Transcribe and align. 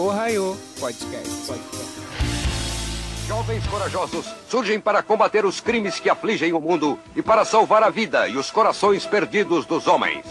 Ohio 0.00 0.56
Podcast. 0.80 1.28
Podcast. 1.46 2.00
Jovens 3.28 3.66
corajosos 3.66 4.34
surgem 4.48 4.80
para 4.80 5.02
combater 5.02 5.44
os 5.44 5.60
crimes 5.60 6.00
que 6.00 6.08
afligem 6.08 6.54
o 6.54 6.60
mundo 6.60 6.98
e 7.14 7.20
para 7.20 7.44
salvar 7.44 7.82
a 7.82 7.90
vida 7.90 8.26
e 8.26 8.38
os 8.38 8.50
corações 8.50 9.04
perdidos 9.04 9.66
dos 9.66 9.86
homens. 9.86 10.24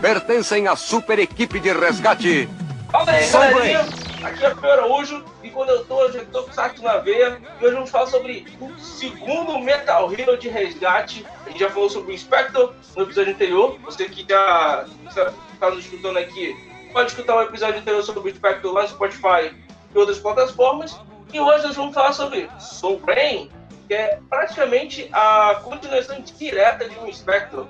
Pertencem 0.00 0.66
à 0.66 0.74
super 0.74 1.20
equipe 1.20 1.60
de 1.60 1.72
resgate. 1.72 2.48
Fala 2.90 3.12
aí, 3.12 3.24
Soul 3.24 3.44
galerinha. 3.44 3.80
Aqui 4.24 4.44
é 4.44 4.48
o 4.48 4.54
Pedro 4.56 4.70
Araújo 4.72 5.24
e 5.44 5.50
quando 5.50 5.68
eu 5.70 5.84
tô, 5.84 6.02
eu 6.02 6.12
já 6.12 6.24
tô 6.24 6.42
com 6.42 6.50
o 6.50 6.54
saco 6.54 6.82
na 6.82 6.98
veia. 6.98 7.40
E 7.60 7.64
hoje 7.64 7.74
vamos 7.74 7.90
falar 7.90 8.08
sobre 8.08 8.44
o 8.60 8.76
segundo 8.80 9.60
Metal 9.60 10.12
Hero 10.12 10.36
de 10.36 10.48
resgate. 10.48 11.24
A 11.46 11.50
gente 11.50 11.60
já 11.60 11.70
falou 11.70 11.88
sobre 11.88 12.12
o 12.12 12.18
Spectre 12.18 12.68
no 12.96 13.04
episódio 13.04 13.32
anterior. 13.32 13.78
Você 13.84 14.08
que 14.08 14.26
já 14.28 14.84
está 15.54 15.70
nos 15.70 15.84
escutando 15.84 16.18
aqui, 16.18 16.56
pode 16.92 17.10
escutar 17.10 17.36
o 17.36 17.42
episódio 17.42 17.80
anterior 17.80 18.02
sobre 18.02 18.30
o 18.30 18.34
Spectre 18.34 18.70
lá 18.70 18.82
no 18.82 18.88
Spotify 18.88 19.54
e 19.94 19.98
outras 19.98 20.18
plataformas. 20.18 20.98
E 21.32 21.40
hoje 21.40 21.66
nós 21.66 21.76
vamos 21.76 21.94
falar 21.94 22.12
sobre 22.12 22.48
Soul 22.58 23.00
Brain, 23.00 23.50
que 23.86 23.94
é 23.94 24.20
praticamente 24.28 25.08
a 25.12 25.60
continuação 25.62 26.20
direta 26.20 26.88
de 26.88 26.98
um 26.98 27.12
Spectre. 27.12 27.64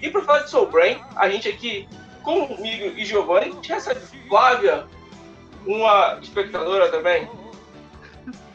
E 0.00 0.10
para 0.10 0.22
falar 0.22 0.38
de 0.40 0.50
Soul 0.50 0.70
Brain, 0.70 0.98
a 1.16 1.28
gente 1.28 1.48
aqui, 1.48 1.88
comigo 2.22 2.92
e 2.96 3.04
Giovanni, 3.04 3.46
a 3.46 3.54
gente 3.54 3.72
recebe 3.72 4.00
Flávia, 4.28 4.86
uma 5.66 6.18
espectadora 6.22 6.90
também. 6.90 7.28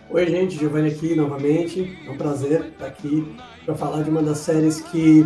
Oi, 0.09 0.27
gente, 0.27 0.57
Giovanni 0.57 0.89
aqui 0.89 1.15
novamente. 1.15 1.97
É 2.05 2.09
um 2.09 2.17
prazer 2.17 2.65
estar 2.65 2.85
aqui 2.85 3.35
para 3.65 3.75
falar 3.75 4.03
de 4.03 4.09
uma 4.09 4.21
das 4.21 4.37
séries 4.37 4.79
que 4.81 5.25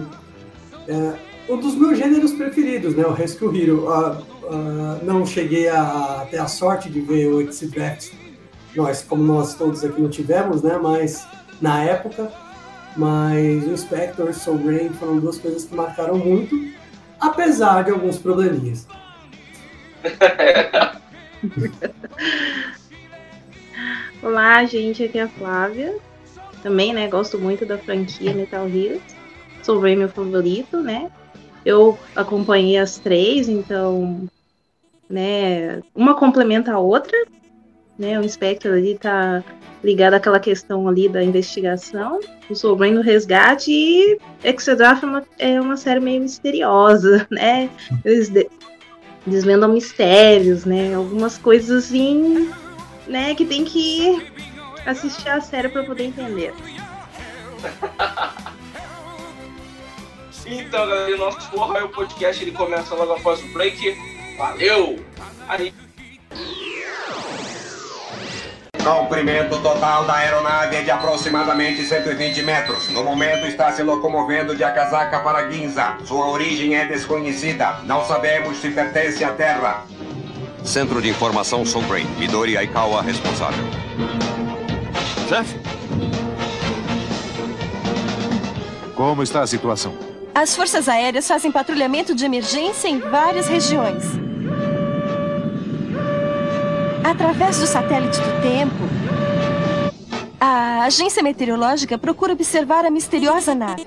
é 0.87 1.26
um 1.49 1.57
dos 1.57 1.75
meus 1.75 1.97
gêneros 1.97 2.33
preferidos, 2.33 2.95
né? 2.95 3.05
O 3.05 3.13
Rescue 3.13 3.61
Hero. 3.61 3.85
Uh, 3.85 4.11
uh, 4.47 4.99
não 5.03 5.25
cheguei 5.25 5.67
a, 5.69 6.27
ter 6.29 6.37
a 6.37 6.47
sorte 6.47 6.89
de 6.89 7.01
ver 7.01 7.27
o 7.27 7.41
Exhibit, 7.41 8.11
nós, 8.75 9.01
como 9.01 9.23
nós 9.23 9.55
todos 9.55 9.83
aqui 9.83 10.01
não 10.01 10.09
tivemos, 10.09 10.61
né? 10.61 10.77
Mas 10.81 11.27
na 11.61 11.83
época, 11.83 12.31
mas 12.95 13.67
o 13.67 13.77
Spectre 13.77 14.29
e 14.29 14.33
Soul 14.33 14.57
Brain 14.59 14.89
foram 14.89 15.19
duas 15.19 15.37
coisas 15.37 15.65
que 15.65 15.75
marcaram 15.75 16.17
muito, 16.17 16.55
apesar 17.19 17.83
de 17.83 17.91
alguns 17.91 18.17
probleminhas. 18.19 18.87
Olá, 24.21 24.63
gente, 24.65 25.03
aqui 25.03 25.19
é 25.19 25.23
a 25.23 25.27
Flávia. 25.27 25.95
Também, 26.61 26.93
né, 26.93 27.07
gosto 27.07 27.39
muito 27.39 27.65
da 27.65 27.77
franquia 27.77 28.33
Metal 28.33 28.67
Heroes. 28.67 29.01
Soul 29.61 29.81
Brain 29.81 29.97
meu 29.97 30.09
favorito, 30.09 30.81
né? 30.81 31.11
Eu 31.67 31.99
acompanhei 32.15 32.77
as 32.77 32.97
três, 32.97 33.49
então, 33.49 34.25
né, 35.09 35.81
uma 35.93 36.15
complementa 36.15 36.71
a 36.71 36.79
outra, 36.79 37.11
né? 37.99 38.17
O 38.17 38.29
Spectre 38.29 38.71
ali 38.71 38.97
tá 38.97 39.43
ligado 39.83 40.13
àquela 40.13 40.39
questão 40.39 40.87
ali 40.87 41.09
da 41.09 41.21
investigação, 41.21 42.21
o 42.63 42.75
Brain 42.77 42.93
no 42.93 43.01
resgate 43.01 43.69
e 43.69 44.17
Exedraft 44.45 45.03
é 45.03 45.05
uma, 45.05 45.23
é 45.37 45.59
uma 45.59 45.75
série 45.75 45.99
meio 45.99 46.21
misteriosa, 46.21 47.27
né? 47.29 47.69
Eles 48.05 48.29
de, 48.29 48.47
desvendam 49.25 49.67
mistérios, 49.67 50.63
né? 50.63 50.95
Algumas 50.95 51.37
coisas 51.37 51.83
assim, 51.83 52.49
né, 53.07 53.35
que 53.35 53.43
tem 53.43 53.65
que 53.65 54.25
assistir 54.85 55.27
a 55.27 55.41
série 55.41 55.67
para 55.67 55.83
poder 55.83 56.05
entender. 56.05 56.53
Então, 60.49 60.87
galera, 60.87 61.13
o 61.13 61.17
nosso 61.17 61.51
Porra 61.51 61.83
o 61.83 61.89
podcast 61.89 62.41
ele 62.41 62.51
começa 62.51 62.95
logo 62.95 63.13
após 63.13 63.41
o 63.41 63.47
break. 63.49 63.97
Valeu! 64.37 65.03
Aí. 65.47 65.73
Comprimento 68.81 69.61
total 69.61 70.05
da 70.05 70.15
aeronave 70.15 70.77
é 70.77 70.81
de 70.81 70.89
aproximadamente 70.89 71.83
120 71.83 72.41
metros. 72.43 72.89
No 72.89 73.03
momento 73.03 73.45
está 73.45 73.69
se 73.73 73.83
locomovendo 73.83 74.55
de 74.55 74.63
Akazaka 74.63 75.19
para 75.19 75.51
Ginza. 75.51 75.97
Sua 76.05 76.27
origem 76.27 76.73
é 76.75 76.85
desconhecida. 76.85 77.81
Não 77.83 78.05
sabemos 78.05 78.57
se 78.57 78.71
pertence 78.71 79.25
à 79.25 79.33
Terra. 79.33 79.85
Centro 80.63 81.01
de 81.01 81.09
Informação 81.09 81.65
Soul 81.65 81.83
Brain. 81.83 82.05
Midori 82.17 82.55
Aikawa 82.55 83.01
responsável. 83.01 83.65
Chefe? 85.27 85.59
Como 88.95 89.21
está 89.21 89.41
a 89.41 89.47
situação? 89.47 90.06
As 90.37 90.55
forças 90.55 90.87
aéreas 90.87 91.27
fazem 91.27 91.51
patrulhamento 91.51 92.13
de 92.13 92.23
emergência 92.23 92.87
em 92.87 92.99
várias 92.99 93.47
regiões. 93.47 94.03
Através 97.03 97.57
do 97.57 97.65
satélite 97.65 98.19
do 98.19 98.41
tempo, 98.43 98.75
a 100.39 100.83
agência 100.83 101.23
meteorológica 101.23 101.97
procura 101.97 102.33
observar 102.33 102.85
a 102.85 102.91
misteriosa 102.91 103.55
nave. 103.55 103.83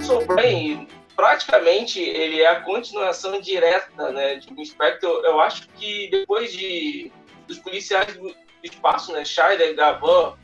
Soul 0.00 0.26
Brain, 0.26 0.88
praticamente, 1.14 2.00
ele 2.00 2.40
é 2.40 2.48
a 2.48 2.62
continuação 2.62 3.40
direta, 3.40 4.10
né, 4.10 4.34
de 4.34 4.52
um 4.52 4.64
Spectre. 4.64 5.08
Eu 5.08 5.40
acho 5.40 5.68
que 5.76 6.08
depois 6.10 6.52
de 6.52 7.12
dos 7.46 7.60
policiais 7.60 8.16
do 8.16 8.34
espaço, 8.60 9.12
né, 9.12 9.24
Scheider, 9.24 9.72
Gavan, 9.76 10.34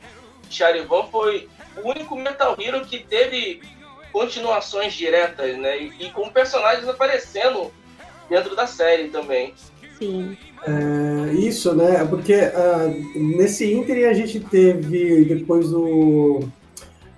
Charivan 0.49 1.03
foi 1.11 1.47
o 1.83 1.89
único 1.89 2.15
Metal 2.15 2.55
Hero 2.59 2.85
que 2.85 2.99
teve 2.99 3.61
continuações 4.11 4.93
diretas, 4.93 5.57
né, 5.57 5.77
e, 5.79 5.93
e 5.99 6.09
com 6.11 6.29
personagens 6.29 6.87
aparecendo 6.87 7.71
dentro 8.29 8.55
da 8.55 8.65
série 8.65 9.09
também. 9.09 9.53
Sim. 9.99 10.37
É, 10.65 11.33
isso, 11.33 11.73
né? 11.75 12.03
Porque 12.05 12.33
uh, 12.33 13.19
nesse 13.37 13.71
Inter 13.73 14.09
a 14.09 14.13
gente 14.13 14.39
teve, 14.39 15.25
depois 15.25 15.69
do, 15.69 16.41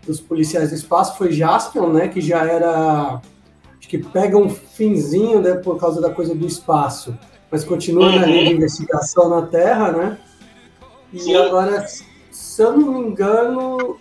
dos 0.05 0.19
policiais 0.19 0.69
do 0.69 0.75
espaço, 0.75 1.17
foi 1.17 1.31
Jaspion, 1.31 1.91
né? 1.91 2.07
Que 2.09 2.21
já 2.21 2.45
era. 2.45 3.21
Acho 3.79 3.87
que 3.87 3.97
pega 3.97 4.37
um 4.37 4.49
finzinho 4.49 5.41
né, 5.41 5.55
por 5.55 5.79
causa 5.79 6.01
da 6.01 6.09
coisa 6.09 6.35
do 6.35 6.45
espaço, 6.45 7.17
mas 7.49 7.63
continua 7.63 8.07
Uhum. 8.07 8.19
na 8.19 8.25
linha 8.25 8.45
de 8.45 8.53
investigação 8.55 9.29
na 9.29 9.47
Terra, 9.47 9.91
né? 9.93 10.17
E 11.13 11.19
Sim. 11.19 11.35
agora, 11.35 11.85
se 12.31 12.61
eu 12.61 12.77
não 12.77 12.93
me 12.93 13.07
engano, 13.09 13.97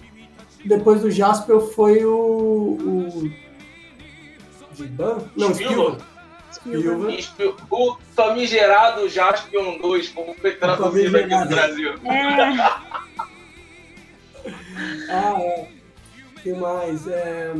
depois 0.65 1.00
do 1.03 1.11
Jaspion 1.11 1.61
foi 1.61 2.05
o. 2.05 2.12
o 2.81 3.31
Giban? 4.75 5.19
Não, 5.37 5.55
Spielberg. 5.55 6.03
Spielberg. 6.53 7.22
Spielberg. 7.22 7.59
E 7.61 7.65
O 7.71 7.97
famigerado 8.15 9.09
Jaspion 9.09 9.78
2, 9.78 10.09
como 10.11 10.34
foi 10.34 10.53
traduzido 10.56 11.17
aqui 11.17 11.34
no. 11.34 11.47
Brasil. 11.47 11.94
É, 12.05 12.88
Ah, 15.11 15.34
é. 15.41 15.69
O 16.37 16.41
que 16.41 16.53
mais? 16.53 17.06
É, 17.09 17.53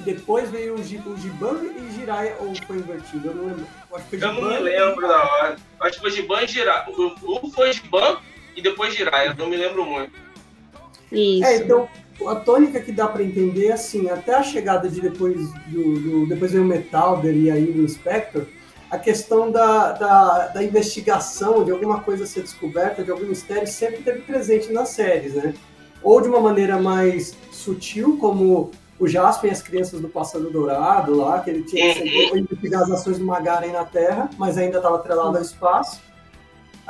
Depois 0.00 0.50
veio 0.50 0.74
o, 0.74 0.82
Gi- 0.82 1.02
o 1.04 1.16
Giban 1.18 1.60
e 1.76 1.90
Jiraiya, 1.94 2.36
ou 2.40 2.54
foi 2.66 2.76
invertido? 2.76 3.28
Eu 3.28 3.34
não 3.34 3.46
lembro. 3.46 3.66
Eu 3.90 3.96
acho 3.96 4.06
que 4.08 4.18
foi 4.18 4.28
Eu 4.28 4.32
não 4.34 4.50
me 4.50 4.58
lembro 4.58 5.06
da 5.06 5.22
hora. 5.24 5.56
Acho 5.80 5.92
que 5.92 6.00
foi 6.00 6.10
Giban 6.10 6.42
e 6.42 6.46
Jiraiya. 6.46 6.86
Um 7.22 7.50
foi 7.52 7.72
Giban 7.74 8.18
e 8.56 8.62
depois 8.62 8.94
Jiraiya, 8.94 9.34
não 9.34 9.48
me 9.48 9.56
lembro 9.56 9.84
muito. 9.84 10.12
isso. 11.10 11.44
É, 11.44 11.56
então, 11.56 11.88
a 12.26 12.36
tônica 12.36 12.80
que 12.80 12.92
dá 12.92 13.06
pra 13.08 13.22
entender, 13.22 13.68
é 13.68 13.72
assim, 13.72 14.08
até 14.10 14.34
a 14.34 14.42
chegada 14.42 14.88
de 14.88 15.00
depois 15.00 15.52
do, 15.66 16.00
do 16.00 16.26
depois 16.26 16.52
veio 16.52 16.64
o 16.64 16.66
Metalder 16.66 17.34
e 17.34 17.50
aí 17.50 17.80
o 17.80 17.88
Spectre, 17.88 18.46
a 18.90 18.98
questão 18.98 19.50
da, 19.50 19.92
da, 19.92 20.46
da 20.48 20.62
investigação, 20.62 21.64
de 21.64 21.70
alguma 21.70 22.00
coisa 22.00 22.26
ser 22.26 22.42
descoberta, 22.42 23.04
de 23.04 23.10
algum 23.10 23.26
mistério, 23.26 23.66
sempre 23.66 24.02
teve 24.02 24.20
presente 24.22 24.72
nas 24.72 24.90
séries, 24.90 25.34
né? 25.34 25.54
Ou 26.02 26.20
de 26.20 26.28
uma 26.28 26.40
maneira 26.40 26.80
mais 26.80 27.36
sutil, 27.52 28.16
como 28.18 28.72
o 28.98 29.06
Jasper 29.06 29.48
e 29.48 29.52
as 29.52 29.62
crianças 29.62 30.00
do 30.00 30.08
Passado 30.08 30.50
Dourado 30.50 31.14
lá, 31.14 31.40
que 31.40 31.50
ele 31.50 31.62
tinha 31.62 31.94
que 31.94 32.00
sempre 32.00 32.40
investigar 32.40 32.82
as 32.82 32.90
ações 32.90 33.18
do 33.18 33.24
Magaren 33.24 33.72
na 33.72 33.84
Terra, 33.84 34.28
mas 34.36 34.58
ainda 34.58 34.78
estava 34.78 34.96
atrelado 34.96 35.36
ao 35.36 35.42
espaço. 35.42 36.00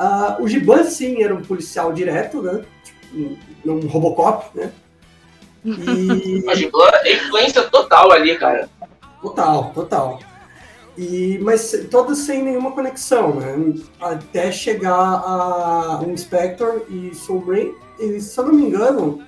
Ah, 0.03 0.39
o 0.41 0.49
Giban, 0.49 0.83
sim, 0.85 1.23
era 1.23 1.35
um 1.35 1.43
policial 1.43 1.93
direto, 1.93 2.41
né? 2.41 2.65
Tipo, 2.83 3.37
um, 3.67 3.71
um 3.71 3.87
Robocop, 3.87 4.47
né? 4.59 4.73
E... 5.63 6.43
A 6.49 6.55
Giban 6.55 6.89
é 7.05 7.17
influência 7.17 7.63
total 7.65 8.11
ali, 8.11 8.35
cara. 8.39 8.67
Total, 9.21 9.71
total. 9.75 10.19
E, 10.97 11.39
mas 11.43 11.87
todas 11.91 12.17
sem 12.17 12.43
nenhuma 12.43 12.73
conexão, 12.73 13.35
né? 13.35 13.75
Até 14.01 14.51
chegar 14.51 14.95
a 14.97 16.01
Spectre 16.17 16.83
e 16.89 17.15
Soul 17.15 17.41
Brain. 17.41 17.75
E, 17.99 18.23
se 18.23 18.41
eu 18.41 18.47
não 18.47 18.55
me 18.55 18.65
engano, 18.65 19.23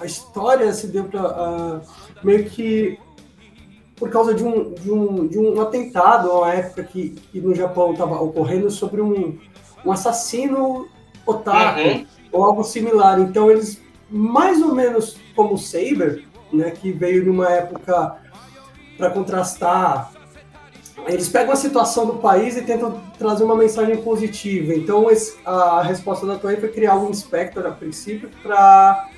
a 0.00 0.04
história 0.04 0.72
se 0.72 0.88
deu 0.88 1.04
para 1.04 1.80
meio 2.24 2.44
que 2.50 2.98
por 3.94 4.10
causa 4.10 4.34
de 4.34 4.42
um, 4.42 4.74
de 4.74 4.90
um, 4.90 5.28
de 5.28 5.38
um 5.38 5.60
atentado, 5.60 6.28
uma 6.30 6.52
época 6.52 6.82
que, 6.82 7.10
que 7.10 7.40
no 7.40 7.54
Japão 7.54 7.92
estava 7.92 8.20
ocorrendo 8.20 8.68
sobre 8.68 9.00
um, 9.00 9.38
um 9.88 9.92
assassino 9.92 10.88
otaku 11.26 11.80
Uhum. 11.80 12.06
ou 12.32 12.44
algo 12.44 12.62
similar. 12.62 13.18
Então 13.20 13.50
eles, 13.50 13.80
mais 14.10 14.60
ou 14.62 14.74
menos 14.74 15.16
como 15.34 15.54
o 15.54 15.58
Saber, 15.58 16.24
né, 16.52 16.70
que 16.70 16.92
veio 16.92 17.24
numa 17.24 17.48
época 17.50 18.16
para 18.96 19.10
contrastar. 19.10 20.12
Eles 21.06 21.28
pegam 21.28 21.52
a 21.52 21.56
situação 21.56 22.06
do 22.06 22.14
país 22.14 22.56
e 22.56 22.62
tentam 22.62 23.00
trazer 23.18 23.44
uma 23.44 23.54
mensagem 23.54 23.96
positiva. 23.98 24.74
Então, 24.74 25.08
esse, 25.08 25.38
a 25.46 25.80
resposta 25.82 26.26
da 26.26 26.36
Toei 26.36 26.56
foi 26.56 26.68
criar 26.70 26.96
um 26.96 27.08
inspector 27.08 27.64
a 27.66 27.70
princípio 27.70 28.28
para 28.42 29.08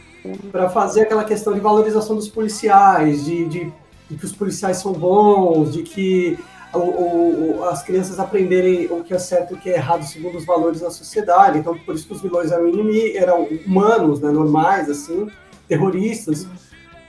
para 0.53 0.69
fazer 0.69 1.01
aquela 1.01 1.25
questão 1.25 1.55
de 1.55 1.61
valorização 1.61 2.15
dos 2.15 2.29
policiais, 2.29 3.25
de, 3.25 3.47
de, 3.47 3.73
de 4.11 4.17
que 4.19 4.25
os 4.27 4.33
policiais 4.33 4.77
são 4.77 4.93
bons, 4.93 5.73
de 5.73 5.83
que 5.83 6.39
o, 6.79 7.59
o, 7.59 7.65
as 7.65 7.83
crianças 7.83 8.19
aprenderem 8.19 8.87
o 8.87 9.03
que 9.03 9.13
é 9.13 9.19
certo 9.19 9.53
e 9.53 9.55
o 9.55 9.59
que 9.59 9.71
é 9.71 9.75
errado 9.75 10.05
segundo 10.05 10.39
os 10.39 10.45
valores 10.45 10.81
da 10.81 10.91
sociedade. 10.91 11.59
Então, 11.59 11.77
por 11.79 11.95
isso 11.95 12.07
que 12.07 12.13
os 12.13 12.23
vilões 12.23 12.53
eram 12.53 12.69
inimigos, 12.69 13.17
eram 13.17 13.49
humanos, 13.67 14.21
né, 14.21 14.31
normais, 14.31 14.89
assim, 14.89 15.29
terroristas, 15.67 16.47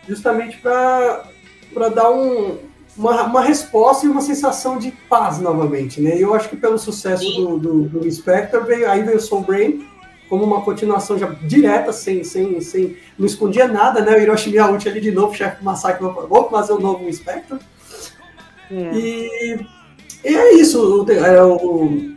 justamente 0.07 0.57
para 0.57 1.89
dar 1.93 2.11
um, 2.11 2.57
uma, 2.97 3.23
uma 3.23 3.41
resposta 3.41 4.05
e 4.05 4.09
uma 4.09 4.21
sensação 4.21 4.77
de 4.77 4.91
paz 5.09 5.39
novamente, 5.39 6.01
né? 6.01 6.17
E 6.17 6.21
eu 6.21 6.33
acho 6.33 6.49
que 6.49 6.55
pelo 6.55 6.77
sucesso 6.77 7.25
do, 7.35 7.57
do, 7.57 7.83
do 7.83 8.11
Spectre, 8.11 8.59
veio, 8.61 8.89
aí 8.89 9.03
veio 9.03 9.17
o 9.17 9.21
Soul 9.21 9.41
Brain 9.41 9.85
como 10.29 10.45
uma 10.45 10.61
continuação 10.61 11.17
já 11.17 11.27
direta, 11.27 11.91
sem, 11.91 12.23
sem, 12.23 12.61
sem 12.61 12.95
não 13.19 13.25
escondia 13.25 13.67
nada, 13.67 14.01
né? 14.01 14.15
O 14.15 14.19
Hiroshi 14.19 14.49
Miyauchi 14.49 14.87
ali 14.87 15.01
de 15.01 15.11
novo, 15.11 15.35
chefe 15.35 15.63
Massacre, 15.63 16.03
vou 16.03 16.49
fazer 16.49 16.73
um 16.73 16.79
novo 16.79 17.11
Spectre. 17.11 17.59
É. 18.71 18.95
E, 18.95 19.67
e 20.23 20.35
é 20.35 20.53
isso, 20.53 21.05
é, 21.11 21.43
o, 21.43 22.15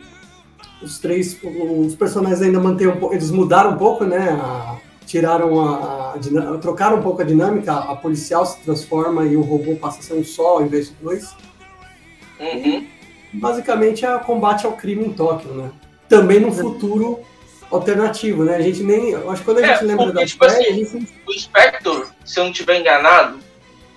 os 0.81 0.99
três, 0.99 1.37
os 1.43 1.95
personagens 1.95 2.41
ainda 2.41 2.59
mantêm 2.59 2.87
um 2.87 2.97
pouco, 2.97 3.13
eles 3.13 3.29
mudaram 3.29 3.71
um 3.71 3.77
pouco, 3.77 4.05
né? 4.05 4.29
A, 4.29 4.77
tiraram 5.05 5.61
a, 5.61 6.13
a, 6.13 6.57
trocaram 6.59 6.97
um 6.97 7.01
pouco 7.01 7.21
a 7.21 7.25
dinâmica, 7.25 7.73
a 7.73 7.95
policial 7.95 8.45
se 8.45 8.59
transforma 8.61 9.25
e 9.25 9.35
o 9.35 9.41
robô 9.41 9.75
passa 9.75 9.99
a 9.99 10.01
ser 10.01 10.13
um 10.13 10.23
só 10.23 10.57
ao 10.57 10.63
invés 10.63 10.89
de 10.89 10.95
dois. 10.95 11.35
Uhum. 12.37 12.85
basicamente 13.33 14.05
é 14.05 14.17
combate 14.19 14.65
ao 14.65 14.73
crime 14.73 15.05
em 15.05 15.13
Tóquio, 15.13 15.53
né? 15.53 15.71
Também 16.09 16.39
no 16.39 16.51
futuro 16.51 17.19
alternativo, 17.71 18.43
né? 18.43 18.55
A 18.55 18.61
gente 18.61 18.83
nem. 18.83 19.15
Acho 19.15 19.37
que 19.37 19.45
quando 19.45 19.59
a 19.59 19.67
gente 19.67 19.83
é, 19.83 19.87
lembra 19.87 20.05
porque, 20.05 20.19
da 20.19 20.25
tipo 20.25 20.49
série, 20.49 20.69
assim, 20.69 20.99
gente... 20.99 21.13
O 21.27 21.33
Spectre, 21.33 22.03
se 22.23 22.39
eu 22.39 22.43
não 22.43 22.51
estiver 22.51 22.79
enganado, 22.79 23.39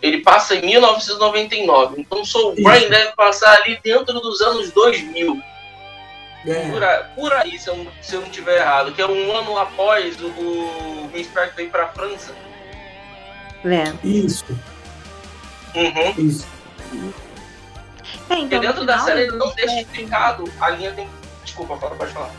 ele 0.02 0.18
passa 0.18 0.54
em 0.54 0.62
1999. 0.62 2.00
Então 2.00 2.22
o 2.22 2.24
Soul 2.24 2.54
Brain 2.60 2.88
deve 2.88 3.12
passar 3.12 3.54
ali 3.62 3.78
dentro 3.82 4.20
dos 4.20 4.40
anos 4.40 4.70
2000. 4.72 5.40
É. 6.46 6.70
Por, 6.70 6.84
aí, 6.84 7.04
por 7.14 7.32
aí, 7.32 7.58
se 7.58 7.68
eu, 7.68 7.86
se 8.00 8.14
eu 8.14 8.20
não 8.20 8.28
estiver 8.28 8.58
errado, 8.58 8.92
que 8.92 9.02
é 9.02 9.06
um 9.06 9.36
ano 9.36 9.58
após 9.58 10.20
o, 10.20 10.28
o 10.28 11.10
ir 11.14 11.68
para 11.68 11.84
a 11.84 11.88
França. 11.88 12.34
É. 13.64 14.06
Isso. 14.06 14.44
Uhum. 15.74 16.26
Isso. 16.26 16.46
É, 18.30 18.34
então, 18.34 18.40
Porque 18.40 18.58
dentro 18.58 18.86
da 18.86 18.98
série 18.98 19.22
ele 19.22 19.36
não 19.36 19.52
deixa 19.54 19.80
explicado, 19.80 20.44
a 20.60 20.70
linha 20.70 20.92
tem. 20.92 21.08
Desculpa, 21.44 21.76
fala, 21.76 21.96
pode 21.96 22.12
falar. 22.12 22.30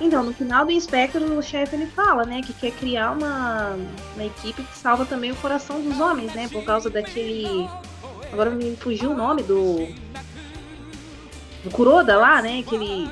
Então, 0.00 0.22
no 0.22 0.34
final 0.34 0.64
do 0.64 0.72
Inspector, 0.72 1.22
o 1.22 1.42
chefe 1.42 1.76
ele 1.76 1.86
fala, 1.86 2.24
né, 2.24 2.42
que 2.42 2.52
quer 2.52 2.72
criar 2.72 3.12
uma, 3.12 3.78
uma 4.14 4.24
equipe 4.24 4.62
que 4.62 4.76
salva 4.76 5.06
também 5.06 5.30
o 5.30 5.36
coração 5.36 5.80
dos 5.80 5.98
homens, 6.00 6.34
né, 6.34 6.48
por 6.50 6.64
causa 6.64 6.90
daquele. 6.90 7.68
Agora 8.32 8.50
me 8.50 8.76
fugiu 8.76 9.12
o 9.12 9.16
nome 9.16 9.42
do. 9.42 9.86
Do 11.62 11.70
Kuroda 11.70 12.16
lá, 12.16 12.42
né, 12.42 12.62
que 12.62 12.74
ele 12.74 13.10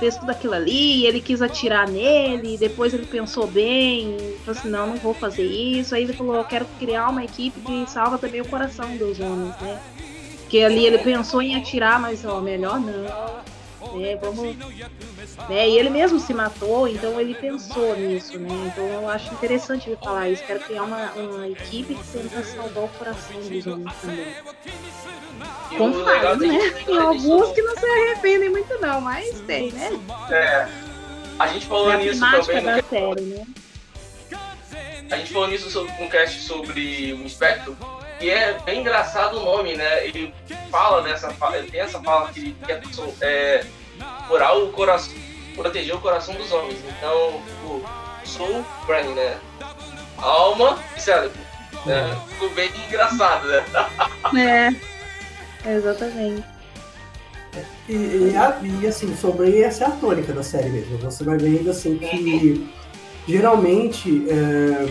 fez 0.00 0.16
tudo 0.16 0.30
aquilo 0.30 0.54
ali, 0.54 1.06
ele 1.06 1.20
quis 1.20 1.40
atirar 1.40 1.88
nele, 1.88 2.58
depois 2.58 2.92
ele 2.92 3.06
pensou 3.06 3.46
bem, 3.46 4.16
falou 4.44 4.58
assim: 4.58 4.68
não, 4.68 4.86
não 4.88 4.96
vou 4.96 5.14
fazer 5.14 5.44
isso. 5.44 5.94
Aí 5.94 6.02
ele 6.02 6.12
falou: 6.14 6.34
eu 6.34 6.44
quero 6.44 6.66
criar 6.80 7.08
uma 7.10 7.24
equipe 7.24 7.60
que 7.60 7.88
salva 7.88 8.18
também 8.18 8.40
o 8.40 8.48
coração 8.48 8.96
dos 8.96 9.20
homens, 9.20 9.54
né. 9.60 9.80
Porque 10.40 10.58
ali 10.60 10.84
ele 10.86 10.98
pensou 10.98 11.40
em 11.40 11.54
atirar, 11.54 12.00
mas 12.00 12.24
ó, 12.24 12.40
melhor 12.40 12.80
não 12.80 13.44
né? 13.92 14.16
Vamos. 14.16 14.56
Né? 15.48 15.68
E 15.68 15.78
ele 15.78 15.90
mesmo 15.90 16.18
se 16.18 16.32
matou, 16.32 16.88
então 16.88 17.20
ele 17.20 17.34
pensou 17.34 17.96
nisso, 17.96 18.38
né? 18.38 18.48
Então 18.66 18.84
eu 18.86 19.08
acho 19.08 19.32
interessante 19.34 19.88
ele 19.88 19.98
falar 20.02 20.28
isso. 20.28 20.42
Quero 20.44 20.60
criar 20.60 20.82
uma, 20.82 21.12
uma 21.12 21.48
equipe 21.48 21.94
que 21.94 22.04
tenta 22.08 22.42
salvar 22.44 22.84
o 22.84 22.88
coração 22.88 23.40
dos 23.40 23.66
homens 23.66 23.94
também. 24.00 24.34
Com 25.76 25.92
falhas, 26.04 26.38
né? 26.38 26.70
Tem 26.84 26.98
alguns 26.98 27.52
que 27.52 27.62
não 27.62 27.76
se 27.76 27.86
arrependem 27.86 28.50
muito 28.50 28.80
não, 28.80 29.00
mas 29.00 29.40
tem, 29.40 29.72
né? 29.72 29.90
É. 30.30 30.68
A 31.38 31.46
gente 31.48 31.66
falou 31.66 31.92
é 31.92 31.96
nisso 31.96 32.20
também. 32.20 32.64
Da 32.64 32.82
série, 32.82 33.22
né? 33.22 33.46
A 35.10 35.16
gente 35.16 35.32
falou 35.32 35.48
nisso 35.48 35.70
sobre 35.70 35.92
um 36.00 36.08
cast 36.08 36.40
sobre 36.40 37.12
o 37.12 37.28
Spectro 37.28 37.76
e 38.20 38.30
é 38.30 38.58
bem 38.64 38.80
engraçado 38.80 39.38
o 39.38 39.44
nome, 39.44 39.76
né? 39.76 40.06
Ele 40.06 40.34
fala 40.70 41.02
dessa 41.02 41.34
ele 41.54 41.70
tem 41.70 41.80
essa 41.80 42.00
fala 42.00 42.28
que 42.32 42.40
ele 42.40 42.56
quer 42.66 42.80
é, 43.20 43.64
curar 44.28 44.56
o 44.56 44.68
coração, 44.68 45.14
proteger 45.54 45.94
o 45.94 46.00
coração 46.00 46.34
dos 46.34 46.50
homens. 46.52 46.78
Então, 46.88 47.42
o 47.64 47.82
soul 48.24 48.64
brain, 48.86 49.14
né? 49.14 49.38
Alma 50.18 50.78
e 50.96 51.00
cérebro. 51.00 51.38
Né? 51.84 52.18
Ficou 52.30 52.50
bem 52.50 52.70
engraçado, 52.86 53.46
né? 53.46 53.64
É, 55.66 55.76
exatamente. 55.76 56.44
E, 57.88 57.92
e, 57.92 58.34
e, 58.82 58.86
assim, 58.86 59.14
sobre 59.16 59.62
essa 59.62 59.84
é 59.84 59.86
a 59.86 59.90
tônica 59.90 60.32
da 60.32 60.42
série 60.42 60.68
mesmo. 60.68 60.98
Você 60.98 61.24
vai 61.24 61.36
vendo 61.38 61.70
assim 61.70 61.98
que 61.98 62.68
geralmente 63.26 64.26
é, 64.28 64.86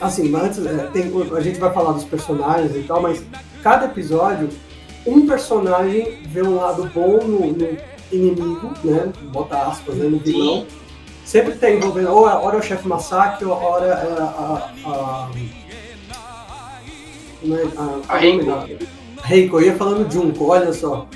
assim, 0.00 0.34
antes, 0.34 0.64
é, 0.64 0.88
tem, 0.92 1.12
a 1.34 1.40
gente 1.40 1.58
vai 1.58 1.72
falar 1.72 1.92
dos 1.92 2.04
personagens 2.04 2.74
e 2.74 2.82
tal, 2.82 3.00
mas 3.00 3.22
cada 3.62 3.86
episódio, 3.86 4.48
um 5.06 5.26
personagem 5.26 6.18
vê 6.26 6.42
um 6.42 6.56
lado 6.56 6.90
bom 6.94 7.18
no, 7.24 7.46
no 7.46 7.78
inimigo, 8.12 8.72
né? 8.84 9.12
Bota 9.32 9.56
aspas, 9.58 9.94
né? 9.96 10.08
No 10.08 10.18
vilão. 10.18 10.60
Sim. 10.60 10.66
Sempre 11.24 11.54
tem 11.54 11.76
envolvendo, 11.76 12.10
ou 12.12 12.24
hora 12.24 12.56
é 12.56 12.60
o 12.60 12.62
chefe 12.62 12.86
Massacre, 12.86 13.44
ou 13.44 13.52
hora 13.52 13.86
é 13.86 13.90
a. 13.90 14.24
a, 14.24 14.90
a, 14.90 15.30
né, 17.42 17.62
a, 17.76 18.12
a, 18.12 18.14
a 18.14 18.18
Reiko. 18.18 18.46
Reiko, 19.22 19.58
eu 19.58 19.66
ia 19.66 19.76
falando 19.76 20.10
Junko, 20.10 20.50
olha 20.50 20.72
só. 20.72 21.06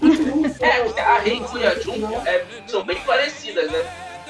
É, 0.60 1.00
a 1.00 1.18
Reiko 1.18 1.58
e 1.58 1.66
a 1.66 1.74
Junko 1.78 2.12
é, 2.26 2.44
são 2.66 2.84
bem 2.84 2.98
parecidas, 3.06 3.70
né? 3.70 3.84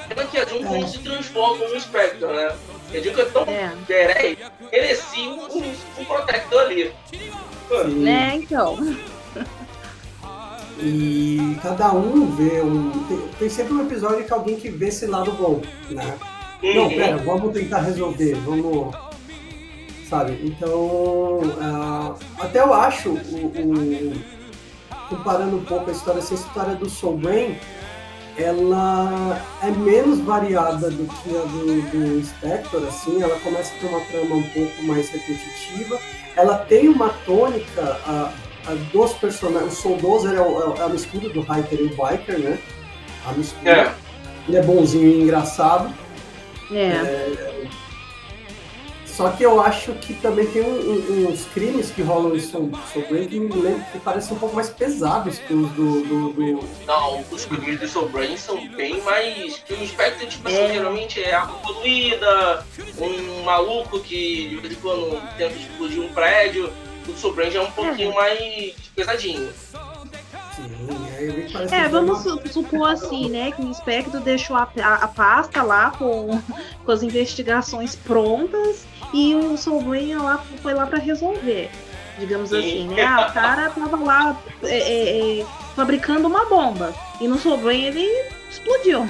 Pena 0.07 0.25
que 0.25 0.37
a 0.37 0.45
Junko 0.45 0.75
é. 0.75 0.79
não 0.79 0.87
se 0.87 0.99
transforma 0.99 1.67
no 1.67 1.79
Spectre, 1.79 2.25
né? 2.25 2.51
Eu 2.91 3.01
digo 3.01 3.15
que 3.15 3.21
eu 3.21 3.31
tô 3.31 3.41
é. 3.43 3.71
Derei, 3.87 4.37
mereci 4.71 5.21
um, 5.21 5.41
um, 5.41 5.73
um 5.99 6.05
protector 6.05 6.61
ali. 6.61 6.91
Né, 7.87 8.35
então. 8.35 8.77
E 10.79 11.57
cada 11.61 11.91
um 11.93 12.35
vê 12.35 12.61
um. 12.61 12.91
Tem, 13.07 13.17
tem, 13.37 13.49
sempre 13.49 13.73
um 13.73 13.85
episódio 13.85 14.23
que 14.23 14.33
alguém 14.33 14.55
que 14.55 14.69
vê 14.69 14.87
esse 14.87 15.05
lado 15.05 15.31
bom, 15.33 15.61
né? 15.89 16.17
Uhum. 16.63 16.73
Não, 16.73 16.89
pera, 16.89 17.17
vamos 17.17 17.53
tentar 17.53 17.81
resolver, 17.81 18.33
vamos. 18.35 18.95
Sabe? 20.09 20.39
Então. 20.43 21.39
Uh, 21.39 22.15
até 22.39 22.59
eu 22.61 22.73
acho, 22.73 23.09
o, 23.09 23.13
o, 23.13 24.13
comparando 25.09 25.57
um 25.57 25.63
pouco 25.65 25.89
a 25.89 25.93
história, 25.93 26.19
essa 26.19 26.33
história 26.33 26.75
do 26.75 26.89
Soul 26.89 27.17
Brain 27.17 27.57
ela 28.39 29.45
é 29.61 29.69
menos 29.69 30.19
variada 30.19 30.89
do 30.89 31.05
que 31.05 31.35
a 31.35 31.41
do, 31.41 31.81
do 31.91 32.25
Spectre, 32.25 32.87
assim, 32.87 33.21
ela 33.21 33.37
começa 33.39 33.73
a 33.75 33.79
ter 33.79 33.85
uma 33.87 34.01
trama 34.01 34.35
um 34.35 34.43
pouco 34.43 34.83
mais 34.83 35.09
repetitiva, 35.09 35.99
ela 36.35 36.57
tem 36.57 36.87
uma 36.87 37.09
tônica 37.25 37.81
a, 38.05 38.31
a 38.65 38.73
dos 38.93 39.13
personagens, 39.13 39.73
o 39.73 39.75
Soldozer 39.75 40.33
é, 40.33 40.41
o, 40.41 40.75
é 40.75 40.81
a 40.81 40.89
mistura 40.89 41.29
do 41.29 41.41
Hiker 41.41 41.79
e 41.79 41.83
o 41.83 41.89
Biker, 41.89 42.39
né? 42.39 42.57
A 43.25 43.33
mistura. 43.33 43.71
É. 43.71 43.93
Ele 44.47 44.57
é 44.57 44.61
bonzinho 44.61 45.07
e 45.07 45.21
engraçado. 45.21 45.93
É. 46.71 46.77
é 46.77 47.58
só 49.19 49.29
que 49.31 49.43
eu 49.43 49.59
acho 49.59 49.91
que 49.95 50.13
também 50.13 50.47
tem 50.47 50.61
um, 50.61 50.79
um, 50.79 51.27
uns 51.27 51.43
crimes 51.47 51.91
que 51.91 52.01
rolam 52.01 52.37
em 52.37 52.39
Soul, 52.39 52.71
Soul 52.93 53.05
Brain 53.09 53.27
que 53.27 53.37
me 53.37 53.53
lembro 53.53 53.83
que 53.91 53.99
parecem 53.99 54.33
um 54.33 54.39
pouco 54.39 54.55
mais 54.55 54.69
pesados 54.69 55.39
que 55.39 55.53
os 55.53 55.69
do, 55.71 56.03
do, 56.03 56.29
do... 56.31 56.69
Não, 56.87 57.21
os 57.29 57.43
crimes 57.43 57.81
do 57.81 57.87
Soul 57.89 58.07
Brain 58.07 58.37
são 58.37 58.65
bem 58.69 59.01
mais. 59.01 59.57
Que 59.57 59.73
o 59.73 59.85
Spectre, 59.85 60.25
tipo 60.25 60.47
assim, 60.47 60.57
é. 60.57 60.73
geralmente 60.73 61.21
é 61.21 61.35
água 61.35 61.57
poluída, 61.57 62.65
um 62.97 63.43
maluco 63.43 63.99
que 63.99 64.47
de 64.47 64.55
vez 64.55 64.71
em 64.71 64.77
quando 64.77 65.21
tenta 65.37 65.53
explodir 65.53 65.99
um 65.99 66.13
prédio. 66.13 66.71
O 67.05 67.13
Soul 67.17 67.33
Brain 67.33 67.51
já 67.51 67.59
é 67.59 67.63
um 67.63 67.71
pouquinho 67.71 68.11
é. 68.11 68.15
mais 68.15 68.73
pesadinho. 68.95 69.49
É, 71.71 71.89
vamos 71.89 72.23
supor 72.53 72.91
assim, 72.91 73.29
né, 73.29 73.51
que 73.51 73.61
o 73.61 73.65
inspector 73.65 74.21
deixou 74.21 74.55
a, 74.55 74.67
a, 74.81 74.93
a, 74.95 75.07
pasta 75.09 75.61
lá 75.61 75.91
com, 75.91 76.41
com 76.85 76.91
as 76.91 77.03
investigações 77.03 77.97
prontas 77.97 78.87
e 79.13 79.35
o 79.35 79.57
Solvenha 79.57 80.21
lá 80.21 80.43
foi 80.61 80.73
lá 80.73 80.85
para 80.85 80.99
resolver, 80.99 81.69
digamos 82.17 82.53
assim, 82.53 82.87
né? 82.87 83.03
Ah, 83.03 83.27
o 83.29 83.33
cara 83.33 83.69
tava 83.69 83.97
lá 83.97 84.37
é, 84.63 84.77
é, 84.77 85.39
é, 85.39 85.45
fabricando 85.75 86.27
uma 86.27 86.45
bomba 86.45 86.93
e 87.19 87.27
no 87.27 87.37
Solvenha 87.37 87.87
ele 87.87 88.07
explodiu. 88.49 89.07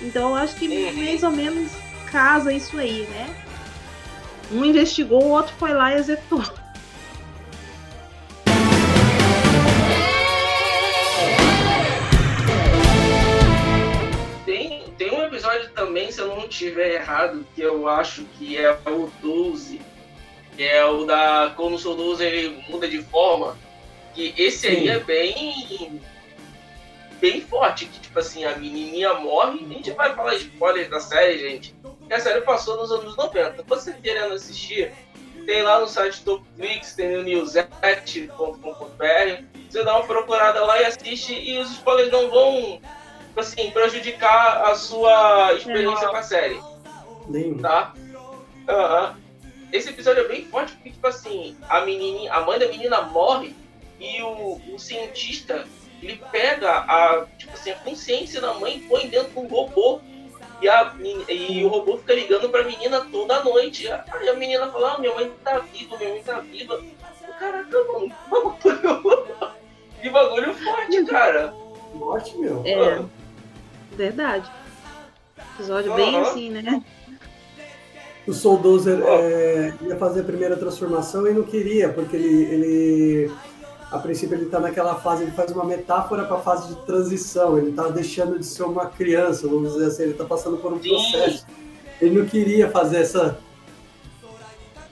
Então 0.00 0.30
eu 0.30 0.36
acho 0.36 0.56
que 0.56 0.68
mais 0.92 1.22
ou 1.22 1.30
menos 1.30 1.70
casa 2.10 2.52
isso 2.52 2.78
aí, 2.78 3.06
né? 3.10 3.34
Um 4.50 4.64
investigou, 4.64 5.22
o 5.24 5.30
outro 5.30 5.54
foi 5.58 5.72
lá 5.72 5.92
e 5.92 5.98
executou. 5.98 6.44
Tiver 16.48 16.94
errado, 16.94 17.46
que 17.54 17.60
eu 17.60 17.88
acho 17.88 18.24
que 18.38 18.56
é 18.56 18.70
o 18.86 19.10
12, 19.20 19.80
que 20.56 20.62
é 20.62 20.84
o 20.84 21.04
da. 21.04 21.52
Quando 21.56 21.74
o 21.74 21.78
seu 21.78 21.94
12 21.94 22.24
ele 22.24 22.64
muda 22.68 22.86
de 22.88 23.02
forma, 23.02 23.56
que 24.14 24.34
esse 24.36 24.68
aí 24.68 24.82
Sim. 24.82 24.88
é 24.88 24.98
bem. 25.00 26.00
bem 27.20 27.40
forte, 27.40 27.86
que 27.86 28.00
tipo 28.00 28.18
assim, 28.18 28.44
a 28.44 28.56
menininha 28.56 29.14
morre. 29.14 29.64
A 29.64 29.72
gente 29.74 29.90
vai 29.92 30.14
falar 30.14 30.34
spoiler 30.36 30.88
da 30.88 31.00
série, 31.00 31.38
gente. 31.38 31.74
Que 32.06 32.14
a 32.14 32.20
série 32.20 32.40
passou 32.42 32.76
nos 32.76 32.92
anos 32.92 33.16
90. 33.16 33.62
Você 33.66 33.92
querendo 33.94 34.34
assistir, 34.34 34.92
tem 35.46 35.62
lá 35.62 35.80
no 35.80 35.88
site 35.88 36.22
Topflix, 36.22 36.94
tem 36.94 37.16
no 37.16 37.22
newset.com.br. 37.22 38.26
Você 39.68 39.82
dá 39.82 39.96
uma 39.96 40.06
procurada 40.06 40.64
lá 40.64 40.80
e 40.82 40.84
assiste, 40.84 41.32
e 41.32 41.58
os 41.58 41.70
spoilers 41.70 42.12
não 42.12 42.30
vão 42.30 42.80
assim, 43.40 43.70
prejudicar 43.70 44.70
a 44.70 44.74
sua 44.74 45.54
experiência 45.54 46.08
com 46.08 46.16
a 46.16 46.22
série 46.22 46.60
Nem. 47.28 47.58
tá? 47.58 47.94
Aham. 48.68 49.16
Esse 49.72 49.88
episódio 49.88 50.24
é 50.24 50.28
bem 50.28 50.44
forte 50.44 50.74
porque, 50.74 50.90
tipo 50.90 51.06
assim, 51.06 51.56
a 51.68 51.80
menininha, 51.80 52.32
a 52.32 52.42
mãe 52.42 52.58
da 52.58 52.68
menina 52.68 53.00
morre 53.02 53.54
e 53.98 54.22
o, 54.22 54.60
o 54.74 54.78
cientista, 54.78 55.64
ele 56.02 56.22
pega 56.30 56.70
a, 56.70 57.24
tipo 57.38 57.54
assim, 57.54 57.70
a 57.70 57.76
consciência 57.76 58.40
da 58.40 58.52
mãe 58.54 58.76
e 58.76 58.80
põe 58.80 59.08
dentro 59.08 59.30
de 59.30 59.38
um 59.38 59.46
robô. 59.46 60.00
E, 60.60 60.68
a, 60.68 60.94
e 61.28 61.64
o 61.64 61.68
robô 61.68 61.96
fica 61.96 62.14
ligando 62.14 62.48
pra 62.50 62.62
menina 62.64 63.00
toda 63.10 63.42
noite. 63.42 63.90
Aí 63.90 64.28
a 64.28 64.34
menina 64.34 64.70
fala, 64.70 64.92
ah, 64.92 64.98
minha 64.98 65.14
mãe 65.14 65.32
tá 65.42 65.58
viva, 65.58 65.96
minha 65.96 66.10
mãe 66.10 66.22
tá 66.22 66.38
viva. 66.40 66.80
Caraca, 67.38 67.84
mano, 67.84 68.14
que 68.60 68.68
bagulho, 68.70 69.26
que 70.02 70.10
bagulho 70.10 70.54
forte, 70.54 71.04
cara. 71.06 71.54
Morte, 71.94 72.36
meu. 72.38 72.62
É, 72.64 73.02
verdade. 73.96 74.50
Episódio 75.54 75.94
bem 75.94 76.16
assim, 76.18 76.50
né? 76.50 76.82
O 78.26 78.32
Soul 78.32 78.58
Dozer 78.58 79.00
é, 79.04 79.74
ia 79.82 79.96
fazer 79.96 80.20
a 80.20 80.24
primeira 80.24 80.56
transformação 80.56 81.26
e 81.26 81.32
não 81.32 81.42
queria, 81.42 81.88
porque 81.88 82.14
ele, 82.16 82.44
ele 82.44 83.32
a 83.90 83.98
princípio 83.98 84.36
ele 84.36 84.46
tá 84.46 84.60
naquela 84.60 84.94
fase, 84.94 85.24
ele 85.24 85.32
faz 85.32 85.50
uma 85.50 85.64
metáfora 85.64 86.24
para 86.24 86.36
a 86.36 86.40
fase 86.40 86.68
de 86.68 86.86
transição, 86.86 87.58
ele 87.58 87.72
tá 87.72 87.88
deixando 87.88 88.38
de 88.38 88.46
ser 88.46 88.62
uma 88.62 88.86
criança, 88.86 89.48
vamos 89.48 89.72
dizer 89.72 89.86
assim, 89.86 90.02
ele 90.04 90.14
tá 90.14 90.24
passando 90.24 90.56
por 90.58 90.72
um 90.72 90.80
Sim. 90.82 90.88
processo. 90.90 91.46
Ele 92.00 92.18
não 92.20 92.26
queria 92.26 92.70
fazer 92.70 92.98
essa 92.98 93.38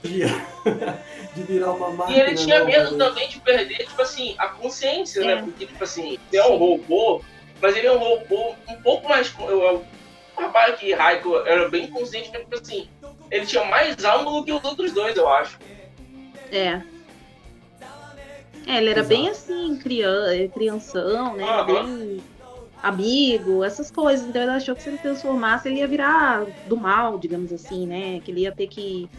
de 0.03 1.43
virar 1.43 1.71
uma 1.71 1.89
E 1.89 1.93
máquina. 1.93 2.19
ele 2.19 2.35
tinha 2.35 2.59
nova, 2.59 2.71
medo 2.71 2.97
né? 2.97 3.05
também 3.05 3.29
de 3.29 3.39
perder, 3.39 3.77
tipo 3.87 4.01
assim, 4.01 4.35
a 4.37 4.47
consciência, 4.49 5.23
né? 5.23 5.33
É. 5.33 5.41
Porque, 5.41 5.65
tipo 5.65 5.83
assim, 5.83 6.17
ele 6.31 6.41
é 6.41 6.47
um 6.47 6.57
robô, 6.57 7.21
mas 7.61 7.75
ele 7.75 7.87
é 7.87 7.91
um 7.91 7.97
robô 7.99 8.55
um 8.67 8.81
pouco 8.81 9.07
mais. 9.07 9.33
eu- 9.39 9.85
rapaz 10.37 10.79
que 10.79 10.93
Raiko 10.93 11.35
era 11.45 11.69
bem 11.69 11.87
consciente, 11.87 12.29
mas, 12.33 12.41
tipo 12.43 12.55
assim, 12.55 12.87
ele 13.29 13.45
tinha 13.45 13.63
mais 13.65 13.95
ângulo 14.03 14.43
que 14.43 14.51
os 14.51 14.63
outros 14.63 14.91
dois, 14.91 15.15
eu 15.15 15.27
acho. 15.29 15.59
É. 16.51 16.81
É, 18.67 18.77
ele 18.77 18.89
era 18.89 18.99
Exato. 19.01 19.07
bem 19.07 19.29
assim, 19.29 19.77
crian 19.79 20.47
crianção, 20.49 21.35
né? 21.35 21.43
Aham. 21.43 21.65
Bem 21.65 22.23
amigo, 22.81 23.63
essas 23.63 23.91
coisas. 23.91 24.27
Então 24.27 24.41
ele 24.41 24.51
achou 24.51 24.75
que 24.75 24.81
se 24.83 24.89
ele 24.89 24.97
transformasse, 24.97 25.67
ele 25.67 25.79
ia 25.79 25.87
virar 25.87 26.45
do 26.65 26.77
mal, 26.77 27.17
digamos 27.19 27.51
assim, 27.53 27.85
né? 27.87 28.19
Que 28.21 28.31
ele 28.31 28.41
ia 28.41 28.51
ter 28.51 28.67
que 28.67 29.09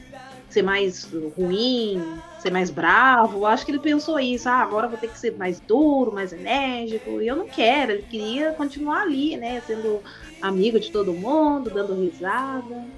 ser 0.49 0.63
mais 0.63 1.11
ruim, 1.37 2.23
ser 2.43 2.51
mais 2.51 2.71
bravo. 2.71 3.39
Eu 3.41 3.47
Acho 3.47 3.65
que 3.65 3.73
ele 3.73 3.81
pensou 3.81 4.19
isso, 4.21 4.49
ah, 4.49 4.55
agora 4.63 4.89
vou 4.89 4.99
ter 4.99 5.09
que 5.09 5.19
ser 5.19 5.37
mais 5.37 5.61
duro, 5.61 6.13
mais 6.13 6.33
enérgico. 6.33 7.21
E 7.23 7.29
eu 7.29 7.37
não 7.37 7.49
quero, 7.51 7.93
ele 7.93 8.05
queria 8.05 8.55
continuar 8.55 9.03
ali, 9.03 9.37
né? 9.39 9.61
Sendo 9.63 10.03
amigo 10.41 10.81
de 10.81 10.91
todo 10.93 11.15
mundo, 11.19 11.71
dando 11.71 11.95
risada. 11.95 12.93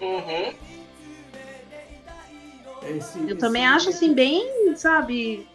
Uhum. 0.00 0.54
É 2.82 2.92
esse- 2.96 3.20
Eu 3.20 3.28
esse- 3.30 3.38
também 3.38 3.66
acho 3.66 3.90
assim, 3.90 4.14
bem, 4.14 4.42
sabe? 4.76 5.48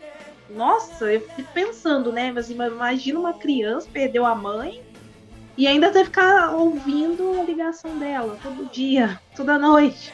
Nossa, 0.48 1.14
eu 1.14 1.22
fico 1.36 1.52
pensando, 1.54 2.12
né? 2.12 2.32
Mas 2.32 2.46
assim, 2.46 2.56
imagina 2.56 3.20
uma 3.20 3.38
criança 3.38 3.90
perdeu 3.92 4.26
a 4.26 4.36
mãe 4.36 4.72
e 5.58 5.68
ainda 5.68 5.92
ter 5.92 6.00
que 6.02 6.06
ficar 6.08 6.56
ouvindo 6.56 7.40
a 7.42 7.46
ligação 7.46 7.98
dela 7.98 8.40
todo 8.42 8.70
dia, 8.70 9.20
toda 9.36 9.60
noite. 9.60 10.12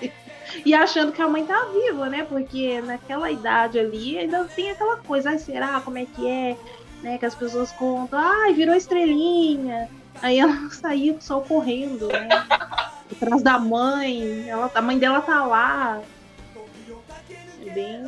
E 0.66 0.74
achando 0.74 1.12
que 1.12 1.22
a 1.22 1.28
mãe 1.28 1.46
tá 1.46 1.66
viva, 1.74 2.08
né? 2.10 2.24
Porque 2.28 2.82
naquela 2.82 3.32
idade 3.32 3.80
ali 3.80 4.18
ainda 4.18 4.44
tem 4.46 4.72
aquela 4.72 4.98
coisa, 4.98 5.30
ai, 5.32 5.40
será? 5.40 5.80
Como 5.82 5.98
é 5.98 6.06
que 6.06 6.28
é? 6.28 6.58
Né? 7.02 7.18
Que 7.18 7.26
as 7.26 7.36
pessoas 7.36 7.72
contam, 7.74 8.20
ai, 8.20 8.54
virou 8.54 8.76
estrelinha. 8.76 9.90
Aí 10.22 10.40
ela 10.40 10.70
saía 10.72 11.16
só 11.20 11.40
correndo, 11.42 12.08
né? 12.08 12.28
Atrás 13.12 13.42
da 13.44 13.60
mãe, 13.60 14.50
ela, 14.50 14.72
a 14.74 14.82
mãe 14.82 14.98
dela 14.98 15.22
tá 15.22 15.46
lá. 15.46 16.02
É 17.66 17.70
bem 17.72 18.04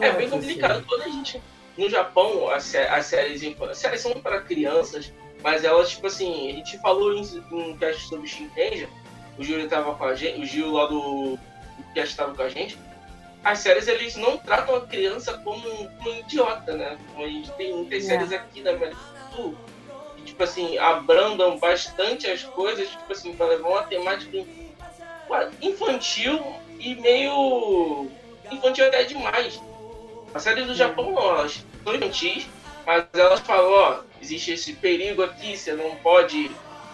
É 0.00 0.12
bem 0.12 0.26
assim. 0.26 0.30
complicado. 0.30 0.84
Quando 0.86 1.02
a 1.02 1.08
gente. 1.08 1.42
No 1.76 1.88
Japão, 1.88 2.50
as, 2.50 2.64
sé- 2.64 2.88
as 2.88 3.06
séries, 3.06 3.42
as 3.70 3.78
séries 3.78 4.00
são 4.02 4.12
para 4.20 4.42
crianças, 4.42 5.10
mas 5.42 5.64
elas, 5.64 5.88
tipo 5.90 6.06
assim, 6.06 6.50
a 6.50 6.52
gente 6.56 6.78
falou 6.80 7.14
em 7.14 7.24
um 7.50 7.76
cast 7.78 8.08
sobre 8.08 8.26
Shinkenja, 8.28 8.88
o 9.38 9.42
Gil 9.44 9.68
tava 9.68 9.94
com 9.94 10.04
a 10.04 10.14
gente, 10.14 10.40
o 10.40 10.44
Gil 10.46 10.72
lá 10.72 10.86
do, 10.86 11.36
do 11.36 11.38
cast 11.94 12.16
tava 12.16 12.34
com 12.34 12.42
a 12.42 12.48
gente. 12.48 12.78
As 13.44 13.58
séries, 13.58 13.88
eles 13.88 14.14
não 14.16 14.36
tratam 14.38 14.76
a 14.76 14.80
criança 14.86 15.36
como 15.38 15.58
um, 15.68 15.88
como 15.98 16.10
um 16.10 16.18
idiota, 16.20 16.74
né? 16.76 16.96
Como 17.12 17.24
a 17.24 17.28
gente 17.28 17.50
tem 17.52 17.74
muitas 17.74 18.04
É. 18.04 18.06
séries 18.08 18.32
aqui 18.32 18.62
da 18.62 18.70
América 18.70 18.96
do 19.30 19.36
Sul, 19.36 19.56
que, 20.16 20.22
tipo 20.22 20.42
assim, 20.44 20.78
abrandam 20.78 21.58
bastante 21.58 22.28
as 22.30 22.44
coisas, 22.44 22.88
tipo 22.88 23.12
assim, 23.12 23.34
para 23.34 23.46
levar 23.46 23.68
uma 23.68 23.82
temática 23.82 24.36
in- 24.36 24.46
infantil 25.60 26.40
e 26.78 26.94
meio 26.96 28.10
infantil 28.50 28.86
até 28.86 29.02
demais. 29.04 29.60
As 30.34 30.42
séries 30.42 30.66
do 30.66 30.74
Japão 30.74 31.10
não, 31.12 31.30
elas 31.30 31.64
são 31.82 31.94
infantis, 31.94 32.46
mas 32.86 33.04
elas 33.12 33.40
falam, 33.40 33.70
ó, 33.72 34.00
existe 34.20 34.52
esse 34.52 34.74
perigo 34.74 35.22
aqui, 35.22 35.56
você 35.56 35.72
não 35.72 35.96
pode, 35.96 36.50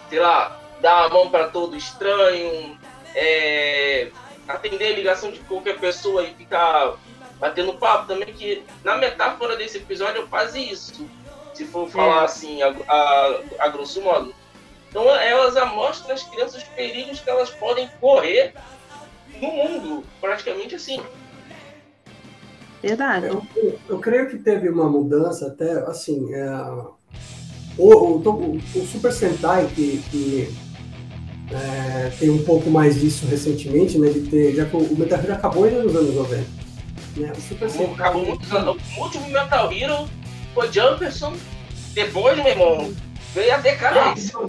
sei 0.09 0.18
lá, 0.18 0.59
dar 0.81 1.05
a 1.05 1.09
mão 1.09 1.29
para 1.31 1.49
todo 1.49 1.77
estranho, 1.77 2.79
é, 3.15 4.11
atender 4.47 4.93
a 4.93 4.97
ligação 4.97 5.31
de 5.31 5.41
qualquer 5.41 5.79
pessoa 5.79 6.23
e 6.25 6.35
ficar 6.35 6.95
batendo 7.41 7.75
papo 7.75 8.07
também, 8.09 8.33
que 8.33 8.63
na 8.85 8.97
metáfora 8.97 9.57
desse 9.57 9.79
episódio 9.79 10.23
eu 10.23 10.29
quase 10.29 10.61
isso, 10.61 11.09
se 11.55 11.65
for 11.65 11.89
falar 11.89 12.25
assim, 12.25 12.63
a, 12.63 12.75
a, 12.89 13.41
a 13.61 13.69
grosso 13.69 14.01
modo. 14.03 14.35
Então 14.89 15.09
elas 15.15 15.57
amostram 15.57 16.15
às 16.15 16.23
crianças 16.23 16.63
os 16.63 16.69
perigos 16.71 17.21
que 17.21 17.29
elas 17.29 17.51
podem 17.51 17.89
correr 18.01 18.55
no 19.41 19.49
mundo, 19.53 20.05
praticamente 20.21 20.75
assim. 20.75 21.01
verdade. 22.83 23.27
Eu, 23.27 23.43
eu- 23.57 23.79
eu 23.89 23.99
creio 23.99 24.29
que 24.31 24.39
teve 24.39 24.69
uma 24.69 24.89
mudança 24.89 25.49
até, 25.49 25.73
assim, 25.83 26.33
é, 26.35 26.49
o, 27.77 27.89
o, 27.89 28.19
o- 28.29 28.57
o 28.57 28.87
Super 28.87 29.13
Sentai, 29.13 29.67
que, 29.75 30.03
que, 30.11 30.49
é, 31.50 32.11
tem 32.19 32.31
um 32.31 32.43
pouco 32.45 32.71
mais 32.71 33.00
disso 33.00 33.26
recentemente, 33.26 33.99
né, 33.99 34.11
de 34.11 34.21
ter, 34.21 34.55
já 34.55 34.64
que 34.67 34.76
o, 34.76 34.81
o 34.81 34.99
Metal 34.99 35.19
Hero 35.19 35.33
acabou 35.33 35.64
ainda 35.64 35.83
nos 35.83 35.97
anos 35.97 36.14
90, 36.14 36.45
né, 37.17 37.33
o 37.37 37.40
Super 37.40 37.71
Sentai... 37.71 37.95
Acabou 37.95 38.26
muitos 38.26 38.52
anos. 38.52 38.76
O 38.97 39.02
último 39.02 39.28
Metal 39.31 39.73
Hero 39.73 40.09
foi 40.55 40.73
Jumperson. 40.73 41.33
Depois, 41.95 42.37
meu 42.37 42.47
irmão, 42.49 42.93
veio 43.35 43.55
a 43.55 43.57
decadência. 43.59 44.38
Né? 44.38 44.49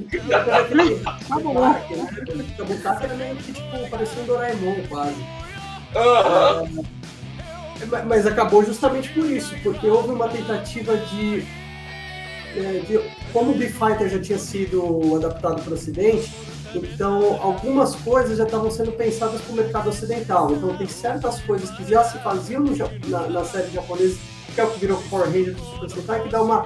Kabutaka 2.57 3.03
era 3.05 3.15
meio 3.15 3.35
que, 3.37 3.53
tipo, 3.53 3.89
parecia 3.89 4.21
um 4.21 4.25
Doraemon, 4.25 4.75
quase. 4.87 5.15
Aham. 5.95 6.67
Ma- 7.89 8.03
Mas 8.03 8.27
acabou 8.27 8.63
justamente 8.65 9.09
por 9.09 9.25
isso, 9.25 9.55
porque 9.63 9.87
houve 9.87 10.09
uma 10.11 10.27
tentativa 10.27 10.97
de. 10.97 11.45
é, 12.55 12.81
de- 12.87 12.99
como 13.31 13.51
o 13.51 13.55
B-Fighter 13.57 14.09
já 14.09 14.19
tinha 14.19 14.37
sido 14.37 15.15
adaptado 15.15 15.61
para 15.61 15.71
o 15.71 15.73
Ocidente, 15.73 16.31
então 16.75 17.39
algumas 17.41 17.95
coisas 17.95 18.37
já 18.37 18.43
estavam 18.43 18.69
sendo 18.69 18.91
pensadas 18.91 19.41
para 19.41 19.53
o 19.53 19.55
mercado 19.55 19.89
ocidental. 19.89 20.51
Então 20.51 20.77
tem 20.77 20.87
certas 20.87 21.41
coisas 21.41 21.69
que 21.71 21.83
já 21.89 22.03
se 22.03 22.17
faziam 22.19 22.61
no 22.61 22.75
na, 23.07 23.27
na 23.27 23.43
série 23.43 23.71
japonesa, 23.71 24.17
que 24.53 24.61
é 24.61 24.63
o 24.63 24.71
que 24.71 24.79
virou 24.79 25.01
Power 25.09 25.25
Ranger 25.25 25.55
do 25.55 25.63
Super 25.63 25.89
Sentai, 25.89 26.23
que 26.23 26.29
dá 26.29 26.41
uma 26.41 26.65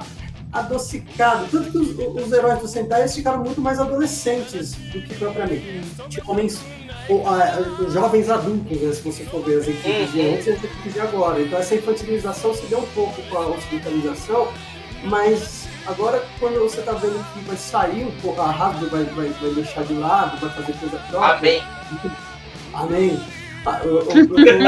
adocicada. 0.52 1.48
Tanto 1.50 1.72
que 1.72 1.78
os, 1.78 2.24
os 2.26 2.32
heróis 2.32 2.60
do 2.60 2.68
Sentai 2.68 3.08
ficaram 3.08 3.44
muito 3.44 3.62
mais 3.62 3.80
adolescentes 3.80 4.74
do 4.74 5.02
que 5.02 5.16
propriamente. 5.16 5.82
Tipo, 6.10 6.32
homens 6.32 6.60
ou, 7.10 7.24
os 7.86 7.94
jovens 7.94 8.30
adultos, 8.30 8.80
né, 8.80 8.94
se 8.94 9.02
você 9.02 9.26
for 9.26 9.44
ver 9.44 9.60
as 9.60 9.68
equipes 9.68 10.12
de 10.12 10.22
antes 10.22 10.48
e 10.48 10.52
as 10.52 10.64
equipes 10.64 10.94
de 10.94 11.00
agora. 11.00 11.42
Então 11.42 11.60
essa 11.60 11.76
infantilização 11.76 12.54
se 12.54 12.66
deu 12.68 12.80
um 12.80 12.88
pouco 12.88 13.22
com 13.24 13.38
a 13.38 13.48
ocidentalização, 13.48 14.48
mas 15.04 15.63
agora 15.88 16.24
quando 16.40 16.60
você 16.60 16.80
está 16.80 16.94
vendo 16.94 17.24
que 17.34 17.40
vai 17.42 17.58
sair 17.58 18.04
um 18.06 18.12
pouco, 18.22 18.42
a 18.42 18.50
Hasbro 18.52 18.90
vai, 18.90 19.04
vai, 19.06 19.28
vai 19.30 19.52
deixar 19.52 19.84
de 19.84 19.94
lado, 19.94 20.38
vai 20.40 20.50
fazer 20.52 20.74
coisa 20.74 20.98
própria. 21.10 21.38
Amém. 21.38 21.64
Amém. 22.74 23.24
Ah, 23.66 23.80
eu, 23.84 24.00
eu- 24.00 24.10
eu- 24.10 24.46
eu- 24.46 24.62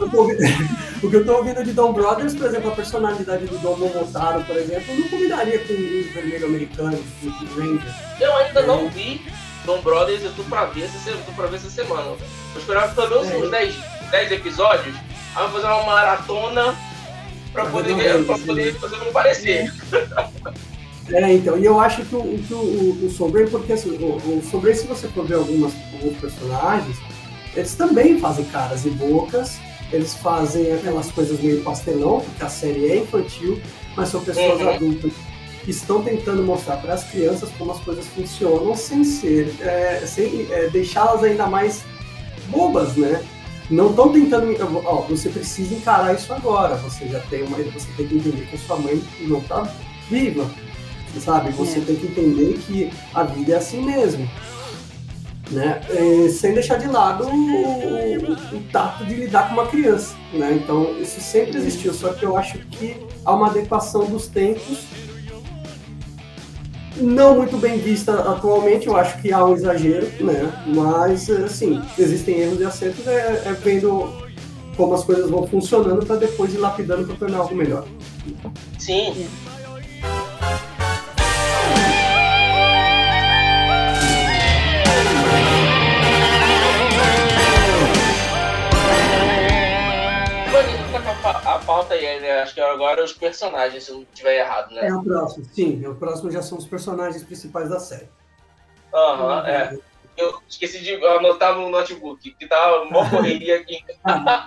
eu 0.00 0.10
tô 0.10 0.18
ouvindo- 0.22 0.76
O 1.02 1.10
que 1.10 1.16
eu 1.16 1.24
tô 1.26 1.36
ouvindo 1.36 1.62
de 1.64 1.72
Dom 1.72 1.92
Brothers, 1.92 2.34
por 2.34 2.46
exemplo, 2.46 2.70
a 2.70 2.74
personalidade 2.74 3.46
do 3.46 3.58
Dom 3.58 3.76
Momotaro, 3.76 4.42
por 4.44 4.56
exemplo, 4.56 4.94
não 4.94 5.08
combinaria 5.08 5.58
com 5.60 5.72
o 5.72 6.12
vermelho 6.12 6.46
americano, 6.46 6.98
o 7.22 7.58
Ranger. 7.58 7.94
Eu 8.20 8.36
ainda 8.36 8.62
não 8.62 8.88
vi 8.90 9.24
Dom 9.64 9.80
Brothers, 9.82 10.22
eu 10.24 10.32
tô 10.34 10.42
pra 10.44 10.64
ver 10.66 10.84
essa, 10.84 10.98
se- 10.98 11.16
tô 11.24 11.32
pra 11.32 11.46
ver 11.46 11.56
essa 11.56 11.70
semana. 11.70 12.08
Eu 12.54 12.60
esperava 12.60 12.94
pelo 12.94 13.08
menos 13.24 13.28
É. 13.30 13.36
uns 13.36 13.50
10, 13.50 13.74
10 14.10 14.32
episódios, 14.32 14.94
aí 15.34 15.42
eu 15.44 15.48
vou 15.50 15.60
fazer 15.60 15.72
uma 15.72 15.84
maratona 15.84 16.74
pra 17.56 17.64
Pra 17.64 17.72
poder, 17.72 17.94
ver 17.96 18.24
pra 18.24 18.38
poder 18.38 18.74
fazer 18.74 18.96
não 18.98 19.12
parecer. 19.12 19.72
É, 21.08 21.32
então, 21.34 21.56
e 21.56 21.64
eu 21.64 21.80
acho 21.80 22.04
que 22.04 22.14
o, 22.16 22.22
que 22.38 22.52
o, 22.52 22.58
o 23.06 23.48
porque 23.50 23.72
assim, 23.72 23.90
o, 23.96 24.38
o 24.38 24.42
se 24.74 24.86
você 24.86 25.08
for 25.08 25.24
ver 25.24 25.36
algumas, 25.36 25.72
alguns 25.94 26.18
personagens, 26.18 26.96
eles 27.54 27.74
também 27.74 28.18
fazem 28.18 28.44
caras 28.46 28.84
e 28.84 28.90
bocas, 28.90 29.58
eles 29.92 30.14
fazem 30.14 30.72
aquelas 30.72 31.10
coisas 31.12 31.40
meio 31.40 31.62
pastelão, 31.62 32.20
porque 32.20 32.44
a 32.44 32.48
série 32.48 32.90
é 32.90 32.96
infantil, 32.98 33.60
mas 33.96 34.08
são 34.08 34.20
pessoas 34.20 34.60
Uhum. 34.60 34.68
adultas 34.68 35.12
que 35.64 35.70
estão 35.70 36.02
tentando 36.02 36.42
mostrar 36.42 36.76
para 36.78 36.94
as 36.94 37.04
crianças 37.04 37.48
como 37.56 37.70
as 37.72 37.80
coisas 37.80 38.04
funcionam 38.08 38.74
sem 38.76 39.02
ser, 39.04 39.54
é, 39.60 40.02
sem 40.06 40.46
é, 40.50 40.68
deixá-las 40.68 41.22
ainda 41.22 41.46
mais 41.46 41.84
bobas, 42.48 42.96
né? 42.96 43.22
Não 43.70 43.90
estão 43.90 44.12
tentando. 44.12 44.54
Ó, 44.84 45.02
você 45.02 45.28
precisa 45.28 45.74
encarar 45.74 46.14
isso 46.14 46.32
agora. 46.32 46.76
Você 46.76 47.06
já 47.08 47.20
tem 47.20 47.42
uma. 47.42 47.56
Você 47.58 47.88
tem 47.96 48.06
que 48.06 48.16
entender 48.16 48.46
que 48.46 48.54
a 48.56 48.58
sua 48.58 48.76
mãe 48.76 49.02
não 49.22 49.38
está 49.38 49.68
viva. 50.08 50.48
Você 51.12 51.20
sabe? 51.20 51.50
Você 51.52 51.78
É. 51.78 51.82
tem 51.82 51.96
que 51.96 52.06
entender 52.06 52.58
que 52.66 52.92
a 53.14 53.22
vida 53.24 53.52
é 53.54 53.56
assim 53.56 53.82
mesmo. 53.82 54.28
Né? 55.50 55.80
Sem 56.28 56.54
deixar 56.54 56.76
de 56.76 56.88
lado 56.88 57.24
o, 57.28 57.30
o- 57.30 58.56
o 58.56 58.62
tato 58.72 59.04
de 59.04 59.14
lidar 59.14 59.48
com 59.48 59.54
uma 59.54 59.66
criança. 59.66 60.14
Né? 60.32 60.60
Então, 60.62 60.98
isso 61.00 61.20
sempre 61.20 61.56
existiu, 61.56 61.94
só 61.94 62.12
que 62.12 62.24
eu 62.24 62.36
acho 62.36 62.58
que 62.58 62.96
há 63.24 63.32
uma 63.32 63.46
adequação 63.46 64.04
dos 64.06 64.26
tempos 64.26 64.78
não 66.96 67.36
muito 67.36 67.56
bem 67.58 67.78
vista 67.78 68.12
atualmente, 68.30 68.86
eu 68.86 68.96
acho 68.96 69.20
que 69.20 69.32
há 69.32 69.44
um 69.44 69.54
exagero, 69.54 70.06
né? 70.20 70.52
Mas, 70.66 71.28
assim, 71.30 71.82
existem 71.98 72.40
erros 72.40 72.60
e 72.60 72.64
acertos, 72.64 73.06
é, 73.06 73.42
é 73.46 73.52
vendo 73.52 74.12
como 74.76 74.94
as 74.94 75.04
coisas 75.04 75.30
vão 75.30 75.46
funcionando 75.46 76.04
para 76.04 76.16
depois 76.16 76.52
ir 76.52 76.58
lapidando 76.58 77.06
para 77.06 77.16
tornar 77.16 77.38
algo 77.38 77.54
melhor. 77.54 77.86
Sim. 78.78 79.26
Pauta 91.66 91.94
aí, 91.94 92.20
né? 92.20 92.40
Acho 92.40 92.54
que 92.54 92.60
agora 92.60 93.04
os 93.04 93.12
personagens, 93.12 93.84
se 93.84 93.90
eu 93.90 93.96
não 93.96 94.02
estiver 94.04 94.38
errado, 94.38 94.72
É 94.78 94.88
né? 94.88 94.94
o 94.94 95.02
próximo, 95.02 95.44
sim, 95.52 95.84
o 95.86 95.94
próximo 95.96 96.30
já 96.30 96.40
são 96.40 96.56
os 96.56 96.66
personagens 96.66 97.22
principais 97.24 97.68
da 97.68 97.80
série. 97.80 98.08
Aham, 98.94 99.46
é. 99.46 99.78
Eu 100.16 100.40
esqueci 100.48 100.78
de 100.80 100.94
anotar 100.94 101.54
no 101.54 101.68
notebook, 101.68 102.30
que 102.32 102.48
tá 102.48 102.80
uma 102.82 103.04
correria 103.10 103.56
aqui. 103.56 103.84
Ah, 104.02 104.46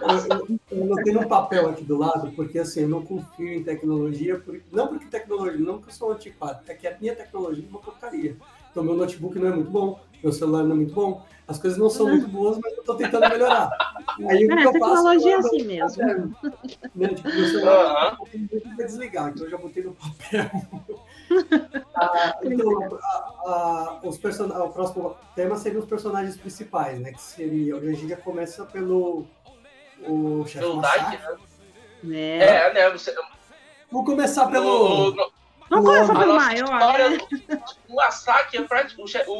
eu, 0.72 0.84
anotei 0.84 1.14
num 1.14 1.28
papel 1.28 1.70
aqui 1.70 1.84
do 1.84 1.96
lado, 2.00 2.32
porque 2.32 2.58
assim, 2.58 2.82
eu 2.82 2.90
não 2.90 3.06
confio 3.06 3.54
em 3.54 3.64
tecnologia, 3.64 4.40
por- 4.40 4.60
não 4.72 4.88
porque 4.88 5.06
tecnologia, 5.06 5.60
não 5.60 5.76
porque 5.76 5.92
eu 5.92 5.96
sou 5.96 6.12
antiquado, 6.12 6.62
é 6.68 6.74
que 6.74 6.88
a 6.88 6.98
minha 7.00 7.16
tecnologia 7.16 7.64
é 7.64 7.70
uma 7.70 7.80
porcaria. 7.80 8.36
Então 8.72 8.84
meu 8.84 8.96
notebook 8.96 9.38
não 9.38 9.48
é 9.50 9.52
muito 9.52 9.70
bom, 9.70 10.00
meu 10.24 10.32
celular 10.34 10.64
não 10.64 10.72
é 10.72 10.76
muito 10.76 10.94
bom, 10.94 11.24
as 11.50 11.58
coisas 11.60 11.78
não 11.80 11.90
são 11.90 12.08
muito 12.08 12.28
boas, 12.28 12.58
mas 12.64 12.78
eu 12.78 12.84
tô 12.84 12.96
tentando 12.96 13.28
melhorar. 13.30 13.70
Aí 14.30 14.46
o 14.46 14.48
que 14.48 14.54
É, 14.54 14.66
eu 14.66 14.72
faço? 14.72 14.72
tecnologia 14.74 15.32
é 15.32 15.36
Eu- 15.36 15.40
assim 15.40 15.64
mesmo. 15.64 16.04
Né? 16.96 17.08
Tipo, 17.10 17.30
meu 17.30 17.46
celular 17.48 17.86
Aham. 17.86 18.18
vai 18.78 18.86
desligar, 18.86 19.30
então 19.30 19.46
eu 19.46 19.50
já 19.52 19.58
botei 19.58 19.84
no 19.84 19.94
papel. 19.96 20.50
Ah, 21.94 22.40
então, 22.44 22.90
a- 23.04 23.34
a- 23.46 24.00
os 24.04 24.18
person... 24.18 24.46
o 24.48 24.70
próximo 24.72 25.16
tema 25.36 25.56
seria 25.58 25.78
os 25.80 25.86
personagens 25.86 26.36
principais, 26.38 27.00
né? 27.00 27.12
Que 27.12 27.22
seria. 27.22 27.76
A 27.76 27.80
gente 27.82 28.08
já 28.08 28.18
começa 28.18 28.66
pelo 28.66 29.28
o 30.08 30.44
chefe 30.48 30.60
Pelo. 30.66 30.82
Dike, 30.82 31.18
né? 31.22 31.38
né? 32.04 32.38
É, 32.40 32.74
né? 32.74 32.90
Você, 32.92 33.14
Vamos 33.92 34.08
começar 34.08 34.46
no, 34.46 34.52
pelo. 34.52 34.90
no, 35.12 35.16
Vamos 35.16 35.32
o- 35.78 35.84
começar 35.84 36.14
a 36.14 36.20
pelo 36.20 36.36
maior, 36.36 36.64
história, 36.64 37.10
né? 37.10 37.18
o 37.88 37.96
Masaki 37.96 38.58
é 38.58 38.62
praticamente. 38.64 39.18
O, 39.28 39.34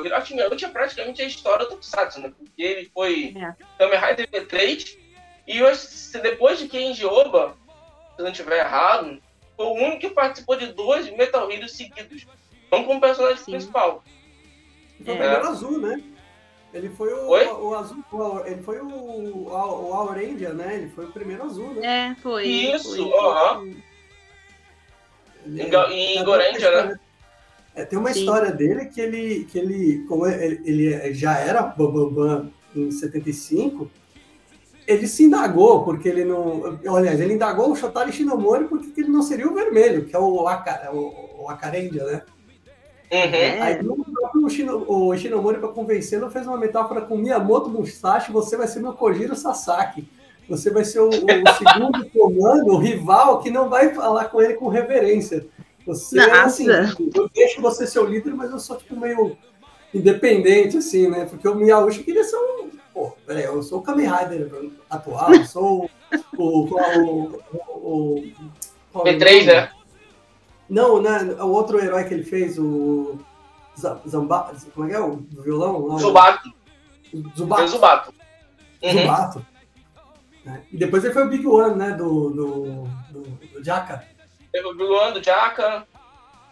o 0.00 0.04
Hiroshi 0.06 0.34
Miyauchi 0.34 0.64
é 0.64 0.68
praticamente 0.68 1.22
a 1.22 1.26
história 1.26 1.66
do 1.66 1.76
Kusatsu, 1.76 2.20
né? 2.20 2.32
Porque 2.36 2.62
ele 2.62 2.90
foi 2.92 3.34
É. 3.36 3.54
Kamen 3.78 3.98
Rider 4.00 4.28
V3 4.30 4.96
e 5.46 5.58
eu 5.58 5.66
acho 5.68 5.82
que 5.88 5.94
se 5.94 6.20
depois 6.20 6.58
de 6.58 6.68
Kenji 6.68 7.04
Oba, 7.06 7.56
se 8.14 8.20
eu 8.20 8.24
não 8.24 8.32
estiver 8.32 8.58
errado, 8.58 9.20
foi 9.56 9.66
o 9.66 9.72
único 9.74 10.00
que 10.00 10.10
participou 10.10 10.56
de 10.56 10.66
dois 10.72 11.08
Metal 11.16 11.50
Heroes 11.50 11.72
seguidos. 11.72 12.26
Não 12.72 12.84
como 12.84 13.00
personagem 13.00 13.36
Sim. 13.38 13.52
principal. 13.52 14.02
Foi 15.04 15.14
o 15.14 15.16
É. 15.16 15.20
primeiro 15.20 15.48
azul, 15.48 15.78
né? 15.78 16.02
Ele 16.72 16.88
foi 16.88 17.12
o, 17.12 17.28
Oi? 17.28 17.44
o 17.46 17.74
azul. 17.76 18.02
o- 18.10 18.40
ele 18.44 18.60
foi 18.62 18.80
o, 18.80 18.88
o, 18.88 19.46
o 19.48 19.92
Aurendia, 19.94 20.52
né? 20.52 20.74
Ele 20.74 20.88
foi 20.90 21.04
o 21.04 21.12
primeiro 21.12 21.44
azul, 21.44 21.72
né? 21.74 22.08
É, 22.18 22.20
foi. 22.20 22.46
Isso, 22.48 23.14
aham. 23.14 23.74
Em 25.46 25.68
Ga- 25.68 25.90
em 25.90 26.16
uma 26.16 26.24
Gorendia, 26.24 26.52
né? 26.70 26.76
história- 26.76 27.00
É, 27.76 27.84
tem 27.84 27.98
uma 27.98 28.12
Sim. 28.12 28.20
história 28.20 28.52
dele 28.52 28.86
que 28.86 29.00
ele, 29.00 29.44
que 29.50 29.58
ele, 29.58 30.04
como 30.08 30.26
ele, 30.26 30.60
ele 30.64 31.12
já 31.12 31.36
era 31.38 31.60
Bambambam 31.62 32.50
em 32.74 32.90
75, 32.90 33.90
ele 34.86 35.08
se 35.08 35.24
indagou, 35.24 35.82
porque 35.84 36.08
ele 36.08 36.24
não. 36.24 36.78
Aliás, 36.94 37.20
ele 37.20 37.34
indagou 37.34 37.72
o 37.72 37.76
Shotari 37.76 38.12
Shinomori 38.12 38.66
porque 38.66 39.00
ele 39.00 39.08
não 39.10 39.22
seria 39.22 39.48
o 39.48 39.54
vermelho, 39.54 40.04
que 40.04 40.14
é 40.14 40.18
o, 40.18 40.46
Aka, 40.46 40.90
o, 40.92 41.42
o 41.44 41.50
Akarendia, 41.50 42.04
né? 42.04 42.22
Uhum. 43.10 43.18
É. 43.34 43.60
Aí 43.62 43.80
o 43.86 44.04
próprio 44.04 44.48
Shino- 44.50 44.84
o 44.88 45.16
Shinomori, 45.16 45.58
para 45.58 45.68
convencê-lo, 45.68 46.30
fez 46.30 46.46
uma 46.46 46.56
metáfora 46.56 47.00
com 47.02 47.16
Miyamoto 47.16 47.68
Musashi, 47.70 48.30
você 48.32 48.56
vai 48.56 48.66
ser 48.68 48.80
meu 48.80 48.92
Kojiro 48.92 49.34
Sasaki. 49.36 50.08
Você 50.48 50.70
vai 50.70 50.84
ser 50.84 51.00
o, 51.00 51.08
o 51.08 51.12
segundo 51.12 52.04
comando, 52.10 52.72
o 52.72 52.76
rival, 52.78 53.40
que 53.40 53.50
não 53.50 53.68
vai 53.68 53.94
falar 53.94 54.26
com 54.26 54.42
ele 54.42 54.54
com 54.54 54.68
reverência. 54.68 55.46
Você 55.86 56.18
é 56.18 56.30
assim, 56.40 56.66
Nossa. 56.66 56.96
eu 57.14 57.28
deixo 57.34 57.60
você 57.60 57.86
ser 57.86 57.98
o 57.98 58.04
líder, 58.06 58.34
mas 58.34 58.50
eu 58.50 58.58
sou 58.58 58.76
tipo 58.76 58.98
meio 58.98 59.36
independente, 59.92 60.78
assim, 60.78 61.08
né? 61.08 61.24
Porque 61.26 61.46
o 61.46 61.54
Miyauchi 61.54 62.02
queria 62.02 62.24
ser 62.24 62.36
um. 62.36 62.70
Pô, 62.92 63.12
peraí, 63.26 63.44
eu 63.44 63.62
sou 63.62 63.80
o 63.80 63.82
Kamen 63.82 64.06
Rider 64.06 64.70
atual, 64.88 65.34
eu 65.34 65.44
sou 65.44 65.90
o. 66.38 66.42
o, 66.42 66.74
o, 66.74 67.40
o, 67.74 68.18
o 68.18 68.32
qual 68.92 69.06
é 69.06 69.10
o 69.10 69.18
V3, 69.18 69.30
nome? 69.40 69.44
né? 69.46 69.70
Não, 70.68 71.02
né? 71.02 71.36
O 71.42 71.48
outro 71.48 71.78
herói 71.78 72.04
que 72.04 72.14
ele 72.14 72.24
fez, 72.24 72.58
o. 72.58 73.18
Zamba, 74.08 74.52
como 74.74 74.86
é 74.86 74.90
que 74.90 74.96
é? 74.96 75.00
O 75.00 75.16
violão? 75.42 75.84
lá, 75.86 75.94
o- 75.96 75.98
Zubato. 75.98 76.48
o 77.12 77.22
Zubato. 77.36 77.66
Zubato. 77.68 78.14
Uhum. 78.82 78.92
Zubato. 79.00 79.46
Né? 80.44 80.62
E 80.72 80.76
depois 80.76 81.04
ele 81.04 81.14
foi 81.14 81.24
o 81.24 81.28
Big 81.28 81.46
One, 81.46 81.76
né? 81.76 81.92
Do, 81.92 82.30
do, 82.30 82.84
do, 83.10 83.22
do 83.22 83.64
Jaka. 83.64 84.06
Teve 84.52 84.66
o 84.66 84.72
Luan 84.72 85.12
do 85.12 85.22
Jaka. 85.22 85.86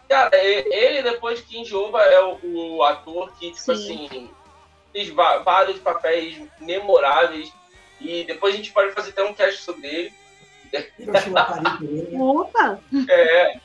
Cara, 0.09 0.31
ele, 0.37 1.03
depois 1.03 1.39
de 1.39 1.45
Kenji 1.45 1.75
Oba, 1.75 2.03
é 2.03 2.21
o, 2.21 2.77
o 2.77 2.83
ator 2.83 3.33
que, 3.39 3.51
tipo 3.53 3.75
Sim. 3.77 4.07
assim, 4.07 4.31
fez 4.93 5.09
vários 5.11 5.79
papéis 5.79 6.43
memoráveis. 6.61 7.53
E 8.01 8.25
depois 8.25 8.55
a 8.55 8.57
gente 8.57 8.73
pode 8.73 8.93
fazer 8.93 9.11
até 9.11 9.23
um 9.23 9.33
cast 9.33 9.63
sobre 9.63 9.87
ele. 9.87 10.13
Né? 10.73 12.19
Opa! 12.19 12.81
É. 13.09 13.61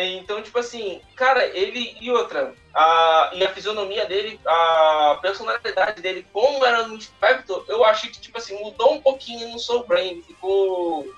Então, 0.00 0.40
tipo 0.40 0.58
assim, 0.58 1.00
cara, 1.16 1.44
ele 1.46 1.96
e 2.00 2.08
outra, 2.10 2.54
a, 2.72 3.30
e 3.34 3.44
a 3.44 3.52
fisionomia 3.52 4.06
dele, 4.06 4.38
a 4.46 5.18
personalidade 5.20 6.00
dele, 6.00 6.24
como 6.32 6.64
era 6.64 6.86
no 6.86 7.00
Spectre, 7.00 7.62
eu 7.66 7.84
achei 7.84 8.08
que, 8.08 8.20
tipo 8.20 8.38
assim, 8.38 8.62
mudou 8.62 8.94
um 8.94 9.00
pouquinho 9.00 9.48
no 9.48 9.58
Soul 9.58 9.84
Brain. 9.84 10.22
Ficou. 10.22 11.12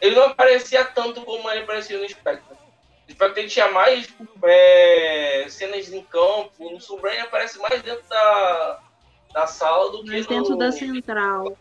Ele 0.00 0.16
não 0.16 0.24
aparecia 0.24 0.84
tanto 0.84 1.20
como 1.22 1.50
ele 1.50 1.64
aparecia 1.64 1.98
no 1.98 2.08
Spectre. 2.08 2.56
No 3.06 3.14
Spectre 3.14 3.42
ele 3.42 3.50
tinha 3.50 3.70
mais 3.70 4.08
é, 4.42 5.46
cenas 5.50 5.92
em 5.92 6.02
campo, 6.02 6.70
no 6.70 6.80
Soul 6.80 7.00
Brain 7.00 7.18
aparece 7.18 7.58
mais 7.58 7.82
dentro 7.82 8.08
da, 8.08 8.80
da 9.34 9.46
sala 9.46 9.92
do 9.92 10.04
que 10.04 10.10
Mas 10.10 10.26
no... 10.26 10.36
dentro 10.36 10.56
da 10.56 10.72
central. 10.72 11.44
Uhum. 11.44 11.56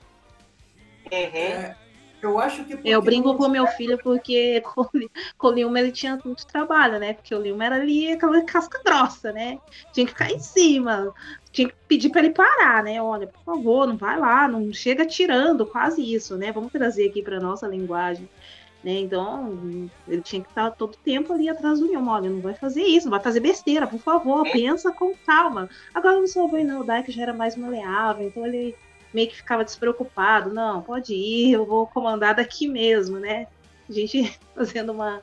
É, 1.12 1.76
eu 2.26 2.40
acho 2.40 2.64
que. 2.66 2.78
Eu 2.84 3.02
brinco 3.02 3.36
com 3.36 3.48
meu 3.48 3.66
filho 3.68 3.98
porque 4.02 4.62
com, 4.74 4.82
o 4.82 4.90
Li- 4.94 5.12
com 5.38 5.48
o 5.48 5.52
Lilma 5.52 5.80
ele 5.80 5.92
tinha 5.92 6.20
muito 6.24 6.46
trabalho, 6.46 7.00
né? 7.00 7.14
Porque 7.14 7.34
o 7.34 7.42
Lilma 7.42 7.66
era 7.66 7.76
ali 7.76 8.12
aquela 8.12 8.42
casca 8.44 8.82
grossa, 8.84 9.32
né? 9.32 9.60
Tinha 9.94 10.06
que 10.06 10.12
ficar 10.12 10.32
em 10.32 10.40
cima, 10.40 11.14
tinha 11.52 11.70
que 11.70 11.76
pedir 11.88 12.10
para 12.10 12.22
ele 12.22 12.34
parar, 12.34 12.84
né? 12.84 13.02
Olha, 13.02 13.28
por 13.28 13.42
favor, 13.44 13.88
não 13.88 13.98
vai 13.98 14.20
lá, 14.20 14.48
não 14.48 14.72
chega 14.74 15.06
tirando, 15.06 15.66
quase 15.66 16.02
isso, 16.02 16.36
né? 16.38 16.52
Vamos 16.52 16.72
trazer 16.72 17.08
aqui 17.10 17.22
para 17.22 17.40
nossa 17.40 17.68
linguagem. 17.68 18.30
Né? 18.84 19.00
Então, 19.00 19.90
ele 20.08 20.22
tinha 20.22 20.44
que 20.44 20.50
estar 20.50 20.70
todo 20.72 20.96
tempo 21.04 21.34
ali 21.34 21.50
atrás 21.50 21.80
do 21.80 21.88
Lilma. 21.88 22.14
Olha, 22.14 22.30
não 22.30 22.40
vai 22.40 22.54
fazer 22.54 22.84
isso, 22.84 23.08
não 23.08 23.12
vai 23.12 23.20
fazer 23.20 23.40
besteira, 23.40 23.88
por 23.88 24.00
favor, 24.00 24.44
pensa 24.52 24.92
com 24.92 25.16
calma. 25.26 25.68
Agora 25.92 26.20
não 26.20 26.28
soube, 26.28 26.64
não, 26.64 26.82
o 26.82 26.84
Dyke 26.84 27.12
já 27.12 27.24
era 27.24 27.34
mais 27.34 27.56
maleável, 27.56 28.28
então 28.28 28.46
ele 28.46 28.76
meio 29.16 29.30
que 29.30 29.38
ficava 29.38 29.64
despreocupado. 29.64 30.54
Não, 30.54 30.82
pode 30.82 31.14
ir, 31.14 31.54
eu 31.54 31.66
vou 31.66 31.88
comandar 31.88 32.36
daqui 32.36 32.68
mesmo, 32.68 33.18
né? 33.18 33.48
A 33.90 33.94
gente 33.94 34.38
fazendo 34.54 34.92
uma, 34.92 35.22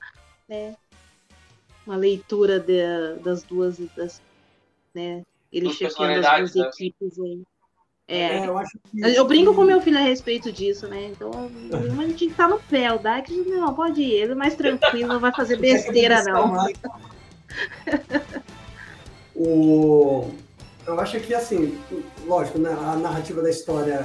né, 0.49 0.75
uma 1.87 1.97
leitura 1.97 2.59
de, 2.59 2.83
das 3.23 3.43
duas, 3.43 3.79
das, 3.95 4.23
né? 4.95 5.23
Ele 5.53 5.67
Duas 5.67 5.77
chefando 5.77 6.27
as 6.27 6.39
duas 6.39 6.55
né? 6.55 6.69
equipes 6.69 7.19
aí. 7.21 7.43
É, 8.09 8.39
É, 8.39 8.47
eu 8.47 8.57
acho 8.59 8.79
que. 8.91 9.01
eu 9.01 9.27
brinco 9.27 9.55
com 9.55 9.63
meu 9.63 9.81
filho 9.81 9.99
a 9.99 10.03
respeito 10.03 10.51
disso, 10.51 10.89
né? 10.89 11.09
Então, 11.09 11.31
a 12.01 12.07
gente 12.07 12.31
tá 12.31 12.49
no 12.49 12.59
pé. 12.59 12.91
O 12.93 12.99
Dark, 12.99 13.29
não, 13.29 13.75
pode 13.75 14.01
ir. 14.01 14.13
Ele 14.13 14.33
é 14.33 14.35
mais 14.35 14.57
tranquilo, 14.57 15.09
não 15.09 15.21
vai 15.21 15.33
fazer 15.33 15.57
besteira, 15.61 16.25
não. 16.25 16.67
O... 19.35 20.31
Eu 20.87 20.99
acho 21.01 21.19
que, 21.21 21.33
assim, 21.35 21.79
lógico, 22.27 22.59
né, 22.59 22.71
a 22.71 22.97
narrativa 22.97 23.41
da 23.41 23.49
história, 23.51 24.05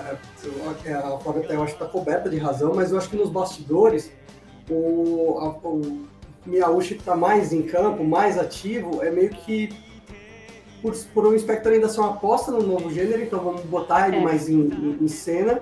é, 0.86 0.94
a 0.94 1.18
Flávia 1.18 1.44
até 1.44 1.56
eu 1.56 1.64
acho 1.64 1.76
que 1.76 1.84
está 1.84 1.92
coberta 1.92 2.30
de 2.30 2.38
razão, 2.38 2.74
mas 2.76 2.92
eu 2.92 2.98
acho 2.98 3.10
que 3.10 3.16
nos 3.18 3.30
bastidores, 3.30 4.12
o, 4.70 5.40
a, 5.40 5.50
o 5.68 6.06
Miyauchi 6.46 6.94
que 6.96 7.00
está 7.02 7.16
mais 7.16 7.52
em 7.52 7.64
campo, 7.64 8.04
mais 8.04 8.38
ativo, 8.38 9.02
é 9.04 9.10
meio 9.10 9.30
que 9.32 9.70
por, 10.82 10.96
por 11.14 11.26
o 11.26 11.36
Inspector 11.36 11.72
ainda 11.74 11.90
ser 11.90 12.00
uma 12.00 12.12
aposta 12.12 12.52
no 12.52 12.62
novo 12.62 12.92
gênero, 12.94 13.24
então 13.24 13.40
vamos 13.40 13.62
botar 13.62 14.08
ele 14.08 14.18
É. 14.18 14.22
mais 14.22 14.48
em, 14.48 14.60
em- 14.62 14.98
em 15.02 15.08
cena. 15.08 15.62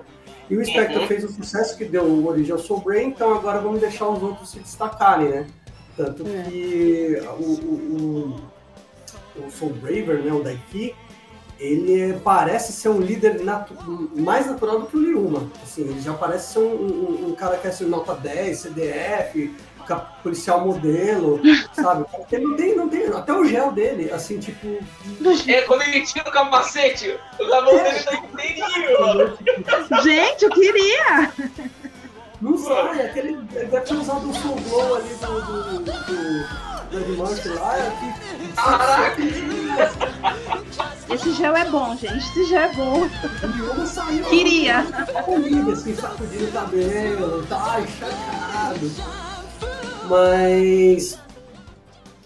E 0.50 0.56
o 0.56 0.60
Inspector 0.60 1.00
Uhum. 1.00 1.08
fez 1.08 1.24
o 1.24 1.28
sucesso 1.32 1.76
que 1.78 1.86
deu 1.86 2.26
origem 2.26 2.52
ao 2.52 2.58
Soul 2.58 2.80
Brain, 2.80 3.08
então 3.08 3.34
agora 3.34 3.58
vamos 3.58 3.80
deixar 3.80 4.06
os 4.08 4.22
outros 4.22 4.50
se 4.50 4.58
destacarem, 4.60 5.28
né? 5.30 5.46
Tanto 5.96 6.24
É. 6.26 6.42
que 6.42 7.16
o, 7.40 7.42
o, 7.42 8.36
o, 9.40 9.46
o 9.46 9.50
Soul 9.50 9.72
Braver, 9.72 10.22
né, 10.22 10.30
o 10.32 10.42
Daiki, 10.42 10.94
ele 11.58 12.18
parece 12.24 12.72
ser 12.72 12.88
um 12.90 13.00
líder 13.00 13.42
natu- 13.42 14.10
mais 14.14 14.46
natural 14.46 14.80
do 14.80 14.86
que 14.86 14.96
o 14.96 15.00
Liuma. 15.00 15.50
Assim, 15.62 15.82
ele 15.82 16.00
já 16.00 16.12
parece 16.12 16.52
ser 16.52 16.58
um, 16.60 16.62
um- 16.74 17.28
um 17.28 17.34
cara 17.34 17.56
que 17.56 17.66
é 17.66 17.70
assim, 17.70 17.86
nota 17.86 18.14
10, 18.14 18.58
CDF, 18.58 19.54
policial 20.22 20.60
modelo, 20.66 21.40
sabe? 21.72 22.04
Porque 22.10 22.36
não 22.38 22.56
tem, 22.56 22.74
não 22.76 22.88
tem, 22.88 23.06
até 23.06 23.32
o 23.32 23.44
gel 23.44 23.70
dele, 23.72 24.10
assim, 24.12 24.38
tipo, 24.38 24.78
É, 25.46 25.62
quando 25.62 25.82
ele 25.82 26.02
tira 26.02 26.28
o 26.28 26.32
capacete, 26.32 27.16
o 27.40 27.48
capacete 27.48 28.04
tá 28.04 28.14
inteirinho. 28.16 29.38
Gente, 30.02 30.42
eu 30.44 30.50
queria! 30.50 31.32
não 32.42 32.58
sai, 32.58 33.00
aquele, 33.06 33.28
ele 33.54 33.66
deve 33.66 33.80
ter 33.80 33.94
usado 33.94 34.28
o 34.28 34.34
Soul 34.34 34.56
Glow 34.68 34.96
ali 34.96 35.14
do, 35.14 35.40
do, 35.40 35.78
do, 35.78 35.92
do 36.90 36.98
Edmund 36.98 37.48
lá, 37.48 37.78
é 37.78 37.90
que... 37.98 38.52
Caraca! 38.56 39.16
Esse 41.08 41.32
gel 41.34 41.56
é 41.56 41.64
bom, 41.70 41.94
gente. 41.96 42.16
Esse 42.16 42.44
gel 42.46 42.62
é 42.62 42.72
bom. 42.74 43.00
O 43.02 43.46
Liuma 43.46 43.86
saiu... 43.86 44.24
Queria. 44.24 44.80
Assim, 45.72 45.94
sacudindo 45.94 46.46
o 46.46 46.52
cabelo, 46.52 47.46
tá 47.46 47.80
encharcado. 47.80 48.90
Mas. 50.08 51.18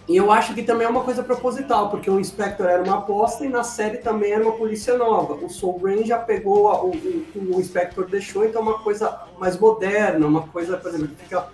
E 0.09 0.17
eu 0.17 0.33
acho 0.33 0.55
que 0.55 0.63
também 0.65 0.87
é 0.89 0.91
uma 0.91 1.05
coisa 1.05 1.23
proposital, 1.23 1.89
porque 1.89 2.11
o 2.11 2.19
Inspector 2.19 2.67
era 2.67 2.83
uma 2.83 2.97
aposta 2.99 3.45
e 3.45 3.49
na 3.49 3.63
série 3.63 3.99
também 3.99 4.33
era 4.33 4.43
uma 4.43 4.55
polícia 4.57 4.97
nova. 4.99 5.35
O 5.35 5.49
Soul 5.49 5.79
Brain 5.79 6.05
já 6.05 6.19
pegou 6.19 6.69
a- 6.69 6.83
o, 6.83 6.89
o, 6.91 7.57
o 7.57 7.61
Inspector 7.61 8.09
deixou, 8.09 8.45
então 8.45 8.61
é 8.61 8.65
uma 8.65 8.79
coisa 8.81 9.21
mais 9.39 9.57
moderna, 9.57 10.27
uma 10.27 10.43
coisa, 10.49 10.77
por 10.77 10.89
exemplo, 10.89 11.09
que 11.09 11.23
fica 11.23 11.47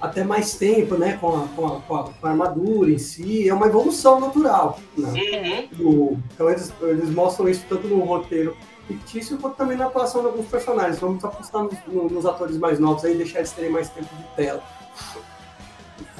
até 0.00 0.22
mais 0.24 0.54
tempo, 0.54 0.96
né, 0.96 1.16
com 1.20 1.28
a, 1.36 1.48
com 1.48 1.66
a, 1.66 1.80
com 1.80 1.96
a- 1.96 2.10
armadura 2.22 2.90
em 2.90 2.98
si, 2.98 3.48
é 3.48 3.54
uma 3.54 3.66
evolução 3.66 4.20
natural. 4.20 4.78
Né? 4.96 5.08
Uhum. 5.08 5.68
do- 6.12 6.18
então 6.34 6.50
eles, 6.50 6.72
eles 6.82 7.10
mostram 7.10 7.48
isso 7.48 7.64
tanto 7.68 7.86
no 7.88 8.00
roteiro 8.04 8.56
fictício 8.86 9.36
quanto 9.38 9.56
também 9.56 9.76
na 9.76 9.86
atuação 9.86 10.20
de 10.20 10.28
alguns 10.28 10.46
personagens. 10.46 10.98
Vamos 10.98 11.24
apostar 11.24 11.62
nos, 11.64 11.74
no- 11.86 12.08
nos 12.08 12.26
atores 12.26 12.56
mais 12.58 12.78
novos 12.78 13.04
aí 13.04 13.14
e 13.14 13.16
deixar 13.16 13.38
eles 13.38 13.52
terem 13.52 13.70
mais 13.70 13.88
tempo 13.88 14.08
de 14.14 14.24
tela. 14.36 14.62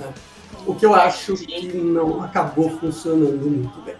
É. 0.00 0.08
O 0.66 0.74
que 0.74 0.84
eu 0.86 0.94
acho 0.94 1.34
que 1.34 1.76
não 1.76 2.22
acabou 2.22 2.70
funcionando 2.78 3.48
muito 3.48 3.78
bem. 3.82 3.94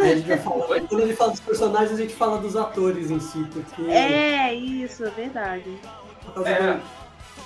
Aí 0.00 0.12
a 0.12 0.16
gente 0.16 0.28
vai 0.28 0.38
falar, 0.38 0.64
quando 0.66 1.02
a 1.02 1.06
gente 1.06 1.16
fala 1.16 1.30
dos 1.32 1.40
personagens, 1.40 1.92
a 1.92 1.96
gente 2.02 2.14
fala 2.14 2.38
dos 2.38 2.56
atores 2.56 3.10
em 3.10 3.20
si, 3.20 3.44
porque. 3.52 3.82
É, 3.90 4.54
isso, 4.54 5.04
é 5.04 5.10
verdade. 5.10 5.78
É. 6.46 6.80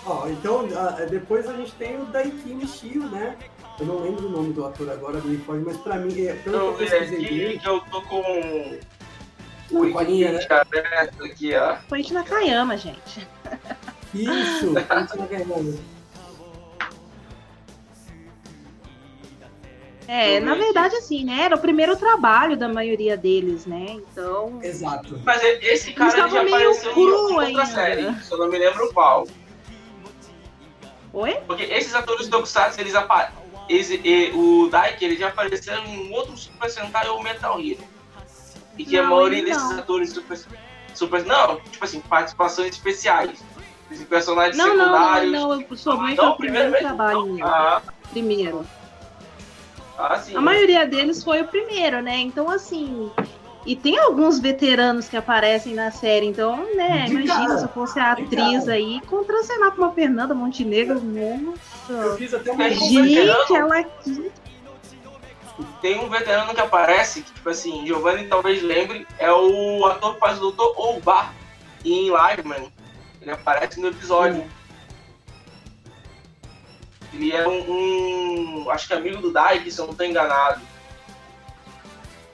do- 0.07 0.11
Ó, 0.13 0.29
então, 0.29 0.69
a- 0.77 0.91
depois 1.05 1.49
a 1.49 1.53
gente 1.55 1.73
tem 1.73 2.01
o 2.01 2.05
Daiki 2.07 2.55
Nishio, 2.55 3.03
né? 3.09 3.37
Eu 3.79 3.87
não 3.87 3.99
lembro 4.01 4.27
o 4.27 4.31
nome 4.31 4.53
do 4.53 4.65
ator 4.65 4.89
agora, 4.91 5.21
me 5.21 5.37
pode, 5.39 5.63
mas 5.65 5.77
pra 5.77 5.97
mim, 5.97 6.27
é, 6.27 6.33
pelo 6.35 6.57
eu 6.57 6.75
que 6.75 6.85
eu 6.85 6.89
pesquisei 6.89 7.19
dele, 7.19 7.59
que 7.59 7.69
eu 7.69 7.81
tô 7.91 8.01
com 8.03 8.21
o 9.71 9.85
a 9.85 9.93
colinha, 9.93 10.33
né? 10.33 10.47
Aberto 10.49 11.25
aqui, 11.25 11.55
ó. 11.55 11.77
Foi 11.89 12.03
na 12.11 12.21
Nakayama, 12.21 12.77
gente. 12.77 13.27
Isso, 14.15 14.71
Nakayama. 15.17 15.75
É, 20.09 20.39
na 20.39 20.55
verdade, 20.55 20.95
assim, 20.97 21.25
né? 21.25 21.43
Era 21.43 21.57
o 21.57 21.59
primeiro 21.59 21.97
trabalho 21.97 22.57
da 22.57 22.69
maioria 22.69 23.17
deles, 23.17 23.67
né? 23.67 23.87
Então. 23.91 24.61
Exato. 24.63 25.21
Mas 25.25 25.43
esse 25.43 25.93
cara 25.93 26.29
já 26.29 26.45
meio 26.45 26.55
apareceu 26.55 26.93
em 26.93 27.11
outra 27.11 27.41
ainda. 27.43 27.67
série, 27.67 28.15
se 28.23 28.31
eu 28.33 28.39
não 28.39 28.49
me 28.49 28.57
lembro 28.57 28.93
qual. 28.95 29.27
Oi? 31.17 31.33
Porque 31.47 31.63
esses 31.63 31.95
atores 31.95 32.29
tokusatsu, 32.29 32.79
eles 32.79 32.95
aparecem. 32.95 33.35
o 34.35 34.69
Daiki, 34.69 35.03
ele 35.03 35.17
já 35.17 35.29
apareceu 35.29 35.75
em 35.79 36.11
um 36.11 36.13
outro 36.13 36.37
Super 36.37 36.69
Sentai 36.69 37.09
ou 37.09 37.23
Metal 37.23 37.59
Hero. 37.59 37.83
E 38.77 38.85
que 38.85 38.99
a 38.99 39.03
Não, 39.03 39.11
maioria 39.17 39.39
ele 39.39 39.47
desses 39.51 39.71
não. 39.71 39.79
atores 39.79 40.11
super, 40.11 40.39
super. 40.95 41.25
Não, 41.25 41.59
tipo 41.61 41.83
assim, 41.83 42.01
participações 42.01 42.69
especiais. 42.75 43.43
Esses 43.91 44.07
personagens 44.07 44.59
Não, 44.59 44.77
não, 44.77 44.77
não, 44.77 44.85
secundários. 44.93 45.33
não. 45.33 45.61
Eu 45.71 45.77
sou 45.77 45.97
muito 45.97 46.21
Não, 46.23 46.33
o 46.33 46.37
primeiro 46.37 46.71
mesmo? 46.71 46.87
trabalho 46.87 47.27
meu. 47.27 47.47
Ah, 47.47 47.81
Primeiro. 48.11 48.67
ah, 49.99 50.19
sim. 50.19 50.37
A 50.37 50.41
maioria 50.43 50.87
deles 50.87 51.25
foi 51.25 51.41
o 51.41 51.49
primeiro, 51.49 52.03
né? 52.03 52.19
Então, 52.19 52.51
assim. 52.51 53.11
E 53.67 53.75
tem 53.75 53.99
alguns 53.99 54.39
veteranos 54.39 55.09
que 55.09 55.17
aparecem 55.17 55.75
na 55.75 55.91
série, 55.91 56.27
então, 56.27 56.57
né? 56.77 57.07
De 57.07 57.11
Imagina 57.15 57.35
cara, 57.47 57.59
se 57.59 57.65
eu 57.65 57.69
fosse 57.71 57.99
a 57.99 58.13
atriz 58.13 58.61
cara. 58.61 58.73
aí, 58.75 59.01
contracenar 59.09 59.73
com 59.73 59.83
uma 59.83 59.93
Fernanda 59.93 60.33
Montenegro, 60.35 61.03
Eu 61.17 61.39
nossa. 61.39 62.17
fiz 62.17 62.33
até 62.33 62.53
uma 62.53 62.65
um 62.65 62.71
Gente, 62.73 63.55
ela 63.55 63.79
aqui. 63.81 64.31
Tem 65.83 65.99
um 65.99 66.09
veterano 66.09 66.55
que 66.55 66.61
aparece, 66.61 67.23
que, 67.23 67.33
tipo 67.33 67.49
assim, 67.49 67.85
Giovanni 67.87 68.29
talvez 68.29 68.63
lembre, 68.63 69.05
é 69.19 69.33
o 69.33 69.85
ator 69.87 70.15
que 70.15 70.21
faz 70.21 70.41
o 70.41 70.53
Dr. 70.53 70.63
Oubar 70.77 71.33
em 71.85 72.05
Liveman. 72.11 72.71
Ele 73.21 73.31
aparece 73.33 73.81
no 73.81 73.89
episódio. 73.89 74.45
Ele 77.13 77.33
é 77.33 77.49
um, 77.49 78.63
um- 78.65 78.71
acho 78.71 78.87
que 78.87 78.93
amigo 78.95 79.21
do 79.21 79.33
Daik, 79.33 79.69
se 79.71 79.81
eu 79.81 79.87
não 79.87 79.93
estou 79.93 80.07
enganado. 80.07 80.61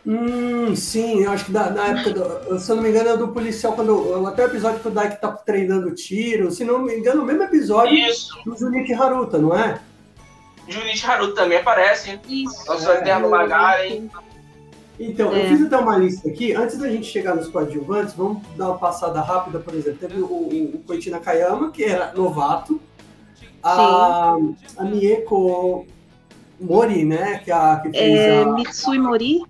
Hum, 0.05 0.75
sim, 0.75 1.23
eu 1.23 1.31
acho 1.31 1.45
que 1.45 1.53
da- 1.53 1.71
na 1.71 1.87
época, 1.89 2.11
do, 2.11 2.59
se 2.59 2.71
eu 2.71 2.77
não 2.77 2.83
me 2.83 2.89
engano, 2.91 3.11
é 3.11 3.17
do 3.17 3.29
policial, 3.29 3.73
quando 3.75 4.27
até 4.27 4.43
o 4.45 4.47
episódio 4.49 4.81
que 4.81 4.89
o 4.89 4.91
Daik 4.91 5.21
tá 5.21 5.31
treinando 5.31 5.95
tiro, 5.95 6.51
se 6.51 6.65
não 6.65 6.81
me 6.81 6.97
engano, 6.97 7.23
o 7.23 7.25
mesmo 7.25 7.45
episódio 7.45 7.95
Isso. 7.95 8.35
do 8.45 8.57
Junichi 8.57 8.93
Haruta, 8.95 9.39
não 9.39 9.57
é? 9.57 9.81
Junichi 10.69 11.07
Haruto 11.07 11.35
também 11.35 11.59
aparece. 11.59 12.19
Isso. 12.29 12.67
Nosso 12.67 12.91
É. 12.91 12.99
eterno 12.99 13.31
Magaren. 13.31 14.09
Então, 14.99 15.33
É. 15.35 15.45
eu 15.45 15.49
fiz 15.49 15.67
até 15.67 15.77
uma 15.77 15.97
lista 15.97 16.29
aqui. 16.29 16.53
Antes 16.53 16.79
da 16.79 16.89
gente 16.89 17.07
chegar 17.07 17.35
nos 17.37 17.49
coadjuvantes, 17.49 18.15
vamos 18.15 18.43
dar 18.57 18.71
uma 18.71 18.79
passada 18.79 19.21
rápida, 19.21 19.59
por 19.61 19.73
exemplo. 19.75 19.99
Teve 20.01 20.21
o, 20.21 20.27
o, 20.27 20.71
o 20.75 20.79
Koichi 20.87 21.11
Nakayama, 21.11 21.71
que 21.71 21.85
era 21.85 22.13
novato. 22.13 22.81
A, 23.63 24.37
a 24.77 24.85
Mieko 24.85 25.87
Mori, 26.61 27.05
né? 27.05 27.41
Que, 27.45 27.51
é 27.51 27.55
a, 27.55 27.77
que 27.83 27.91
fez 27.91 28.19
É, 28.19 28.43
a 28.43 28.47
Mitsui 28.47 28.99
Mori. 28.99 29.41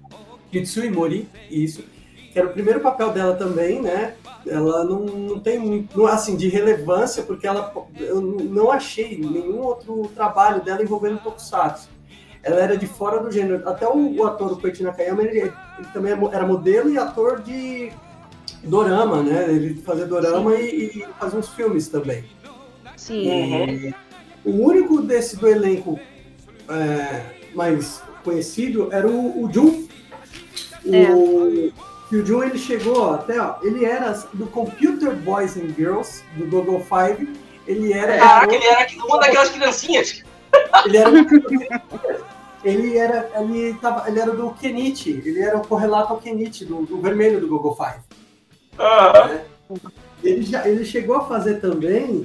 Mitsui 0.53 0.91
Mori, 0.91 1.29
isso. 1.51 1.85
Que 2.33 2.39
era 2.39 2.49
o 2.49 2.53
primeiro 2.53 2.81
papel 2.81 3.11
dela 3.11 3.35
também, 3.35 3.81
né? 3.81 4.15
Ela 4.47 4.85
não, 4.85 5.01
não 5.01 5.41
tem 5.41 5.59
muito, 5.59 5.97
não, 5.97 6.07
assim, 6.07 6.37
de 6.37 6.49
relevância, 6.49 7.23
porque 7.23 7.47
ela, 7.47 7.73
eu 7.99 8.21
não 8.21 8.71
achei 8.71 9.19
nenhum 9.19 9.61
outro 9.61 10.11
trabalho 10.15 10.63
dela 10.63 10.83
envolvendo 10.83 11.23
Tokusatsu. 11.23 11.89
Ela 12.43 12.61
era 12.61 12.77
de 12.77 12.87
fora 12.87 13.21
do 13.21 13.31
gênero. 13.31 13.69
Até 13.69 13.87
o, 13.87 14.17
o 14.17 14.27
ator, 14.27 14.53
o 14.53 14.61
Koichi 14.61 14.83
Nakayama, 14.83 15.23
ele, 15.23 15.39
ele 15.41 15.53
também 15.93 16.13
é 16.13 16.19
era 16.33 16.47
modelo 16.47 16.91
e 16.91 16.99
ator 16.99 17.41
de 17.41 17.93
dorama, 18.65 19.23
né? 19.23 19.47
Ele 19.49 19.75
fazia 19.83 20.07
dorama 20.07 20.55
e, 20.57 20.87
e 20.87 21.07
fazia 21.21 21.39
uns 21.39 21.49
filmes 21.51 21.89
também. 21.89 22.25
Sim. 22.97 23.31
Uhum. 23.31 23.93
O 24.45 24.67
único 24.67 25.03
desse 25.03 25.37
do 25.37 25.47
elenco 25.47 26.01
é, 26.69 27.23
mais 27.55 28.03
conhecido 28.25 28.89
era 28.93 29.07
o, 29.07 29.45
o 29.45 29.53
Jun. 29.53 29.87
O, 30.85 31.73
que 32.09 32.17
o 32.17 32.27
Jun 32.27 32.43
ele 32.43 32.59
chegou 32.59 33.01
ó, 33.01 33.15
até, 33.15 33.41
ó, 33.41 33.57
ele 33.63 33.85
era 33.85 34.13
do 34.35 34.47
Computer 34.47 35.15
Boys 35.15 35.57
and 35.57 35.75
Girls, 35.77 36.23
do 36.37 36.47
Google 36.47 36.81
Five. 36.81 37.29
Ele 37.67 37.93
era. 37.93 38.19
Caraca, 38.19 38.55
ele 38.55 38.67
era 38.67 38.87
uma 39.05 39.19
daquelas 39.19 39.51
criancinhas. 39.51 40.23
Ele 40.85 40.97
era. 40.97 41.11
ele 42.65 42.99
era. 42.99 43.31
Ele, 43.37 43.75
tava, 43.75 44.09
ele 44.09 44.21
era 44.21 44.33
do 44.33 44.51
Kenichi, 44.51 45.23
ele 45.25 45.41
era 45.41 45.57
o 45.57 45.67
correlato 45.67 46.13
ao 46.13 46.21
Kenichi, 46.21 46.65
do, 46.65 46.83
do 46.85 47.01
vermelho 47.01 47.41
do 47.41 47.49
Google 47.49 47.77
Five. 47.77 48.03
Aham. 48.79 49.41
Ele, 50.23 50.43
já, 50.43 50.69
ele 50.69 50.85
chegou 50.85 51.17
a 51.17 51.25
fazer 51.27 51.61
também, 51.61 52.25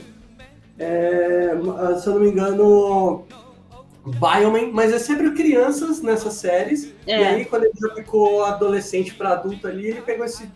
é, 0.78 1.52
se 2.00 2.08
eu 2.08 2.14
não 2.14 2.20
me 2.20 2.30
engano, 2.30 3.26
Bioman, 4.12 4.72
mas 4.72 4.94
é 4.94 5.00
sempre 5.00 5.32
crianças 5.32 6.02
nessas 6.02 6.34
séries. 6.34 6.94
É. 7.06 7.20
E 7.20 7.24
aí, 7.24 7.46
quando 7.46 7.64
ele 7.64 7.74
já 7.80 7.94
ficou 7.96 8.44
adolescente 8.44 9.14
para 9.14 9.34
adulto 9.34 9.68
ali, 9.68 9.88
ele 9.88 10.02
pegou 10.02 10.26
esse 10.26 10.50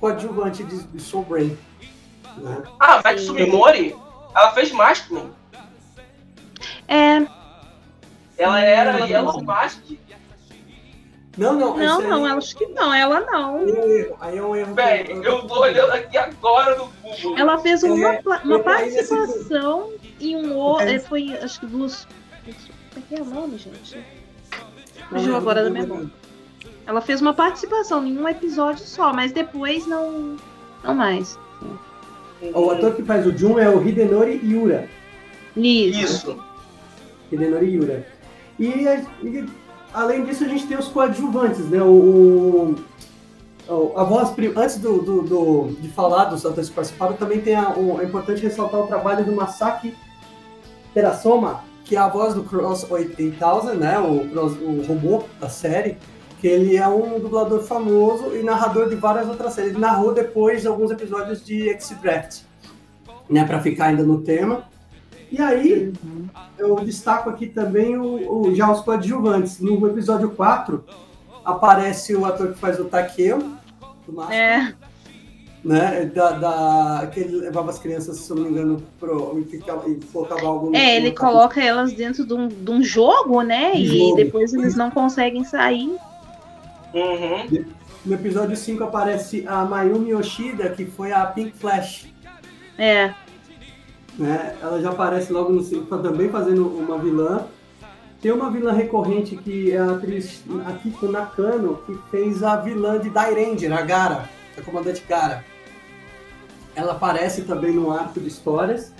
coadjuvante 0.00 0.64
de, 0.64 0.82
de 0.82 1.00
Soul 1.00 1.24
Brain. 1.24 1.58
Né? 2.36 2.62
Ah, 2.78 3.00
Matt 3.02 3.18
Sumimori, 3.18 3.96
ela 4.34 4.52
fez 4.52 4.70
Maskman. 4.72 5.30
É, 6.86 7.26
Ela 8.36 8.60
era 8.60 9.06
Yellow 9.06 9.42
Mask. 9.42 9.82
Não, 11.36 11.52
não. 11.52 11.76
não, 11.76 12.00
não, 12.02 12.24
aí, 12.24 12.32
acho 12.32 12.56
que 12.56 12.66
não, 12.66 12.92
ela 12.92 13.20
não. 13.20 13.58
aí 14.20 14.38
é 14.38 14.42
um 14.42 14.56
erro. 14.56 14.76
Aí 14.76 15.08
é 15.08 15.14
um 15.14 15.20
que 15.20 15.28
eu 15.28 15.46
tô 15.46 15.60
olhando 15.60 15.92
aqui 15.92 16.18
agora 16.18 16.76
no 16.76 16.88
Google. 17.00 17.38
Ela 17.38 17.58
fez 17.58 17.84
uma, 17.84 18.14
É, 18.14 18.20
uma 18.20 18.40
eu 18.44 18.58
nesse 18.58 19.08
participação 19.08 19.92
em 20.20 20.34
um 20.34 20.56
outro. 20.56 20.88
É. 20.88 20.98
Foi, 20.98 21.32
acho 21.36 21.60
que 21.60 21.66
dos. 21.66 22.08
Como 22.98 23.00
é 23.00 23.02
que 23.08 23.14
é 23.14 23.22
o 23.22 23.24
nome, 23.24 23.58
gente? 23.58 23.98
Fugiu 25.08 25.36
agora 25.36 25.70
da 25.70 25.86
mão. 25.86 26.10
Ela 26.86 27.00
fez 27.00 27.20
uma 27.20 27.34
participação 27.34 28.04
em 28.06 28.18
um 28.18 28.28
episódio 28.28 28.84
só, 28.84 29.12
mas 29.12 29.30
depois 29.32 29.86
não. 29.86 30.36
Não 30.82 30.94
mais. 30.94 31.38
O 32.54 32.70
ator 32.70 32.94
que 32.94 33.02
faz 33.02 33.26
o 33.26 33.36
Jun 33.36 33.58
é 33.58 33.68
o 33.68 33.86
Hidenori 33.86 34.40
Yura. 34.44 34.88
Isso. 35.56 36.00
Isso. 36.00 36.38
Hidenori 37.32 37.66
Yura. 37.74 38.06
E, 38.58 38.88
a- 38.88 39.02
e, 39.22 39.46
além 39.92 40.24
disso, 40.24 40.44
a 40.44 40.48
gente 40.48 40.66
tem 40.66 40.78
os 40.78 40.88
coadjuvantes, 40.88 41.68
né? 41.68 41.82
O, 41.82 42.74
o- 43.68 43.92
a 43.96 44.04
voz, 44.04 44.32
antes 44.56 44.78
do, 44.78 45.02
do- 45.02 45.22
do- 45.22 45.76
de 45.80 45.88
falar 45.88 46.26
dos 46.26 46.44
atores 46.46 46.68
que 46.68 46.74
participaram, 46.74 47.14
também 47.16 47.40
tem 47.40 47.54
a, 47.54 47.70
o, 47.70 48.00
é 48.00 48.04
importante 48.04 48.40
ressaltar 48.42 48.80
o 48.80 48.86
trabalho 48.86 49.24
do 49.24 49.32
Masaki 49.32 49.94
Terasoma, 50.94 51.64
que 51.88 51.96
é 51.96 51.98
a 51.98 52.06
voz 52.06 52.34
do 52.34 52.44
Cross 52.44 52.86
8000, 52.90 53.74
né? 53.76 53.98
O, 53.98 54.20
o 54.36 54.84
robô 54.86 55.24
da 55.40 55.48
série, 55.48 55.96
que 56.38 56.46
ele 56.46 56.76
é 56.76 56.86
um 56.86 57.18
dublador 57.18 57.62
famoso 57.62 58.36
e 58.36 58.42
narrador 58.42 58.88
de 58.90 58.94
várias 58.94 59.26
outras 59.26 59.54
séries. 59.54 59.70
Ele 59.72 59.80
narrou 59.80 60.12
depois 60.12 60.66
alguns 60.66 60.90
episódios 60.90 61.42
de 61.44 61.70
X-Draft, 61.70 62.42
né? 63.28 63.44
Para 63.44 63.60
ficar 63.60 63.86
ainda 63.86 64.02
no 64.02 64.20
tema. 64.20 64.64
E 65.32 65.40
aí, 65.42 65.92
eu 66.58 66.76
destaco 66.76 67.30
aqui 67.30 67.46
também 67.46 67.96
o, 67.98 68.48
o- 68.48 68.54
já 68.54 68.70
os 68.70 68.80
coadjuvantes. 68.82 69.58
No 69.60 69.86
episódio 69.88 70.30
4, 70.30 70.84
aparece 71.44 72.14
o 72.14 72.24
ator 72.26 72.52
que 72.52 72.58
faz 72.58 72.78
o 72.78 72.84
Takeo, 72.84 73.38
do 74.06 74.12
Máscara, 74.12 74.36
É, 74.36 74.74
né? 75.64 76.04
Da, 76.14 76.30
da- 76.32 77.06
que 77.12 77.20
ele 77.20 77.36
levava 77.36 77.70
as 77.70 77.78
crianças, 77.78 78.16
se 78.18 78.30
eu 78.30 78.36
não 78.36 78.44
me 78.44 78.50
engano, 78.50 78.82
pro, 79.00 79.38
e, 79.38 79.44
ficava, 79.44 79.88
e 79.88 79.96
colocava 80.12 80.46
algo 80.46 80.70
no- 80.70 80.76
é, 80.76 80.96
ele 80.96 81.12
coloca 81.12 81.62
elas 81.62 81.92
dentro 81.92 82.24
de 82.26 82.32
um, 82.34 82.48
de 82.48 82.70
um 82.70 82.82
jogo, 82.82 83.42
né? 83.42 83.72
Um 83.72 83.76
E 83.78 83.86
jogo. 83.86 84.16
depois 84.16 84.52
eles 84.54 84.74
não 84.76 84.90
conseguem 84.90 85.44
sair. 85.44 85.94
Uhum. 86.94 87.64
No 88.06 88.14
episódio 88.14 88.56
5 88.56 88.84
aparece 88.84 89.44
a 89.46 89.64
Mayumi 89.64 90.10
Yoshida, 90.10 90.70
que 90.70 90.86
foi 90.86 91.12
a 91.12 91.26
Pink 91.26 91.52
Flash. 91.58 92.08
É, 92.78 93.12
né? 94.18 94.54
Ela 94.62 94.80
já 94.80 94.90
aparece 94.90 95.32
logo 95.32 95.52
no 95.52 95.62
5 95.62 95.96
também 95.98 96.28
fazendo 96.28 96.66
uma 96.66 96.96
vilã. 96.98 97.44
Tem 98.20 98.32
uma 98.32 98.50
vilã 98.50 98.72
recorrente 98.72 99.36
que 99.36 99.70
é 99.72 99.78
a 99.78 99.92
atriz 99.92 100.42
Akiko 100.66 101.06
Nakano, 101.06 101.78
que 101.86 101.96
fez 102.10 102.42
a 102.42 102.56
vilã 102.56 102.98
de 102.98 103.10
Dairanger, 103.10 103.72
a 103.72 103.82
Gara, 103.82 104.28
a 104.58 104.62
comandante 104.62 105.02
Gara. 105.08 105.44
Ela 106.74 106.92
aparece 106.92 107.42
também 107.42 107.72
no 107.72 107.90
arco 107.90 108.20
de 108.20 108.28
histórias. 108.28 108.92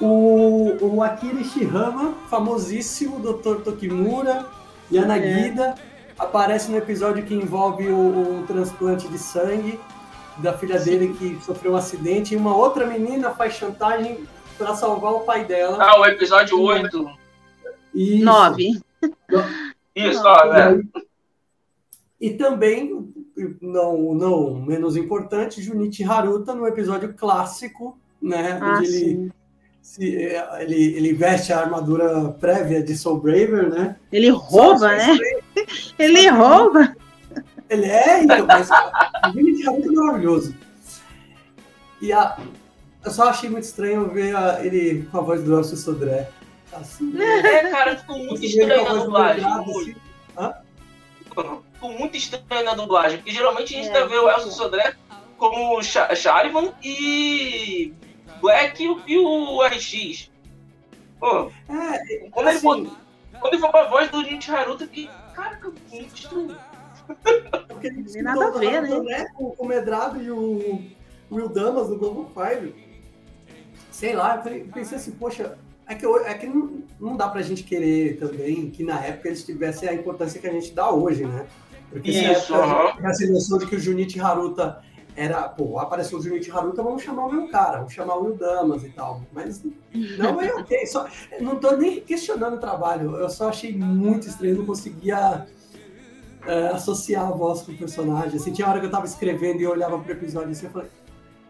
O, 0.00 0.76
o 0.80 1.02
Akira 1.02 1.40
Ishihama, 1.40 2.14
famosíssimo 2.28 3.20
Dr. 3.20 3.62
Tokimura, 3.62 4.46
Yanagida, 4.92 5.74
aparece 6.18 6.70
no 6.70 6.76
episódio 6.76 7.24
que 7.24 7.34
envolve 7.34 7.88
o, 7.88 8.40
o 8.40 8.44
transplante 8.46 9.08
de 9.08 9.18
sangue 9.18 9.78
da 10.38 10.52
filha 10.52 10.78
dele 10.78 11.14
que 11.14 11.38
sofreu 11.44 11.72
um 11.72 11.76
acidente 11.76 12.34
e 12.34 12.36
uma 12.36 12.56
outra 12.56 12.86
menina 12.86 13.30
faz 13.30 13.54
chantagem 13.54 14.26
para 14.58 14.74
salvar 14.74 15.12
o 15.12 15.20
pai 15.20 15.44
dela. 15.44 15.78
Ah, 15.80 16.00
o 16.00 16.06
episódio 16.06 16.60
8. 16.60 17.10
Isso. 17.94 18.24
nove. 18.24 18.80
Isso, 19.94 20.22
ó, 20.24 20.52
né? 20.52 20.82
E 22.20 22.30
também, 22.30 23.12
não, 23.60 24.14
não 24.14 24.54
menos 24.60 24.96
importante, 24.96 25.60
Junichi 25.62 26.04
Haruta 26.04 26.54
no 26.54 26.66
episódio 26.66 27.12
clássico, 27.14 27.98
né? 28.22 28.58
Ah, 28.60 28.76
onde 28.78 28.86
ele, 28.86 29.32
se, 29.82 30.04
ele, 30.60 30.96
ele 30.96 31.12
veste 31.12 31.52
a 31.52 31.60
armadura 31.60 32.30
prévia 32.40 32.82
de 32.82 32.96
Soul 32.96 33.20
Braver, 33.20 33.68
né? 33.70 33.96
Ele 34.12 34.30
rouba, 34.30 34.88
né? 34.96 35.18
Ele 35.98 36.28
rouba. 36.28 36.94
Ele 37.68 37.86
é, 37.86 38.22
então, 38.22 38.46
mas 38.46 38.68
o 38.70 39.32
Junichi 39.32 39.68
Haruta 39.68 39.88
é 39.88 39.92
maravilhoso. 39.92 40.54
E 42.00 42.12
a, 42.12 42.36
eu 43.04 43.10
só 43.10 43.28
achei 43.30 43.48
muito 43.50 43.64
estranho 43.64 44.08
ver 44.10 44.36
a- 44.36 44.64
ele 44.64 45.08
com 45.10 45.18
a 45.18 45.20
voz 45.22 45.42
do 45.42 45.56
Elcio 45.56 45.76
Sodré. 45.76 46.28
Assim, 46.72 47.12
É, 47.20 47.70
cara, 47.70 47.96
ficou 47.96 48.18
muito 48.18 48.44
estranho 48.44 48.86
a 48.88 48.94
dublagem. 48.94 49.44
assim. 49.44 49.94
Ficou 51.84 51.98
muito 51.98 52.16
estranho 52.16 52.64
na 52.64 52.74
dublagem. 52.74 53.18
Porque 53.18 53.30
geralmente 53.30 53.74
a 53.74 53.76
gente 53.82 53.90
É. 53.90 53.92
tá 53.92 54.06
vendo 54.06 54.24
o 54.24 54.30
Elcio 54.30 54.50
Sodré 54.50 54.94
como 55.36 55.82
Cha- 55.82 56.14
Charivan 56.14 56.72
e 56.82 57.92
Black 58.40 58.82
e 58.82 58.88
o- 58.88 59.02
e 59.06 59.18
o 59.18 59.62
RX. 59.62 60.30
Pô, 61.20 61.50
É, 61.68 62.28
quando 62.30 62.48
ele, 62.48 62.56
assim, 62.56 62.66
botou- 62.66 62.96
quando 63.38 63.52
ele 63.52 63.60
foi 63.60 63.70
pra 63.70 63.88
voz 63.88 64.10
do 64.10 64.24
Junichi 64.24 64.50
Haruta, 64.50 64.86
que, 64.86 65.10
cara, 65.34 65.56
ficou 65.56 65.74
muito 65.92 66.14
estranho. 66.14 66.56
Porque 67.68 67.86
ele 67.88 68.04
Tem 68.04 68.22
nada 68.22 68.46
a 68.46 68.50
ver, 68.52 68.66
o 68.66 68.80
Naruto, 68.82 69.02
né? 69.02 69.26
O, 69.38 69.54
o 69.58 69.66
Medrado 69.66 70.22
e 70.22 70.30
o 70.30 70.80
Will 71.30 71.48
Damas 71.50 71.90
no 71.90 71.98
Global 71.98 72.30
Five. 72.32 72.74
Sei 73.90 74.14
lá, 74.14 74.42
eu 74.46 74.64
pensei 74.72 74.96
assim, 74.96 75.12
poxa, 75.12 75.58
é 75.86 75.94
que, 75.94 76.04
eu- 76.06 76.24
é 76.26 76.32
que 76.34 76.46
não, 76.46 76.82
não 76.98 77.16
dá 77.16 77.28
pra 77.28 77.42
gente 77.42 77.62
querer 77.62 78.18
também 78.18 78.70
que 78.70 78.82
na 78.82 78.98
época 79.04 79.28
eles 79.28 79.44
tivessem 79.44 79.86
a 79.88 79.92
importância 79.94 80.40
que 80.40 80.46
a 80.46 80.52
gente 80.52 80.72
dá 80.72 80.90
hoje, 80.90 81.24
né? 81.26 81.46
Porque 81.94 82.12
se 82.12 82.24
Isso, 82.24 82.52
a 82.52 82.58
época 82.58 82.74
aham. 82.76 82.96
tivesse 82.96 83.24
a 83.24 83.30
noção 83.30 83.56
de 83.58 83.66
que 83.66 83.76
o 83.76 83.78
Junichi 83.78 84.20
Haruta 84.20 84.82
era, 85.14 85.42
pô, 85.48 85.78
apareceu 85.78 86.18
o 86.18 86.22
Junichi 86.22 86.50
Haruta, 86.50 86.82
vamos 86.82 87.04
chamar 87.04 87.26
o 87.26 87.32
meu 87.32 87.48
cara, 87.48 87.76
vamos 87.78 87.92
chamar 87.92 88.16
o 88.16 88.24
Will 88.24 88.36
Damas 88.36 88.82
e 88.82 88.88
tal. 88.88 89.22
Mas 89.32 89.62
não 90.18 90.40
é 90.40 90.52
ok, 90.54 90.84
só, 90.88 91.06
não 91.40 91.54
tô 91.54 91.76
nem 91.76 92.00
questionando 92.00 92.54
o 92.54 92.58
trabalho, 92.58 93.14
eu 93.16 93.30
só 93.30 93.48
achei 93.48 93.72
muito 93.72 94.26
estranho, 94.26 94.56
não 94.58 94.66
conseguia 94.66 95.46
é, 96.44 96.66
associar 96.66 97.28
a 97.28 97.30
voz 97.30 97.62
com 97.62 97.70
o 97.70 97.76
personagem. 97.78 98.40
Assim, 98.40 98.52
tinha 98.52 98.66
hora 98.68 98.80
que 98.80 98.86
eu 98.86 98.90
tava 98.90 99.06
escrevendo 99.06 99.60
e 99.60 99.62
eu 99.62 99.70
olhava 99.70 99.96
pro 100.00 100.10
episódio 100.10 100.50
assim, 100.50 100.66
eu 100.66 100.72
falei, 100.72 100.88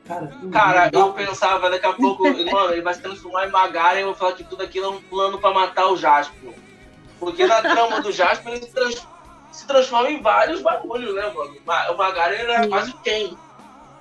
cara, 0.06 0.30
Cara, 0.52 0.90
eu 0.92 1.14
pensava 1.14 1.70
daqui 1.70 1.86
a 1.86 1.94
pouco, 1.94 2.22
mano, 2.52 2.70
ele 2.70 2.82
vai 2.82 2.92
se 2.92 3.00
transformar 3.00 3.46
em 3.48 3.50
Magaren 3.50 3.96
e 3.96 4.02
eu 4.02 4.08
vou 4.08 4.14
falar 4.14 4.34
que 4.34 4.44
tudo 4.44 4.62
aquilo 4.62 4.84
é 4.84 4.90
um 4.90 5.00
plano 5.00 5.38
pra 5.38 5.54
matar 5.54 5.88
o 5.90 5.96
Jasper. 5.96 6.52
Porque 7.18 7.46
na 7.46 7.62
trama 7.62 8.02
do 8.02 8.12
Jasper 8.12 8.52
ele 8.52 8.66
se, 8.66 8.72
trans- 8.72 9.06
se 9.54 9.66
transforma 9.66 10.10
em 10.10 10.20
vários 10.20 10.60
bagulhos, 10.60 11.14
né, 11.14 11.30
mano? 11.34 11.56
Ma- 11.64 11.90
O 11.90 11.96
Magaren 11.96 12.36
era 12.42 12.66
quase 12.68 12.92
quem? 13.04 13.36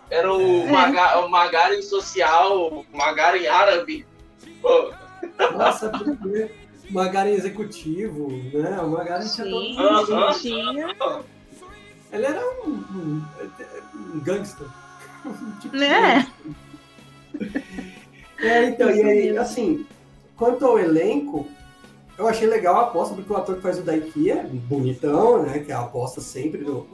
Era 0.10 0.32
o, 0.34 0.68
Maga, 0.70 1.20
o 1.20 1.30
Magaren 1.30 1.82
social, 1.82 2.68
o 2.68 2.86
Magaren 2.92 3.48
árabe. 3.48 4.06
Pô, 4.62 4.92
Nossa. 5.58 5.92
Magaren 6.90 7.32
executivo, 7.34 8.28
né? 8.54 8.80
O 8.82 8.90
Magaren 8.90 9.28
tinha 9.28 9.46
Sim, 10.34 10.42
tinha. 10.42 10.96
Ele 12.12 12.26
era 12.26 12.42
um, 12.66 12.70
um, 12.70 13.26
um 14.16 14.20
gangster. 14.22 14.68
tipo 15.62 15.76
Né? 15.76 16.28
gangster. 17.34 17.64
É, 18.40 18.66
então, 18.66 18.90
e 18.92 19.02
aí, 19.02 19.38
assim, 19.38 19.86
quanto 20.36 20.66
ao 20.66 20.78
elenco, 20.78 21.48
eu 22.18 22.28
achei 22.28 22.48
legal 22.48 22.76
a 22.78 22.82
aposta, 22.84 23.16
porque 23.16 23.32
o 23.32 23.38
ator 23.38 23.56
que 23.56 23.62
faz 23.62 23.80
o 23.80 23.82
Daiki 23.82 24.30
é 24.30 24.44
bonitão, 24.44 25.44
né? 25.44 25.60
Que 25.60 25.72
é 25.72 25.76
a 25.76 25.82
aposta 25.82 26.22
sempre 26.22 26.64
do. 26.64 26.86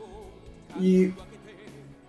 E 0.79 1.13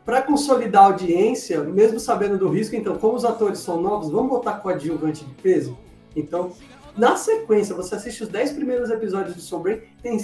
para 0.04 0.22
consolidar 0.22 0.84
a 0.84 0.86
audiência, 0.86 1.60
mesmo 1.62 1.98
sabendo 2.00 2.38
do 2.38 2.48
risco, 2.48 2.74
então, 2.76 2.98
como 2.98 3.16
os 3.16 3.24
atores 3.24 3.58
são 3.60 3.80
novos, 3.80 4.10
vamos 4.10 4.30
botar 4.30 4.54
coadjuvante 4.54 5.24
de 5.24 5.34
peso? 5.34 5.76
Então, 6.16 6.52
na 6.96 7.16
sequência, 7.16 7.74
você 7.74 7.94
assiste 7.94 8.22
os 8.22 8.28
10 8.28 8.52
primeiros 8.52 8.90
episódios 8.90 9.34
de 9.34 9.42
Soul 9.42 9.62
Brain, 9.62 9.80
tem. 10.02 10.18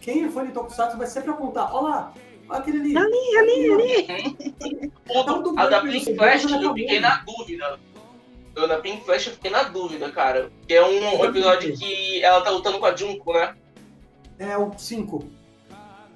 Quem 0.00 0.24
é 0.24 0.28
fã 0.28 0.44
de 0.44 0.52
Tokusatsu 0.52 0.98
vai 0.98 1.06
sempre 1.06 1.30
apontar, 1.30 1.74
olha 1.74 1.88
lá, 1.88 2.14
olha 2.48 2.58
aquele 2.58 2.80
ali. 2.80 2.96
Ali, 2.96 3.36
ali, 3.38 4.06
ali. 4.06 4.92
tudo, 5.06 5.58
a 5.58 5.66
da 5.66 5.80
Pink 5.80 6.14
Flash 6.14 6.44
eu 6.44 6.74
fiquei 6.74 7.00
na 7.00 7.24
dúvida. 7.24 7.78
Eu 8.56 8.68
da 8.68 8.78
Pink 8.78 9.04
Flash 9.04 9.26
eu 9.26 9.32
fiquei 9.32 9.50
na 9.50 9.64
dúvida, 9.64 10.10
cara. 10.10 10.50
Que 10.66 10.74
é 10.74 10.86
um 10.86 11.24
episódio 11.24 11.76
que 11.76 12.22
ela 12.22 12.40
tá 12.42 12.50
lutando 12.50 12.78
com 12.78 12.86
a 12.86 12.94
Junko, 12.94 13.32
né? 13.32 13.56
É 14.38 14.56
o 14.56 14.72
5. 14.76 15.24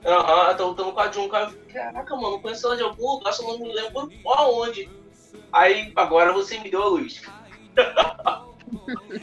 Aham, 0.04 0.54
tá 0.54 0.64
lutando 0.64 0.92
com 0.92 1.00
a 1.00 1.10
Jun. 1.10 1.28
Cara, 1.28 1.52
caraca, 1.72 2.16
mano, 2.16 2.40
conheço 2.40 2.66
ela 2.66 2.76
de 2.76 2.82
algum 2.82 3.14
lugar, 3.14 3.32
só 3.32 3.42
não 3.42 3.58
me 3.58 3.72
lembro 3.72 4.08
aonde. 4.26 4.88
Aí, 5.52 5.92
agora 5.96 6.32
você 6.32 6.58
me 6.58 6.70
deu 6.70 6.82
a 6.82 6.88
luz. 6.88 7.22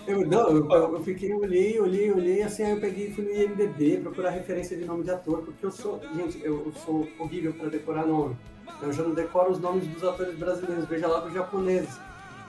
Eu, 0.07 0.25
não, 0.25 0.49
eu, 0.49 0.69
eu, 0.71 1.03
fiquei, 1.03 1.31
olhei, 1.31 1.79
olhei, 1.79 2.11
olhei, 2.11 2.41
assim, 2.41 2.63
aí 2.63 2.71
eu 2.71 2.79
peguei 2.79 3.07
e 3.07 3.13
fui 3.13 3.23
no 3.25 3.31
IMDB 3.31 3.97
procurar 3.97 4.31
referência 4.31 4.75
de 4.75 4.85
nome 4.85 5.03
de 5.03 5.11
ator, 5.11 5.43
porque 5.43 5.63
eu 5.63 5.71
sou, 5.71 6.01
gente, 6.15 6.43
eu, 6.43 6.65
eu 6.65 6.73
sou 6.83 7.07
horrível 7.19 7.53
para 7.53 7.69
decorar 7.69 8.07
nome. 8.07 8.35
Eu 8.81 8.91
já 8.91 9.03
não 9.03 9.13
decoro 9.13 9.51
os 9.51 9.59
nomes 9.59 9.87
dos 9.87 10.03
atores 10.03 10.35
brasileiros, 10.35 10.85
veja 10.85 11.07
lá 11.07 11.19
dos 11.19 11.31
japoneses. 11.31 11.99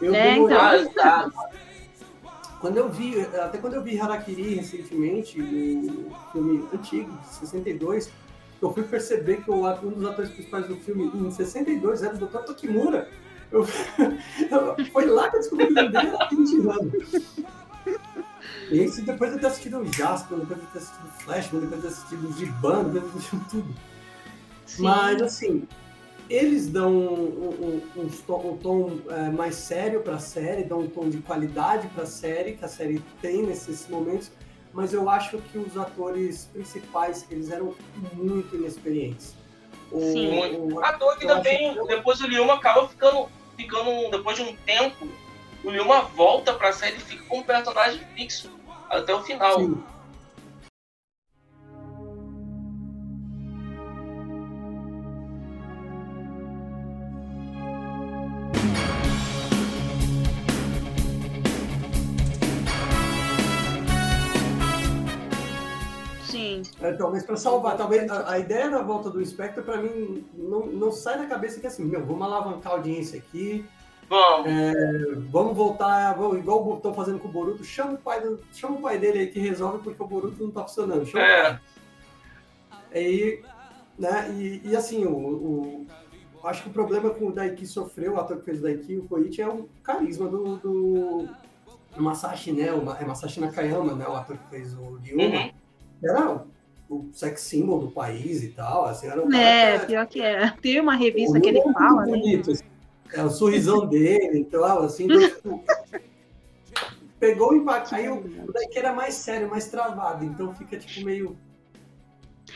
Eu 0.00 0.14
é, 0.14 0.37
então. 0.38 1.32
Quando 2.61 2.78
eu 2.78 2.88
vi, 2.88 3.20
até 3.20 3.59
quando 3.59 3.74
eu 3.74 3.82
vi 3.82 4.00
Harakiri 4.00 4.54
recentemente, 4.54 5.40
o 5.40 6.32
filme 6.32 6.68
antigo, 6.72 7.12
de 7.18 7.35
62, 7.35 8.11
eu 8.61 8.72
fui 8.72 8.82
perceber 8.82 9.42
que 9.42 9.50
o, 9.50 9.66
um 9.66 9.90
dos 9.90 10.04
atores 10.04 10.30
principais 10.30 10.66
do 10.66 10.76
filme, 10.76 11.04
em 11.14 11.30
62, 11.30 12.02
era 12.02 12.14
o 12.14 12.18
Dr. 12.18 12.38
Tokimura. 12.38 13.09
Eu, 13.52 13.61
eu, 13.61 14.87
foi 14.90 15.06
lá 15.06 15.28
que 15.30 15.37
eu 15.37 15.40
descobri 15.40 15.66
que 15.68 15.74
dele 15.74 15.96
era 15.96 16.28
20 16.28 16.68
anos. 16.68 17.42
E 18.70 18.85
isso 18.85 19.02
depois 19.02 19.32
de 19.32 19.38
ter 19.38 19.46
assistido 19.46 19.78
o 19.78 19.92
Jasper, 19.92 20.38
depois 20.38 20.61
de 20.61 20.66
ter 20.66 20.78
assistido 20.78 21.06
o 21.06 21.22
Flashman, 21.22 21.61
depois 21.61 21.82
de 21.82 21.87
ter 21.87 21.94
assistido 21.94 22.28
o 22.28 22.32
Giban, 22.32 22.85
depois 22.85 23.04
de 23.04 23.11
ter 23.11 23.18
assistido 23.18 23.46
tudo. 23.50 23.74
Sim. 24.66 24.82
Mas, 24.82 25.22
assim, 25.22 25.68
eles 26.28 26.66
dão 26.66 26.90
um, 26.90 27.82
um, 27.96 28.02
um, 28.02 28.08
tom, 28.08 28.50
um 28.50 28.56
tom 28.56 28.98
é, 29.08 29.30
mais 29.30 29.54
sério 29.54 30.00
para 30.00 30.14
a 30.14 30.18
série, 30.18 30.64
dão 30.64 30.80
um 30.80 30.88
tom 30.88 31.08
de 31.08 31.18
qualidade 31.18 31.86
para 31.88 32.02
a 32.02 32.06
série, 32.06 32.52
que 32.52 32.64
a 32.64 32.68
série 32.68 33.02
tem 33.22 33.42
nesses 33.42 33.88
momentos, 33.88 34.30
mas 34.72 34.92
eu 34.92 35.08
acho 35.08 35.38
que 35.38 35.58
os 35.58 35.76
atores 35.76 36.50
principais, 36.52 37.26
eles 37.30 37.50
eram 37.50 37.74
muito 38.12 38.56
inexperientes. 38.56 39.34
O, 39.90 40.00
Sim, 40.00 40.72
o, 40.72 40.84
ator 40.84 41.16
que 41.16 41.26
também, 41.26 41.74
que... 41.74 41.86
depois 41.86 42.20
o 42.20 42.26
Liuma 42.26 42.54
acaba 42.54 42.88
ficando, 42.88 43.28
ficando, 43.56 44.10
depois 44.10 44.36
de 44.36 44.42
um 44.42 44.56
tempo, 44.66 45.06
o 45.62 45.70
Liuma 45.70 46.02
volta 46.02 46.52
para 46.52 46.70
a 46.70 46.72
série 46.72 46.96
e 46.96 47.00
fica 47.00 47.24
com 47.24 47.38
um 47.38 47.42
personagem 47.42 48.00
fixo 48.16 48.50
até 48.90 49.14
o 49.14 49.22
final. 49.22 49.60
Sim. 49.60 49.82
É, 66.96 66.98
talvez 66.98 67.24
para 67.24 67.37
salvar, 67.37 67.76
talvez 67.76 68.11
a, 68.11 68.32
a, 68.32 68.38
ideia 68.38 68.70
da 68.70 68.82
volta 68.82 69.11
do 69.11 69.24
Spectre 69.24 69.62
para 69.62 69.76
mim 69.76 70.24
não, 70.35 70.66
não 70.66 70.90
sai 70.90 71.18
da 71.18 71.26
cabeça 71.26 71.61
que 71.61 71.66
assim, 71.66 71.85
meu, 71.85 72.04
vamos 72.04 72.22
alavancar 72.22 72.72
a 72.72 72.76
audiência 72.76 73.18
aqui. 73.18 73.64
Vamos. 74.09 74.46
É, 74.46 74.72
vamos 75.30 75.56
voltar, 75.56 76.14
vamos, 76.14 76.38
igual 76.38 76.76
estão 76.76 76.94
fazendo 76.94 77.18
com 77.18 77.28
o 77.28 77.32
Boruto, 77.32 77.64
chama 77.64 77.94
o 77.94 77.98
pai 77.98 78.20
do, 78.20 78.40
chama 78.52 78.76
o 78.76 78.82
pai 78.82 78.98
dele 78.98 79.18
aí 79.18 79.26
que 79.26 79.40
resolve 79.40 79.82
porque 79.82 80.02
o 80.02 80.06
Boruto 80.06 80.42
não 80.42 80.50
tá 80.50 80.62
funcionando. 80.62 81.04
Chama 81.04 81.24
é. 81.24 81.61
E, 82.94 83.42
né, 83.98 84.30
e, 84.30 84.62
e 84.64 84.76
assim, 84.76 85.04
o, 85.04 85.16
o, 85.16 85.87
acho 86.44 86.62
que 86.62 86.68
o 86.68 86.72
problema 86.72 87.11
com 87.11 87.26
o 87.26 87.32
Daiki 87.32 87.66
sofreu, 87.66 88.14
o 88.14 88.20
ator 88.20 88.38
que 88.38 88.44
fez 88.44 88.61
o 88.61 88.62
Daiki, 88.62 88.96
o 88.96 89.09
Koichi, 89.09 89.42
é 89.42 89.48
o 89.48 89.68
carisma 89.82 90.28
do, 90.28 90.56
do 90.56 91.28
Masashi, 91.96 92.52
né? 92.52 92.72
O, 92.72 92.90
é 92.92 93.04
Masashi 93.04 93.40
Nakayama, 93.40 93.94
né? 93.94 94.06
O 94.06 94.14
ator 94.14 94.38
que 94.38 94.48
fez 94.50 94.74
o 94.74 94.94
Ryuma. 94.96 95.24
Uhum. 95.24 95.52
Era 96.02 96.44
o 96.88 97.09
sex 97.12 97.42
symbol 97.42 97.81
do 97.81 97.90
país 97.90 98.42
e 98.42 98.49
tal. 98.49 98.87
Assim, 98.87 99.07
era 99.09 99.25
um 99.25 99.33
é, 99.33 99.79
que 99.79 99.87
pior 99.87 100.07
que 100.07 100.20
é. 100.20 100.51
Tem 100.62 100.81
uma 100.81 100.94
revista 100.94 101.40
que 101.40 101.49
ele 101.49 101.62
fala, 101.72 102.07
né? 102.07 102.12
bonito, 102.12 102.51
né? 102.53 102.59
É 103.12 103.22
o 103.22 103.31
sorrisão 103.31 103.87
dele, 103.88 104.38
então, 104.38 104.64
assim, 104.83 105.05
então, 105.05 105.20
tipo, 105.29 105.64
pegou 107.18 107.53
o 107.53 107.57
impacto. 107.57 107.94
Aí 107.94 108.09
o, 108.09 108.18
o 108.18 108.53
daqui 108.53 108.79
era 108.79 108.92
mais 108.92 109.14
sério, 109.14 109.49
mais 109.49 109.68
travado, 109.68 110.25
então 110.25 110.55
fica 110.55 110.79
tipo 110.79 111.05
meio. 111.05 111.37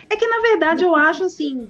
É 0.08 0.16
que 0.16 0.26
na 0.26 0.40
verdade 0.40 0.84
eu 0.84 0.94
acho 0.94 1.24
assim, 1.24 1.68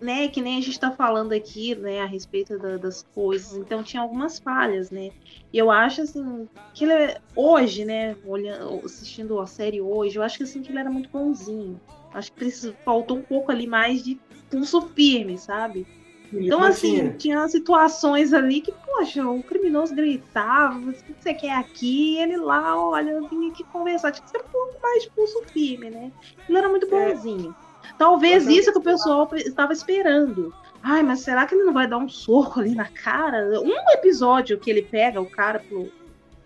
né, 0.00 0.28
que 0.28 0.40
nem 0.40 0.58
a 0.58 0.60
gente 0.60 0.72
está 0.72 0.90
falando 0.90 1.32
aqui, 1.32 1.74
né, 1.74 2.00
a 2.00 2.06
respeito 2.06 2.58
da, 2.58 2.76
das 2.76 3.02
coisas, 3.14 3.56
então 3.56 3.82
tinha 3.82 4.02
algumas 4.02 4.38
falhas, 4.38 4.90
né, 4.90 5.10
e 5.52 5.58
eu 5.58 5.70
acho, 5.70 6.02
assim, 6.02 6.48
que 6.74 6.84
ele, 6.84 6.92
é, 6.92 7.20
hoje, 7.36 7.84
né, 7.84 8.16
olhando, 8.24 8.84
assistindo 8.84 9.38
a 9.40 9.46
série 9.46 9.80
hoje, 9.80 10.16
eu 10.16 10.22
acho 10.22 10.38
que, 10.38 10.44
assim, 10.44 10.62
que 10.62 10.70
ele 10.70 10.78
era 10.78 10.90
muito 10.90 11.10
bonzinho, 11.10 11.80
acho 12.14 12.32
que 12.32 12.38
precisa, 12.38 12.74
faltou 12.84 13.18
um 13.18 13.22
pouco 13.22 13.52
ali 13.52 13.66
mais 13.66 14.02
de 14.02 14.18
pulso 14.50 14.80
firme, 14.82 15.38
sabe, 15.38 15.86
então, 16.32 16.62
assim, 16.62 17.10
tinha 17.12 17.46
situações 17.48 18.32
ali 18.32 18.60
que, 18.60 18.72
poxa, 18.72 19.26
o 19.26 19.42
criminoso 19.42 19.94
gritava, 19.94 20.78
o 20.78 20.92
que 20.92 21.14
você 21.18 21.34
quer 21.34 21.56
aqui? 21.56 22.14
E 22.14 22.18
ele 22.18 22.36
lá, 22.36 22.80
olha, 22.80 23.20
vinha 23.28 23.50
aqui 23.50 23.64
conversar. 23.64 24.12
Tinha 24.12 24.24
que 24.24 24.30
ser 24.30 24.38
um 24.38 24.48
pouco 24.48 24.80
mais 24.80 25.02
de 25.02 25.10
pulso 25.10 25.42
firme, 25.52 25.90
né? 25.90 26.12
Ele 26.48 26.56
era 26.56 26.68
muito 26.68 26.86
é. 26.94 27.14
bonzinho. 27.14 27.54
É. 27.66 27.69
Talvez 27.98 28.46
isso 28.46 28.72
que 28.72 28.78
o 28.78 28.82
pessoal 28.82 29.28
estava 29.34 29.72
esperando. 29.72 30.54
Ai, 30.82 31.02
mas 31.02 31.20
será 31.20 31.46
que 31.46 31.54
ele 31.54 31.64
não 31.64 31.72
vai 31.72 31.86
dar 31.86 31.98
um 31.98 32.08
soco 32.08 32.60
ali 32.60 32.74
na 32.74 32.86
cara? 32.86 33.60
Um 33.60 33.90
episódio 33.92 34.58
que 34.58 34.70
ele 34.70 34.82
pega 34.82 35.20
o 35.20 35.28
cara 35.28 35.58
pro 35.58 35.92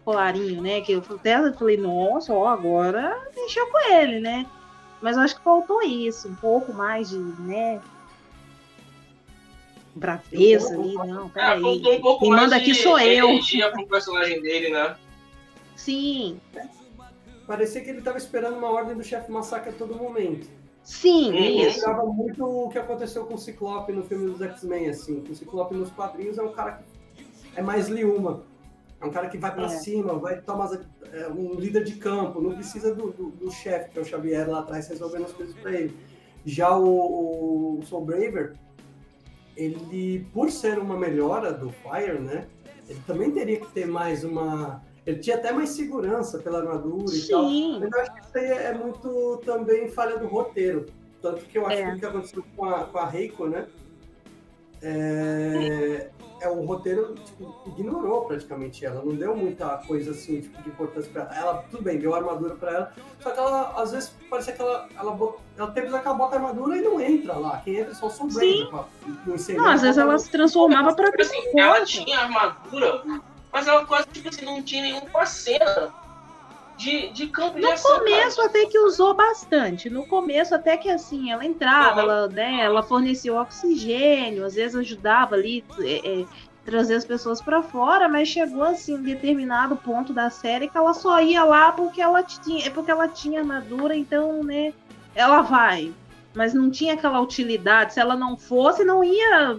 colarinho, 0.05 0.61
né? 0.61 0.81
Que 0.81 0.93
eu 0.93 1.03
até 1.09 1.53
falei, 1.53 1.77
nossa, 1.77 2.33
ó, 2.33 2.49
agora 2.49 3.29
mexeu 3.35 3.67
com 3.69 3.93
ele, 3.93 4.21
né? 4.21 4.47
Mas 5.01 5.17
eu 5.17 5.23
acho 5.23 5.37
que 5.37 5.43
faltou 5.43 5.83
isso, 5.83 6.29
um 6.29 6.35
pouco 6.35 6.73
mais 6.73 7.11
de, 7.11 7.19
né? 7.19 7.81
Braveza 9.95 10.75
ali, 10.75 10.95
não, 10.95 11.29
peraí. 11.29 11.63
É, 11.63 11.67
um 11.67 12.01
pouco 12.01 12.25
Quem 12.25 12.31
manda 12.31 12.57
aqui 12.57 12.75
sou 12.75 12.99
eu. 12.99 13.29
pro 13.73 13.87
personagem 13.87 14.43
dele, 14.43 14.71
né? 14.71 14.97
Sim. 15.77 16.41
Parecia 17.47 17.81
que 17.83 17.91
ele 17.91 18.03
tava 18.03 18.19
esperando 18.19 18.57
uma 18.57 18.71
ordem 18.71 18.97
do 18.97 19.05
chefe 19.05 19.31
massacre 19.31 19.71
a 19.71 19.73
todo 19.73 19.95
momento. 19.95 20.49
Sim, 20.85 21.31
uhum. 21.31 21.67
isso. 21.67 21.81
Lembrava 21.81 22.05
muito 22.07 22.45
o 22.45 22.69
que 22.69 22.79
aconteceu 22.79 23.25
com 23.25 23.35
o 23.35 23.39
Ciclope 23.39 23.91
no 23.93 24.05
filme 24.05 24.31
dos 24.31 24.41
X-Men, 24.41 24.91
assim. 24.91 25.25
O 25.29 25.35
Ciclope 25.35 25.75
nos 25.75 25.91
quadrinhos 25.91 26.37
é 26.37 26.43
um 26.43 26.53
cara 26.53 26.73
que 26.73 27.25
é 27.57 27.63
mais 27.63 27.89
liuma. 27.89 28.43
É 29.01 29.07
um 29.07 29.11
cara 29.11 29.29
que 29.29 29.39
vai 29.39 29.55
para 29.55 29.65
é. 29.65 29.69
cima, 29.69 30.19
vai 30.19 30.41
tomar 30.43 30.71
é, 31.13 31.29
um 31.29 31.55
líder 31.55 31.85
de 31.85 31.97
campo, 31.97 32.41
não 32.41 32.53
precisa 32.55 32.95
do, 32.95 33.11
do, 33.13 33.31
do 33.31 33.51
chefe, 33.51 33.91
que 33.91 33.99
é 33.99 34.03
o 34.03 34.05
Xavier 34.05 34.49
lá 34.49 34.61
atrás, 34.61 34.87
resolvendo 34.89 35.25
as 35.25 35.33
coisas 35.33 35.55
para 35.55 35.73
ele. 35.73 35.97
Já 36.45 36.77
o, 36.77 37.79
o 37.79 37.83
Soul 37.85 38.05
Braver, 38.05 38.55
ele, 39.57 40.27
por 40.35 40.51
ser 40.51 40.79
uma 40.79 40.99
melhora 40.99 41.51
do 41.53 41.71
Fire, 41.71 42.19
né? 42.19 42.47
Ele 42.87 43.01
também 43.07 43.31
teria 43.31 43.59
que 43.59 43.73
ter 43.73 43.87
mais 43.87 44.23
uma 44.23 44.84
ele 45.07 45.19
tinha 45.19 45.37
até 45.37 45.53
mais 45.53 45.71
segurança 45.71 46.39
pela 46.39 46.61
armadura 46.61 47.09
Sim. 47.09 47.25
e 47.25 47.29
tal. 47.29 47.81
Mas 47.81 47.93
eu 47.93 48.01
acho 48.01 48.15
que 48.15 48.21
isso 48.21 48.39
aí 48.39 48.47
é 48.47 48.75
muito 48.75 49.43
também 49.45 49.89
falha 49.89 50.19
do 50.19 50.27
roteiro. 50.27 50.87
Tanto 51.21 51.45
que 51.45 51.59
eu 51.59 51.67
acho 51.67 51.77
é. 51.77 51.91
que 51.91 51.97
o 51.97 51.99
que 51.99 52.07
aconteceu 52.07 52.45
com 52.57 52.65
a, 52.67 52.85
com 52.85 52.99
a 52.99 53.07
Reiko, 53.07 53.47
né? 53.47 53.67
É, 54.83 56.11
é 56.43 56.49
o 56.49 56.63
roteiro 56.67 57.15
tipo, 57.15 57.57
ignorou 57.67 58.27
praticamente 58.27 58.85
ela, 58.85 59.03
não 59.03 59.15
deu 59.15 59.35
muita 59.35 59.79
coisa 59.87 60.11
assim, 60.11 60.43
tipo, 60.43 60.63
de 60.63 60.69
importância 60.69 61.11
pra 61.11 61.23
ela. 61.23 61.35
Ela, 61.35 61.55
tudo 61.71 61.83
bem, 61.83 61.99
deu 61.99 62.15
armadura 62.15 62.55
pra 62.55 62.71
ela, 62.71 62.93
só 63.21 63.31
que 63.31 63.39
ela, 63.39 63.81
às 63.81 63.93
vezes, 63.93 64.13
parecia 64.29 64.53
que 64.53 64.61
ela, 64.61 64.87
ela, 64.99 65.13
bot, 65.13 65.39
ela 65.57 65.71
teve 65.71 65.89
que 65.89 65.95
ela 65.95 66.15
bota 66.15 66.37
a 66.37 66.39
armadura 66.39 66.77
e 66.77 66.83
não 66.83 67.01
entra 67.01 67.35
lá. 67.35 67.63
Quem 67.65 67.77
entra 67.77 67.95
só 67.95 68.11
são 68.11 68.29
Sim. 68.29 68.69
Pra, 68.69 68.85
não, 69.55 69.67
às 69.67 69.81
vezes 69.81 69.97
ela 69.97 70.19
se 70.19 70.31
transformava 70.31 70.95
pra. 70.95 71.11
Assim, 71.19 71.59
ela 71.59 71.83
tinha 71.87 72.19
armadura 72.19 73.03
mas 73.55 73.69
ela 73.69 73.87
quase 73.87 74.09
tipo 74.09 74.29
assim, 74.29 74.45
não 74.45 74.61
tinha 74.61 74.83
nenhuma 74.83 75.25
cena 75.25 75.95
de, 76.77 77.11
de 77.11 77.29
campo 77.29 77.55
no 77.55 77.61
de 77.61 77.73
ação. 77.73 78.01
Começo 78.01 78.37
cara. 78.39 78.49
até 78.49 78.67
que 78.67 78.77
usou 78.81 79.15
bastante. 79.15 79.89
No 79.89 80.05
começo 80.09 80.53
até 80.57 80.77
que 80.77 80.91
assim, 80.91 81.31
ela 81.31 81.47
entrava, 81.47 82.03
uhum. 82.03 82.11
ela, 82.11 82.29
né, 82.29 82.61
ela 82.63 82.83
fornecia 82.83 83.33
oxigênio, 83.33 84.45
às 84.45 84.57
vezes 84.57 84.75
ajudava 84.75 85.37
ali 85.37 85.65
é, 85.79 86.23
é, 86.23 86.25
trazer 86.65 86.97
as 86.97 87.05
pessoas 87.05 87.41
para 87.41 87.63
fora, 87.63 88.09
mas 88.09 88.27
chegou 88.27 88.65
assim 88.65 88.97
um 88.97 89.03
determinado 89.03 89.77
ponto 89.77 90.13
da 90.13 90.31
série 90.31 90.69
que 90.69 90.77
ela 90.77 90.93
só 90.93 91.21
ia 91.21 91.45
lá 91.45 91.71
porque 91.71 92.03
ela 92.03 92.25
tinha, 92.25 92.67
é 92.67 92.71
porque 92.71 92.91
ela 92.91 93.07
tinha 93.07 93.39
armadura, 93.39 93.95
então, 93.95 94.43
né, 94.43 94.75
ela 95.15 95.43
vai. 95.43 95.95
Mas 96.35 96.53
não 96.53 96.69
tinha 96.69 96.95
aquela 96.95 97.21
utilidade. 97.21 97.95
Se 97.95 98.01
ela 98.01 98.17
não 98.17 98.37
fosse, 98.37 98.83
não 98.83 99.05
ia. 99.05 99.57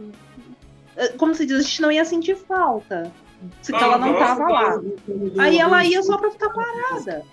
É, 0.98 1.08
como 1.10 1.34
se 1.34 1.46
diz, 1.46 1.60
a 1.60 1.62
gente 1.62 1.82
não 1.82 1.90
ia 1.90 2.04
sentir 2.04 2.36
falta 2.36 3.10
se 3.62 3.74
ah, 3.76 3.80
ela 3.82 3.98
não 3.98 4.14
tava 4.14 4.48
lá. 4.48 4.82
Aí 5.40 5.60
ela 5.60 5.84
ia 5.86 6.02
só 6.04 6.18
pra 6.18 6.32
ficar 6.32 6.50
parada. 6.50 7.26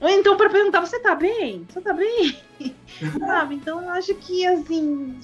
Ou 0.00 0.08
então 0.10 0.36
para 0.36 0.50
perguntar, 0.50 0.80
você 0.80 0.98
tá 1.00 1.14
bem? 1.14 1.66
Você 1.68 1.80
tá 1.80 1.92
bem? 1.92 2.38
Sabe? 3.18 3.54
Então 3.54 3.82
eu 3.82 3.90
acho 3.90 4.14
que 4.14 4.46
assim, 4.46 5.18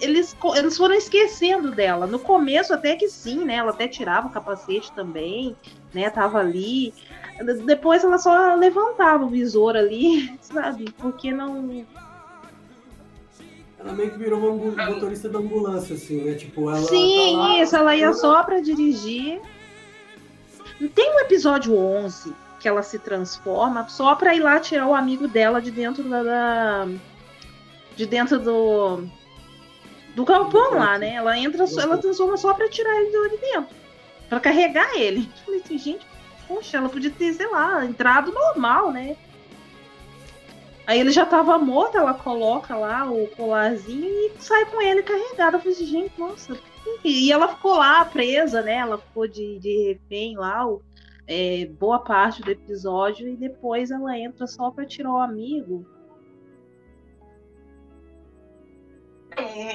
eles, 0.00 0.36
eles 0.54 0.76
foram 0.76 0.94
esquecendo 0.94 1.70
dela. 1.70 2.06
No 2.06 2.18
começo 2.18 2.74
até 2.74 2.96
que 2.96 3.08
sim, 3.08 3.44
né? 3.44 3.56
Ela 3.56 3.70
até 3.70 3.86
tirava 3.86 4.26
o 4.26 4.32
capacete 4.32 4.90
também, 4.92 5.56
né? 5.94 6.10
Tava 6.10 6.40
ali. 6.40 6.92
Depois 7.64 8.02
ela 8.02 8.18
só 8.18 8.54
levantava 8.54 9.24
o 9.24 9.28
visor 9.28 9.76
ali, 9.76 10.36
sabe? 10.42 10.92
Porque 10.98 11.30
não 11.30 11.86
Ela 13.78 13.92
meio 13.92 14.10
que 14.10 14.18
virou 14.18 14.40
uma 14.40 14.86
motorista 14.86 15.28
da 15.28 15.38
ambulância, 15.38 15.94
assim, 15.94 16.22
né? 16.22 16.34
Tipo, 16.34 16.70
ela. 16.70 16.80
Sim, 16.80 17.32
tá 17.32 17.38
lá, 17.38 17.62
isso, 17.62 17.76
ela 17.76 17.96
ia 17.96 18.12
só 18.12 18.42
pra 18.42 18.60
dirigir. 18.60 19.40
Tem 20.94 21.14
um 21.14 21.20
episódio 21.20 21.76
11 21.76 22.34
que 22.58 22.68
ela 22.68 22.82
se 22.82 22.98
transforma 22.98 23.88
só 23.88 24.14
pra 24.14 24.34
ir 24.34 24.40
lá 24.40 24.58
tirar 24.58 24.86
o 24.86 24.94
amigo 24.94 25.28
dela 25.28 25.60
de 25.60 25.70
dentro 25.70 26.02
da. 26.04 26.22
da 26.22 26.88
de 27.96 28.06
dentro 28.06 28.38
do. 28.38 29.04
Do 30.14 30.24
galpão 30.24 30.74
lá, 30.74 30.98
né? 30.98 31.14
Ela 31.14 31.38
entra, 31.38 31.66
ela 31.78 31.98
transforma 31.98 32.38
só 32.38 32.54
pra 32.54 32.70
tirar 32.70 32.94
ele 32.96 33.28
de 33.28 33.36
dentro. 33.36 33.76
Pra 34.30 34.40
carregar 34.40 34.96
ele. 34.96 35.28
Eu 35.36 35.44
falei 35.44 35.60
assim, 35.62 35.78
gente, 35.78 36.06
poxa, 36.48 36.78
ela 36.78 36.88
podia 36.88 37.10
ter, 37.10 37.34
sei 37.34 37.46
lá, 37.48 37.84
entrado 37.84 38.32
normal, 38.32 38.90
né? 38.90 39.16
Aí 40.86 41.00
ele 41.00 41.10
já 41.10 41.26
tava 41.26 41.58
morto, 41.58 41.98
ela 41.98 42.14
coloca 42.14 42.76
lá 42.76 43.10
o 43.10 43.26
colarzinho 43.28 44.06
e 44.06 44.32
sai 44.38 44.64
com 44.66 44.80
ele 44.80 45.02
carregado. 45.02 45.56
Eu 45.56 45.60
falei 45.60 45.74
assim, 45.74 45.86
gente, 45.86 46.12
nossa. 46.16 46.56
E 47.02 47.32
ela 47.32 47.48
ficou 47.48 47.74
lá 47.74 48.04
presa, 48.04 48.62
né? 48.62 48.76
Ela 48.76 48.96
ficou 48.96 49.26
de, 49.26 49.58
de 49.58 49.88
refém 49.88 50.36
lá, 50.36 50.64
o, 50.64 50.80
é, 51.26 51.66
boa 51.66 51.98
parte 51.98 52.40
do 52.40 52.52
episódio, 52.52 53.28
e 53.28 53.36
depois 53.36 53.90
ela 53.90 54.16
entra 54.16 54.46
só 54.46 54.70
pra 54.70 54.86
tirar 54.86 55.12
o 55.12 55.18
amigo. 55.18 55.84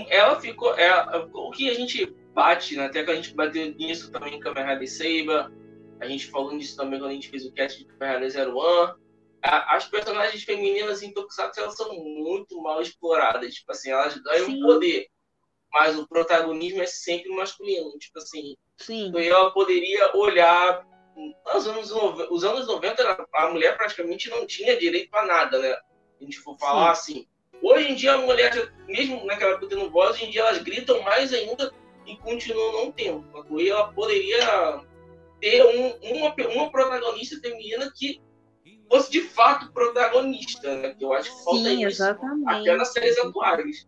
Ela 0.10 0.40
ficou. 0.40 0.74
Ela, 0.78 1.30
o 1.34 1.52
que 1.52 1.70
a 1.70 1.74
gente 1.74 2.06
bate, 2.34 2.78
né? 2.78 2.86
até 2.86 3.04
que 3.04 3.12
a 3.12 3.16
gente 3.16 3.36
bateu 3.36 3.76
nisso 3.76 4.10
também 4.12 4.36
em 4.36 4.40
Kamen 4.40 4.66
Rider 4.66 4.90
Seiba, 4.90 5.52
a 6.00 6.08
gente 6.08 6.28
falou 6.28 6.54
nisso 6.54 6.78
também 6.78 7.00
quando 7.00 7.12
a 7.12 7.14
gente 7.14 7.30
fez 7.30 7.46
o 7.46 7.52
cast 7.52 7.80
de 7.80 7.86
Kamen 7.86 8.14
Rider 8.14 8.30
Zero 8.30 8.58
One 8.58 9.01
as 9.44 9.86
personagens 9.86 10.44
femininas 10.44 11.02
em 11.02 11.14
Tokusatsu 11.14 11.62
elas 11.62 11.76
são 11.76 11.94
muito 11.94 12.62
mal 12.62 12.82
exploradas. 12.82 13.56
Tipo 13.56 13.72
assim, 13.72 13.92
elas 13.92 14.18
ganham 14.18 14.46
Sim. 14.46 14.62
poder, 14.62 15.08
mas 15.72 15.98
o 15.98 16.08
protagonismo 16.08 16.82
é 16.82 16.86
sempre 16.86 17.30
masculino. 17.30 17.98
Tipo 17.98 18.20
assim, 18.20 18.56
Sim. 18.78 19.08
Então 19.08 19.22
ela 19.22 19.52
poderia 19.52 20.16
olhar. 20.16 20.90
Nos 21.54 21.68
anos, 21.68 21.92
os 22.32 22.44
anos 22.44 22.68
90, 22.68 23.28
a 23.34 23.50
mulher 23.50 23.76
praticamente 23.78 24.30
não 24.30 24.48
tinha 24.48 24.78
direito 24.78 25.14
a 25.14 25.26
nada, 25.26 25.60
né? 25.60 25.76
A 26.20 26.24
gente 26.24 26.40
for 26.40 26.58
falar 26.58 26.96
Sim. 26.96 27.14
assim. 27.14 27.28
Hoje 27.62 27.92
em 27.92 27.96
dia, 27.96 28.14
a 28.14 28.18
mulher, 28.18 28.74
mesmo 28.88 29.24
naquela 29.26 29.52
época 29.52 29.68
tendo 29.68 29.92
voz, 29.92 30.12
hoje 30.12 30.26
em 30.26 30.32
dia 30.32 30.42
elas 30.42 30.60
gritam 30.60 31.02
mais 31.02 31.34
ainda 31.34 31.72
e 32.08 32.18
continuam 32.18 32.72
não 32.72 32.92
tendo. 32.92 33.26
E 33.60 33.70
ela 33.70 33.92
poderia 33.92 34.82
ter 35.40 35.64
um, 35.66 35.90
uma, 36.02 36.34
uma 36.54 36.72
protagonista 36.72 37.40
feminina 37.40 37.92
que 37.96 38.22
fosse 38.92 39.12
de 39.12 39.22
fato 39.22 39.72
protagonista, 39.72 40.76
né? 40.78 40.94
Que 40.94 41.04
eu 41.04 41.14
acho 41.14 41.36
que 41.36 41.44
falta 41.44 41.60
Sim, 41.70 41.78
isso 41.80 42.04
exatamente. 42.04 42.50
até 42.50 42.76
nas 42.78 42.92
séries 42.94 43.18
atuais. 43.20 43.88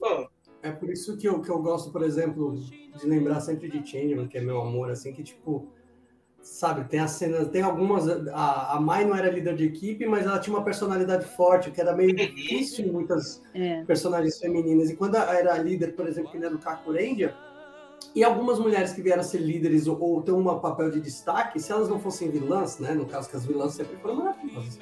Bom, 0.00 0.26
é 0.62 0.70
por 0.70 0.88
isso 0.90 1.16
que 1.16 1.26
eu, 1.28 1.40
que 1.42 1.50
eu 1.50 1.60
gosto, 1.60 1.90
por 1.90 2.02
exemplo, 2.02 2.54
de 2.56 3.06
lembrar 3.06 3.40
sempre 3.40 3.68
de 3.68 3.84
Changeman, 3.86 4.28
que 4.28 4.38
é 4.38 4.40
meu 4.40 4.60
amor, 4.60 4.90
assim, 4.90 5.12
que 5.12 5.22
tipo, 5.24 5.68
sabe, 6.40 6.88
tem 6.88 7.00
as 7.00 7.10
cenas, 7.12 7.48
tem 7.48 7.62
algumas. 7.62 8.08
A, 8.32 8.76
a 8.76 8.80
Mai 8.80 9.04
não 9.04 9.16
era 9.16 9.28
líder 9.30 9.56
de 9.56 9.64
equipe, 9.64 10.06
mas 10.06 10.24
ela 10.24 10.38
tinha 10.38 10.54
uma 10.56 10.64
personalidade 10.64 11.24
forte, 11.36 11.70
que 11.72 11.80
era 11.80 11.94
meio 11.94 12.14
difícil 12.14 12.86
em 12.86 12.90
muitas 12.92 13.42
É. 13.54 13.84
personagens 13.84 14.38
femininas. 14.38 14.88
E 14.90 14.96
quando 14.96 15.16
ela 15.16 15.34
era 15.36 15.58
líder, 15.58 15.94
por 15.96 16.06
exemplo, 16.06 16.30
que 16.30 16.38
nem 16.38 16.48
a 16.48 16.52
do 16.52 16.58
Kakurendia, 16.58 17.34
e 18.14 18.24
algumas 18.24 18.58
mulheres 18.58 18.92
que 18.92 19.02
vieram 19.02 19.20
a 19.20 19.24
ser 19.24 19.38
líderes 19.38 19.86
ou, 19.86 20.00
ou 20.00 20.22
ter 20.22 20.32
um 20.32 20.44
papel 20.58 20.90
de 20.90 21.00
destaque, 21.00 21.60
se 21.60 21.70
elas 21.72 21.88
não 21.88 22.00
fossem 22.00 22.30
vilãs, 22.30 22.78
né? 22.78 22.94
No 22.94 23.06
caso 23.06 23.28
que 23.28 23.36
as 23.36 23.44
vilãs 23.44 23.74
sempre 23.74 23.96
foram 23.96 24.16
maravilhosas. 24.16 24.78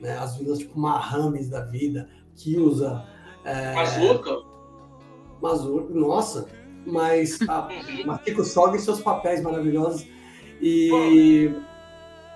Né? 0.00 0.18
As 0.18 0.36
vilãs 0.36 0.58
tipo 0.58 0.78
Mahames 0.78 1.48
da 1.48 1.60
vida, 1.60 2.08
que 2.36 2.58
usa. 2.58 3.04
É, 3.44 3.74
Mazurka, 3.74 4.42
Mazur, 5.40 5.90
nossa, 5.90 6.46
mas 6.86 7.38
a 7.48 7.68
Makiko 8.06 8.44
Soga 8.44 8.76
e 8.76 8.80
seus 8.80 9.00
papéis 9.00 9.42
maravilhosos. 9.42 10.06
E 10.60 11.50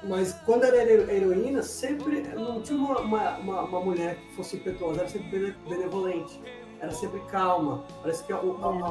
mas 0.03 0.35
quando 0.45 0.65
ela 0.65 0.77
era 0.77 1.13
heroína, 1.13 1.63
sempre 1.63 2.23
não 2.35 2.61
tinha 2.61 2.79
uma, 2.79 3.01
uma, 3.01 3.39
uma, 3.39 3.63
uma 3.63 3.81
mulher 3.81 4.17
que 4.17 4.37
fosse 4.37 4.57
impetuosa, 4.57 5.01
era 5.01 5.09
sempre 5.09 5.31
bene- 5.31 5.57
benevolente, 5.69 6.41
era 6.81 6.91
sempre 6.93 7.21
calma. 7.31 7.85
Parece 8.03 8.25
que 8.25 8.33
a, 8.33 8.37
a, 8.37 8.41
a 8.41 8.43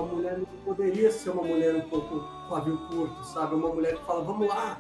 mulher 0.02 0.38
não 0.38 0.46
poderia 0.64 1.12
ser 1.12 1.30
uma 1.32 1.44
mulher 1.44 1.76
um 1.76 1.90
pouco 1.90 2.24
pavio 2.50 2.78
curto, 2.90 3.24
sabe? 3.26 3.56
Uma 3.56 3.70
mulher 3.70 3.96
que 3.98 4.06
fala, 4.06 4.24
vamos 4.24 4.48
lá. 4.48 4.80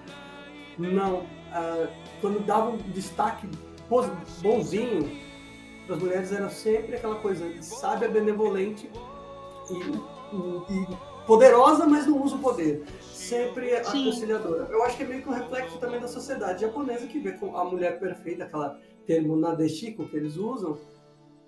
Não. 0.77 1.23
ah, 1.51 1.87
quando 2.21 2.39
dava 2.45 2.71
um 2.71 2.77
destaque 2.77 3.47
bonzinho 4.41 5.09
para 5.85 5.95
as 5.95 6.01
mulheres, 6.01 6.31
era 6.31 6.49
sempre 6.49 6.95
aquela 6.95 7.15
coisa 7.15 7.45
sábia, 7.61 8.09
benevolente 8.09 8.89
e, 9.69 9.73
e- 9.73 10.81
e 10.81 10.97
poderosa, 11.27 11.85
mas 11.85 12.05
não 12.07 12.21
usa 12.23 12.35
o 12.35 12.39
poder. 12.39 12.83
Sempre 13.01 13.69
Sim. 13.85 14.09
aconselhadora. 14.09 14.67
Eu 14.69 14.83
acho 14.83 14.97
que 14.97 15.03
é 15.03 15.05
meio 15.07 15.21
que 15.23 15.29
um 15.29 15.33
reflexo 15.33 15.77
também 15.79 15.99
da 15.99 16.07
sociedade 16.07 16.61
japonesa 16.61 17.07
que 17.07 17.19
vê 17.19 17.31
com 17.33 17.55
a 17.57 17.63
mulher 17.63 17.99
perfeita, 17.99 18.43
aquela 18.43 18.79
termo 19.05 19.35
nadeshiko 19.35 20.07
que 20.07 20.17
eles 20.17 20.35
usam, 20.37 20.77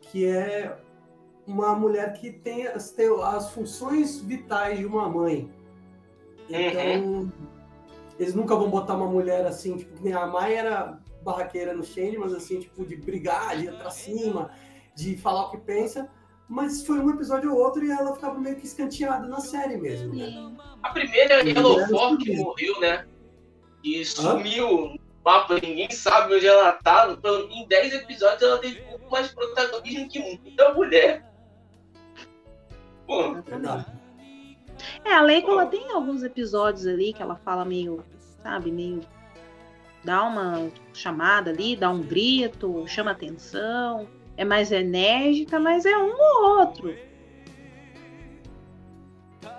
que 0.01 0.25
é 0.25 0.77
uma 1.47 1.73
mulher 1.75 2.13
que 2.13 2.31
tem 2.31 2.67
as, 2.67 2.91
tem 2.91 3.07
as 3.23 3.51
funções 3.51 4.19
vitais 4.19 4.77
de 4.79 4.85
uma 4.85 5.07
mãe. 5.09 5.49
Então, 6.49 7.31
eles 8.19 8.33
nunca 8.33 8.55
vão 8.55 8.69
botar 8.69 8.95
uma 8.95 9.07
mulher 9.07 9.45
assim, 9.45 9.77
tipo, 9.77 9.95
que 9.95 10.03
nem 10.03 10.13
a 10.13 10.25
Mai 10.27 10.55
era 10.55 10.99
barraqueira 11.23 11.73
no 11.73 11.83
Change, 11.83 12.17
mas 12.17 12.33
assim, 12.33 12.59
tipo, 12.59 12.85
de 12.85 12.95
brigar, 12.95 13.57
de 13.57 13.65
ir 13.65 13.77
pra 13.77 13.89
cima, 13.89 14.51
de 14.95 15.15
falar 15.17 15.47
o 15.47 15.51
que 15.51 15.57
pensa. 15.57 16.09
Mas 16.49 16.85
foi 16.85 16.99
um 16.99 17.09
episódio 17.09 17.53
ou 17.53 17.59
outro 17.61 17.83
e 17.83 17.91
ela 17.91 18.13
ficava 18.15 18.39
meio 18.39 18.55
que 18.55 18.65
escanteada 18.65 19.27
na 19.27 19.39
série 19.41 19.75
mesmo, 19.77 20.15
né? 20.15 20.53
A 20.81 20.89
primeira 20.91 21.33
é 21.35 21.41
a 21.41 21.43
Yellow 21.43 21.71
Mulheres 21.73 21.91
Fork 21.91 22.23
que 22.23 22.35
morreu, 22.37 22.79
né? 22.79 23.05
E 23.83 24.05
sumiu 24.05 24.69
no 24.91 24.99
mapa, 25.25 25.55
ninguém 25.55 25.91
sabe 25.91 26.35
onde 26.35 26.47
ela 26.47 26.71
tá. 26.71 27.17
Pelo- 27.17 27.49
Em 27.51 27.67
10 27.67 27.93
episódios 27.95 28.41
ela 28.41 28.57
teve 28.59 28.81
muito 28.89 29.09
mais 29.11 29.27
protagonismo 29.29 30.07
que 30.09 30.19
muita 30.19 30.73
mulher. 30.73 31.25
É, 35.03 35.13
a 35.13 35.21
Leiko, 35.21 35.51
ela 35.51 35.65
tem 35.65 35.91
alguns 35.91 36.23
episódios 36.23 36.85
ali 36.85 37.13
que 37.13 37.21
ela 37.21 37.35
fala 37.35 37.65
meio, 37.65 38.03
sabe, 38.43 38.71
meio. 38.71 39.01
dá 40.03 40.23
uma 40.23 40.69
chamada 40.93 41.49
ali, 41.49 41.75
dá 41.75 41.89
um 41.89 42.01
grito, 42.01 42.85
chama 42.87 43.11
atenção, 43.11 44.07
é 44.35 44.45
mais 44.45 44.71
enérgica, 44.71 45.59
mas 45.59 45.85
é 45.85 45.97
um 45.97 46.13
ou 46.13 46.59
outro. 46.59 46.93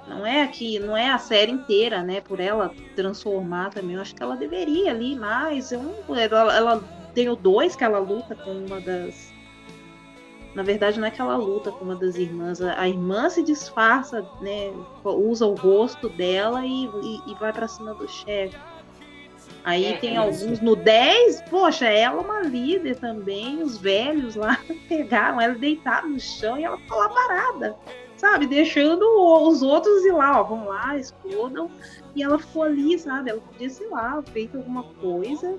Não 0.08 0.24
é 0.24 0.42
aqui, 0.42 0.78
não 0.78 0.96
é 0.96 1.10
a 1.10 1.18
série 1.18 1.52
inteira, 1.52 2.02
né? 2.02 2.20
Por 2.20 2.40
ela 2.40 2.74
transformar 2.96 3.70
também. 3.70 3.96
Eu 3.96 4.02
acho 4.02 4.14
que 4.14 4.22
ela 4.22 4.36
deveria 4.36 4.90
ali 4.90 5.14
mais. 5.14 5.70
Eu 5.70 5.82
ela, 6.16 6.56
ela 6.56 6.80
tem 7.14 7.28
o 7.28 7.36
dois 7.36 7.76
que 7.76 7.84
ela 7.84 7.98
luta 7.98 8.34
com 8.34 8.52
uma 8.52 8.80
das. 8.80 9.27
Na 10.58 10.64
verdade, 10.64 10.98
não 10.98 11.06
é 11.06 11.36
luta 11.36 11.70
com 11.70 11.84
uma 11.84 11.94
das 11.94 12.16
irmãs. 12.16 12.60
A 12.60 12.88
irmã 12.88 13.30
se 13.30 13.44
disfarça, 13.44 14.28
né? 14.40 14.72
Usa 15.04 15.46
o 15.46 15.54
rosto 15.54 16.08
dela 16.08 16.66
e, 16.66 16.84
e, 16.84 17.30
e 17.30 17.34
vai 17.36 17.52
pra 17.52 17.68
cima 17.68 17.94
do 17.94 18.08
chefe. 18.08 18.56
Aí 19.62 19.84
É, 19.84 19.98
tem 19.98 20.14
isso. 20.14 20.20
alguns 20.20 20.60
no 20.60 20.74
10, 20.74 21.42
poxa, 21.42 21.86
ela 21.86 22.16
é 22.16 22.24
uma 22.24 22.40
líder 22.40 22.96
também. 22.96 23.62
Os 23.62 23.78
velhos 23.78 24.34
lá 24.34 24.58
pegaram 24.88 25.40
ela 25.40 25.54
deitada 25.54 26.08
no 26.08 26.18
chão 26.18 26.58
e 26.58 26.64
ela 26.64 26.76
ficou 26.76 26.98
lá 26.98 27.08
parada, 27.08 27.76
sabe? 28.16 28.48
Deixando 28.48 29.04
os 29.48 29.62
outros 29.62 30.04
ir 30.04 30.10
lá, 30.10 30.40
ó, 30.40 30.42
vão 30.42 30.66
lá, 30.66 30.98
explodam. 30.98 31.70
E 32.16 32.22
ela 32.24 32.36
ficou 32.36 32.64
ali, 32.64 32.98
sabe? 32.98 33.30
Ela 33.30 33.40
podia, 33.40 33.70
sei 33.70 33.88
lá, 33.90 34.20
feito 34.32 34.56
alguma 34.56 34.82
coisa, 34.82 35.56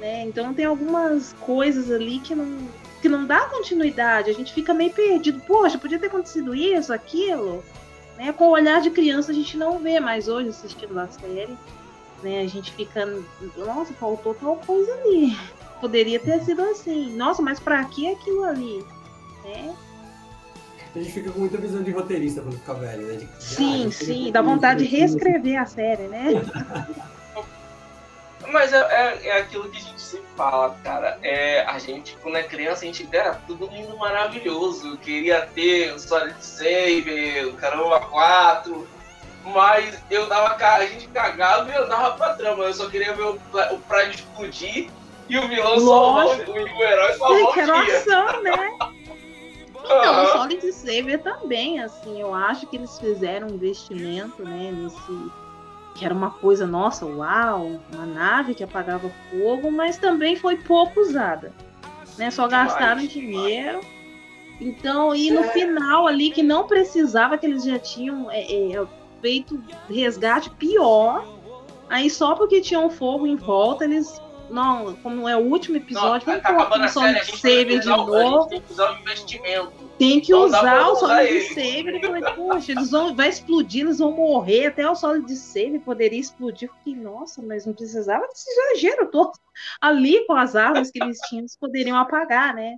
né? 0.00 0.22
Então 0.22 0.54
tem 0.54 0.64
algumas 0.64 1.34
coisas 1.40 1.90
ali 1.90 2.20
que 2.20 2.34
não, 2.34 2.66
que 3.04 3.08
não 3.10 3.26
dá 3.26 3.40
continuidade. 3.40 4.30
A 4.30 4.32
gente 4.32 4.50
fica 4.54 4.72
meio 4.72 4.90
perdido. 4.90 5.38
Poxa, 5.46 5.76
podia 5.76 5.98
ter 5.98 6.06
acontecido 6.06 6.54
isso, 6.54 6.90
aquilo. 6.90 7.62
Né? 8.16 8.32
Com 8.32 8.46
o 8.46 8.52
olhar 8.52 8.80
de 8.80 8.88
criança 8.90 9.30
a 9.30 9.34
gente 9.34 9.58
não 9.58 9.78
vê 9.78 10.00
mais 10.00 10.26
hoje 10.26 10.48
assistindo 10.48 10.98
a 10.98 11.06
série. 11.08 11.54
Né? 12.22 12.40
A 12.40 12.46
gente 12.46 12.72
fica, 12.72 13.06
nossa, 13.58 13.92
faltou 13.92 14.32
tal 14.34 14.56
coisa 14.56 14.90
ali. 14.94 15.36
Poderia 15.82 16.18
ter 16.18 16.42
sido 16.44 16.62
assim. 16.62 17.14
Nossa, 17.14 17.42
mas 17.42 17.60
pra 17.60 17.84
que 17.84 18.10
aquilo 18.10 18.42
ali? 18.44 18.82
Né? 19.44 19.74
A 20.94 20.98
gente 20.98 21.12
fica 21.12 21.30
com 21.30 21.40
muita 21.40 21.58
visão 21.58 21.82
de 21.82 21.90
roteirista 21.90 22.40
quando 22.40 22.56
fica 22.56 22.72
velho, 22.72 23.06
né? 23.06 23.16
De- 23.16 23.24
ah, 23.30 23.36
Sim, 23.38 23.84
eu 23.84 23.92
sim, 23.92 24.32
dá 24.32 24.40
vontade 24.40 24.84
de 24.84 24.96
reescrever 24.96 25.60
a 25.60 25.66
série, 25.66 26.08
né? 26.08 26.28
Mas 28.48 28.72
é, 28.72 28.78
é, 28.78 29.28
é 29.28 29.38
aquilo 29.38 29.68
que 29.68 29.78
a 29.78 29.80
gente 29.80 30.00
sempre 30.00 30.26
fala, 30.36 30.76
cara. 30.82 31.18
É, 31.22 31.64
a 31.64 31.78
gente, 31.78 32.16
quando 32.22 32.36
é 32.36 32.42
criança, 32.42 32.84
a 32.84 32.86
gente 32.86 33.08
era 33.12 33.34
tudo 33.46 33.66
lindo, 33.66 33.96
maravilhoso. 33.96 34.92
Eu 34.92 34.96
queria 34.98 35.42
ter 35.54 35.92
o 35.92 35.98
Solid 35.98 36.34
Saber, 36.44 37.46
o 37.46 37.54
Caramba 37.54 38.00
4. 38.00 38.88
Mas 39.46 40.02
eu 40.10 40.26
dava 40.26 40.54
a 40.64 40.86
gente 40.86 41.06
cagava 41.08 41.70
e 41.70 41.74
eu 41.74 41.86
dava 41.86 42.16
pra 42.16 42.34
trama. 42.34 42.64
Eu 42.64 42.74
só 42.74 42.88
queria 42.88 43.12
ver 43.12 43.24
o, 43.24 43.40
o 43.72 43.78
prédio 43.80 44.14
explodir 44.14 44.88
e 45.28 45.38
o 45.38 45.48
vilão 45.48 45.78
Lógico. 45.78 46.50
o, 46.50 46.54
o 46.54 46.82
herói 46.82 47.12
salvar 47.14 47.42
o 47.42 47.52
Que 47.52 47.60
ação, 47.60 48.42
né? 48.42 48.78
Então, 49.84 50.24
o 50.24 50.26
Solid 50.28 50.72
Saber 50.72 51.18
também, 51.18 51.78
assim, 51.80 52.18
eu 52.18 52.32
acho 52.32 52.66
que 52.66 52.76
eles 52.76 52.98
fizeram 52.98 53.48
um 53.48 53.50
investimento, 53.50 54.42
né, 54.42 54.72
nesse 54.72 55.30
que 55.94 56.04
era 56.04 56.12
uma 56.12 56.30
coisa, 56.30 56.66
nossa, 56.66 57.06
uau, 57.06 57.80
uma 57.92 58.04
nave 58.04 58.54
que 58.54 58.64
apagava 58.64 59.10
fogo, 59.30 59.70
mas 59.70 59.96
também 59.96 60.34
foi 60.34 60.56
pouco 60.56 61.00
usada, 61.00 61.52
né? 62.18 62.30
Só 62.30 62.48
gastaram 62.48 63.06
dinheiro. 63.06 63.80
Então, 64.60 65.14
e 65.14 65.30
no 65.30 65.44
final 65.44 66.06
ali 66.06 66.30
que 66.30 66.42
não 66.42 66.66
precisava, 66.66 67.38
que 67.38 67.46
eles 67.46 67.64
já 67.64 67.78
tinham 67.78 68.30
é, 68.30 68.40
é, 68.40 68.86
feito 69.20 69.62
resgate 69.88 70.50
pior, 70.50 71.24
aí 71.88 72.10
só 72.10 72.34
porque 72.34 72.60
tinham 72.60 72.90
fogo 72.90 73.26
em 73.26 73.36
volta, 73.36 73.84
eles 73.84 74.20
não, 74.50 74.94
como 74.96 75.28
é 75.28 75.36
o 75.36 75.40
último 75.40 75.76
episódio, 75.76 76.26
não, 76.26 76.40
vamos 76.40 76.42
tá 76.42 76.54
colocar 76.54 76.84
o 76.84 76.88
Solid 76.88 77.36
Saber 77.36 77.80
de 77.80 77.88
novo. 77.88 78.48
Tem 78.48 78.60
que 78.60 78.72
usar 78.72 78.90
o 78.90 78.98
investimento. 78.98 79.72
Tem 79.98 80.20
que 80.20 80.32
não 80.32 80.44
usar 80.44 80.88
o 80.88 80.96
Solid 80.96 81.40
Saber. 81.48 81.94
Eu 81.94 82.00
falei, 82.00 82.34
poxa, 82.34 82.72
eles 82.72 82.90
vão, 82.90 83.14
vai 83.14 83.28
explodir, 83.28 83.82
eles 83.82 83.98
vão 83.98 84.12
morrer. 84.12 84.66
Até 84.66 84.88
o 84.88 84.94
Solid 84.94 85.34
Saber 85.36 85.80
poderia 85.80 86.20
explodir. 86.20 86.68
Eu 86.68 86.74
fiquei, 86.76 86.94
nossa, 86.94 87.42
mas 87.42 87.66
não 87.66 87.72
precisava 87.72 88.26
desse 88.28 88.50
exagero 88.50 89.10
todo. 89.10 89.32
Ali 89.80 90.26
com 90.26 90.34
as 90.34 90.54
armas 90.56 90.90
que 90.90 91.02
eles 91.02 91.18
tinham, 91.28 91.42
eles 91.42 91.56
poderiam 91.56 91.96
apagar, 91.96 92.54
né? 92.54 92.76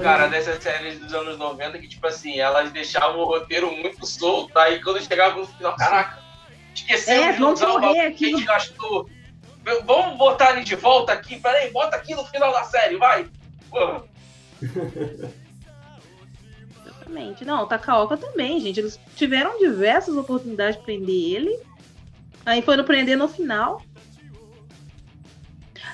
Cara, 0.00 0.28
dessas 0.28 0.62
séries 0.62 0.98
dos 0.98 1.12
anos 1.14 1.38
90 1.38 1.78
que, 1.78 1.88
tipo 1.88 2.06
assim, 2.06 2.38
elas 2.38 2.70
deixavam 2.70 3.20
o 3.20 3.24
roteiro 3.24 3.70
muito 3.72 4.04
solto, 4.06 4.56
aí 4.58 4.80
quando 4.82 5.02
chegava 5.02 5.38
no 5.38 5.46
final, 5.46 5.74
caraca, 5.76 6.22
esquecemos 6.74 7.26
é, 7.26 7.32
de 7.32 7.42
usar 7.42 7.70
o 7.70 7.80
que 7.80 7.98
a 7.98 8.10
gente 8.10 8.44
gastou. 8.44 9.08
Vamos 9.84 10.18
botar 10.18 10.52
ele 10.52 10.64
de 10.64 10.76
volta 10.76 11.12
aqui, 11.12 11.38
peraí, 11.38 11.70
bota 11.70 11.96
aqui 11.96 12.14
no 12.14 12.24
final 12.26 12.52
da 12.52 12.64
série, 12.64 12.96
vai! 12.96 13.26
Exatamente. 16.84 17.44
Não, 17.44 17.62
o 17.62 17.66
Takaoka 17.66 18.16
também, 18.16 18.60
gente. 18.60 18.80
Eles 18.80 18.98
tiveram 19.16 19.58
diversas 19.58 20.16
oportunidades 20.16 20.76
de 20.76 20.82
prender 20.82 21.34
ele. 21.34 21.60
Aí 22.44 22.62
foram 22.62 22.84
prender 22.84 23.16
no 23.16 23.28
final. 23.28 23.82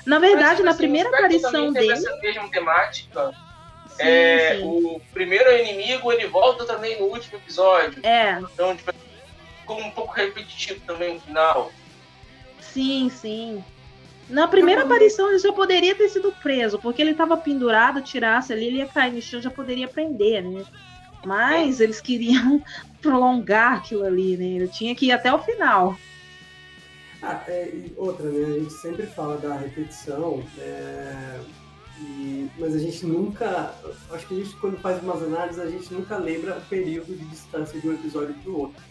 Na 0.05 0.19
verdade, 0.19 0.61
Mas, 0.61 0.65
na 0.65 0.71
assim, 0.71 0.77
primeira 0.77 1.09
aparição 1.09 1.73
dele. 1.73 1.91
Essa 1.91 2.15
mesma 2.17 2.49
temática 2.49 3.35
Sim, 3.97 4.03
é, 4.03 4.57
sim. 4.57 4.63
O 4.63 5.01
primeiro 5.11 5.51
inimigo 5.51 6.11
ele 6.11 6.27
volta 6.27 6.65
também 6.65 6.99
no 6.99 7.07
último 7.07 7.37
episódio. 7.37 8.05
É. 8.05 8.39
Então, 8.39 8.75
tipo, 8.75 8.91
ficou 9.59 9.79
um 9.79 9.91
pouco 9.91 10.13
repetitivo 10.13 10.79
também 10.85 11.15
no 11.15 11.21
final. 11.21 11.71
Sim, 12.61 13.09
sim. 13.09 13.63
Na 14.29 14.47
primeira 14.47 14.83
aparição 14.83 15.29
ele 15.29 15.39
já 15.39 15.51
poderia 15.53 15.95
ter 15.95 16.09
sido 16.09 16.31
preso, 16.43 16.77
porque 16.77 17.01
ele 17.01 17.11
estava 17.11 17.37
pendurado, 17.37 18.01
tirasse 18.01 18.51
ali, 18.51 18.67
ele 18.67 18.77
ia 18.77 18.85
cair 18.85 19.13
no 19.13 19.21
chão, 19.21 19.41
já 19.41 19.49
poderia 19.49 19.87
prender, 19.87 20.43
né? 20.43 20.65
Mas 21.25 21.79
eles 21.79 21.99
queriam 21.99 22.61
prolongar 23.01 23.77
aquilo 23.77 24.05
ali, 24.05 24.37
né? 24.37 24.45
Ele 24.45 24.67
tinha 24.67 24.93
que 24.93 25.07
ir 25.07 25.11
até 25.11 25.33
o 25.33 25.39
final. 25.39 25.97
Ah, 27.21 27.41
é, 27.47 27.73
outra, 27.95 28.29
né? 28.29 28.45
A 28.45 28.59
gente 28.59 28.73
sempre 28.73 29.07
fala 29.07 29.37
da 29.37 29.55
repetição. 29.55 30.43
É 30.59 31.39
e, 31.99 32.49
mas 32.59 32.75
a 32.75 32.79
gente 32.79 33.05
nunca. 33.05 33.73
Acho 34.11 34.27
que 34.27 34.33
a 34.35 34.37
gente, 34.37 34.55
quando 34.57 34.77
faz 34.77 35.01
umas 35.01 35.21
análises, 35.23 35.59
a 35.59 35.69
gente 35.69 35.91
nunca 35.93 36.17
lembra 36.17 36.57
o 36.57 36.61
período 36.61 37.15
de 37.17 37.25
distância 37.25 37.79
de 37.79 37.87
um 37.87 37.93
episódio 37.93 38.35
para 38.35 38.51
o 38.51 38.59
outro. 38.59 38.81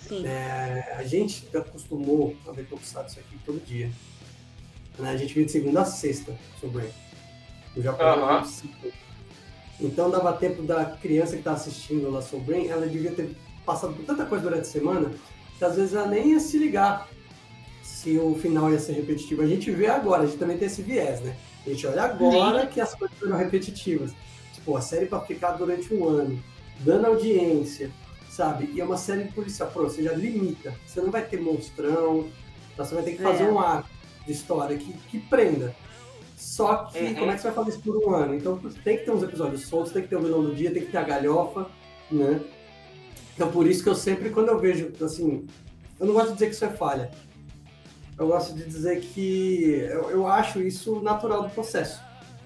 Sim. 0.00 0.26
É, 0.26 0.94
a 0.96 1.02
gente 1.04 1.48
acostumou 1.56 2.36
a 2.46 2.52
ver 2.52 2.66
Tokusatsu 2.66 3.18
isso 3.18 3.20
aqui 3.20 3.38
todo 3.44 3.64
dia. 3.64 3.90
Né? 4.98 5.10
A 5.10 5.16
gente 5.16 5.34
vê 5.34 5.44
de 5.44 5.52
segunda 5.52 5.82
a 5.82 5.84
sexta 5.84 6.34
sobre 6.60 6.88
o 7.76 7.82
Japão. 7.82 8.42
Uhum. 8.42 8.90
Então 9.80 10.10
dava 10.10 10.32
tempo 10.34 10.62
da 10.62 10.84
criança 10.84 11.32
que 11.32 11.38
está 11.38 11.52
assistindo 11.52 12.10
lá 12.10 12.22
sobre 12.22 12.66
ela 12.66 12.86
devia 12.86 13.12
ter 13.12 13.34
passado 13.64 13.94
por 13.94 14.04
tanta 14.04 14.24
coisa 14.26 14.44
durante 14.44 14.62
a 14.62 14.70
semana 14.70 15.12
que 15.58 15.64
às 15.64 15.76
vezes 15.76 15.94
ela 15.94 16.06
nem 16.06 16.32
ia 16.32 16.40
se 16.40 16.58
ligar 16.58 17.08
se 17.82 18.18
o 18.18 18.34
final 18.34 18.70
ia 18.70 18.78
ser 18.78 18.92
repetitivo. 18.92 19.42
A 19.42 19.46
gente 19.46 19.70
vê 19.70 19.86
agora, 19.86 20.22
a 20.22 20.26
gente 20.26 20.38
também 20.38 20.58
tem 20.58 20.66
esse 20.66 20.82
viés, 20.82 21.20
né? 21.20 21.36
A 21.66 21.70
gente 21.70 21.86
olha 21.86 22.02
agora 22.02 22.62
Sim. 22.62 22.68
que 22.68 22.80
as 22.80 22.94
coisas 22.94 23.16
foram 23.18 23.36
repetitivas. 23.36 24.12
Tipo, 24.54 24.76
a 24.76 24.80
série 24.80 25.06
para 25.06 25.20
ficar 25.20 25.52
durante 25.52 25.92
um 25.94 26.06
ano, 26.08 26.42
dando 26.80 27.06
audiência, 27.06 27.90
sabe? 28.28 28.70
E 28.74 28.80
é 28.80 28.84
uma 28.84 28.96
série 28.96 29.24
policial. 29.32 29.70
Pô, 29.72 29.82
você 29.82 30.02
já 30.02 30.12
limita. 30.12 30.74
Você 30.86 31.00
não 31.00 31.10
vai 31.10 31.24
ter 31.24 31.40
monstrão, 31.40 32.28
então 32.72 32.84
você 32.84 32.94
vai 32.94 33.04
ter 33.04 33.12
que 33.12 33.22
fazer 33.22 33.44
é. 33.44 33.48
um 33.48 33.58
arco 33.58 33.88
de 34.26 34.32
história 34.32 34.76
que, 34.76 34.92
que 34.92 35.18
prenda. 35.18 35.74
Só 36.36 36.86
que, 36.86 36.98
uhum. 36.98 37.14
como 37.14 37.30
é 37.30 37.34
que 37.34 37.40
você 37.40 37.48
vai 37.48 37.54
fazer 37.54 37.70
isso 37.70 37.80
por 37.80 37.96
um 37.96 38.14
ano? 38.14 38.34
Então 38.34 38.58
tem 38.82 38.98
que 38.98 39.04
ter 39.04 39.10
uns 39.12 39.22
episódios 39.22 39.66
soltos, 39.66 39.92
tem 39.92 40.02
que 40.02 40.08
ter 40.08 40.16
o 40.16 40.18
um 40.18 40.22
vilão 40.22 40.42
do 40.42 40.54
dia, 40.54 40.72
tem 40.72 40.84
que 40.84 40.90
ter 40.90 40.98
a 40.98 41.04
galhofa, 41.04 41.68
né? 42.10 42.40
Então 43.34 43.50
por 43.50 43.66
isso 43.66 43.82
que 43.82 43.88
eu 43.88 43.94
sempre, 43.94 44.30
quando 44.30 44.48
eu 44.48 44.58
vejo, 44.58 44.90
assim, 45.04 45.46
eu 46.00 46.06
não 46.06 46.14
gosto 46.14 46.28
de 46.28 46.34
dizer 46.34 46.46
que 46.46 46.54
isso 46.54 46.64
é 46.64 46.70
falha, 46.70 47.10
eu 48.18 48.26
gosto 48.26 48.54
de 48.54 48.64
dizer 48.64 49.00
que 49.00 49.86
eu, 49.90 50.10
eu 50.10 50.26
acho 50.26 50.60
isso 50.60 51.00
natural 51.00 51.42
do 51.42 51.50
processo. 51.50 52.00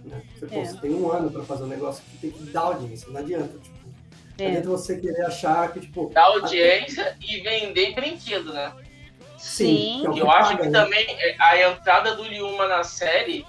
Né? 0.05 0.23
Você, 0.39 0.55
é. 0.55 0.65
você 0.65 0.77
tem 0.79 0.95
um 0.95 1.11
ano 1.11 1.31
para 1.31 1.43
fazer 1.45 1.65
um 1.65 1.69
negócio 1.69 2.03
que 2.11 2.19
tem 2.19 2.31
que 2.31 2.45
dar 2.45 2.61
audiência, 2.61 3.09
não 3.11 3.21
adianta. 3.21 3.59
Tipo, 3.59 3.77
é. 4.39 4.43
Não 4.43 4.49
adianta 4.51 4.69
você 4.69 4.99
querer 4.99 5.23
achar 5.23 5.73
que, 5.73 5.81
tipo. 5.81 6.11
Dar 6.11 6.25
audiência 6.25 7.03
até... 7.03 7.17
e 7.21 7.41
vender 7.41 7.95
brinquedo, 7.95 8.53
né? 8.53 8.73
Sim. 9.39 10.03
Sim. 10.03 10.07
É 10.07 10.21
eu 10.21 10.31
acho 10.31 10.57
que 10.57 10.69
né? 10.69 10.71
também 10.71 11.07
é, 11.09 11.37
a 11.39 11.71
entrada 11.71 12.15
do 12.15 12.23
Liuma 12.25 12.67
na 12.67 12.83
série 12.85 13.45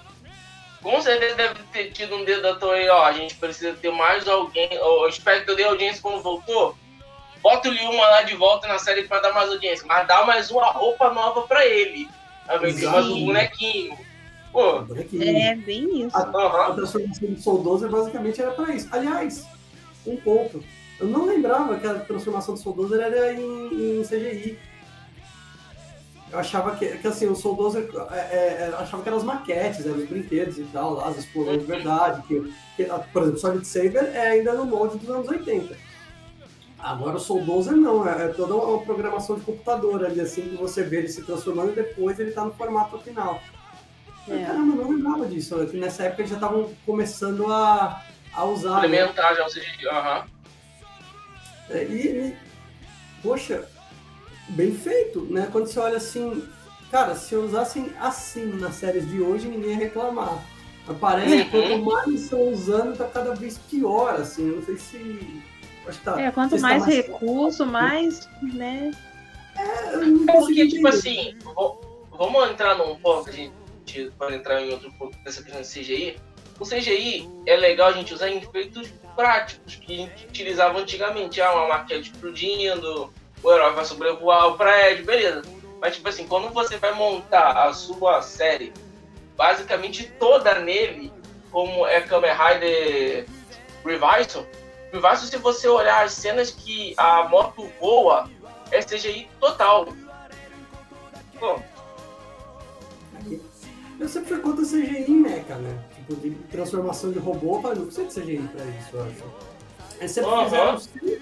com 0.82 1.00
certeza 1.00 1.34
deve 1.34 1.62
ter 1.72 1.90
tido 1.90 2.16
um 2.16 2.24
dedo 2.24 2.42
da 2.42 2.54
Toei, 2.54 2.88
ó, 2.88 3.04
a 3.04 3.12
gente 3.12 3.34
precisa 3.34 3.74
ter 3.74 3.90
mais 3.90 4.28
alguém, 4.28 4.68
o 4.80 5.10
Spectre 5.10 5.56
deu 5.56 5.70
audiência 5.70 6.00
quando 6.00 6.22
voltou, 6.22 6.76
bota 7.42 7.68
o 7.68 7.72
Liuma 7.72 8.06
lá 8.06 8.22
de 8.22 8.34
volta 8.34 8.66
na 8.68 8.78
série 8.78 9.04
para 9.04 9.20
dar 9.20 9.32
mais 9.32 9.50
audiência, 9.50 9.86
mas 9.86 10.06
dá 10.06 10.24
mais 10.24 10.50
uma 10.50 10.66
roupa 10.66 11.12
nova 11.12 11.42
para 11.42 11.64
ele. 11.66 12.08
Também 12.46 12.74
tem 12.74 12.88
mais 12.88 13.06
um 13.06 13.26
bonequinho. 13.26 13.98
Pô. 14.52 14.84
É, 15.20 15.54
bem 15.54 16.06
isso. 16.06 16.16
A, 16.16 16.68
a 16.68 16.74
transformação 16.74 17.28
do 17.28 17.40
Soldoso 17.40 17.88
basicamente 17.88 18.40
era 18.40 18.50
para 18.52 18.74
isso. 18.74 18.88
Aliás, 18.90 19.46
um 20.06 20.16
ponto. 20.16 20.64
Eu 20.98 21.06
não 21.06 21.26
lembrava 21.26 21.78
que 21.78 21.86
a 21.86 21.94
transformação 22.00 22.54
do 22.54 22.60
Soldoso 22.60 22.94
era 23.00 23.32
em, 23.32 24.00
em 24.00 24.02
CGI. 24.02 24.58
Eu 26.30 26.38
achava 26.38 26.76
que, 26.76 26.98
que 26.98 27.06
assim, 27.06 27.26
o 27.26 27.36
Soldoso 27.36 27.78
é, 27.78 27.82
é, 27.82 28.70
é, 28.70 28.74
achava 28.78 29.02
que 29.02 29.08
eram 29.08 29.18
as 29.18 29.24
maquetes, 29.24 29.86
eram 29.86 29.98
os 29.98 30.08
brinquedos 30.08 30.58
e 30.58 30.64
tal, 30.64 30.94
lá, 30.94 31.08
as 31.08 31.18
explosões 31.18 31.60
de 31.60 31.66
verdade. 31.66 32.22
Que, 32.26 32.52
que, 32.76 32.84
por 33.12 33.22
exemplo, 33.22 33.40
Solid 33.40 33.66
Saber 33.66 34.10
é 34.14 34.30
ainda 34.30 34.52
no 34.54 34.64
molde 34.64 34.98
dos 34.98 35.08
anos 35.08 35.28
80. 35.28 35.87
Agora 36.78 37.16
o 37.16 37.20
Soul 37.20 37.44
Dozer 37.44 37.76
não, 37.76 38.08
é, 38.08 38.26
é 38.26 38.28
toda 38.28 38.54
uma 38.54 38.80
programação 38.82 39.36
de 39.36 39.42
computador 39.42 40.04
ali, 40.04 40.20
assim, 40.20 40.42
que 40.42 40.56
você 40.56 40.84
vê 40.84 40.98
ele 40.98 41.08
se 41.08 41.22
transformando 41.22 41.72
e 41.72 41.74
depois 41.74 42.18
ele 42.20 42.30
tá 42.30 42.44
no 42.44 42.52
formato 42.52 42.98
final. 42.98 43.42
É. 44.28 44.44
Caramba, 44.44 44.76
não 44.76 44.90
lembrava 44.90 45.26
disso. 45.26 45.56
Nessa 45.72 46.04
época 46.04 46.22
eles 46.22 46.30
já 46.30 46.36
estavam 46.36 46.72
começando 46.86 47.50
a, 47.52 48.04
a 48.32 48.44
usar. 48.44 48.82
Né? 48.82 48.86
Implementar 48.86 49.30
né? 49.30 49.36
já 49.36 49.46
o 49.46 49.48
CGI, 49.48 49.88
aham. 49.88 50.26
É, 51.70 51.84
e, 51.84 52.28
e, 52.28 52.36
poxa, 53.22 53.68
bem 54.50 54.72
feito, 54.72 55.22
né? 55.30 55.48
Quando 55.50 55.66
você 55.66 55.80
olha 55.80 55.96
assim, 55.96 56.46
cara, 56.90 57.14
se 57.16 57.34
usassem 57.34 57.92
assim 58.00 58.46
nas 58.58 58.76
séries 58.76 59.08
de 59.08 59.20
hoje, 59.20 59.48
ninguém 59.48 59.70
ia 59.70 59.76
reclamar. 59.76 60.44
Mas 60.86 60.98
parece 60.98 61.44
que 61.44 61.50
quanto 61.50 61.72
uhum. 61.72 61.84
mais 61.84 62.08
estão 62.22 62.40
usando, 62.48 62.96
tá 62.96 63.04
cada 63.04 63.34
vez 63.34 63.58
pior, 63.58 64.14
assim. 64.14 64.44
Não 64.44 64.62
sei 64.62 64.76
se 64.76 65.42
Tá, 66.04 66.20
é, 66.20 66.30
quanto 66.30 66.58
mais, 66.60 66.82
mais 66.82 66.86
recurso, 66.86 67.66
mais, 67.66 68.28
né? 68.42 68.90
É, 69.56 70.32
porque, 70.32 70.68
tipo 70.68 70.86
assim, 70.86 71.36
vamos 72.10 72.50
entrar 72.50 72.76
num 72.76 72.96
ponto, 72.96 73.28
a 73.28 73.32
gente 73.32 73.52
pode 74.18 74.34
entrar 74.34 74.62
em 74.62 74.70
outro 74.70 74.92
ponto 74.92 75.16
dessa 75.24 75.42
questão 75.42 75.62
de 75.62 75.68
CGI. 75.68 76.16
O 76.60 76.64
CGI 76.64 77.28
é 77.46 77.56
legal 77.56 77.88
a 77.88 77.92
gente 77.92 78.12
usar 78.12 78.28
em 78.28 78.38
efeitos 78.38 78.92
práticos 79.16 79.76
que 79.76 79.92
a 79.94 79.96
gente 79.96 80.26
utilizava 80.26 80.78
antigamente. 80.78 81.40
Ah, 81.40 81.52
uma 81.52 81.68
maquete 81.68 82.10
explodindo, 82.10 83.12
o 83.42 83.52
herói 83.52 83.72
vai 83.72 83.84
sobrevoar 83.84 84.48
o 84.48 84.56
prédio, 84.56 85.04
beleza. 85.04 85.42
Mas, 85.80 85.94
tipo 85.94 86.08
assim, 86.08 86.26
quando 86.26 86.52
você 86.52 86.76
vai 86.76 86.92
montar 86.94 87.68
a 87.68 87.72
sua 87.72 88.20
série, 88.20 88.72
basicamente 89.36 90.12
toda 90.18 90.58
nele, 90.58 91.12
como 91.50 91.86
é 91.86 92.00
Kamen 92.00 92.32
Rider 92.32 93.26
Revival, 93.84 94.46
Vivaço, 94.92 95.26
se 95.26 95.36
você 95.36 95.68
olhar 95.68 96.04
as 96.04 96.12
cenas 96.12 96.50
que 96.50 96.94
a 96.96 97.28
moto 97.28 97.70
voa, 97.80 98.28
é 98.70 98.80
CGI 98.80 99.28
total. 99.38 99.88
Bom, 101.38 101.62
Eu 104.00 104.08
sempre 104.08 104.28
fui 104.28 104.38
contra 104.38 104.64
CGI 104.64 105.04
em 105.10 105.16
mecha, 105.16 105.56
né? 105.56 105.84
Tipo, 105.94 106.16
de 106.16 106.30
transformação 106.50 107.12
de 107.12 107.18
robô, 107.18 107.60
mas 107.60 107.76
não 107.78 107.86
precisa 107.86 108.06
de 108.06 108.20
CGI 108.20 108.48
pra 108.48 108.64
isso, 108.64 108.88
eu 108.96 109.02
acho. 109.02 109.24
Eles 109.98 110.12
sempre 110.12 110.30
Aham. 110.30 110.44
fizeram 110.44 110.78
sim, 110.78 111.18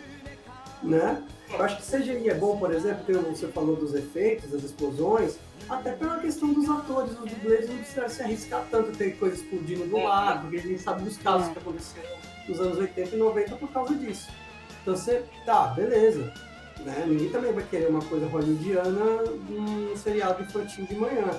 né? 0.82 1.22
Eu 1.50 1.64
acho 1.64 1.76
que 1.78 1.82
CGI 1.82 2.28
é 2.28 2.34
bom, 2.34 2.58
por 2.58 2.72
exemplo, 2.72 3.04
tem, 3.04 3.16
você 3.16 3.48
falou 3.48 3.76
dos 3.76 3.94
efeitos, 3.94 4.50
das 4.50 4.62
explosões, 4.62 5.38
até 5.68 5.92
pela 5.92 6.18
questão 6.18 6.52
dos 6.52 6.68
atores, 6.68 7.12
os 7.12 7.30
dublês 7.30 7.68
não 7.68 7.76
precisam 7.78 8.08
se 8.08 8.22
arriscar 8.22 8.66
tanto, 8.70 8.92
ter 8.92 9.16
coisa 9.16 9.36
explodindo 9.36 9.86
do 9.86 9.96
lado, 9.96 10.42
porque 10.42 10.56
a 10.56 10.62
gente 10.62 10.82
sabe 10.82 11.02
dos 11.02 11.16
casos 11.16 11.48
que 11.52 11.58
aconteceram 11.58 12.36
nos 12.49 12.61
anos 12.61 12.78
80 12.78 13.14
e 13.14 13.18
90 13.18 13.57
por 13.57 13.68
causa 13.70 13.94
disso. 13.94 14.28
Então 14.82 14.97
você, 14.97 15.24
tá, 15.44 15.68
beleza. 15.68 16.32
Né? 16.84 17.05
Ninguém 17.07 17.30
também 17.30 17.53
vai 17.53 17.64
querer 17.64 17.88
uma 17.88 18.03
coisa 18.03 18.26
hollywoodiana 18.26 19.22
num 19.49 19.97
seriado 19.97 20.42
infantil 20.42 20.84
de 20.86 20.94
manhã. 20.94 21.30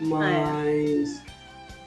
Mas, 0.00 1.22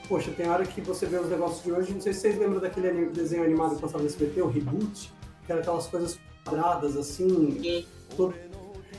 poxa, 0.08 0.30
tem 0.32 0.48
hora 0.48 0.64
que 0.66 0.80
você 0.80 1.06
vê 1.06 1.18
os 1.18 1.28
negócios 1.28 1.62
de 1.62 1.70
hoje, 1.72 1.92
não 1.92 2.00
sei 2.00 2.12
se 2.12 2.20
vocês 2.20 2.38
lembram 2.38 2.60
daquele 2.60 3.06
desenho 3.06 3.44
animado 3.44 3.76
que 3.76 3.80
passava 3.82 4.02
no 4.02 4.08
SBT, 4.08 4.42
o 4.42 4.48
Reboot, 4.48 5.12
que 5.46 5.52
era 5.52 5.60
aquelas 5.60 5.86
coisas 5.86 6.18
quadradas, 6.44 6.96
assim, 6.96 7.58
todo- 8.16 8.34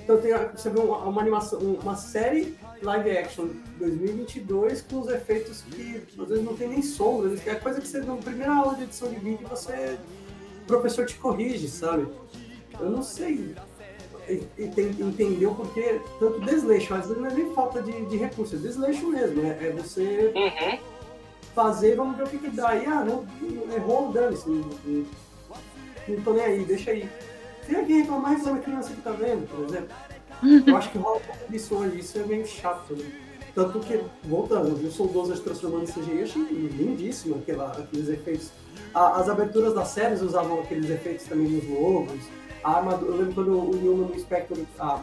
Então 0.04 0.18
tem, 0.20 0.32
você 0.56 0.70
vê 0.70 0.80
uma, 0.80 0.98
uma 1.00 1.22
animação, 1.22 1.60
uma 1.60 1.96
série 1.96 2.58
live 2.82 3.18
action 3.18 3.48
2022 3.78 4.82
com 4.82 5.02
os 5.02 5.08
efeitos 5.10 5.62
que 5.62 6.02
às 6.20 6.28
vezes 6.30 6.44
não 6.44 6.56
tem 6.56 6.68
nem 6.70 6.82
sombra, 6.82 7.32
é 7.46 7.56
coisa 7.56 7.80
que 7.80 7.88
você 7.88 8.00
na 8.00 8.16
primeira 8.16 8.54
aula 8.54 8.76
de 8.76 8.84
edição 8.84 9.10
de 9.10 9.18
vídeo 9.18 9.48
você 9.48 9.98
o 10.64 10.66
professor 10.66 11.06
te 11.06 11.16
corrige, 11.16 11.68
sabe? 11.68 12.08
Eu 12.80 12.90
não 12.90 13.04
sei 13.04 13.54
tem- 14.76 14.96
entender 15.00 15.46
o 15.46 15.54
porquê 15.56 16.00
tanto 16.20 16.40
desleixo, 16.42 16.94
às 16.94 17.08
vezes 17.08 17.22
não 17.22 17.30
é 17.30 17.34
nem 17.34 17.54
falta 17.54 17.82
de, 17.82 18.06
de 18.06 18.18
recurso, 18.18 18.56
é 18.56 18.60
desleixo 18.60 19.08
mesmo, 19.08 19.42
é, 19.46 19.68
é 19.68 19.72
você 19.72 20.32
Uhum. 20.36 20.80
fazer, 21.54 21.96
vamos 21.96 22.16
ver 22.16 22.24
o 22.24 22.28
que, 22.30 22.38
que 22.38 22.50
dá. 22.52 22.76
E, 22.76 22.86
ah, 22.86 23.04
não, 23.04 23.26
errou, 23.76 24.12
dane-se. 24.12 24.48
Não, 24.50 24.70
não, 24.86 25.06
não 26.08 26.22
tô 26.24 26.32
nem 26.34 26.44
aí, 26.46 26.64
deixa 26.64 26.92
aí. 26.92 27.10
Se 27.66 27.76
alguém 27.76 28.02
reclamar, 28.02 28.36
reclama 28.38 28.58
a 28.60 28.62
criança 28.62 28.94
que 28.94 29.02
tá 29.02 29.12
vendo, 29.12 29.48
por 29.50 29.66
exemplo. 29.66 29.90
Eu 30.68 30.76
acho 30.78 30.90
que 30.92 30.98
rola 30.98 31.18
um 31.18 31.22
pouco 31.22 31.52
disso 31.52 31.76
hoje, 31.76 32.00
isso 32.00 32.18
é 32.20 32.24
meio 32.24 32.46
chato, 32.46 32.96
né? 32.96 33.12
Tanto 33.54 33.80
que, 33.82 34.02
voltando, 34.24 34.70
eu 34.70 34.76
vi 34.76 34.88
o 34.88 34.92
Soldoso 34.92 35.38
transformando 35.42 35.84
em 35.84 35.88
CGI, 35.92 36.18
eu 36.20 36.24
achei 36.24 36.42
lindíssimo 36.44 37.36
aquela, 37.36 37.72
aqueles 37.72 38.08
efeitos. 38.10 38.50
A- 38.94 39.20
as 39.20 39.28
aberturas 39.30 39.74
das 39.74 39.90
séries 39.90 40.22
usavam 40.22 40.60
aqueles 40.62 40.90
efeitos 40.90 41.26
também 41.26 41.48
nos 41.50 41.68
logos. 41.68 42.20
A 42.64 42.78
armadura, 42.78 43.12
eu 43.12 43.18
lembro 43.18 43.34
quando 43.34 43.60
o 43.60 43.76
Newman 43.76 44.08
no 44.08 44.20
Spectre, 44.20 44.66
a, 44.80 45.02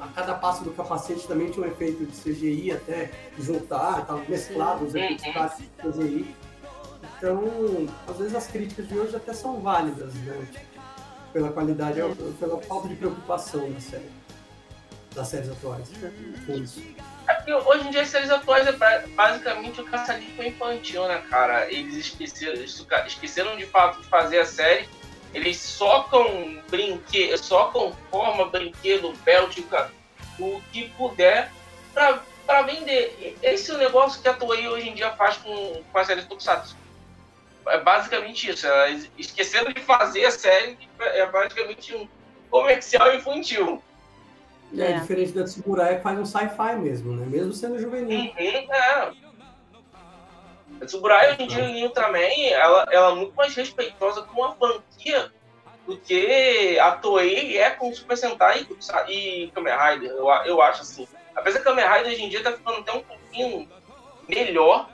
a 0.00 0.08
cada 0.14 0.34
passo 0.34 0.64
do 0.64 0.72
capacete 0.72 1.26
também 1.28 1.50
tinha 1.50 1.64
um 1.64 1.70
efeito 1.70 2.04
de 2.04 2.12
CGI 2.20 2.72
até 2.72 3.10
juntar, 3.38 4.00
estava 4.00 4.22
mesclado 4.28 4.84
os 4.86 4.94
efeitos 4.94 5.24
práticos 5.32 5.94
de 5.94 6.02
CGI. 6.04 6.34
Então, 7.18 7.42
às 8.08 8.16
vezes 8.16 8.34
as 8.34 8.46
críticas 8.48 8.88
de 8.88 8.98
hoje 8.98 9.14
até 9.14 9.32
são 9.32 9.60
válidas, 9.60 10.12
né? 10.14 10.46
Pela 11.32 11.50
qualidade, 11.52 12.00
pela 12.40 12.60
falta 12.62 12.88
de 12.88 12.96
preocupação 12.96 13.70
da 13.70 13.80
série. 13.80 14.10
Das 15.14 15.28
séries 15.28 15.50
atuais. 15.50 15.88
Com 16.46 16.54
isso. 16.54 16.82
É 17.28 17.34
porque 17.34 17.54
hoje 17.54 17.86
em 17.86 17.90
dia 17.90 18.02
as 18.02 18.08
séries 18.08 18.30
atuais 18.30 18.66
é 18.66 18.72
pra- 18.72 19.04
basicamente 19.14 19.80
o 19.80 19.84
caçadinho 19.84 20.42
infantil, 20.46 21.06
né, 21.06 21.22
cara? 21.30 21.70
Eles 21.72 21.94
esqueceram, 21.96 22.62
esqueceram 23.06 23.56
de 23.56 23.64
fato 23.66 24.00
de 24.02 24.08
fazer 24.08 24.40
a 24.40 24.44
série. 24.46 24.88
Eles 25.32 25.56
socam 25.58 26.60
brinquedo, 26.68 27.36
socam 27.38 27.96
forma, 28.10 28.46
brinquedo, 28.46 29.12
belt, 29.24 29.60
ca- 29.70 29.90
o 30.38 30.60
que 30.72 30.88
puder 30.90 31.50
pra, 31.92 32.20
pra 32.44 32.62
vender. 32.62 33.36
Esse 33.42 33.70
é 33.70 33.74
o 33.74 33.78
negócio 33.78 34.20
que 34.20 34.28
a 34.28 34.34
Toei 34.34 34.68
hoje 34.68 34.88
em 34.88 34.94
dia 34.94 35.12
faz 35.12 35.36
com, 35.38 35.82
com 35.92 35.98
a 35.98 36.04
série 36.04 36.22
Tokusatsu. 36.22 36.76
É 37.68 37.78
basicamente 37.80 38.50
isso. 38.50 38.66
Elas 38.66 39.08
esqueceram 39.16 39.72
de 39.72 39.80
fazer 39.80 40.26
a 40.26 40.30
série, 40.30 40.76
é 40.98 41.24
basicamente 41.26 41.94
um 41.94 42.06
comercial 42.50 43.14
infantil. 43.14 43.82
É, 44.78 44.90
É. 44.90 44.92
diferente 45.00 45.32
da 45.32 45.44
Tsuburaya 45.44 45.96
que 45.96 46.02
faz 46.02 46.18
um 46.18 46.24
sci-fi 46.24 46.76
mesmo, 46.76 47.12
né? 47.14 47.26
Mesmo 47.26 47.52
sendo 47.52 47.78
juvenil. 47.78 48.18
Uhum, 48.18 48.32
é. 48.38 49.12
A 50.80 50.84
Tsuburaya 50.86 51.32
hoje 51.34 51.42
em 51.42 51.46
dia 51.46 51.64
em 51.64 51.84
Ultraman, 51.84 52.18
ela, 52.52 52.86
ela 52.90 53.12
é 53.12 53.14
muito 53.14 53.34
mais 53.34 53.54
respeitosa 53.54 54.22
com 54.22 54.44
a 54.44 54.54
franquia 54.54 55.30
do 55.86 55.96
que 55.98 56.78
a 56.78 56.92
Toei 56.92 57.58
é 57.58 57.70
com 57.70 57.90
o 57.90 57.94
Super 57.94 58.16
Sentai 58.16 58.66
e 59.08 59.12
e 59.12 59.50
Kamen 59.54 59.74
Rider. 59.76 60.10
Eu, 60.10 60.26
eu 60.46 60.62
acho 60.62 60.82
assim. 60.82 61.06
Apesar 61.34 61.58
que 61.58 61.64
Kamen 61.64 61.84
Rider 61.86 62.12
hoje 62.12 62.22
em 62.22 62.28
dia 62.28 62.42
tá 62.42 62.52
ficando 62.52 62.78
até 62.80 62.92
um 62.92 63.02
pouquinho 63.02 63.68
melhor, 64.28 64.88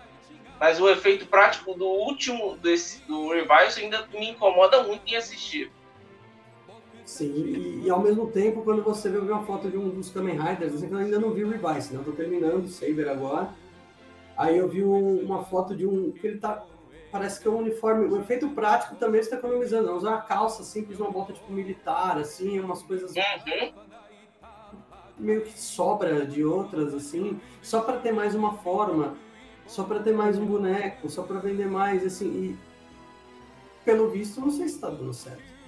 mas 0.58 0.80
o 0.80 0.88
efeito 0.90 1.26
prático 1.26 1.74
do 1.74 1.86
último 1.86 2.56
desse, 2.58 3.00
do 3.06 3.30
Revice 3.30 3.80
ainda 3.80 4.06
me 4.12 4.30
incomoda 4.30 4.82
muito 4.82 5.02
em 5.06 5.16
assistir. 5.16 5.72
Sim, 7.10 7.32
e, 7.34 7.86
e 7.86 7.90
ao 7.90 8.00
mesmo 8.00 8.28
tempo, 8.28 8.62
quando 8.62 8.84
você 8.84 9.10
vê 9.10 9.18
uma 9.18 9.42
foto 9.42 9.68
de 9.68 9.76
um 9.76 9.88
dos 9.90 10.10
Kamen 10.10 10.38
Riders, 10.40 10.74
assim, 10.74 10.86
que 10.86 10.94
eu 10.94 10.98
ainda 10.98 11.18
não 11.18 11.32
vi 11.32 11.42
o 11.44 11.48
Revice, 11.50 11.92
né? 11.92 11.98
Eu 11.98 12.04
tô 12.04 12.12
terminando 12.12 12.62
o 12.64 12.68
Saber 12.68 13.08
agora. 13.08 13.50
Aí 14.36 14.56
eu 14.56 14.68
vi 14.68 14.84
um- 14.84 15.18
uma 15.24 15.42
foto 15.44 15.74
de 15.76 15.84
um. 15.84 16.12
que 16.12 16.24
ele 16.28 16.38
tá. 16.38 16.64
Parece 17.10 17.40
que 17.42 17.48
é 17.48 17.50
um 17.50 17.58
uniforme. 17.58 18.06
O 18.06 18.20
efeito 18.20 18.48
prático 18.50 18.94
também 18.94 19.20
está 19.20 19.34
economizando. 19.36 19.88
Não 19.88 19.96
usar 19.96 20.10
uma 20.10 20.20
calça 20.20 20.62
simples, 20.62 21.00
uma 21.00 21.10
bota 21.10 21.32
tipo 21.32 21.50
militar, 21.52 22.16
assim, 22.16 22.60
umas 22.60 22.80
coisas 22.84 23.12
Uhum. 23.12 23.72
meio 25.18 25.42
que 25.42 25.58
sobra 25.58 26.24
de 26.24 26.44
outras, 26.44 26.94
assim, 26.94 27.40
só 27.60 27.80
para 27.80 27.98
ter 27.98 28.12
mais 28.12 28.36
uma 28.36 28.54
forma, 28.58 29.16
só 29.66 29.82
para 29.82 29.98
ter 30.00 30.14
mais 30.14 30.38
um 30.38 30.46
boneco, 30.46 31.10
só 31.10 31.24
para 31.24 31.40
vender 31.40 31.66
mais, 31.66 32.06
assim, 32.06 32.28
e 32.28 32.58
pelo 33.84 34.08
visto, 34.10 34.40
não 34.40 34.50
sei 34.52 34.68
se 34.68 34.76
está 34.76 34.88
dando 34.88 35.12
certo. 35.12 35.59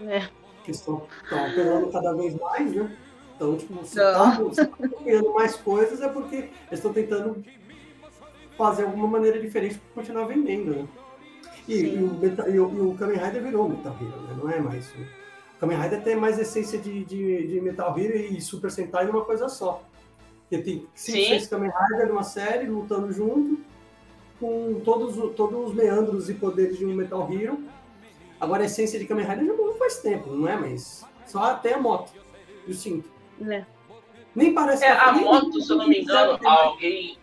É. 0.00 0.28
Porque 0.56 0.70
estão 0.70 1.06
estão 1.22 1.44
apelando 1.46 1.90
cada 1.90 2.12
vez 2.14 2.34
mais, 2.38 2.72
né? 2.74 2.96
Então, 3.36 3.56
tipo, 3.56 3.84
se 3.84 3.96
Não. 3.96 4.50
está 4.50 4.66
criando 4.66 5.32
mais 5.34 5.56
coisas 5.56 6.00
é 6.00 6.08
porque 6.08 6.36
eles 6.36 6.50
estão 6.72 6.92
tentando 6.92 7.42
fazer 8.56 8.84
alguma 8.84 9.08
maneira 9.08 9.40
diferente 9.40 9.78
para 9.78 10.02
continuar 10.02 10.26
vendendo, 10.26 10.70
né? 10.70 10.88
E, 11.66 11.74
e 11.80 11.96
o, 12.02 12.14
Meta- 12.14 12.48
e, 12.48 12.58
o, 12.60 12.72
e 12.72 12.80
o 12.80 12.94
Kamen 12.94 13.16
Rider 13.18 13.42
virou 13.42 13.68
Metal 13.68 13.96
Hero, 14.00 14.20
né? 14.22 14.36
Não 14.40 14.50
é 14.50 14.60
mais. 14.60 14.88
O 14.90 15.60
Kamen 15.60 15.78
Rider 15.78 16.02
tem 16.02 16.16
mais 16.16 16.38
essência 16.38 16.78
de, 16.78 17.04
de, 17.04 17.46
de 17.46 17.60
Metal 17.60 17.96
Hero 17.98 18.16
e 18.16 18.40
Super 18.40 18.70
Sentai 18.70 19.06
numa 19.06 19.24
coisa 19.24 19.48
só. 19.48 19.82
Porque 20.40 20.62
tem 20.62 20.86
cinco, 20.94 21.18
seis 21.18 21.46
Kamen 21.48 21.70
Rider 21.70 22.08
numa 22.08 22.22
série, 22.24 22.66
lutando 22.66 23.12
junto, 23.12 23.58
com 24.38 24.80
todos, 24.84 25.16
todos 25.34 25.70
os 25.70 25.74
meandros 25.74 26.28
e 26.28 26.34
poderes 26.34 26.76
de 26.78 26.84
um 26.84 26.94
Metal 26.94 27.32
Hero. 27.32 27.58
Agora 28.42 28.62
a 28.64 28.66
essência 28.66 28.98
de 28.98 29.06
Kamen 29.06 29.24
Rider 29.24 29.46
já 29.46 29.52
morreu 29.54 29.78
faz 29.78 29.98
tempo, 30.00 30.28
não 30.30 30.48
é? 30.48 30.56
Mas 30.56 31.06
só 31.26 31.44
até 31.44 31.74
a 31.74 31.78
moto 31.78 32.12
e 32.66 32.72
o 32.72 32.74
cinto. 32.74 33.08
É. 33.48 33.64
Nem 34.34 34.52
parece 34.52 34.84
É, 34.84 34.90
que 34.96 35.00
a 35.00 35.12
nem- 35.12 35.24
moto, 35.24 35.60
se 35.60 35.70
eu 35.70 35.76
não 35.76 35.86
me 35.86 36.00
engano, 36.00 36.40
alguém, 36.44 37.16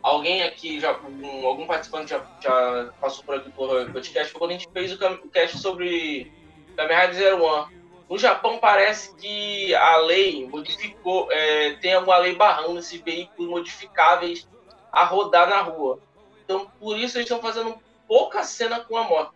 alguém 0.00 0.42
aqui, 0.44 0.78
já, 0.78 0.96
um- 1.00 1.44
algum 1.44 1.66
participante 1.66 2.10
já, 2.10 2.24
já 2.40 2.92
passou 3.00 3.24
por 3.24 3.34
aqui 3.34 3.50
por 3.50 3.90
podcast, 3.90 4.30
foi 4.30 4.38
quando 4.38 4.50
a 4.50 4.54
gente 4.54 4.68
fez 4.72 4.92
o 4.92 5.28
cast 5.30 5.58
sobre 5.58 6.32
Kamen 6.76 6.96
Rider 6.96 7.14
Zero 7.16 7.42
One. 7.42 7.74
No 8.08 8.16
Japão 8.16 8.58
parece 8.58 9.16
que 9.16 9.74
a 9.74 9.96
lei 9.96 10.46
modificou, 10.48 11.26
é, 11.32 11.72
tem 11.80 11.92
alguma 11.94 12.18
lei 12.18 12.36
barrando 12.36 12.78
esses 12.78 13.00
veículos 13.00 13.50
modificáveis 13.50 14.46
a 14.92 15.04
rodar 15.04 15.50
na 15.50 15.60
rua. 15.60 15.98
Então, 16.44 16.70
por 16.78 16.96
isso 16.96 17.18
eles 17.18 17.28
estão 17.28 17.40
fazendo 17.40 17.74
pouca 18.06 18.44
cena 18.44 18.78
com 18.78 18.96
a 18.96 19.02
moto. 19.02 19.34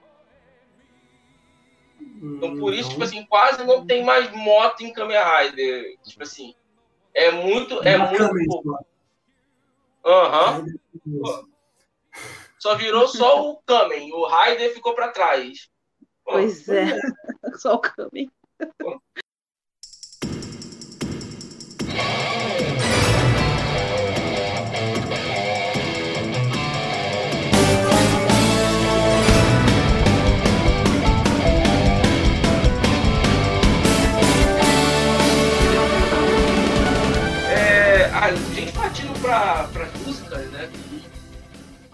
Então, 2.23 2.59
por 2.59 2.75
isso, 2.75 2.91
tipo 2.91 3.03
assim, 3.05 3.25
quase 3.27 3.65
não 3.65 3.87
tem 3.87 4.05
mais 4.05 4.31
moto 4.33 4.83
em 4.83 4.93
Kamen 4.93 5.17
Rider. 5.17 5.97
Tipo 6.05 6.23
assim, 6.23 6.55
é 7.15 7.31
muito, 7.31 7.83
é 7.87 7.99
Bacana 7.99 8.29
muito 8.29 8.39
isso, 8.39 8.63
pouco. 8.63 8.87
Aham. 10.05 10.65
Só 12.59 12.75
virou 12.75 13.09
só 13.09 13.51
o 13.51 13.57
Kamen. 13.65 14.13
O 14.13 14.27
Raider 14.27 14.75
ficou 14.75 14.95
pra 14.95 15.09
trás. 15.09 15.71
Pô, 16.25 16.33
Pois 16.33 16.69
é. 16.69 16.99
Só 17.57 17.75
o 17.75 17.79
Kami. 17.79 18.31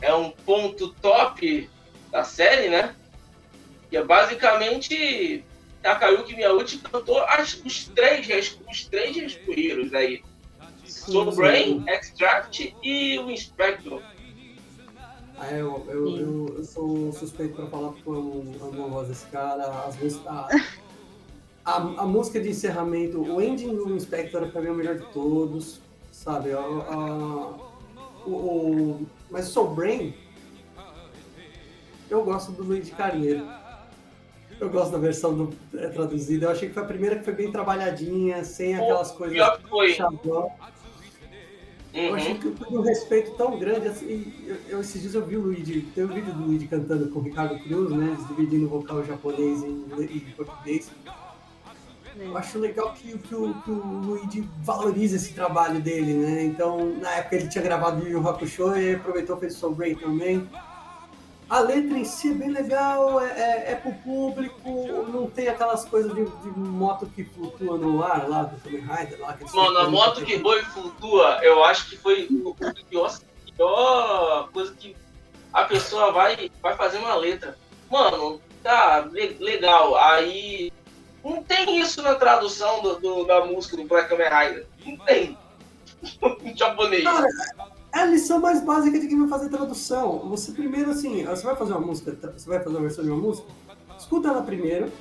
É 0.06 0.14
um 0.14 0.30
ponto 0.30 0.94
top 1.02 1.68
da 2.12 2.22
série, 2.22 2.68
né? 2.68 2.94
Que 3.90 3.96
é 3.96 4.04
basicamente 4.04 5.44
Takayuki 5.82 6.36
Miyauchi 6.36 6.78
cantou 6.78 7.20
as, 7.22 7.54
os 7.64 7.88
três, 7.88 8.56
os 8.70 8.84
três 8.84 9.16
Rescueiros 9.16 9.92
aí. 9.92 10.22
Soul 10.84 11.34
Brain, 11.34 11.84
Extract 11.88 12.76
e 12.84 13.18
o 13.18 13.28
Inspector. 13.32 14.00
Ah, 15.38 15.50
eu, 15.50 15.84
eu, 15.88 16.16
eu, 16.16 16.54
eu 16.58 16.64
sou 16.64 17.12
suspeito 17.12 17.56
pra 17.56 17.66
falar 17.66 17.88
porque 17.88 18.08
eu 18.08 18.44
amo 18.62 18.84
a 18.84 18.88
voz 18.88 19.08
desse 19.08 19.26
cara. 19.26 19.64
As 19.86 19.96
músicas, 19.96 20.26
a, 20.28 20.48
a, 21.64 21.76
a 21.76 22.06
música 22.06 22.40
de 22.40 22.50
encerramento, 22.50 23.20
o 23.20 23.42
ending 23.42 23.74
do 23.74 23.94
Inspector 23.94 24.48
pra 24.50 24.60
mim 24.60 24.68
é 24.68 24.70
o 24.70 24.74
melhor 24.74 24.94
de 24.94 25.06
todos, 25.12 25.80
sabe? 26.12 26.52
A, 26.52 26.58
a, 26.58 27.54
o, 28.24 28.30
o, 28.30 29.06
mas 29.30 29.48
o 29.48 29.52
Soul 29.52 29.74
Brain, 29.74 30.14
eu 32.10 32.24
gosto 32.24 32.52
do 32.52 32.62
Luigi 32.62 32.92
Carneiro. 32.92 33.46
Eu 34.58 34.70
gosto 34.70 34.92
da 34.92 34.98
versão 34.98 35.34
do, 35.36 35.52
é, 35.74 35.88
traduzida. 35.88 36.46
Eu 36.46 36.50
achei 36.50 36.68
que 36.68 36.74
foi 36.74 36.82
a 36.82 36.86
primeira 36.86 37.16
que 37.16 37.24
foi 37.24 37.34
bem 37.34 37.52
trabalhadinha, 37.52 38.42
sem 38.42 38.74
aquelas 38.74 39.10
coisas. 39.10 39.34
Pior 39.36 39.58
que 39.60 39.68
foi. 39.68 39.92
chavão. 39.92 40.50
Eu 41.92 42.14
achei 42.14 42.32
Uhum. 42.32 42.38
que 42.40 42.46
eu 42.46 42.54
tive 42.54 42.76
um 42.78 42.82
respeito 42.82 43.30
tão 43.36 43.58
grande 43.58 43.88
assim. 43.88 44.32
Eu, 44.46 44.56
eu- 44.68 44.80
esses 44.80 45.00
dias 45.00 45.14
eu 45.14 45.24
vi 45.26 45.36
o 45.36 45.40
Luigi, 45.42 45.80
tem 45.94 46.04
um 46.04 46.08
vídeo 46.08 46.32
do 46.32 46.42
Luigi 46.44 46.66
cantando 46.68 47.08
com 47.08 47.18
o 47.18 47.22
Ricardo 47.22 47.58
Cruz, 47.64 47.90
né? 47.90 48.06
Eles 48.14 48.28
dividindo 48.28 48.66
o 48.66 48.68
vocal 48.68 49.02
japonês 49.04 49.62
e, 49.62 49.66
e 50.04 50.20
português. 50.36 50.90
Né? 52.16 52.26
Eu 52.26 52.36
acho 52.36 52.58
legal 52.58 52.92
que, 52.92 53.16
que 53.18 53.34
o, 53.34 53.54
que 53.62 53.70
o 53.70 53.74
Luigi 53.74 54.48
valoriza 54.62 55.16
esse 55.16 55.32
trabalho 55.34 55.80
dele, 55.80 56.14
né? 56.14 56.44
Então, 56.44 56.94
na 57.00 57.10
época 57.12 57.36
ele 57.36 57.48
tinha 57.48 57.62
gravado 57.62 58.02
o 58.02 58.06
Yu 58.08 58.18
Yu 58.18 58.28
Hakusho 58.28 58.76
e 58.76 58.94
aproveitou 58.94 59.36
e 59.36 59.40
fez 59.40 59.54
Soul 59.54 59.74
Brain 59.74 59.94
também. 59.94 60.48
A 61.48 61.60
letra 61.60 61.96
em 61.96 62.04
si 62.04 62.30
é 62.32 62.34
bem 62.34 62.50
legal, 62.50 63.20
é, 63.20 63.26
é, 63.28 63.72
é 63.72 63.74
pro 63.76 63.92
público, 63.92 64.68
não 65.12 65.30
tem 65.30 65.46
aquelas 65.46 65.84
coisas 65.84 66.12
de, 66.12 66.24
de 66.24 66.58
moto 66.58 67.06
que 67.06 67.22
flutua 67.22 67.78
no 67.78 68.02
ar 68.02 68.28
lá 68.28 68.42
do 68.42 68.60
Kamen 68.60 68.80
Rider. 68.80 69.20
Lá, 69.20 69.38
Mano, 69.54 69.78
a 69.78 69.88
moto 69.88 70.24
que 70.24 70.38
voa 70.38 70.58
e 70.58 70.64
flutua, 70.64 71.38
eu 71.42 71.62
acho 71.62 71.88
que 71.88 71.96
foi 71.96 72.26
o 72.28 72.48
o 72.48 72.54
pior, 72.90 73.16
pior 73.56 74.48
coisa 74.52 74.74
que 74.74 74.96
a 75.52 75.62
pessoa 75.64 76.10
vai, 76.10 76.50
vai 76.60 76.74
fazer 76.76 76.98
uma 76.98 77.14
letra. 77.14 77.56
Mano, 77.88 78.40
tá 78.62 79.08
le- 79.12 79.36
legal. 79.38 79.96
Aí 79.96 80.72
não 81.30 81.42
tem 81.42 81.80
isso 81.80 82.02
na 82.02 82.14
tradução 82.14 82.82
do, 82.82 82.98
do- 83.00 83.24
da 83.24 83.44
música 83.44 83.76
do 83.76 83.84
Black 83.84 84.08
Kamen 84.08 84.26
Rider. 84.28 84.66
Não 84.86 84.96
tem. 85.04 85.36
em 86.44 86.56
japonês. 86.56 87.04
Cara, 87.04 87.26
é 87.94 87.98
a 88.00 88.06
lição 88.06 88.38
mais 88.40 88.62
básica 88.62 88.98
de 88.98 89.08
quem 89.08 89.18
vai 89.20 89.28
fazer 89.28 89.48
tradução. 89.48 90.18
Você 90.30 90.52
primeiro, 90.52 90.90
assim, 90.90 91.24
você 91.24 91.44
vai 91.44 91.56
fazer 91.56 91.72
uma 91.72 91.80
música, 91.80 92.12
você 92.36 92.48
vai 92.48 92.58
fazer 92.62 92.76
uma 92.76 92.82
versão 92.82 93.04
de 93.04 93.10
uma 93.10 93.20
música, 93.20 93.48
escuta 93.98 94.28
ela 94.28 94.42
primeiro. 94.42 94.92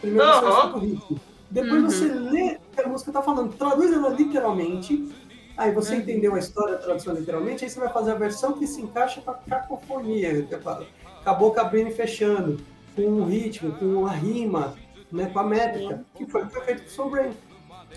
Primeiro 0.00 0.26
você 0.32 0.48
escuta 0.48 0.76
o 0.76 0.80
ritmo. 0.80 1.20
Depois 1.50 1.82
Uhum. 1.82 1.90
você 1.90 2.04
lê 2.08 2.54
o 2.72 2.74
que 2.74 2.80
a 2.82 2.88
música 2.88 3.12
tá 3.12 3.22
falando, 3.22 3.52
traduz 3.54 3.92
ela 3.92 4.08
literalmente. 4.10 5.08
Aí 5.56 5.72
você 5.72 5.94
Uhum. 5.94 6.00
entendeu 6.00 6.34
a 6.34 6.38
história, 6.38 6.74
a 6.74 6.78
tradução 6.78 7.14
literalmente, 7.14 7.64
aí 7.64 7.70
você 7.70 7.80
vai 7.80 7.88
fazer 7.92 8.12
a 8.12 8.14
versão 8.14 8.52
que 8.52 8.66
se 8.66 8.80
encaixa 8.82 9.20
com 9.22 9.30
a 9.30 9.34
cacofonia, 9.34 10.42
que 10.42 10.54
é 10.54 10.58
com 10.58 10.68
a- 10.68 10.82
com 11.24 11.30
a 11.30 11.34
boca 11.34 11.60
abrindo 11.62 11.88
e 11.88 11.94
fechando, 11.94 12.60
com 12.94 13.02
o 13.02 13.24
ritmo, 13.24 13.72
com 13.72 14.06
a 14.06 14.10
rima, 14.10 14.74
né, 15.12 15.26
com 15.32 15.38
a 15.38 15.44
métrica, 15.44 16.04
que 16.14 16.26
foi 16.26 16.42
o 16.42 16.46
que 16.46 16.52
foi 16.54 16.64
feito 16.64 16.82
com 16.82 16.88
o 16.88 16.90
Soul 16.90 17.10
Brain. 17.10 17.32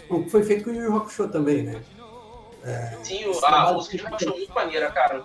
O 0.10 0.24
que 0.24 0.30
foi 0.30 0.44
feito 0.44 0.64
com 0.64 0.70
o 0.72 0.74
Yu 0.74 0.84
Yu 0.84 0.96
Hakusho 0.98 1.28
também, 1.30 1.64
né? 1.64 1.82
Sim, 3.04 3.26
o- 3.26 3.46
a 3.46 3.74
música 3.74 4.16
de 4.18 4.26
muito 4.28 4.54
maneira, 4.54 4.92
cara. 4.92 5.24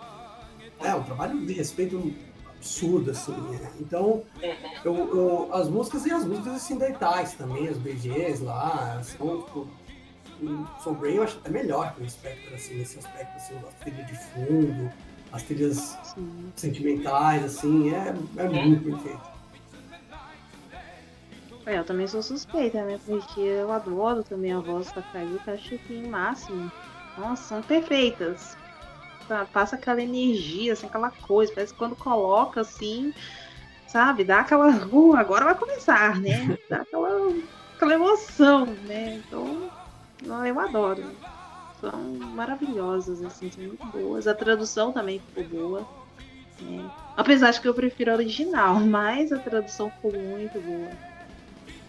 É, 0.81 0.95
um 0.95 1.03
trabalho 1.03 1.39
de 1.41 1.53
respeito 1.53 2.13
absurdo, 2.57 3.11
assim. 3.11 3.33
né? 3.33 3.71
Então, 3.81 4.23
eu, 4.85 4.95
eu- 4.95 5.49
as 5.53 5.69
músicas 5.69 6.07
e 6.07 6.13
as 6.13 6.25
músicas 6.25 6.55
incidentais 6.55 7.33
também, 7.35 7.69
as 7.69 7.77
BGs 7.79 8.43
lá, 8.43 9.01
são, 9.03 9.39
tipo, 9.43 9.67
o 10.43 10.65
Soul 10.83 10.97
Brain 10.97 11.15
eu 11.17 11.23
acho 11.23 11.39
até 11.39 11.51
melhor 11.51 11.95
que 11.95 12.03
o 12.03 12.09
Spectre, 12.11 12.55
assim, 12.55 12.75
nesse 12.77 12.99
aspecto, 12.99 13.37
assim, 13.37 13.55
as 13.67 13.75
trilhas 13.81 14.07
de 14.07 14.15
fundo, 14.17 14.93
as 15.33 15.43
trilhas 15.43 15.99
Sim. 16.03 16.53
sentimentais, 16.57 17.45
assim, 17.45 17.93
é, 17.95 18.15
é 18.37 18.49
muito 18.49 18.85
perfeito. 18.85 19.34
É, 21.67 21.79
eu 21.79 21.85
também 21.85 22.07
sou 22.07 22.23
suspeita, 22.23 22.85
né? 22.85 22.99
Porque 22.99 23.41
eu 23.41 23.71
adoro 23.73 24.23
também 24.25 24.53
a 24.53 24.61
voz 24.61 24.93
da 24.93 25.03
Kayuka, 25.03 25.53
acho 25.55 25.79
que 25.81 25.95
em 25.95 26.07
máximo. 26.07 26.71
Nossa, 27.17 27.45
são 27.45 27.63
perfeitas. 27.63 28.59
Passa 29.53 29.77
aquela 29.77 30.03
energia, 30.03 30.73
assim, 30.75 30.87
aquela 30.87 31.11
coisa. 31.23 31.53
Parece 31.55 31.73
que 31.73 31.79
quando 31.79 31.97
coloca 31.97 32.61
assim, 32.63 33.13
sabe? 33.87 34.25
Dá 34.25 34.41
aquela. 34.41 34.67
Uh, 34.93 35.15
agora 35.17 35.45
vai 35.47 35.59
começar, 35.59 36.21
né? 36.21 36.59
Dá 36.69 36.83
aquela, 36.83 37.09
aquela 37.77 37.95
emoção, 37.95 38.77
né? 38.83 39.17
Então, 39.17 39.73
não, 40.21 40.47
eu 40.47 40.59
adoro. 40.61 41.19
São 41.73 42.19
maravilhosas, 42.35 43.23
assim, 43.23 43.51
são 43.51 43.65
muito 43.65 43.87
boas. 43.87 44.27
A 44.27 44.35
tradução 44.35 44.93
também 44.93 45.21
ficou 45.21 45.45
boa. 45.45 45.89
né? 46.61 46.93
Apesar 47.17 47.51
de 47.53 47.61
que 47.61 47.69
eu 47.69 47.75
prefiro 47.75 48.13
a 48.13 48.15
original, 48.17 48.77
mas 48.87 49.33
a 49.33 49.41
tradução 49.41 49.91
ficou 49.93 50.13
muito 50.15 50.61
boa. 50.63 50.99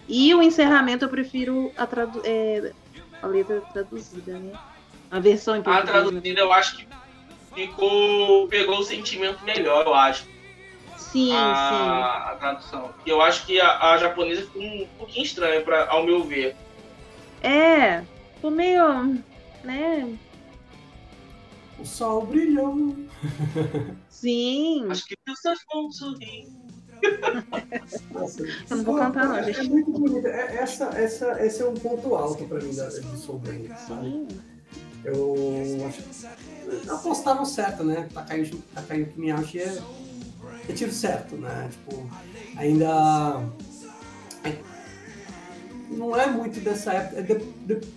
E 0.08 0.34
o 0.36 0.42
encerramento 0.42 1.06
eu 1.06 1.10
prefiro 1.10 1.72
a, 1.78 1.86
tradu 1.88 2.22
é, 2.24 2.72
a 3.22 3.28
letra 3.28 3.62
traduzida, 3.74 4.38
né? 4.38 4.54
A 5.10 5.20
versão 5.20 5.56
em 5.56 5.60
A 5.60 5.64
português. 5.64 5.92
traduzida 5.92 6.40
eu 6.42 6.54
acho 6.54 6.78
que 6.78 6.88
ficou. 7.56 8.48
pegou 8.48 8.80
o 8.80 8.84
sentimento 8.84 9.44
melhor, 9.44 9.86
eu 9.86 9.94
acho. 9.94 10.26
né? 10.26 10.32
Sim, 10.98 11.30
sim. 11.30 11.36
a, 11.36 12.32
a 12.32 12.36
tradução. 12.36 12.94
Eu 13.06 13.22
acho 13.22 13.46
que 13.46 13.60
a, 13.60 13.92
a 13.92 13.98
japonesa 13.98 14.42
ficou 14.44 14.62
um 14.62 14.88
pouquinho 14.98 15.26
estranha, 15.26 15.62
pra, 15.62 15.88
ao 15.90 16.04
meu 16.04 16.24
ver. 16.24 16.56
É, 17.42 18.04
ficou 18.36 18.52
meio, 18.52 19.24
né? 19.64 20.18
O 21.80 21.86
sol 21.86 22.26
brilhou. 22.26 22.96
Sim. 24.10 24.88
Acho 24.90 25.06
que 25.06 25.16
os 25.30 25.40
seus 25.40 25.60
vão 25.72 25.92
sorrir. 25.92 26.48
Nossa, 28.12 28.44
Eu 28.70 28.78
não 28.78 28.84
vou 28.84 28.96
cantar, 28.98 29.28
não, 29.28 29.36
é, 29.38 29.44
gente. 29.44 29.60
É 29.60 29.64
muito 29.64 29.92
bonito. 29.92 30.28
É- 30.28 30.56
essa, 30.58 30.86
essa, 30.98 31.46
esse 31.46 31.62
é 31.62 31.68
um 31.68 31.74
ponto 31.74 32.16
alto 32.16 32.44
pra 32.46 32.60
mim 32.60 32.74
da, 32.74 32.88
de 32.88 33.18
Soul 33.18 33.40
Brain, 33.40 33.68
sabe? 33.88 34.06
Sim. 34.10 34.28
Eu 35.04 35.36
acho 35.88 36.04
apostaram 36.92 37.46
certo, 37.46 37.84
né? 37.84 38.08
Takayuki, 38.12 38.58
Takayuki 38.74 39.20
Miyashi 39.20 39.60
é, 39.60 39.78
é 40.68 40.74
tiro 40.74 40.92
certo, 40.92 41.36
né? 41.36 41.70
Tipo, 41.72 42.10
ainda 42.58 43.44
é- 44.44 44.58
não 45.92 46.16
é 46.20 46.26
muito 46.28 46.60
dessa 46.60 46.94
época. 46.94 47.20
é 47.20 47.22
de- 47.22 47.46
de- 47.76 47.88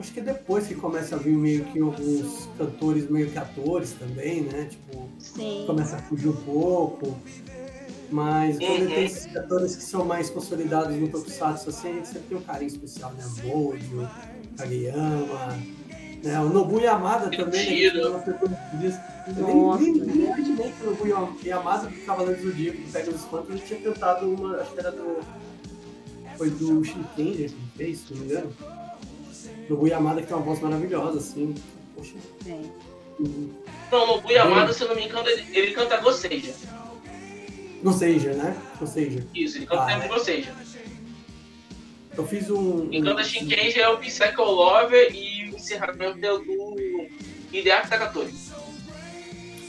acho 0.00 0.12
que 0.12 0.18
é 0.18 0.22
depois 0.24 0.66
que 0.66 0.74
começa 0.74 1.14
a 1.14 1.18
vir 1.18 1.36
meio 1.36 1.64
que 1.66 1.78
alguns 1.80 2.48
cantores 2.58 3.08
meio 3.08 3.30
que 3.30 3.38
atores 3.38 3.92
também, 3.92 4.42
né? 4.42 4.66
Tipo, 4.68 5.08
Sim. 5.20 5.62
começa 5.68 5.94
a 5.96 5.98
fugir 6.00 6.28
um 6.28 6.36
pouco. 6.36 7.16
Mas 8.10 8.58
quando 8.58 8.82
Uhum. 8.82 8.86
tem 8.86 9.04
esses 9.04 9.26
cantores 9.32 9.76
que 9.76 9.82
são 9.82 10.04
mais 10.04 10.30
consolidados 10.30 10.94
no 10.96 11.08
Tokusatsu, 11.08 11.70
assim, 11.70 11.90
a 11.90 11.92
gente 11.94 12.08
sempre 12.08 12.28
tem 12.28 12.38
um 12.38 12.42
carinho 12.42 12.68
especial, 12.68 13.12
né? 13.12 13.24
Mojo, 13.44 14.08
Kageyama, 14.56 15.58
né? 16.22 16.40
O 16.40 16.48
Nobu 16.48 16.80
Yamada 16.80 17.30
também, 17.30 17.84
né? 17.84 17.90
que. 17.90 17.96
Eu 19.40 19.76
nem, 19.78 19.92
nem, 19.92 20.06
nem 20.06 20.26
imaginei 20.26 20.72
que 20.72 20.86
o 20.86 20.90
Nobu 20.90 21.06
Yamada 21.44 21.88
do 21.88 22.00
Cavaleiro 22.06 22.40
do 22.40 22.48
Zodíaco, 22.48 22.78
do 22.78 22.92
Pega 22.92 23.10
dos 23.10 23.20
Espantos, 23.22 23.50
ele 23.50 23.60
tinha 23.60 23.80
cantado 23.80 24.30
uma, 24.30 24.56
acho 24.58 24.72
que 24.72 24.78
era 24.78 24.92
do... 24.92 25.18
Foi 26.38 26.50
do 26.50 26.84
Shinken 26.84 27.32
que 27.32 27.42
ele 27.42 27.56
fez, 27.76 27.98
se 27.98 28.14
não 28.14 28.20
me 28.20 28.26
engano. 28.26 28.52
Nobu 29.68 29.88
Yamada 29.88 30.20
que 30.20 30.28
tem 30.28 30.36
uma 30.36 30.44
voz 30.44 30.60
maravilhosa, 30.60 31.18
assim. 31.18 31.54
Poxa. 31.96 32.14
É. 32.46 32.60
uhum. 33.18 33.50
Não, 33.90 34.20
no 34.20 34.30
Yamada, 34.30 34.72
se 34.72 34.82
eu 34.82 34.88
não 34.88 34.94
me 34.94 35.04
engano, 35.06 35.28
ele, 35.28 35.58
ele 35.58 35.72
canta 35.72 35.96
Goseja. 35.98 36.52
Não 37.82 37.92
seja, 37.92 38.32
né? 38.34 38.56
Não 38.80 38.86
seja. 38.86 39.26
Isso, 39.34 39.58
ele 39.58 39.66
canta 39.66 39.82
Ah, 39.84 39.88
sempre 39.90 40.06
é. 40.06 40.08
Goseja. 40.08 40.54
Eu 42.16 42.26
fiz 42.26 42.50
um. 42.50 42.88
Quem 42.88 43.02
canta 43.02 43.20
um- 43.20 43.24
Shinken 43.24 43.72
é 43.78 43.88
o 43.88 43.98
Psycho 43.98 44.42
Lover 44.42 45.14
e 45.14 45.50
o 45.50 45.56
encerramento 45.56 46.24
é 46.24 46.32
o 46.32 46.38
do 46.38 46.76
Hideaki 47.52 47.90
Takatori. 47.90 48.32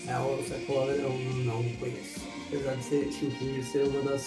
É, 0.08 0.18
o 0.18 0.38
Psycho 0.44 0.72
eu 0.72 1.10
não 1.44 1.64
conheço. 1.76 2.22
Apesar 2.48 2.76
de 2.76 2.84
ser 2.86 3.12
Shinkin 3.12 3.62
ser 3.64 3.84
uma 3.84 4.12
das 4.12 4.22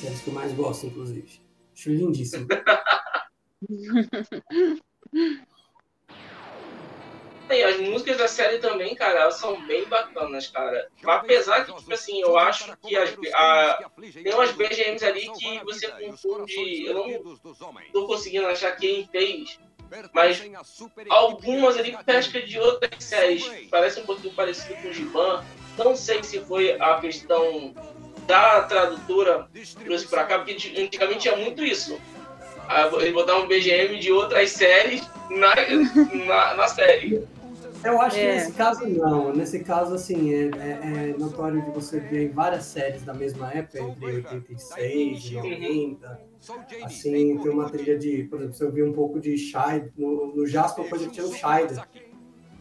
séries 0.00 0.20
que 0.20 0.28
eu 0.28 0.34
mais 0.34 0.52
gosto, 0.52 0.86
inclusive. 0.86 1.40
Acho 1.74 1.90
lindíssimo. 1.90 2.46
E 7.54 7.62
as 7.62 7.78
músicas 7.78 8.16
da 8.16 8.28
série 8.28 8.58
também, 8.58 8.94
cara, 8.94 9.20
elas 9.20 9.34
são 9.36 9.60
bem 9.66 9.84
bacanas, 9.84 10.48
cara. 10.48 10.88
Apesar 11.04 11.64
que, 11.64 11.74
tipo 11.74 11.92
assim, 11.92 12.20
eu 12.20 12.38
acho 12.38 12.76
que 12.78 12.96
as, 12.96 13.14
a, 13.34 13.90
tem 14.22 14.32
umas 14.34 14.52
BGMs 14.52 15.04
ali 15.04 15.30
que 15.32 15.58
você 15.64 15.88
confunde. 15.88 16.86
Eu 16.86 16.94
não 16.94 17.36
tô 17.92 18.06
conseguindo 18.06 18.46
achar 18.46 18.72
quem 18.76 19.06
fez, 19.08 19.58
mas 20.14 20.42
algumas 21.10 21.76
ali 21.76 21.96
pesca 22.04 22.40
de 22.40 22.58
outras 22.58 23.04
séries. 23.04 23.44
Parece 23.70 24.00
um 24.00 24.06
pouquinho 24.06 24.34
parecido 24.34 24.74
com 24.80 24.88
o 24.88 24.92
Giban. 24.92 25.44
Não 25.76 25.94
sei 25.96 26.22
se 26.22 26.40
foi 26.40 26.72
a 26.80 26.98
questão 27.00 27.74
da 28.26 28.62
tradutora 28.62 29.48
trouxe 29.84 30.06
pra 30.08 30.24
cá, 30.24 30.38
porque 30.38 30.52
antigamente 30.80 31.20
tinha 31.20 31.36
muito 31.36 31.64
isso. 31.64 32.00
Ah, 32.68 32.88
Ele 33.00 33.12
botava 33.12 33.40
um 33.40 33.46
BGM 33.48 33.98
de 33.98 34.12
outras 34.12 34.50
séries 34.50 35.02
na, 35.28 35.54
na, 36.26 36.54
na 36.54 36.68
série. 36.68 37.26
Eu 37.84 38.00
acho 38.00 38.16
que 38.16 38.22
É. 38.22 38.34
nesse 38.34 38.52
caso 38.52 38.86
não. 38.88 39.32
Nesse 39.32 39.60
caso, 39.60 39.94
assim, 39.94 40.32
é, 40.32 40.50
é- 40.56 41.10
é 41.10 41.16
notório 41.18 41.60
de 41.62 41.70
você 41.70 41.98
ver 42.00 42.28
várias 42.30 42.64
séries 42.64 43.02
da 43.02 43.12
mesma 43.14 43.52
época, 43.52 43.80
entre 43.80 44.06
86 44.16 45.24
e 45.30 45.34
90. 45.34 46.20
Assim, 46.84 47.38
tem 47.38 47.50
uma 47.50 47.68
trilha 47.70 47.98
de, 47.98 48.24
por 48.24 48.38
exemplo, 48.38 48.54
você 48.54 48.64
ouviu 48.64 48.86
um 48.86 48.92
pouco 48.92 49.20
de 49.20 49.36
Scheider, 49.36 49.92
no, 49.96 50.34
no 50.34 50.46
Jasper, 50.46 50.84
por 50.88 50.96
exemplo, 50.96 51.12
tinha 51.14 51.26
o 51.26 51.32
Scheider. 51.32 51.84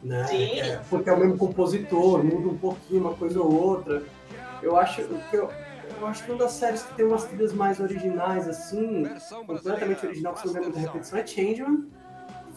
Né? 0.04 0.26
Sim. 0.28 0.60
É, 0.60 0.82
porque 0.90 1.10
é 1.10 1.14
o 1.14 1.20
mesmo 1.20 1.38
compositor, 1.38 2.24
muda 2.24 2.48
um 2.48 2.58
pouquinho 2.58 3.02
uma 3.02 3.14
coisa 3.14 3.40
ou 3.40 3.52
outra. 3.54 4.02
Eu 4.62 4.76
acho 4.76 5.04
que 5.04 5.36
eu, 5.36 5.50
eu 6.00 6.08
acho 6.08 6.24
que 6.24 6.32
uma 6.32 6.40
das 6.40 6.52
séries 6.54 6.82
que 6.84 6.96
tem 6.96 7.06
umas 7.06 7.26
trilhas 7.26 7.54
mais 7.54 7.80
originais, 7.80 8.48
assim, 8.48 9.04
completamente 9.46 10.06
original, 10.06 10.34
que 10.34 10.40
você 10.42 10.48
não 10.48 10.54
vê 10.56 10.60
muita 10.62 10.80
repetição, 10.80 11.20
é 11.20 11.26
Changeman. 11.28 11.88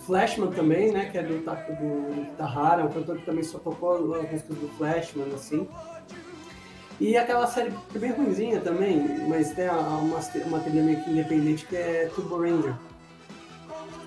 Flashman 0.07 0.51
também, 0.51 0.93
né? 0.93 1.09
Que 1.11 1.19
é 1.19 1.23
do, 1.23 1.43
Ta- 1.43 1.55
do 1.55 2.27
Tahara, 2.37 2.85
um 2.85 2.89
cantor 2.89 3.17
que 3.19 3.25
também 3.27 3.43
só 3.45 3.59
tocou 3.59 4.15
as 4.15 4.31
músicas 4.31 4.57
do 4.57 4.69
Flashman, 4.77 5.33
assim. 5.35 5.69
E 7.01 7.17
aquela 7.17 7.47
série 7.47 7.73
é 7.95 7.99
bem 7.99 8.13
ruimzinha 8.13 8.61
também, 8.61 8.99
mas 9.29 9.53
tem 9.53 9.69
uma, 9.69 9.99
uma 10.47 10.61
trilha 10.61 10.83
meio 10.83 11.03
que 11.03 11.11
independente 11.11 11.67
que 11.67 11.77
é 11.77 12.11
Turbo 12.15 12.39
Ranger. 12.41 12.75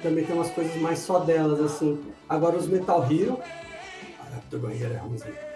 Também 0.01 0.23
tem 0.23 0.35
umas 0.35 0.49
coisas 0.51 0.75
mais 0.81 0.99
só 0.99 1.19
delas, 1.19 1.59
assim. 1.59 1.99
Agora 2.29 2.55
os 2.55 2.67
Metal 2.67 3.03
Hero. 3.11 3.39
Ah, 4.21 4.39
Turbo 4.49 4.67
Ranger 4.67 4.91
é 4.93 4.97
ruimzinho. 4.97 5.46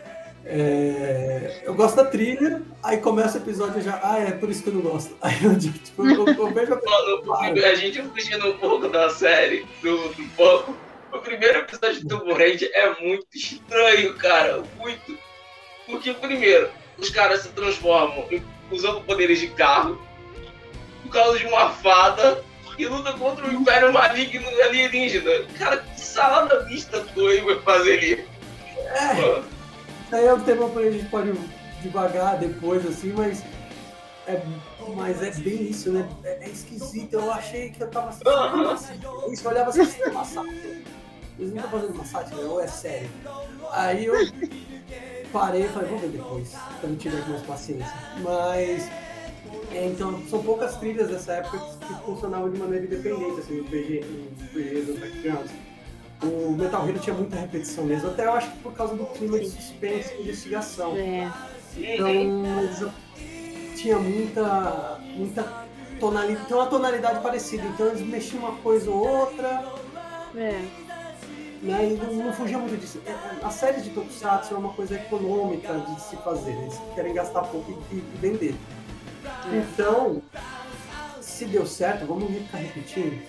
É, 0.44 1.62
eu 1.64 1.74
gosto 1.76 1.96
da 1.96 2.06
trilha, 2.06 2.62
aí 2.82 2.98
começa 2.98 3.38
o 3.38 3.42
episódio 3.42 3.82
já. 3.82 4.00
Ah, 4.04 4.20
é 4.20 4.32
por 4.32 4.50
isso 4.50 4.64
que 4.64 4.70
eu 4.70 4.74
não 4.74 4.82
gosto. 4.82 5.16
Aí 5.22 5.44
eu, 5.44 5.58
tipo, 5.58 6.06
eu, 6.06 6.28
eu 6.28 6.54
vejo 6.54 6.74
a 6.74 6.82
Mano, 7.26 7.66
a 7.66 7.76
gente 7.76 8.02
fugindo 8.02 8.50
um 8.50 8.58
pouco 8.58 8.88
da 8.88 9.10
série, 9.10 9.66
do, 9.82 10.10
do 10.10 10.24
foco. 10.30 10.76
O 11.12 11.20
primeiro 11.20 11.60
episódio 11.60 12.02
do 12.02 12.08
Turbo 12.08 12.34
Ranger 12.34 12.72
é 12.74 13.02
muito 13.02 13.28
estranho, 13.36 14.16
cara. 14.16 14.64
Muito. 14.80 15.18
Porque, 15.86 16.14
primeiro, 16.14 16.70
os 16.98 17.10
caras 17.10 17.42
se 17.42 17.50
transformam 17.50 18.26
usando 18.72 19.02
poderes 19.02 19.40
de 19.40 19.48
carro 19.48 20.02
por 21.04 21.12
causa 21.12 21.38
de 21.38 21.46
uma 21.46 21.70
fada 21.70 22.44
e 22.78 22.86
luta 22.88 23.14
contra 23.14 23.46
o 23.46 23.54
Império 23.54 23.92
Maligno 23.92 24.48
alienígena. 24.64 25.32
Cara, 25.60 25.78
que 25.78 26.00
salada 26.00 26.64
mista 26.66 27.06
foi 27.14 27.42
vai 27.42 27.60
fazer 27.60 27.98
ali. 27.98 28.26
Mano, 29.22 29.46
Aí 30.12 30.26
é 30.26 30.34
um 30.34 30.42
tema 30.42 30.70
pra 30.70 30.92
gente 30.92 31.06
pode 31.06 31.32
devagar 31.82 32.38
depois, 32.38 32.86
assim, 32.86 33.14
mas 33.14 33.44
é, 34.28 34.42
mas 34.96 35.22
é 35.22 35.32
bem 35.32 35.70
isso, 35.70 35.92
né? 35.92 36.08
É, 36.24 36.46
é 36.46 36.50
esquisito. 36.50 37.14
Eu 37.14 37.32
achei 37.32 37.70
que 37.70 37.82
eu 37.82 37.90
tava 37.90 38.10
assistindo. 38.10 39.32
Isso, 39.32 39.46
eu 39.46 39.52
olhava 39.52 39.70
assim, 39.70 39.82
isso 39.82 40.04
é 40.04 40.10
uma 40.10 40.26
sátira. 40.26 40.82
Eles 41.40 41.54
não 41.54 41.64
estão 41.64 41.72
fazendo 41.72 41.96
uma 41.96 42.06
sátira, 42.06 42.42
ou 42.42 42.62
é 42.62 42.68
sério. 42.68 43.10
Aí 43.72 44.06
eu 44.06 44.14
parei 45.32 45.64
e 45.64 45.70
falei, 45.70 45.88
vamos 45.88 46.02
ver 46.02 46.10
depois, 46.10 46.56
quando 46.80 46.98
tiver 46.98 47.28
mais 47.28 47.42
paciência. 47.44 47.94
Mas. 48.22 48.90
é, 49.72 49.88
então, 49.88 50.22
são 50.28 50.44
poucas 50.44 50.76
trilhas 50.78 51.10
dessa 51.10 51.34
época 51.34 51.60
que 51.88 51.94
funcionavam 52.06 52.52
de 52.52 52.60
maneira 52.60 52.86
independente, 52.86 53.40
assim, 53.40 53.58
no 53.58 53.64
PG, 53.66 54.06
no 54.06 54.48
PG 54.50 54.82
do 54.82 55.00
backgrounds. 55.00 55.52
O 56.24 56.52
Metal 56.52 56.88
Hero 56.88 57.00
tinha 57.00 57.16
muita 57.16 57.36
repetição 57.36 57.84
mesmo, 57.84 58.10
até 58.10 58.26
eu 58.26 58.34
acho 58.34 58.52
que 58.52 58.58
por 58.60 58.74
causa 58.74 58.96
do 58.96 59.06
clima 59.08 59.40
de 59.40 59.50
suspense 59.50 60.14
e 60.14 60.22
investigação. 60.22 60.96
É. 60.96 61.32
Então, 61.76 62.94
tinha 63.76 63.98
muita, 63.98 65.00
muita 65.16 65.66
tonalidade, 66.00 66.46
tem 66.46 66.58
uma 66.58 66.66
tonalidade 66.68 67.20
parecida, 67.22 67.64
então 67.68 67.88
eles 67.88 68.02
mexiam 68.02 68.40
uma 68.44 68.58
coisa 68.58 68.92
ou 68.92 69.08
outra, 69.08 69.66
É. 70.36 70.64
né, 71.64 71.90
e 71.90 72.00
não, 72.04 72.26
não 72.26 72.34
fugia 72.34 72.58
muito 72.58 72.80
disso. 72.80 73.02
É, 73.06 73.12
é, 73.12 73.38
A 73.42 73.50
série 73.50 73.82
de 73.82 73.90
Tokusatsu 73.90 74.54
é 74.54 74.58
uma 74.58 74.74
coisa 74.74 74.96
econômica 74.96 75.74
de 75.74 76.02
se 76.02 76.16
fazer, 76.18 76.52
eles 76.52 76.80
querem 76.94 77.14
gastar 77.14 77.42
pouco 77.44 77.72
e, 77.92 77.96
e 77.96 78.04
vender. 78.20 78.56
Então, 79.52 80.22
se 81.20 81.46
deu 81.46 81.66
certo, 81.66 82.06
vamos 82.06 82.30
ficar 82.32 82.58
repetindo. 82.58 83.20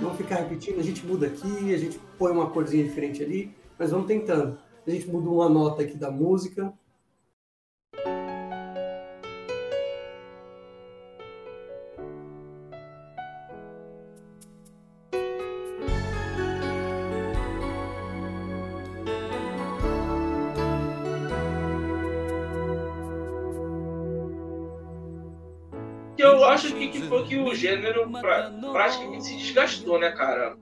Vamos 0.00 0.16
ficar 0.16 0.36
repetindo, 0.36 0.80
a 0.80 0.82
gente 0.82 1.04
muda 1.04 1.26
aqui, 1.26 1.74
a 1.74 1.78
gente 1.78 2.00
põe 2.18 2.32
uma 2.32 2.48
corzinha 2.48 2.82
diferente 2.82 3.22
ali, 3.22 3.54
mas 3.78 3.90
vamos 3.90 4.06
tentando. 4.06 4.58
A 4.86 4.90
gente 4.90 5.06
muda 5.06 5.28
uma 5.28 5.48
nota 5.48 5.82
aqui 5.82 5.94
da 5.94 6.10
música, 6.10 6.72
eu 26.40 26.46
acho 26.46 26.74
que, 26.74 26.88
que 26.88 27.02
foi 27.02 27.24
que 27.26 27.36
o 27.38 27.54
gênero 27.54 28.10
pra- 28.10 28.50
praticamente 28.72 29.24
se 29.24 29.36
desgastou, 29.36 29.98
né, 29.98 30.10
cara? 30.12 30.56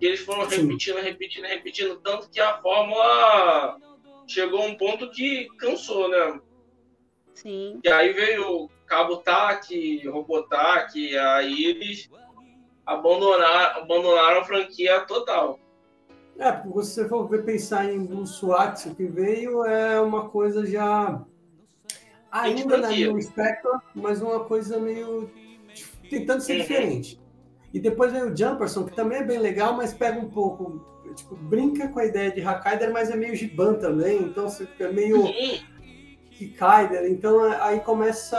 E 0.00 0.06
eles 0.06 0.20
foram 0.20 0.48
Sim. 0.48 0.62
repetindo, 0.62 0.96
repetindo, 0.98 1.44
repetindo, 1.44 1.96
tanto 2.00 2.28
que 2.30 2.40
a 2.40 2.58
fórmula 2.58 3.78
chegou 4.26 4.62
a 4.62 4.66
um 4.66 4.76
ponto 4.76 5.10
que 5.10 5.46
cansou, 5.58 6.08
né? 6.08 6.40
Sim. 7.34 7.80
E 7.82 7.88
aí 7.88 8.12
veio 8.12 8.68
Cabo 8.86 9.16
TAC, 9.18 10.06
Robotac, 10.06 11.16
aí 11.16 11.64
eles 11.64 12.10
abandonaram, 12.84 13.82
abandonaram 13.82 14.40
a 14.40 14.44
franquia 14.44 15.00
total. 15.00 15.58
É, 16.38 16.52
porque 16.52 16.82
se 16.84 16.94
você 16.94 17.08
for 17.08 17.28
pensar 17.42 17.90
em 17.90 18.04
Blue 18.04 18.26
Swat, 18.26 18.86
o 18.86 18.94
que 18.94 19.06
veio 19.06 19.64
é 19.64 20.00
uma 20.00 20.28
coisa 20.28 20.66
já 20.66 21.24
ainda 22.30 22.76
na. 22.78 22.88
New 22.90 23.20
Spectre, 23.22 23.70
mas 23.94 24.20
uma 24.22 24.40
coisa 24.44 24.78
meio 24.78 25.30
tentando 26.10 26.40
ser 26.40 26.54
Uhum. 26.54 26.58
diferente. 26.62 27.20
E 27.74 27.80
depois 27.80 28.12
veio 28.12 28.32
o 28.32 28.36
Jumperson, 28.36 28.84
que 28.84 28.94
também 28.94 29.18
é 29.18 29.24
bem 29.24 29.38
legal, 29.38 29.74
mas 29.74 29.92
pega 29.92 30.18
um 30.18 30.30
pouco, 30.30 30.80
tipo, 31.14 31.34
brinca 31.36 31.88
com 31.88 31.98
a 31.98 32.04
ideia 32.06 32.30
de 32.30 32.40
Hakaider, 32.40 32.92
mas 32.92 33.10
é 33.10 33.16
meio 33.16 33.34
Giban 33.34 33.74
também, 33.74 34.22
então 34.22 34.48
você 34.48 34.64
fica 34.66 34.90
meio 34.92 35.24
Kikaider, 36.30 37.10
então 37.10 37.40
aí 37.62 37.80
começa. 37.80 38.38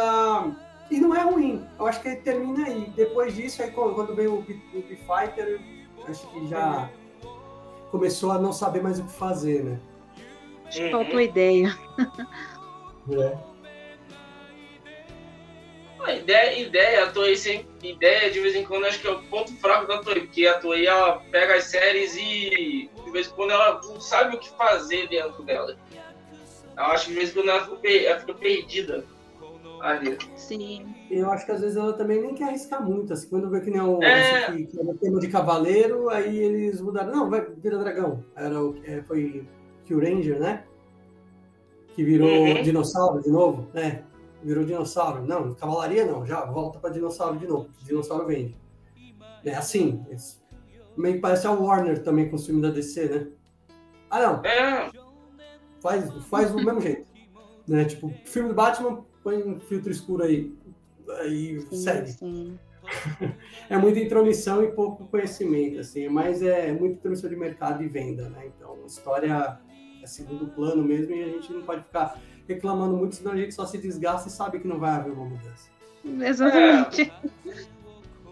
E 0.90 1.00
não 1.00 1.14
é 1.14 1.22
ruim, 1.22 1.66
eu 1.78 1.86
acho 1.86 2.02
que 2.02 2.08
ele 2.08 2.18
termina 2.18 2.66
aí. 2.66 2.92
Depois 2.96 3.36
disso, 3.36 3.62
aí 3.62 3.70
quando 3.72 4.16
veio 4.16 4.36
o 4.36 4.42
Beat 4.42 4.60
o 4.74 4.82
Fighter, 4.82 5.60
acho 6.08 6.28
que 6.32 6.48
já 6.48 6.90
começou 7.92 8.32
a 8.32 8.40
não 8.40 8.54
saber 8.54 8.82
mais 8.82 9.00
o 9.00 9.04
que 9.04 9.12
fazer, 9.12 9.64
né? 9.64 9.80
uhum. 10.80 10.92
Faltou 10.92 11.22
ideia. 11.22 11.78
A 16.08 16.16
ideia, 16.16 16.60
ideia, 16.60 17.04
a 17.04 17.12
Toei 17.12 17.36
sempre. 17.36 17.68
Ideia, 17.84 18.32
de 18.32 18.40
vez 18.40 18.56
em 18.56 18.64
quando, 18.66 18.86
acho 18.86 19.00
que 19.02 19.08
é 19.08 19.12
o 19.12 19.22
ponto 19.24 19.52
fraco 19.58 19.88
da 19.88 20.00
Toei, 20.00 20.22
porque 20.22 20.48
a 20.48 20.58
Toei 20.60 20.88
ela 20.88 21.22
pega 21.32 21.56
as 21.56 21.66
séries 21.66 22.16
e 22.16 22.90
de 23.04 23.12
vez 23.12 23.28
em 23.28 23.32
quando 23.32 23.52
ela 23.52 23.80
não 23.84 24.00
sabe 24.00 24.36
o 24.36 24.40
que 24.40 24.50
fazer 24.52 25.08
dentro 25.10 25.44
dela. 25.44 25.76
Eu 26.76 26.84
acho 26.86 27.06
que 27.06 27.12
de 27.12 27.18
vez 27.18 27.32
em 27.32 27.34
quando 27.34 27.50
ela 27.50 27.66
fica, 27.66 27.90
ela 27.90 28.20
fica 28.22 28.34
perdida 28.36 29.04
ali. 29.82 30.18
Sim. 30.36 30.86
E 31.10 31.18
eu 31.20 31.30
acho 31.32 31.46
que 31.46 31.52
às 31.52 31.62
vezes 31.62 31.76
ela 31.78 31.94
também 31.94 32.22
nem 32.22 32.34
quer 32.34 32.46
arriscar 32.46 32.84
muito, 32.84 33.14
assim, 33.14 33.30
quando 33.30 33.50
vê 33.50 33.62
que 33.62 33.70
nem 33.70 33.82
o 33.82 34.02
É. 34.02 34.20
esse 34.22 34.34
aqui, 34.52 34.66
que 34.66 34.80
era 34.80 34.94
tema 34.96 35.20
de 35.20 35.28
cavaleiro, 35.28 36.10
aí 36.10 36.38
eles 36.38 36.82
mudaram, 36.82 37.12
não, 37.12 37.30
vai, 37.30 37.46
vira 37.58 37.78
dragão. 37.78 38.24
Era 38.36 38.62
o, 38.62 38.76
é, 38.86 39.02
foi 39.04 39.46
Kill 39.86 40.00
Ranger, 40.00 40.40
né? 40.40 40.64
Que 41.96 42.04
virou 42.04 42.28
Uhum. 42.30 42.62
dinossauro 42.62 43.22
de 43.22 43.30
novo, 43.30 43.68
né? 43.74 44.04
Virou 44.48 44.64
dinossauro. 44.64 45.28
Não, 45.28 45.54
cavalaria 45.56 46.06
não, 46.06 46.26
já 46.26 46.46
volta 46.46 46.80
pra 46.80 46.90
dinossauro 46.90 47.38
de 47.38 47.46
novo. 47.46 47.70
Dinossauro 47.84 48.26
vende. 48.26 48.56
É 49.44 49.54
assim, 49.54 50.06
meio 50.96 51.16
que 51.16 51.20
parece 51.20 51.46
a 51.46 51.52
Warner 51.52 52.02
também 52.02 52.30
com 52.30 52.38
o 52.38 52.40
filme 52.40 52.62
da 52.62 52.70
DC, 52.70 53.10
né? 53.10 53.28
Ah 54.10 54.22
não, 54.22 54.46
É, 54.46 54.90
faz, 55.82 56.10
faz 56.28 56.50
do 56.50 56.64
mesmo 56.64 56.80
jeito. 56.80 57.06
Né? 57.68 57.84
Tipo, 57.84 58.10
filme 58.24 58.48
do 58.48 58.56
Batman, 58.56 59.04
põe 59.22 59.44
um 59.44 59.60
filtro 59.60 59.92
escuro 59.92 60.24
aí. 60.24 60.56
Aí 61.20 61.60
Sim, 61.70 61.76
segue. 61.76 62.12
sim. 62.14 62.60
É 63.70 63.76
muita 63.78 64.00
intromissão 64.00 64.64
e 64.64 64.72
pouco 64.72 65.08
conhecimento, 65.08 65.82
assim, 65.82 66.08
mas 66.08 66.42
é 66.42 66.72
muita 66.72 66.96
intromissão 67.00 67.30
de 67.30 67.36
mercado 67.36 67.84
e 67.84 67.88
venda, 67.90 68.30
né? 68.30 68.46
Então, 68.56 68.78
história 68.86 69.60
é 70.02 70.08
segundo 70.08 70.48
plano 70.48 70.82
mesmo 70.86 71.14
e 71.14 71.22
a 71.22 71.28
gente 71.28 71.52
não 71.52 71.64
pode 71.64 71.84
ficar 71.84 72.18
reclamando 72.48 72.96
muito, 72.96 73.16
senão 73.16 73.34
a 73.34 73.38
gente 73.38 73.54
só 73.54 73.66
se 73.66 73.78
desgasta 73.78 74.28
e 74.28 74.32
sabe 74.32 74.60
que 74.60 74.68
não 74.68 74.80
vai 74.80 74.92
haver 74.92 75.12
uma 75.12 75.26
mudança. 75.26 75.70
Exatamente. 76.06 77.12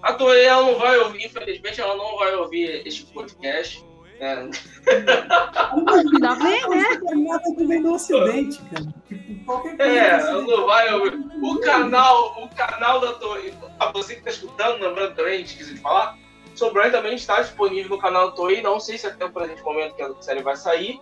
a 0.01 0.13
Toei 0.13 0.45
ela 0.45 0.71
não 0.71 0.79
vai 0.79 0.97
ouvir, 0.99 1.25
infelizmente 1.25 1.81
ela 1.81 1.95
não 1.95 2.17
vai 2.17 2.33
ouvir 2.35 2.87
este 2.87 3.05
podcast. 3.05 3.83
É, 4.17 4.31
Ainda 4.31 6.35
bem, 6.35 6.69
né? 6.69 6.83
Nada 7.15 7.43
que 7.53 7.65
vem 7.65 7.81
do 7.81 7.93
ocidente, 7.93 8.61
cara. 8.71 8.85
Tipo, 9.09 9.45
qualquer 9.45 9.75
coisa. 9.75 9.91
é, 9.91 10.31
não 10.31 10.65
vai 10.65 10.93
ouvir. 10.93 11.19
O 11.43 11.59
canal, 11.59 12.41
o 12.41 12.47
canal 12.55 13.01
da 13.01 13.11
Toei, 13.15 13.53
pra 13.77 13.91
você 13.91 14.15
que 14.15 14.21
tá 14.21 14.29
escutando, 14.29 14.81
lembrando 14.81 15.15
também, 15.15 15.41
esqueci 15.41 15.73
de 15.73 15.81
falar, 15.81 16.17
Sobrang 16.55 16.91
também 16.91 17.15
está 17.15 17.41
disponível 17.41 17.89
no 17.89 17.99
canal 18.01 18.29
da 18.29 18.35
Toei, 18.37 18.61
não 18.61 18.79
sei 18.79 18.97
se 18.97 19.05
até 19.05 19.25
o 19.25 19.31
presente 19.31 19.61
momento 19.61 19.95
que 19.95 20.01
a 20.01 20.13
série 20.21 20.41
vai 20.41 20.55
sair, 20.55 20.97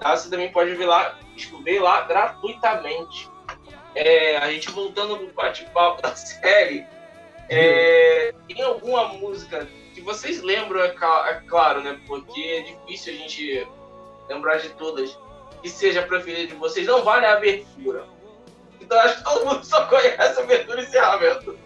tá? 0.00 0.16
Você 0.16 0.30
também 0.30 0.50
pode 0.50 0.74
ver 0.74 0.86
lá, 0.86 1.18
ver 1.62 1.80
lá 1.80 2.02
gratuitamente. 2.02 3.30
É, 3.94 4.36
a 4.36 4.50
gente 4.50 4.70
voltando 4.70 5.16
pro 5.16 5.32
bate-papo 5.32 6.02
da 6.02 6.14
série, 6.14 6.86
é, 7.48 8.34
tem 8.46 8.62
alguma 8.62 9.08
música 9.08 9.66
que 9.94 10.00
vocês 10.02 10.42
lembram, 10.42 10.82
é, 10.82 10.88
é 10.88 11.34
claro, 11.46 11.82
né? 11.82 11.98
Porque 12.06 12.40
é 12.40 12.60
difícil 12.60 13.14
a 13.14 13.16
gente 13.16 13.68
lembrar 14.28 14.58
de 14.58 14.70
todas. 14.70 15.18
Que 15.62 15.70
seja 15.70 16.02
preferida 16.02 16.48
de 16.48 16.54
vocês, 16.54 16.86
não 16.86 17.02
vale 17.02 17.24
a 17.24 17.32
abertura. 17.32 18.04
Então 18.80 18.98
acho 19.00 19.16
que 19.16 19.24
todo 19.24 19.46
mundo 19.46 19.64
só 19.64 19.86
conhece 19.86 20.38
a 20.38 20.42
abertura 20.42 20.80
e 20.80 20.84
encerramento. 20.84 21.58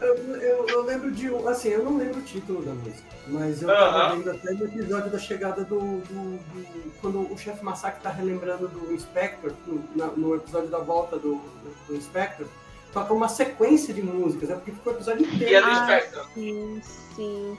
Eu, 0.00 0.16
eu, 0.36 0.66
eu 0.68 0.82
lembro 0.82 1.10
de 1.10 1.30
um. 1.30 1.48
Assim, 1.48 1.70
eu 1.70 1.82
não 1.82 1.96
lembro 1.96 2.18
o 2.18 2.22
título 2.22 2.62
da 2.62 2.72
música, 2.72 3.08
mas 3.28 3.62
eu 3.62 3.68
tava 3.68 4.16
vendo 4.16 4.30
até 4.30 4.52
no 4.52 4.64
episódio 4.64 5.10
da 5.10 5.18
chegada 5.18 5.64
do. 5.64 5.78
do- 5.78 6.38
do- 6.38 6.92
quando 7.00 7.32
o 7.32 7.36
chefe 7.38 7.64
Massacre 7.64 8.00
tá 8.02 8.10
relembrando 8.10 8.68
do 8.68 8.92
Inspector, 8.92 9.52
no, 9.66 9.82
na- 9.96 10.06
no 10.12 10.34
episódio 10.36 10.68
da 10.68 10.78
volta 10.78 11.16
do, 11.16 11.34
do, 11.36 11.86
do 11.88 11.96
Inspector, 11.96 12.46
toca 12.92 13.12
uma 13.12 13.28
sequência 13.28 13.92
de 13.92 14.02
músicas, 14.02 14.50
é 14.50 14.54
porque 14.54 14.70
ficou 14.72 14.92
o 14.92 14.96
episódio 14.96 15.26
E 15.26 15.30
é 15.30 15.34
inteiro. 15.34 15.64
do 15.66 15.70
Ah, 15.72 15.84
Spectre. 15.84 16.20
Sim, 16.34 16.82
sim. 17.16 17.58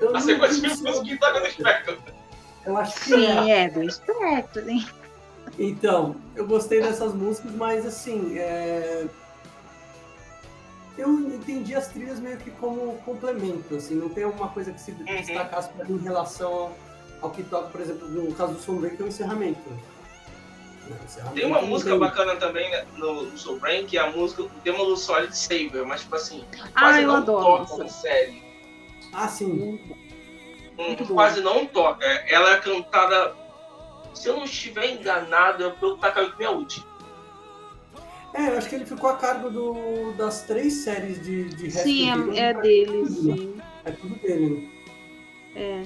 Eu 0.00 0.14
A 0.16 0.20
sequência 0.20 0.54
de 0.56 0.60
lembro 0.62 0.76
se 0.76 0.82
música 0.84 1.04
que 1.06 1.16
toca 1.18 1.40
no 1.40 1.46
Spectre. 1.50 1.98
Eu 2.66 2.76
acho 2.76 3.00
que 3.04 3.14
é. 3.14 3.16
Sim, 3.42 3.50
é 3.50 3.70
do 3.70 3.90
Spectre, 3.90 4.70
hein? 4.70 4.86
Então, 5.58 6.14
eu 6.36 6.46
gostei 6.46 6.80
dessas 6.80 7.12
músicas, 7.14 7.50
mas 7.52 7.84
assim, 7.86 8.38
é... 8.38 9.06
eu 10.98 11.08
entendi 11.20 11.74
as 11.74 11.88
trilhas 11.88 12.18
meio 12.20 12.36
que 12.38 12.50
como 12.52 12.98
complemento, 13.04 13.74
assim, 13.76 13.94
não 13.94 14.08
tem 14.08 14.24
alguma 14.24 14.48
coisa 14.48 14.72
que 14.72 14.80
se 14.80 14.92
destacasse 14.92 15.70
pra 15.72 15.84
mim 15.84 15.94
em 15.94 16.02
relação 16.02 16.72
ao, 17.22 17.30
que 17.30 17.42
toca, 17.44 17.68
por 17.68 17.80
exemplo, 17.80 18.08
no 18.08 18.34
caso 18.34 18.54
do 18.54 18.60
Sombreio, 18.60 18.96
que 18.96 19.02
é 19.02 19.06
o 19.06 19.08
encerramento. 19.08 19.60
O 20.90 21.04
encerramento 21.04 21.36
Tem 21.36 21.46
uma 21.46 21.62
música 21.62 21.90
tem- 21.90 21.98
bacana 22.00 22.36
também 22.36 22.70
né, 22.70 22.84
no, 22.96 23.36
Soul 23.38 23.58
Brain, 23.60 23.86
que 23.86 23.96
é 23.96 24.00
a 24.00 24.10
música, 24.10 24.42
o 24.42 24.48
tema 24.64 24.78
do 24.84 24.96
Solid 24.96 25.36
Saber, 25.36 25.84
mas 25.86 26.00
tipo 26.02 26.16
assim, 26.16 26.44
Ah, 26.74 26.80
quase 26.80 27.02
eu 27.02 27.08
não 27.08 27.16
adoro 27.16 27.44
toca 27.44 27.62
essa. 27.74 27.84
na 27.84 27.88
série. 27.90 28.42
Ah, 29.12 29.28
sim. 29.28 29.80
Hum, 30.78 30.84
Muito 30.88 31.06
quase 31.06 31.40
não 31.40 31.66
toca. 31.66 32.04
Ela 32.06 32.52
é 32.54 32.58
cantada, 32.58 33.34
se 34.14 34.28
eu 34.28 34.36
não 34.36 34.44
estiver 34.44 34.90
enganado, 34.92 35.64
é 35.64 35.70
pelo 35.70 35.96
Takayuki 35.98 36.38
Miyauchi. 36.38 36.84
É, 38.34 38.48
eu 38.50 38.58
acho 38.58 38.68
que 38.68 38.74
ele 38.74 38.86
ficou 38.86 39.08
a 39.10 39.16
cargo 39.16 39.50
do, 39.50 40.12
das 40.12 40.42
três 40.42 40.74
séries 40.84 41.22
de, 41.24 41.44
de 41.48 41.70
Sim, 41.70 42.04
Rescue 42.04 42.38
é, 42.38 42.42
é 42.50 42.52
Game, 42.52 42.62
dele, 42.62 43.02
tudo, 43.06 43.22
né? 43.28 43.36
sim. 43.36 43.56
É 43.84 43.90
tudo 43.92 44.14
dele, 44.16 44.70
né? 45.54 45.60
É. 45.60 45.82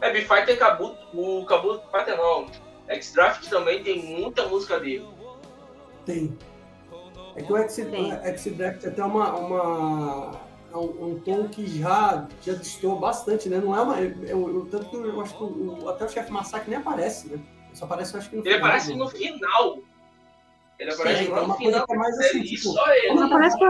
É, 0.00 0.12
B-Fighter 0.12 0.58
Kabuto, 0.58 0.98
o 1.14 1.44
Kabuto 1.46 1.82
Fighter 1.90 2.16
não. 2.16 2.46
X-Draft 2.88 3.48
também 3.48 3.82
tem 3.82 4.02
muita 4.20 4.46
música 4.48 4.78
dele. 4.80 5.06
Tem. 6.04 6.36
É 7.36 7.42
que 7.42 7.52
o 7.52 7.56
X-Draft 7.56 8.84
é 8.84 8.88
até 8.88 9.04
uma, 9.04 9.36
uma, 9.36 10.40
é 10.72 10.76
um, 10.76 11.10
um 11.12 11.20
tom 11.20 11.48
que 11.48 11.66
já, 11.66 12.26
já 12.42 12.54
distou 12.54 12.98
bastante, 12.98 13.48
né? 13.48 13.58
Não 13.58 13.76
é 13.76 13.80
uma. 13.80 14.00
Eu, 14.00 14.48
eu- 14.48 14.68
tanto 14.70 14.88
que 14.90 14.96
eu 14.96 15.20
acho 15.20 15.36
que 15.36 15.42
o, 15.44 15.88
até 15.88 16.04
o 16.04 16.08
chefe 16.08 16.32
Massacre 16.32 16.70
nem 16.70 16.78
aparece, 16.78 17.28
né? 17.28 17.38
Só 17.74 17.84
aparece, 17.84 18.14
eu 18.14 18.20
acho 18.20 18.30
que 18.30 18.36
no 18.36 18.42
Ele 18.42 18.54
final, 18.54 18.66
aparece 18.66 18.90
né? 18.90 18.96
no 18.96 19.08
final. 19.08 19.78
Ele 20.78 20.92
aparece 20.92 21.24
Sim, 21.24 21.30
é 21.30 21.34
lá 21.34 21.40
uma 21.42 21.48
no 21.48 21.54
coisa 21.56 21.80
final 21.80 21.86
é 21.90 21.96
mais 21.96 22.18
assim, 22.20 22.42
tipo, 22.42 22.62
só 22.72 22.94
ele. 22.94 23.14
Não 23.14 23.28
parece 23.28 23.58
pra. 23.58 23.68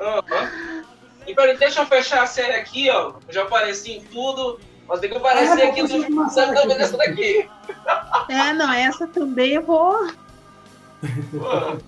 Aham. 0.00 0.84
E 1.26 1.34
peraí, 1.34 1.56
deixa 1.56 1.80
eu 1.80 1.86
fechar 1.86 2.22
a 2.22 2.26
série 2.26 2.52
aqui, 2.54 2.90
ó. 2.90 3.14
Eu 3.26 3.32
já 3.32 3.42
apareci 3.42 3.92
em 3.92 4.04
tudo, 4.04 4.60
mas 4.86 5.00
tem 5.00 5.08
que 5.10 5.16
aparecer 5.16 5.60
É, 5.60 5.70
aqui 5.70 5.82
no 5.82 6.28
série 6.30 6.54
também 6.54 6.76
dessa 6.76 6.96
daqui. 6.98 7.48
É, 8.28 8.52
não, 8.52 8.70
essa 8.72 9.06
também 9.06 9.52
eu 9.52 9.62
vou. 9.62 10.06
Pô. 11.30 11.78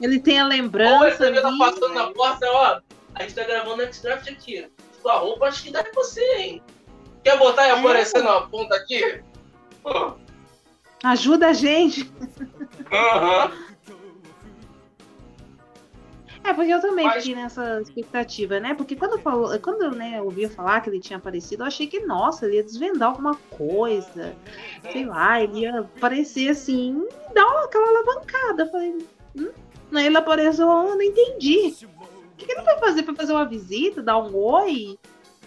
Ele 0.00 0.20
tem 0.20 0.38
a 0.38 0.44
Ou 0.44 0.48
lembrança. 0.50 1.08
esse 1.08 1.18
também 1.18 1.42
tá 1.42 1.48
ali, 1.48 1.58
passando 1.58 1.94
na 1.94 2.06
né? 2.06 2.12
porta, 2.14 2.46
ó. 2.50 2.80
A 3.16 3.22
gente 3.22 3.34
tá 3.34 3.44
gravando 3.44 3.82
X-Draft 3.82 4.28
aqui. 4.28 4.68
Sua 5.02 5.14
roupa 5.18 5.46
acho 5.46 5.62
que 5.62 5.70
dá 5.72 5.80
em 5.80 5.92
você, 5.92 6.24
hein? 6.36 6.62
Quer 7.24 7.38
botar 7.38 7.66
e 7.66 7.70
É. 7.70 7.72
aparecer 7.78 8.22
na 8.22 8.40
ponta 8.42 8.74
aqui? 8.76 9.20
Pô. 9.82 10.14
Ajuda 11.04 11.48
a 11.48 11.52
gente. 11.52 12.10
Aham. 12.92 13.52
É, 16.46 16.52
porque 16.52 16.70
eu 16.70 16.80
também 16.80 17.06
Mas- 17.06 17.22
fiquei 17.24 17.34
nessa 17.42 17.80
expectativa, 17.80 18.60
né? 18.60 18.74
Porque 18.74 18.94
quando, 18.94 19.18
falou, 19.18 19.58
quando 19.60 19.90
né, 19.96 20.18
eu 20.18 20.24
ouvia 20.24 20.50
falar 20.50 20.82
que 20.82 20.90
ele 20.90 21.00
tinha 21.00 21.16
aparecido, 21.16 21.62
eu 21.62 21.66
achei 21.66 21.86
que, 21.86 22.00
nossa, 22.00 22.44
ele 22.44 22.56
ia 22.56 22.62
desvendar 22.62 23.08
alguma 23.08 23.34
coisa. 23.50 24.34
Sei 24.92 25.06
lá, 25.06 25.42
ele 25.42 25.60
ia 25.60 25.80
aparecer 25.80 26.50
assim 26.50 27.08
dar 27.32 27.46
uma- 27.46 27.64
aquela 27.64 27.88
alavancada. 27.88 28.64
Eu 28.64 28.70
falei, 28.70 29.06
hum? 29.36 29.50
Aí 29.94 30.06
ele 30.06 30.16
apareceu, 30.18 30.66
eu 30.66 30.82
não 30.96 31.00
entendi. 31.02 31.74
O 31.82 32.36
que, 32.36 32.44
que 32.44 32.52
ele 32.52 32.62
vai 32.62 32.78
fazer? 32.78 33.04
Foi 33.04 33.14
fazer 33.14 33.32
uma 33.32 33.46
visita, 33.46 34.02
dar 34.02 34.18
um 34.18 34.36
oi? 34.36 34.98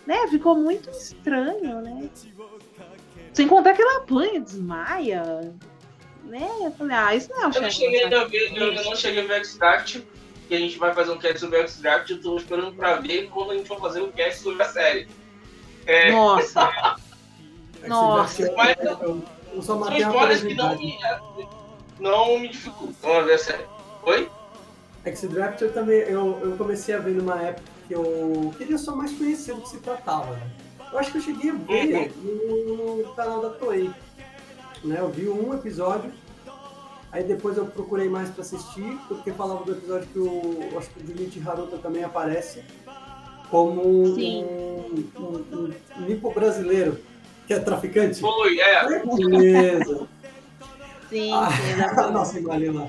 Né? 0.05 0.25
Ficou 0.29 0.55
muito 0.55 0.89
estranho, 0.89 1.79
né? 1.81 2.09
Sem 3.33 3.47
contar 3.47 3.73
que 3.73 3.81
ela 3.83 3.97
apanha, 3.97 4.39
desmaia. 4.41 5.53
Né? 6.27 6.47
Eu 6.61 6.71
falei, 6.71 6.95
ah, 6.97 7.15
isso 7.15 7.29
não 7.29 7.37
é 7.37 7.47
o 7.47 7.51
Eu 7.53 7.61
não 7.61 7.69
chefe. 7.69 7.71
cheguei 7.71 8.03
ainda 8.03 8.21
a 8.21 8.25
ver, 8.25 8.51
eu, 8.57 8.73
eu 8.73 8.83
não 8.83 8.95
cheguei 8.95 9.23
a 9.23 9.27
ver 9.27 9.33
X-Draft, 9.35 9.99
que 10.47 10.55
a 10.55 10.57
gente 10.59 10.77
vai 10.77 10.93
fazer 10.93 11.11
um 11.11 11.17
cast 11.17 11.39
sobre 11.39 11.59
X-Draft, 11.59 12.09
eu 12.09 12.21
tô 12.21 12.37
esperando 12.37 12.73
pra 12.75 12.95
ver 12.97 13.29
quando 13.29 13.51
a 13.51 13.55
gente 13.55 13.67
for 13.67 13.79
fazer 13.79 14.01
o 14.01 14.11
cast 14.11 14.41
sobre 14.43 14.61
a 14.61 14.67
série. 14.69 15.07
É, 15.85 16.11
Nossa, 16.11 16.61
X-Draft 17.81 17.87
Nossa. 17.87 18.43
é- 18.45 18.55
Mas- 18.55 18.77
eu- 18.79 18.91
eu- 19.01 19.23
eu 19.53 19.61
só 19.61 19.81
são 19.83 19.97
histórias 19.97 20.41
que 20.43 20.53
não 20.53 20.75
me, 20.77 20.99
não 21.99 22.39
me 22.39 22.49
dificultam 22.49 23.13
a 23.17 23.21
ver 23.21 23.33
a 23.33 23.37
série. 23.37 23.65
Oi? 24.03 24.29
X-Draft 25.05 25.61
eu 25.61 25.71
também 25.73 25.99
eu, 25.99 26.39
eu 26.43 26.57
comecei 26.57 26.93
a 26.93 26.99
ver 26.99 27.11
numa 27.13 27.41
época 27.41 27.63
que 27.87 27.93
eu 27.93 28.53
queria 28.57 28.77
só 28.77 28.93
mais 28.93 29.13
conhecer 29.17 29.55
do 29.55 29.61
que 29.61 29.69
se 29.69 29.77
tratava, 29.77 30.31
né? 30.35 30.51
Eu 30.91 30.99
acho 30.99 31.11
que 31.11 31.17
eu 31.17 31.21
cheguei 31.21 31.51
a 31.51 31.53
ver 31.53 32.11
no, 32.17 32.97
no 32.97 33.13
canal 33.15 33.41
da 33.41 33.49
Toei. 33.51 33.89
Né? 34.83 34.97
Eu 34.99 35.09
vi 35.09 35.27
um 35.27 35.53
episódio, 35.53 36.11
aí 37.11 37.23
depois 37.23 37.57
eu 37.57 37.65
procurei 37.65 38.09
mais 38.09 38.29
pra 38.29 38.41
assistir, 38.41 38.97
porque 39.07 39.31
falava 39.31 39.63
do 39.63 39.71
episódio 39.73 40.07
que 40.07 40.19
o. 40.19 40.77
Acho 40.77 40.89
que 40.89 41.03
o 41.03 41.07
Junichi 41.07 41.43
Haruta 41.47 41.77
também 41.77 42.03
aparece 42.03 42.63
como 43.49 43.81
um, 43.81 44.15
um, 44.15 45.73
um 45.97 46.01
nipo 46.01 46.33
brasileiro, 46.33 46.99
que 47.45 47.53
é 47.53 47.59
traficante. 47.59 48.19
Foi, 48.19 48.59
é. 48.59 49.03
Beleza. 49.05 50.07
sim, 51.09 51.31
Ah. 51.33 51.49
Nossa, 52.11 52.39
imagina 52.39 52.81
lá. 52.83 52.87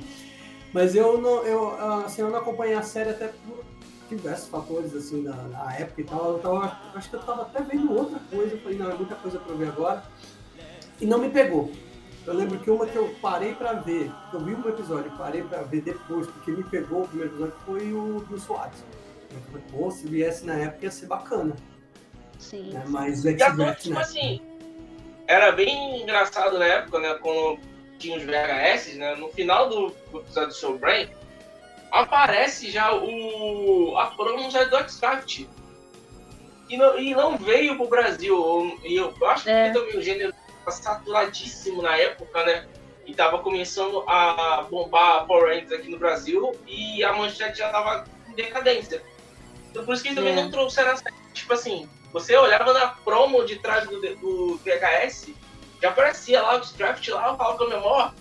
Mas 0.73 0.95
eu 0.95 1.19
não, 1.19 1.45
eu, 1.45 1.75
assim, 2.05 2.23
eu 2.23 2.31
não 2.31 2.39
acompanhei 2.39 2.75
a 2.75 2.83
série 2.83 3.11
até 3.11 3.29
por 3.29 3.65
diversos 4.09 4.49
fatores, 4.49 4.95
assim, 4.95 5.23
da, 5.23 5.33
da 5.33 5.73
época 5.79 6.01
e 6.01 6.05
tal. 6.05 6.33
Eu 6.33 6.39
tava, 6.39 6.79
acho 6.95 7.11
que 7.11 7.17
eu 7.17 7.21
tava 7.21 7.43
até 7.43 7.63
vendo 7.63 7.93
outra 7.95 8.19
coisa, 8.31 8.55
eu 8.55 8.61
falei, 8.61 8.79
não, 8.79 8.91
é 8.91 8.95
muita 8.95 9.15
coisa 9.15 9.39
pra 9.39 9.53
eu 9.53 9.59
ver 9.59 9.69
agora. 9.69 10.03
E 11.01 11.07
não 11.07 11.19
me 11.19 11.31
pegou. 11.31 11.71
Eu 12.27 12.35
lembro 12.35 12.59
que 12.59 12.71
uma 12.71 12.87
que 12.87 12.97
eu 12.97 13.15
parei 13.23 13.55
pra 13.55 13.73
ver, 13.75 14.11
que 14.31 14.37
eu 14.37 14.41
vi 14.41 14.55
um 14.55 14.69
episódio 14.69 15.11
e 15.15 15.17
parei 15.17 15.43
pra 15.43 15.63
ver 15.63 15.81
depois, 15.81 16.27
porque 16.27 16.51
me 16.51 16.63
pegou 16.65 17.03
o 17.03 17.09
primeiro 17.09 17.33
episódio, 17.33 17.55
foi 17.65 17.93
o 17.93 18.21
do 18.29 18.39
SWAT. 18.39 18.73
Eu 19.31 19.41
falei, 19.51 19.63
pô, 19.71 19.91
se 19.91 20.07
viesse 20.07 20.45
na 20.45 20.55
época 20.55 20.85
ia 20.85 20.91
ser 20.91 21.07
bacana. 21.07 21.57
Sim. 22.39 22.71
Né? 22.73 22.85
Mas 22.89 23.25
o 23.25 23.31
E 23.31 23.43
agora, 23.43 23.71
X-Draft, 23.73 23.83
tipo 23.83 23.95
né? 23.95 24.01
assim, 24.01 24.43
era 25.27 25.53
bem 25.53 26.03
engraçado 26.03 26.59
na 26.59 26.65
época, 26.67 26.99
né? 26.99 27.15
Quando 27.15 27.59
tinha 27.99 28.17
os 28.19 28.23
VHS, 28.25 28.95
né? 28.97 29.15
No 29.17 29.29
final 29.29 29.69
do, 29.69 29.89
do 30.11 30.19
episódio 30.21 30.49
do 30.49 30.55
Soul 30.55 30.79
Brain, 30.79 31.09
aparece 31.91 32.71
já 32.71 32.95
o. 32.95 33.97
a 33.97 34.07
promo 34.09 34.51
já 34.51 34.65
do 34.65 34.77
X-Craft. 34.77 35.47
E 36.69 36.77
não, 36.77 36.99
e 36.99 37.15
não 37.15 37.37
veio 37.39 37.77
pro 37.77 37.89
Brasil. 37.89 38.79
E 38.85 38.97
eu 38.97 39.15
acho 39.27 39.49
É. 39.49 39.71
que 39.71 39.79
também 39.79 39.97
o 39.97 40.03
gênero 40.03 40.35
saturadíssimo 40.71 41.83
na 41.83 41.97
época, 41.97 42.45
né? 42.45 42.67
E 43.07 43.15
tava 43.15 43.39
começando 43.39 44.05
a 44.07 44.67
bombar 44.71 45.27
Power 45.27 45.49
Rangers 45.55 45.73
aqui 45.73 45.89
no 45.91 45.99
Brasil 45.99 46.53
e 46.67 47.03
a 47.03 47.13
manchete 47.13 47.59
já 47.59 47.71
tava 47.71 48.05
em 48.29 48.35
decadência. 48.35 49.03
Então 49.71 49.85
por 49.85 49.95
isso 49.95 50.03
que 50.03 50.09
eles 50.11 50.19
também 50.19 50.33
É. 50.39 50.43
não 50.43 50.51
trouxeram 50.51 50.93
a 50.93 50.97
série. 50.97 51.15
Tipo 51.33 51.55
assim, 51.55 51.89
você 52.13 52.37
olhava 52.37 52.73
na 52.73 52.89
promo 52.89 53.45
de 53.45 53.57
trás 53.57 53.87
do, 53.89 54.01
do 54.01 54.61
VHS, 54.65 55.31
já 55.81 55.89
aparecia 55.91 56.43
lá 56.43 56.57
o 56.57 56.61
draft 56.77 57.09
lá, 57.09 57.29
eu 57.29 57.37
falava 57.37 57.57
com 57.59 57.65
a 57.65 57.69
memória, 57.69 58.13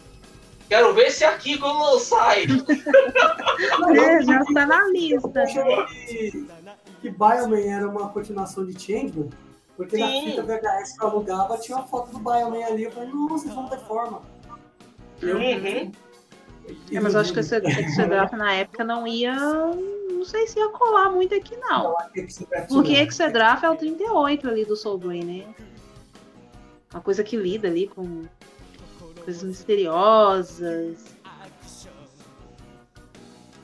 quero 0.69 0.93
ver 0.93 1.07
esse 1.07 1.25
aqui 1.25 1.57
quando 1.57 1.79
lançar. 1.79 2.37
É, 2.37 2.45
já 4.23 4.41
está 4.41 4.65
na 4.65 4.83
lista. 4.89 5.43
Que 7.01 7.09
Bioman 7.09 7.59
era 7.59 7.87
uma 7.87 8.09
continuação 8.09 8.65
de 8.65 8.79
Changeman. 8.79 9.29
Porque 9.77 9.95
na 9.95 10.07
fita 10.07 10.41
VHS 10.41 10.97
que 10.97 11.03
eu 11.03 11.07
alugava 11.07 11.57
tinha 11.59 11.77
uma 11.77 11.87
foto 11.87 12.11
do 12.11 12.17
Bioman 12.19 12.65
ali. 12.65 12.83
Eu 12.83 12.91
falei, 12.91 13.09
nossa, 13.09 13.47
vão 13.49 13.69
ter 13.69 13.79
forma. 13.79 14.23
Eu, 15.21 15.37
Uhum. 15.37 15.91
É, 16.91 16.99
mas 16.99 17.13
eu 17.13 17.21
acho 17.21 17.31
que 17.31 17.39
esse, 17.39 17.55
esse 17.55 18.05
draft 18.05 18.33
na 18.33 18.53
época 18.53 18.83
não 18.83 19.07
ia. 19.07 19.33
Não 19.35 20.25
sei 20.25 20.47
se 20.47 20.59
ia 20.59 20.67
colar 20.69 21.09
muito 21.09 21.33
aqui, 21.33 21.55
não. 21.55 21.95
Porque 22.67 22.93
Exedraf 22.93 23.63
é 23.63 23.69
o 23.69 23.75
38 23.75 24.49
ali 24.49 24.65
do 24.65 24.75
Soul 24.75 24.97
Brain, 24.97 25.23
né? 25.23 25.55
Uma 26.93 27.01
coisa 27.01 27.23
que 27.23 27.37
lida 27.37 27.67
ali 27.67 27.87
com 27.87 28.23
coisas 29.23 29.43
misteriosas. 29.43 31.16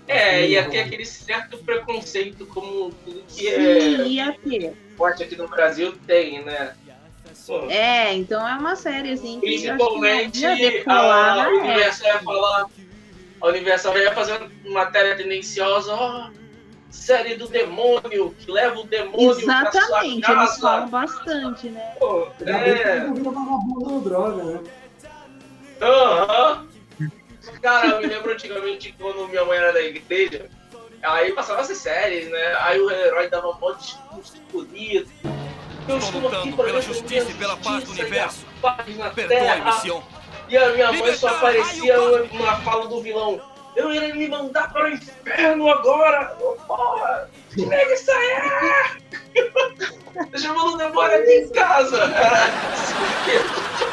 É, 0.07 0.45
ia 0.47 0.69
ter 0.69 0.79
aquele 0.81 1.05
certo 1.05 1.57
preconceito 1.59 2.45
como 2.47 2.91
tudo 3.05 3.23
que 3.27 3.47
é 3.47 3.55
Sim, 3.79 4.03
ia 4.07 4.33
ter. 4.43 4.73
forte 4.97 5.23
aqui 5.23 5.35
no 5.35 5.47
Brasil 5.47 5.93
tem, 6.05 6.43
né? 6.43 6.73
Pô, 7.47 7.69
É, 7.69 8.13
então 8.13 8.47
é 8.47 8.53
uma 8.53 8.75
série 8.75 9.11
assim 9.11 9.39
que 9.39 9.45
eu 9.65 9.73
acho 9.73 9.77
Principalmente 9.77 10.41
decolar 10.41 11.31
a 11.31 11.35
na 11.35 11.41
época. 11.49 11.63
Universal 11.65 12.07
ia 12.07 12.19
falar. 12.19 12.65
A 13.41 13.47
Universal 13.47 13.97
ia 13.97 14.13
fazer 14.13 14.49
uma 14.65 14.73
matéria 14.73 15.15
tendenciosa, 15.17 15.93
ó. 15.93 16.29
série 16.89 17.35
do 17.35 17.47
demônio, 17.47 18.33
que 18.39 18.49
leva 18.51 18.79
o 18.79 18.83
demônio 18.85 19.31
Exatamente, 19.31 20.21
pra 20.21 20.33
sua 20.33 20.43
eles 20.43 20.57
falam 20.59 20.89
casa. 20.89 20.91
bastante, 20.91 21.69
né? 21.69 21.95
Pô, 21.99 22.27
é. 22.45 22.99
droga, 24.03 24.43
né? 24.43 24.59
Aham. 25.81 26.67
Cara, 27.61 27.87
eu 27.87 28.01
me 28.01 28.07
lembro 28.07 28.31
antigamente 28.31 28.93
quando 28.97 29.27
minha 29.27 29.43
mãe 29.45 29.57
era 29.57 29.73
da 29.73 29.81
igreja, 29.81 30.49
aí 31.01 31.31
passava 31.33 31.61
essas 31.61 31.77
séries, 31.77 32.29
né? 32.29 32.55
Aí 32.59 32.79
o 32.79 32.89
herói 32.89 33.29
dava 33.29 33.49
um 33.49 33.59
monte 33.59 33.79
de 33.79 33.85
discurso 33.85 34.41
bonito. 34.51 35.11
Eu 35.87 35.97
Estou 35.97 36.21
lutando 36.21 36.55
pela 36.55 36.81
justiça 36.81 37.29
e 37.29 37.33
pela 37.33 37.57
paz 37.57 37.83
do 37.83 37.91
universo. 37.91 38.45
na 38.97 39.09
Perdoe-me. 39.09 39.71
Sion. 39.81 40.01
E 40.47 40.57
a 40.57 40.69
minha 40.69 40.91
mãe 40.93 41.15
só 41.15 41.27
aparecia 41.27 42.01
uma, 42.01 42.21
uma 42.23 42.55
fala 42.61 42.87
do 42.87 43.01
vilão. 43.01 43.41
Eu 43.75 43.93
irei 43.93 44.13
me 44.13 44.27
mandar 44.27 44.71
para 44.71 44.85
o 44.85 44.93
inferno 44.93 45.69
agora! 45.69 46.35
Ô, 46.39 46.53
Porra! 46.67 47.29
Que 47.53 47.65
nega 47.65 47.93
isso 47.93 48.11
aí! 48.11 48.93
Tá 50.31 50.37
chamando 50.37 50.75
o 50.75 50.77
demônio 50.77 51.17
aqui 51.17 51.31
em 51.31 51.49
casa! 51.49 51.99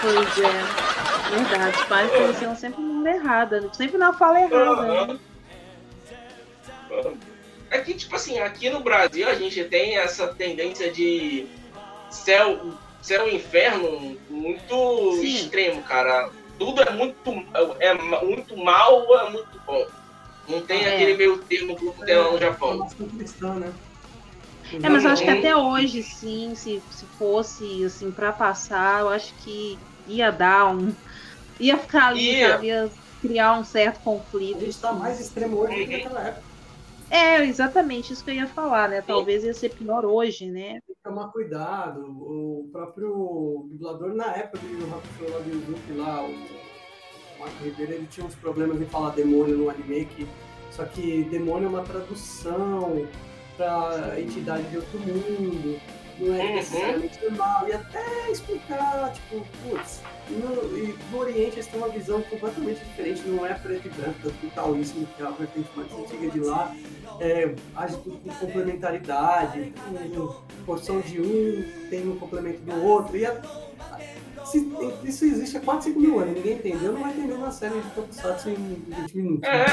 Pois 0.03 0.39
é. 0.39 0.91
Verdade, 1.31 1.79
os 1.79 1.85
pais 1.85 2.11
conheciam 2.11 2.57
sempre 2.57 2.81
mundo 2.81 3.07
errada, 3.07 3.71
sempre 3.73 3.97
na 3.97 4.13
fala 4.13 4.41
errada, 4.41 5.07
né? 5.07 5.19
É 7.71 7.79
que, 7.79 7.95
tipo 7.95 8.17
assim, 8.17 8.39
aqui 8.41 8.69
no 8.69 8.81
Brasil 8.81 9.29
a 9.29 9.35
gente 9.35 9.63
tem 9.65 9.97
essa 9.97 10.29
tendência 10.29 10.91
de 10.91 11.47
céu, 12.11 12.73
céu 13.01 13.29
e 13.29 13.37
inferno 13.37 14.19
muito 14.29 15.13
Sim. 15.21 15.37
extremo, 15.37 15.83
cara. 15.85 16.31
Tudo 16.61 16.83
é 16.83 16.91
muito, 16.93 17.21
é 17.81 17.95
muito 18.23 18.57
mal 18.57 19.01
ou 19.07 19.19
é 19.19 19.31
muito 19.31 19.59
bom. 19.67 19.83
Não 20.47 20.61
tem 20.67 20.85
É. 20.85 20.95
aquele 20.95 21.17
meio 21.17 21.43
termo 21.47 21.75
que 21.77 22.05
tem 22.05 22.17
lá 22.17 22.31
no 22.31 22.37
É 22.37 22.41
Japão. 22.41 22.79
cristã, 23.17 23.55
né? 23.55 23.75
É, 24.83 24.89
mas 24.91 25.05
eu 25.05 25.11
acho 25.11 25.25
que 25.25 25.31
Uhum. 25.31 25.39
até 25.39 25.57
hoje, 25.57 26.03
sim, 26.03 26.55
se, 26.55 26.85
se 26.91 27.09
fosse 27.17 27.83
assim 27.85 28.13
pra 28.13 28.33
passar, 28.33 29.01
eu 29.01 29.09
acho 29.09 29.35
que 29.43 29.81
ia 30.07 30.31
dar 30.31 30.77
um. 30.77 30.95
ia 31.59 31.79
ficar 31.79 32.09
ali, 32.09 32.21
Ia. 32.35 32.51
sabe? 32.51 32.67
Ia 32.67 32.89
criar 33.23 33.59
um 33.59 33.65
certo 33.65 34.01
A 34.01 34.05
conflito. 34.05 34.61
gente 34.61 34.81
tá 34.81 34.93
mais 34.93 35.19
extremo 35.19 35.59
hoje 35.59 35.79
do 35.79 35.87
que 35.87 35.97
naquela 35.97 36.29
época. 36.29 36.50
É, 37.11 37.45
exatamente 37.45 38.13
isso 38.13 38.25
que 38.25 38.31
eu 38.31 38.35
ia 38.37 38.47
falar, 38.47 38.89
né? 38.89 39.03
Talvez 39.03 39.43
ia 39.45 39.53
ser 39.53 39.71
pior 39.71 40.05
hoje, 40.05 40.49
né? 40.51 40.81
Tem 40.87 40.95
que 40.95 41.03
tomar 41.03 41.29
cuidado. 41.29 42.01
O 42.07 42.69
próprio 42.71 43.67
dublador, 43.71 44.15
na 44.15 44.37
época 44.37 44.59
do 44.59 44.85
Hakusho 44.95 45.33
lá 45.33 45.39
do 45.41 45.51
Yuzuki, 45.51 45.93
lá, 45.95 46.23
o 46.23 46.33
Marco 47.41 47.65
Ribeiro, 47.65 47.93
ele 47.95 48.07
tinha 48.07 48.25
uns 48.25 48.35
problemas 48.37 48.81
em 48.81 48.87
falar 48.87 49.11
demônio 49.11 49.57
no 49.59 49.71
anime, 49.71 50.05
que, 50.07 50.27
só 50.71 50.85
que 50.85 51.25
demônio 51.25 51.67
é 51.67 51.69
uma 51.69 51.83
tradução 51.83 53.07
pra 53.57 54.15
entidade 54.21 54.69
de 54.69 54.77
outro 54.77 54.99
mundo, 55.01 55.81
não 56.19 56.35
é 56.35 56.39
Uhum. 56.47 56.55
necessariamente 56.55 57.25
normal. 57.25 57.69
E 57.69 57.73
até 57.73 58.31
explicar, 58.31 59.13
tipo, 59.13 59.45
putz, 59.69 60.01
no, 60.35 60.79
e 60.79 60.95
no 61.11 61.19
Oriente 61.19 61.57
eles 61.57 61.67
têm 61.67 61.79
uma 61.81 61.89
visão 61.89 62.21
completamente 62.23 62.81
diferente, 62.85 63.23
não 63.27 63.45
é 63.47 63.55
preto 63.55 63.87
e 63.87 63.91
branco, 63.91 64.15
tanto 64.23 64.35
que 64.37 64.47
o 64.47 64.51
taoísmo, 64.51 65.07
que 65.17 65.23
é 65.23 65.27
a 65.27 65.31
vertente 65.31 65.69
mais 65.77 65.93
antiga 65.93 66.31
de 66.31 66.41
lá, 66.41 66.75
é, 67.21 67.55
age 67.77 67.97
tudo 67.99 68.19
com 68.19 68.31
complementaridade, 68.31 69.73
com 70.17 70.35
porção 70.65 71.01
de 71.01 71.21
um 71.21 71.65
tem 71.91 72.09
um 72.09 72.17
complemento 72.17 72.61
do 72.63 72.83
outro. 72.85 73.17
E 73.17 73.27
a- 73.27 73.41
se- 74.45 74.69
isso 75.05 75.25
existe 75.25 75.57
há 75.57 75.61
4, 75.61 75.85
5 75.85 76.01
mil 76.01 76.19
anos, 76.19 76.35
ninguém 76.35 76.55
entendeu, 76.55 76.93
não 76.93 77.01
vai 77.03 77.13
entender 77.13 77.35
uma 77.35 77.51
série 77.53 77.81
de 77.81 77.91
Tokusatsu 77.91 78.51
em 78.51 78.55
20 78.55 79.15
minutos. 79.17 79.49
É. 79.49 79.65
É, 79.65 79.67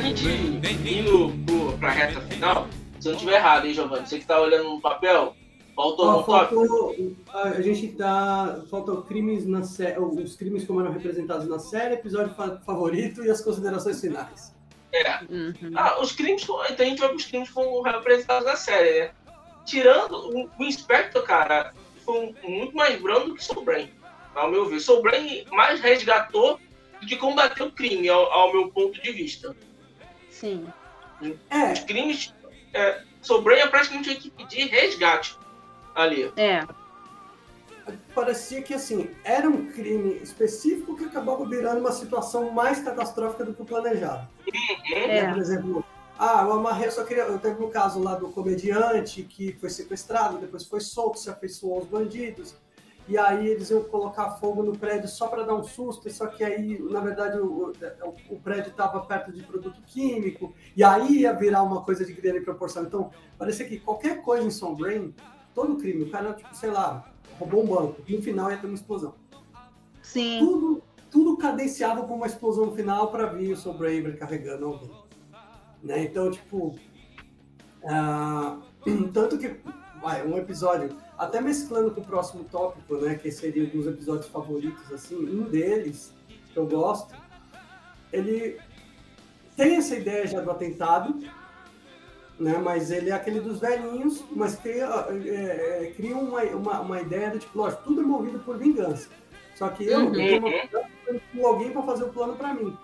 gente 0.00 0.26
indo 0.88 1.32
pro, 1.46 1.78
pra 1.78 1.90
reta 1.90 2.20
final, 2.22 2.66
se 2.98 3.08
eu 3.08 3.12
não 3.12 3.18
estiver 3.18 3.36
errado, 3.36 3.66
hein, 3.66 3.74
Giovanni? 3.74 4.06
Você 4.06 4.18
que 4.18 4.26
tá 4.26 4.40
olhando 4.40 4.68
no 4.70 4.80
papel, 4.80 5.34
faltou 5.74 6.20
um 6.20 6.22
tópico? 6.22 6.66
faltou, 6.66 6.94
a 7.32 7.60
gente 7.60 7.88
tá. 7.88 8.60
Faltam 8.70 9.02
crimes 9.02 9.46
na 9.46 9.62
série. 9.62 9.98
Os 9.98 10.36
crimes 10.36 10.64
como 10.64 10.80
eram 10.80 10.92
representados 10.92 11.46
na 11.48 11.58
série, 11.58 11.94
episódio 11.94 12.34
fa- 12.34 12.60
favorito 12.64 13.24
e 13.24 13.30
as 13.30 13.40
considerações 13.40 14.00
finais. 14.00 14.54
É. 14.92 15.20
Uhum. 15.30 15.72
Ah, 15.76 16.00
os 16.00 16.12
crimes, 16.12 16.42
então 16.42 16.84
a 16.84 16.88
gente 16.88 16.98
vai 16.98 17.08
pros 17.10 17.24
crimes 17.24 17.50
como 17.50 17.80
representados 17.82 18.44
na 18.44 18.56
série, 18.56 19.00
né? 19.00 19.10
Tirando 19.64 20.14
o, 20.16 20.50
o 20.58 20.64
Inspector, 20.64 21.22
cara, 21.22 21.72
foi 22.04 22.34
muito 22.42 22.74
mais 22.74 23.00
brando 23.00 23.34
que 23.34 23.44
Soul 23.44 23.64
Brain, 23.64 23.88
ao 24.34 24.50
meu 24.50 24.68
ver. 24.68 24.80
Soul 24.80 25.00
Brain 25.02 25.44
mais 25.52 25.80
resgatou 25.80 26.58
do 27.00 27.06
que 27.06 27.16
combateu 27.16 27.66
o 27.66 27.70
crime, 27.72 28.08
ao, 28.08 28.30
ao 28.32 28.52
meu 28.52 28.68
ponto 28.68 29.00
de 29.00 29.12
vista. 29.12 29.54
Sim. 30.40 30.66
É, 31.50 31.72
Os 31.72 31.80
crimes, 31.80 32.34
é, 32.72 33.02
é 33.58 33.66
praticamente 33.68 34.08
uma 34.08 34.16
equipe 34.16 34.44
de 34.46 34.60
resgate 34.62 35.38
ali. 35.94 36.32
É. 36.36 36.66
parecia 38.14 38.62
que 38.62 38.72
assim, 38.72 39.10
era 39.22 39.48
um 39.48 39.70
crime 39.70 40.14
específico 40.22 40.96
que 40.96 41.04
acabava 41.04 41.44
virando 41.46 41.80
uma 41.80 41.92
situação 41.92 42.50
mais 42.50 42.80
catastrófica 42.80 43.44
do 43.44 43.52
que 43.52 43.60
o 43.60 43.66
planejado. 43.66 44.26
É. 44.92 45.28
Por 45.28 45.38
exemplo, 45.38 45.84
ah, 46.18 46.42
eu 46.42 46.52
amarrei, 46.52 46.88
eu 46.88 46.92
só 46.92 47.04
queria. 47.04 47.24
Eu 47.24 47.38
teve 47.38 47.62
um 47.62 47.70
caso 47.70 48.02
lá 48.02 48.14
do 48.14 48.28
comediante 48.28 49.22
que 49.22 49.52
foi 49.60 49.70
sequestrado, 49.70 50.38
depois 50.38 50.66
foi 50.66 50.80
solto, 50.80 51.18
se 51.18 51.28
afeiçoou 51.28 51.76
aos 51.76 51.86
bandidos. 51.86 52.54
E 53.10 53.18
aí 53.18 53.48
eles 53.48 53.70
iam 53.70 53.82
colocar 53.82 54.30
fogo 54.36 54.62
no 54.62 54.78
prédio 54.78 55.08
só 55.08 55.26
para 55.26 55.42
dar 55.42 55.56
um 55.56 55.64
susto, 55.64 56.08
só 56.10 56.28
que 56.28 56.44
aí, 56.44 56.78
na 56.78 57.00
verdade, 57.00 57.40
o, 57.40 57.72
o, 57.72 58.34
o 58.34 58.40
prédio 58.40 58.70
estava 58.70 59.00
perto 59.00 59.32
de 59.32 59.42
produto 59.42 59.82
químico, 59.84 60.54
e 60.76 60.84
aí 60.84 61.22
ia 61.22 61.32
virar 61.32 61.64
uma 61.64 61.82
coisa 61.82 62.04
de 62.04 62.12
grande 62.12 62.40
proporção. 62.40 62.84
Então, 62.84 63.10
parecia 63.36 63.66
que 63.66 63.80
qualquer 63.80 64.22
coisa 64.22 64.46
em 64.46 64.50
Soul 64.50 64.76
Brain, 64.76 65.12
todo 65.52 65.76
crime, 65.76 66.04
o 66.04 66.10
cara, 66.10 66.34
tipo, 66.34 66.54
sei 66.54 66.70
lá, 66.70 67.12
roubou 67.36 67.64
um 67.64 67.66
banco, 67.66 68.00
no 68.08 68.22
final 68.22 68.48
ia 68.48 68.58
ter 68.58 68.66
uma 68.66 68.76
explosão 68.76 69.14
Sim. 70.02 70.38
tudo, 70.38 70.82
tudo 71.10 71.36
cadenciava 71.36 72.04
para 72.04 72.14
uma 72.14 72.26
explosão 72.26 72.72
final 72.74 73.10
para 73.10 73.26
vir 73.26 73.52
o 73.52 73.56
Soul 73.56 73.76
Braver 73.76 74.16
carregando 74.18 74.66
alguém. 74.66 74.90
Né? 75.82 76.04
Então, 76.04 76.30
tipo. 76.30 76.78
ah, 77.84 78.58
tanto 79.12 79.36
que. 79.38 79.56
Vai, 80.00 80.26
um 80.26 80.38
episódio, 80.38 80.96
até 81.20 81.40
mesclando 81.40 81.90
com 81.90 82.00
o 82.00 82.04
próximo 82.04 82.44
tópico, 82.44 82.96
né? 82.96 83.14
Que 83.14 83.30
seria 83.30 83.64
um 83.64 83.68
dos 83.68 83.86
episódios 83.86 84.26
favoritos, 84.28 84.90
assim, 84.90 85.16
um 85.16 85.42
deles, 85.42 86.14
que 86.52 86.58
eu 86.58 86.66
gosto, 86.66 87.14
ele 88.10 88.58
tem 89.56 89.76
essa 89.76 89.94
ideia 89.94 90.26
já 90.26 90.40
do 90.40 90.50
atentado, 90.50 91.14
né? 92.38 92.56
Mas 92.56 92.90
ele 92.90 93.10
é 93.10 93.12
aquele 93.12 93.40
dos 93.40 93.60
velhinhos, 93.60 94.24
mas 94.32 94.56
cria, 94.56 94.86
é, 95.26 95.84
é, 95.84 95.92
cria 95.94 96.16
uma, 96.16 96.42
uma, 96.42 96.80
uma 96.80 97.00
ideia 97.02 97.30
do 97.30 97.38
tipo, 97.38 97.58
lógico, 97.58 97.82
tudo 97.84 98.00
é 98.00 98.04
movido 98.04 98.38
por 98.38 98.56
vingança. 98.56 99.08
Só 99.56 99.68
que 99.68 99.84
eu, 99.84 99.98
Uhum. 100.00 100.06
eu 100.06 100.12
tenho 100.12 100.38
uma 100.38 100.50
vingança 100.50 100.88
com 101.34 101.46
alguém 101.46 101.70
para 101.70 101.82
fazer 101.82 102.04
o 102.04 102.08
plano 102.08 102.34
para 102.34 102.54
mim. 102.54 102.74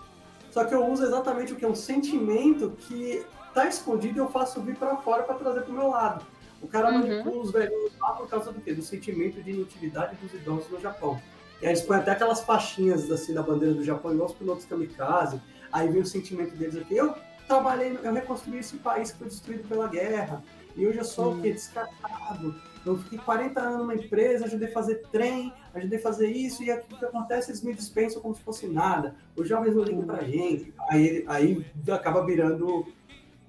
Só 0.51 0.63
que 0.63 0.75
eu 0.75 0.85
uso 0.85 1.03
exatamente 1.03 1.53
o 1.53 1.55
que 1.55 1.65
é 1.65 1.67
um 1.67 1.73
sentimento 1.75 2.71
que 2.77 3.25
tá 3.53 3.67
escondido 3.67 4.15
e 4.15 4.19
eu 4.19 4.29
faço 4.29 4.61
vir 4.61 4.75
para 4.75 4.95
fora 4.97 5.23
para 5.23 5.33
trazer 5.35 5.61
pro 5.61 5.73
meu 5.73 5.89
lado. 5.89 6.23
O 6.61 6.67
cara 6.67 6.91
Uhum. 6.91 6.99
manipula 6.99 7.41
os 7.43 7.51
velhinhos 7.51 7.91
lá 7.99 8.11
por 8.13 8.27
causa 8.27 8.51
do 8.51 8.59
quê? 8.61 8.73
Do 8.73 8.81
sentimento 8.81 9.41
de 9.41 9.51
inutilidade 9.51 10.15
dos 10.15 10.33
idosos 10.33 10.69
no 10.71 10.79
Japão. 10.79 11.19
E 11.61 11.65
aí 11.65 11.71
eles 11.71 11.81
põem 11.81 11.99
até 11.99 12.11
aquelas 12.11 12.41
faixinhas 12.43 13.09
assim 13.11 13.33
da 13.33 13.41
bandeira 13.41 13.73
do 13.73 13.83
Japão, 13.83 14.13
igual 14.13 14.27
os 14.29 14.35
pilotos 14.35 14.65
kamikaze. 14.65 15.39
Aí 15.71 15.87
vem 15.89 16.01
o 16.01 16.05
sentimento 16.05 16.55
deles 16.55 16.75
aqui. 16.77 16.95
Eu 16.95 17.13
trabalhei, 17.47 17.97
eu 18.03 18.13
reconstruí 18.13 18.59
esse 18.59 18.77
país 18.77 19.11
que 19.11 19.17
foi 19.17 19.27
destruído 19.27 19.67
pela 19.67 19.87
guerra. 19.87 20.43
E 20.75 20.85
hoje 20.85 20.99
eu 20.99 21.05
sou 21.05 21.33
o 21.33 21.41
quê? 21.41 21.51
Descartado. 21.53 22.53
Eu 22.85 22.97
fiquei 22.99 23.17
40 23.19 23.59
anos 23.59 23.79
numa 23.79 23.95
empresa, 23.95 24.45
ajudei 24.45 24.69
a 24.69 24.71
fazer 24.71 25.01
trem, 25.11 25.51
ajudei 25.73 25.97
a 25.99 26.01
fazer 26.01 26.29
isso, 26.31 26.63
e 26.63 26.71
aqui 26.71 26.93
o 26.93 26.97
que 26.97 27.03
acontece, 27.05 27.49
eles 27.51 27.61
me 27.61 27.73
dispensam 27.73 28.21
como 28.21 28.33
se 28.35 28.41
fosse 28.41 28.65
nada. 28.67 29.15
Os 29.35 29.47
jovens 29.47 29.75
não 29.75 29.83
ligam 29.83 30.05
pra 30.05 30.23
gente. 30.23 30.73
Aí, 30.89 31.25
aí 31.27 31.65
acaba 31.91 32.23
virando 32.25 32.87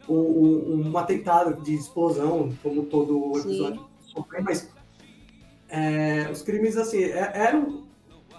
um, 0.09 0.97
atentado 0.97 1.63
de 1.63 1.75
explosão, 1.75 2.53
como 2.63 2.85
todo 2.85 3.31
o 3.31 3.39
episódio 3.39 3.85
sofreu, 4.01 4.43
mas 4.43 4.73
é, 5.69 6.29
os 6.31 6.43
crimes, 6.43 6.77
assim, 6.77 7.03
é, 7.03 7.33
eram. 7.35 7.87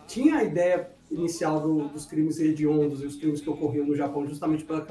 Tinha 0.07 0.37
a 0.37 0.43
ideia 0.43 0.89
inicial 1.11 1.59
do, 1.59 1.87
dos 1.89 2.05
crimes 2.05 2.39
hediondos 2.39 3.03
e 3.03 3.05
os 3.05 3.15
crimes 3.15 3.41
que 3.41 3.49
ocorriam 3.49 3.85
no 3.85 3.95
Japão, 3.95 4.27
justamente 4.27 4.63
pelo 4.63 4.83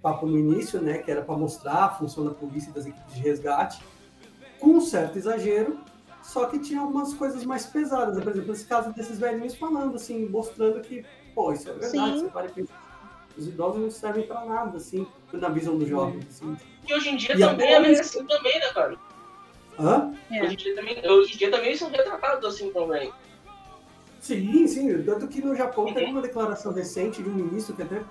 papo 0.00 0.26
no 0.26 0.38
início, 0.38 0.80
né, 0.80 0.98
que 0.98 1.10
era 1.10 1.22
para 1.22 1.36
mostrar 1.36 1.84
a 1.84 1.88
função 1.90 2.24
da 2.24 2.30
polícia 2.30 2.70
e 2.70 2.72
das 2.72 2.86
equipes 2.86 3.14
de 3.14 3.20
resgate, 3.20 3.84
com 4.60 4.74
um 4.74 4.80
certo 4.80 5.18
exagero, 5.18 5.78
só 6.22 6.46
que 6.46 6.58
tinha 6.58 6.80
algumas 6.80 7.14
coisas 7.14 7.44
mais 7.44 7.66
pesadas. 7.66 8.16
Né? 8.16 8.22
Por 8.22 8.32
exemplo, 8.32 8.52
esse 8.52 8.64
caso 8.64 8.92
desses 8.92 9.18
velhinhos 9.18 9.56
falando, 9.56 9.96
assim, 9.96 10.28
mostrando 10.28 10.80
que, 10.80 11.04
pô, 11.34 11.52
isso 11.52 11.68
é 11.68 11.72
verdade, 11.72 12.18
Sim. 12.18 12.20
você 12.20 12.28
para 12.28 12.50
os 13.36 13.48
idosos 13.48 13.80
não 13.80 13.90
servem 13.90 14.26
para 14.26 14.44
nada, 14.44 14.76
assim, 14.76 15.06
na 15.32 15.48
visão 15.48 15.76
do 15.78 15.86
jovem. 15.86 16.20
Assim. 16.28 16.56
E 16.86 16.94
hoje 16.94 17.08
em 17.10 17.16
dia 17.16 17.34
e 17.34 17.38
também 17.38 17.72
é 17.72 18.00
assim 18.00 18.24
também, 18.24 18.58
né, 18.58 18.68
cara? 18.72 18.96
Hã? 19.78 20.14
É. 20.30 20.42
Hoje, 20.42 20.54
em 20.54 20.56
dia 20.56 20.74
também, 20.74 21.10
hoje 21.10 21.34
em 21.34 21.36
dia 21.36 21.50
também 21.50 21.76
são 21.76 21.90
retratados 21.90 22.54
assim 22.54 22.72
também. 22.72 23.12
Sim, 24.20 24.66
sim. 24.66 25.02
Tanto 25.02 25.28
que 25.28 25.40
no 25.40 25.54
Japão 25.54 25.84
uhum. 25.84 25.94
teve 25.94 26.10
uma 26.10 26.22
declaração 26.22 26.72
recente 26.72 27.22
de 27.22 27.28
um 27.28 27.34
ministro 27.34 27.76
que 27.76 27.82
até 27.82 28.02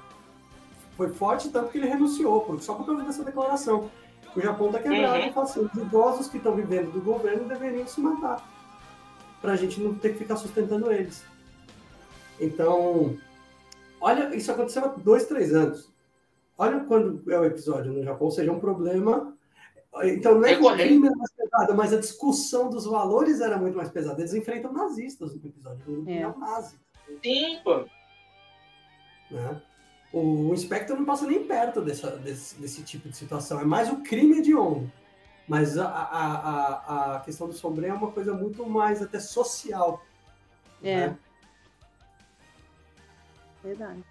foi 0.96 1.10
forte, 1.10 1.50
tanto 1.50 1.72
que 1.72 1.78
ele 1.78 1.88
renunciou, 1.88 2.58
só 2.60 2.74
por 2.74 2.86
causa 2.86 3.04
dessa 3.04 3.24
declaração. 3.24 3.90
O 4.36 4.42
Japão 4.42 4.68
está 4.68 4.80
quebrado 4.80 5.20
uhum. 5.20 5.28
e 5.28 5.34
fala 5.34 5.46
assim, 5.46 5.60
os 5.62 5.74
idosos 5.74 6.28
que 6.28 6.38
estão 6.38 6.56
vivendo 6.56 6.92
do 6.92 7.02
governo 7.02 7.48
deveriam 7.48 7.88
se 7.88 8.00
matar. 8.02 8.48
Para 9.42 9.54
a 9.54 9.56
gente 9.56 9.80
não 9.80 9.94
ter 9.96 10.14
que 10.14 10.20
ficar 10.20 10.36
sustentando 10.36 10.92
eles. 10.92 11.24
Então, 12.40 13.18
olha, 14.02 14.36
isso 14.36 14.52
aconteceu 14.52 14.84
há 14.86 14.88
dois, 14.88 15.26
três 15.26 15.54
anos. 15.54 15.90
Olha 16.58 16.80
quando 16.86 17.30
é 17.32 17.40
o 17.40 17.46
episódio 17.46 17.92
no 17.92 18.04
Japão, 18.04 18.26
ou 18.26 18.32
seja, 18.32 18.52
um 18.52 18.60
problema 18.60 19.36
então 20.04 20.36
não 20.36 20.46
é, 20.46 20.52
é 20.52 20.56
que 20.58 20.64
o 20.64 20.74
crime 20.74 21.08
era 21.08 21.16
mais 21.16 21.32
pesado, 21.32 21.76
mas 21.76 21.94
a 21.94 22.00
discussão 22.00 22.70
dos 22.70 22.86
valores 22.86 23.40
era 23.40 23.58
muito 23.58 23.78
mais 23.78 23.90
pesada. 23.90 24.20
Eles 24.20 24.34
enfrentam 24.34 24.74
nazistas 24.74 25.34
no 25.34 25.48
episódio, 25.48 26.04
é. 26.08 26.38
nazi. 26.38 26.78
Sim, 27.24 27.60
pô. 27.64 27.86
Né? 29.32 29.62
O, 30.12 30.54
Inspector 30.54 30.98
não 30.98 31.06
passa 31.06 31.26
nem 31.26 31.46
perto 31.46 31.82
dessa, 31.82 32.12
desse, 32.18 32.60
desse 32.60 32.84
tipo 32.84 33.08
de 33.08 33.16
situação. 33.16 33.60
É 33.60 33.66
mais 33.66 33.90
o 33.90 34.02
crime 34.04 34.42
de 34.42 34.54
onda. 34.54 34.92
Mas 35.48 35.78
a, 35.78 35.88
a, 35.88 36.34
a, 36.34 37.16
a 37.16 37.20
questão 37.22 37.48
do 37.48 37.54
sombrio 37.54 37.90
é 37.90 37.94
uma 37.94 38.12
coisa 38.12 38.34
muito 38.34 38.68
mais 38.68 39.02
até 39.02 39.20
social. 39.20 40.04
É. 40.84 41.08
Né? 41.08 41.18
Verdade. 43.64 44.04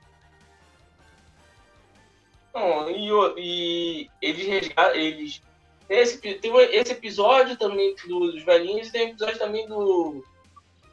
Não, 2.54 2.88
e, 2.90 3.10
e 3.36 4.10
eles, 4.22 4.70
eles 4.94 5.42
esse, 5.88 6.18
tem 6.18 6.56
esse 6.72 6.92
episódio 6.92 7.56
também 7.56 7.94
dos 8.06 8.42
velhinhos, 8.44 8.90
tem 8.90 9.06
um 9.06 9.10
episódio 9.10 9.38
também 9.38 9.66
do, 9.66 10.24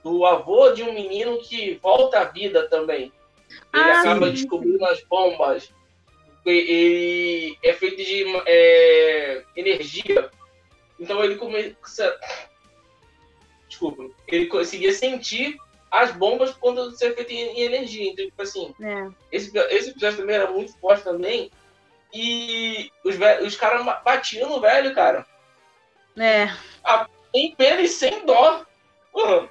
do 0.04 0.26
avô 0.26 0.72
de 0.72 0.84
um 0.84 0.94
menino 0.94 1.40
que 1.42 1.76
volta 1.76 2.20
à 2.20 2.24
vida 2.26 2.68
também. 2.68 3.12
Ele 3.74 3.84
ah, 3.84 4.00
acaba 4.02 4.28
sim. 4.28 4.34
descobrindo 4.34 4.84
as 4.86 5.02
bombas. 5.04 5.72
Ele 6.46 7.58
é 7.64 7.74
feito 7.74 7.98
de 7.98 8.26
é, 8.48 9.44
energia. 9.56 10.30
Então 11.00 11.24
ele 11.24 11.36
começa. 11.36 12.20
Desculpa. 13.68 14.10
Ele 14.28 14.48
conseguia 14.48 14.92
sentir 14.92 15.58
as 15.92 16.12
bombas 16.14 16.52
quando 16.54 16.96
ser 16.96 17.14
feito 17.16 17.32
em 17.32 17.62
energia. 17.62 18.12
Então, 18.12 18.26
tipo 18.26 18.42
assim, 18.42 18.74
é. 18.82 19.10
esse, 19.32 19.56
esse 19.58 19.90
episódio 19.90 20.20
também 20.20 20.36
era 20.38 20.50
muito 20.50 20.74
forte 20.78 21.04
também. 21.04 21.52
E 22.14 22.90
os, 23.04 23.16
os 23.46 23.56
caras 23.56 23.86
batiam 24.04 24.50
no 24.50 24.62
velho, 24.62 24.96
cara. 24.96 25.26
É. 26.18 26.46
A, 26.84 27.08
em 27.34 27.54
pena 27.56 27.82
e 27.82 27.88
sem 27.88 28.26
dó. 28.26 28.66
Uhum. 29.14 29.48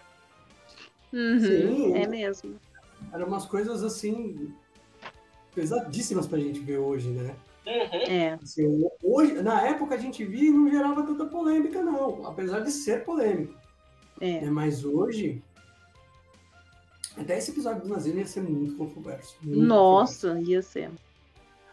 Uhum, 1.12 1.40
Sim. 1.40 1.94
É 1.96 2.06
mesmo. 2.06 2.58
Eram 3.12 3.26
umas 3.26 3.44
coisas 3.44 3.82
assim 3.82 4.54
pesadíssimas 5.54 6.26
pra 6.26 6.38
gente 6.38 6.60
ver 6.60 6.78
hoje, 6.78 7.08
né? 7.08 7.34
Uhum. 7.66 8.12
É. 8.12 8.38
Assim, 8.42 8.88
hoje, 9.02 9.34
na 9.42 9.66
época 9.66 9.94
a 9.94 9.98
gente 9.98 10.24
via 10.24 10.48
e 10.48 10.52
não 10.52 10.70
gerava 10.70 11.02
tanta 11.02 11.26
polêmica, 11.26 11.82
não. 11.82 12.26
Apesar 12.26 12.60
de 12.60 12.70
ser 12.70 13.04
polêmico. 13.04 13.54
É. 14.20 14.40
Né? 14.40 14.50
Mas 14.50 14.84
hoje. 14.84 15.42
Até 17.16 17.38
esse 17.38 17.50
episódio 17.50 17.82
do 17.82 17.88
Nazino 17.88 18.18
ia 18.18 18.26
ser 18.26 18.42
muito 18.42 18.76
controverso. 18.76 19.36
Muito 19.42 19.60
Nossa, 19.60 20.28
controverso. 20.28 20.50
ia 20.50 20.62
ser. 20.62 20.90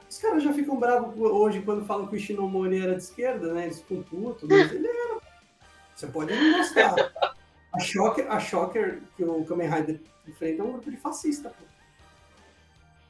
Os 0.10 0.18
caras 0.18 0.44
já 0.44 0.54
ficam 0.54 0.78
bravos 0.80 1.20
hoje 1.20 1.62
quando 1.62 1.86
falam 1.86 2.08
que 2.08 2.16
o 2.16 2.20
Shinomori 2.20 2.82
era 2.82 2.96
de 2.96 3.04
esquerda, 3.04 3.54
né? 3.54 3.66
Eles 3.66 3.82
ficam 3.82 4.02
putos, 4.04 4.48
mas 4.48 4.72
ele 4.72 4.88
era. 4.88 5.20
Você 5.96 6.08
pode 6.08 6.34
não 6.34 6.58
gostar. 6.58 6.96
A 7.74 7.80
Shocker, 7.80 8.32
a 8.32 8.40
Shocker 8.40 9.02
que 9.16 9.24
o 9.24 9.44
Kamen 9.46 9.70
Rider 9.70 10.02
enfrenta 10.28 10.62
é 10.62 10.66
um 10.66 10.72
grupo 10.72 10.90
de 10.90 10.98
fascista, 10.98 11.50
pô. 11.50 11.66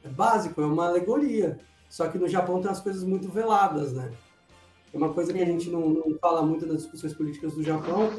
É 0.04 0.08
básico, 0.08 0.60
é 0.60 0.66
uma 0.66 0.86
alegoria. 0.86 1.58
Só 1.88 2.08
que 2.08 2.18
no 2.18 2.28
Japão 2.28 2.60
tem 2.60 2.68
umas 2.68 2.80
coisas 2.80 3.04
muito 3.04 3.28
veladas, 3.28 3.92
né? 3.92 4.12
É 4.92 4.96
uma 4.96 5.12
coisa 5.12 5.32
que 5.32 5.40
a 5.40 5.44
gente 5.44 5.68
não, 5.70 5.88
não, 5.90 6.18
fala 6.18 6.42
muito 6.42 6.66
nas 6.66 6.78
discussões 6.78 7.12
políticas 7.12 7.52
do 7.52 7.62
Japão, 7.62 8.10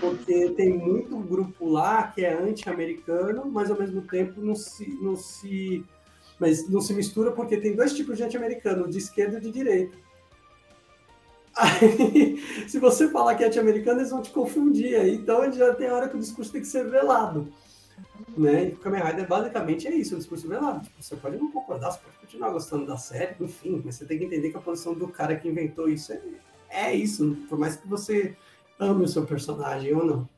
porque 0.00 0.50
tem 0.50 0.72
muito 0.72 1.16
grupo 1.18 1.68
lá 1.68 2.04
que 2.04 2.24
é 2.24 2.32
anti-americano, 2.32 3.50
mas 3.50 3.70
ao 3.70 3.78
mesmo 3.78 4.02
tempo 4.02 4.40
não 4.40 4.54
se, 4.54 4.88
não 5.02 5.16
se 5.16 5.84
mas 6.38 6.68
não 6.68 6.80
se 6.80 6.94
mistura 6.94 7.32
porque 7.32 7.56
tem 7.56 7.74
dois 7.74 7.92
tipos 7.92 8.16
de 8.16 8.24
anti-americano, 8.24 8.88
de 8.88 8.98
esquerda 8.98 9.38
e 9.38 9.40
de 9.40 9.50
direita. 9.50 9.96
Aí, 11.54 12.38
se 12.66 12.78
você 12.78 13.08
falar 13.08 13.34
que 13.34 13.44
é 13.44 13.46
anti-americano, 13.46 14.00
eles 14.00 14.10
vão 14.10 14.22
te 14.22 14.30
confundir. 14.30 14.96
Então, 15.08 15.50
já 15.52 15.74
tem 15.74 15.90
hora 15.90 16.08
que 16.08 16.16
o 16.16 16.20
discurso 16.20 16.50
tem 16.50 16.60
que 16.60 16.66
ser 16.66 16.88
velado. 16.88 17.52
Né? 18.36 18.70
E 18.70 18.72
o 18.72 18.76
Kamen 18.76 19.02
Rider 19.02 19.26
basicamente 19.26 19.86
é 19.86 19.94
isso, 19.94 20.14
o 20.14 20.18
discurso 20.18 20.48
velado. 20.48 20.80
Tipo, 20.80 21.02
você 21.02 21.16
pode 21.16 21.36
não 21.36 21.50
concordar, 21.50 21.90
você 21.90 21.98
pode 22.00 22.18
continuar 22.18 22.50
gostando 22.50 22.86
da 22.86 22.96
série, 22.96 23.36
enfim, 23.40 23.82
mas 23.84 23.96
você 23.96 24.04
tem 24.04 24.18
que 24.18 24.24
entender 24.24 24.50
que 24.50 24.56
a 24.56 24.60
posição 24.60 24.94
do 24.94 25.08
cara 25.08 25.36
que 25.36 25.48
inventou 25.48 25.88
isso 25.88 26.12
é, 26.12 26.20
é 26.68 26.94
isso, 26.94 27.36
por 27.48 27.58
mais 27.58 27.76
que 27.76 27.86
você 27.86 28.36
ame 28.78 29.04
o 29.04 29.08
seu 29.08 29.24
personagem 29.24 29.94
ou 29.94 30.04
não. 30.04 30.28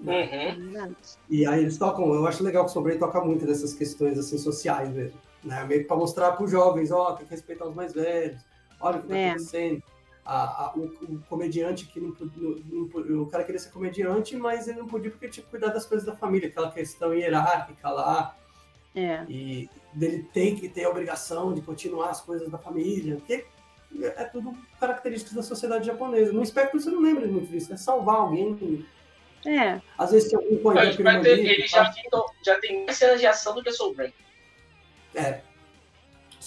Uhum. 0.00 0.94
E 1.28 1.44
aí 1.44 1.60
eles 1.60 1.76
tocam, 1.76 2.12
eu 2.14 2.26
acho 2.26 2.44
legal 2.44 2.64
que 2.64 2.70
o 2.70 2.74
Sombray 2.74 2.98
toca 2.98 3.20
muito 3.20 3.44
nessas 3.44 3.74
questões 3.74 4.18
assim, 4.18 4.38
sociais 4.38 4.88
mesmo. 4.90 5.18
Né? 5.42 5.64
Meio 5.64 5.82
que 5.82 5.88
para 5.88 5.96
mostrar 5.96 6.32
para 6.32 6.44
os 6.44 6.50
jovens, 6.50 6.90
ó, 6.90 7.12
oh, 7.12 7.16
tem 7.16 7.26
que 7.26 7.32
respeitar 7.32 7.66
os 7.66 7.74
mais 7.74 7.92
velhos, 7.92 8.40
olha 8.80 8.98
o 8.98 9.00
que 9.00 9.06
está 9.06 9.18
é. 9.18 9.28
acontecendo. 9.30 9.82
A, 10.30 10.66
a, 10.66 10.72
o, 10.76 10.84
o, 10.84 11.22
comediante 11.26 11.86
que 11.86 11.98
não, 11.98 12.14
não, 12.20 12.86
não, 12.86 13.22
o 13.22 13.26
cara 13.30 13.44
queria 13.44 13.58
ser 13.58 13.70
comediante, 13.70 14.36
mas 14.36 14.68
ele 14.68 14.78
não 14.78 14.86
podia 14.86 15.10
porque 15.10 15.26
tinha 15.26 15.42
que 15.42 15.50
cuidar 15.50 15.68
das 15.68 15.86
coisas 15.86 16.06
da 16.06 16.14
família, 16.14 16.48
aquela 16.48 16.70
questão 16.70 17.14
hierárquica 17.14 17.88
lá. 17.88 18.36
É. 18.94 19.24
E 19.26 19.70
dele 19.94 20.28
tem 20.32 20.54
que 20.54 20.68
ter 20.68 20.84
a 20.84 20.90
obrigação 20.90 21.54
de 21.54 21.62
continuar 21.62 22.10
as 22.10 22.20
coisas 22.20 22.50
da 22.50 22.58
família, 22.58 23.16
porque 23.16 23.46
é 24.02 24.24
tudo 24.24 24.52
características 24.78 25.34
da 25.34 25.42
sociedade 25.42 25.86
japonesa. 25.86 26.30
No 26.30 26.42
espectro 26.42 26.78
você 26.78 26.90
não 26.90 27.00
lembra 27.00 27.26
muito 27.26 27.50
disso, 27.50 27.72
é 27.72 27.78
salvar 27.78 28.16
alguém, 28.16 28.84
é. 29.46 29.80
Às 29.96 30.10
vezes 30.10 30.30
tem 30.30 30.38
algum 30.38 30.58
coisa 30.58 30.94
que 30.94 31.02
ele, 31.02 31.48
ele 31.48 31.66
já, 31.66 31.90
tem, 31.90 32.04
já 32.44 32.60
tem 32.60 32.84
mais 32.84 32.96
cenas 32.96 33.20
de 33.20 33.26
ação 33.26 33.54
do 33.54 33.62
que 33.62 33.70
Soul 33.72 33.94
É. 35.14 35.40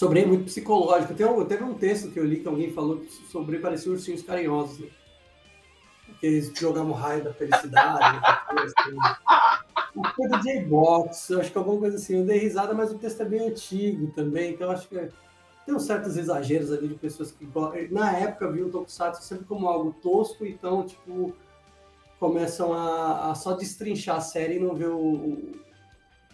Soul 0.01 0.17
é 0.17 0.25
muito 0.25 0.45
psicológico. 0.45 1.13
Tem 1.13 1.27
um, 1.27 1.45
teve 1.45 1.63
um 1.63 1.75
texto 1.75 2.09
que 2.09 2.19
eu 2.19 2.25
li 2.25 2.39
que 2.39 2.47
alguém 2.47 2.73
falou 2.73 2.97
que 2.97 3.07
Soul 3.07 3.45
parecia 3.61 3.91
ursinhos 3.91 4.23
carinhosos. 4.23 4.79
Né? 4.79 4.87
Que 6.19 6.25
eles 6.25 6.51
jogavam 6.57 6.91
raio 6.91 7.23
da 7.23 7.31
felicidade. 7.31 8.19
Foi 10.15 10.27
do 10.27 10.41
J-Box, 10.41 11.33
acho 11.35 11.51
que 11.51 11.57
alguma 11.57 11.79
coisa 11.79 11.97
assim. 11.97 12.17
Eu 12.17 12.25
dei 12.25 12.39
risada, 12.39 12.73
mas 12.73 12.91
o 12.91 12.97
texto 12.97 13.21
é 13.21 13.25
bem 13.25 13.47
antigo 13.47 14.11
também, 14.15 14.53
então 14.53 14.71
acho 14.71 14.87
que 14.87 14.95
tem 15.65 15.75
uns 15.75 15.83
certos 15.83 16.17
exageros 16.17 16.71
ali 16.71 16.87
de 16.87 16.95
pessoas 16.95 17.31
que 17.31 17.47
na 17.91 18.17
época 18.17 18.51
viam 18.51 18.69
o 18.69 18.71
Tokusatsu 18.71 19.21
sempre 19.21 19.45
como 19.45 19.67
algo 19.67 19.95
tosco, 20.01 20.45
então, 20.45 20.83
tipo, 20.83 21.35
começam 22.19 22.73
a, 22.73 23.29
a 23.29 23.35
só 23.35 23.53
destrinchar 23.53 24.15
a 24.15 24.21
série 24.21 24.55
e 24.55 24.59
não 24.59 24.73
ver 24.73 24.87
o, 24.87 25.51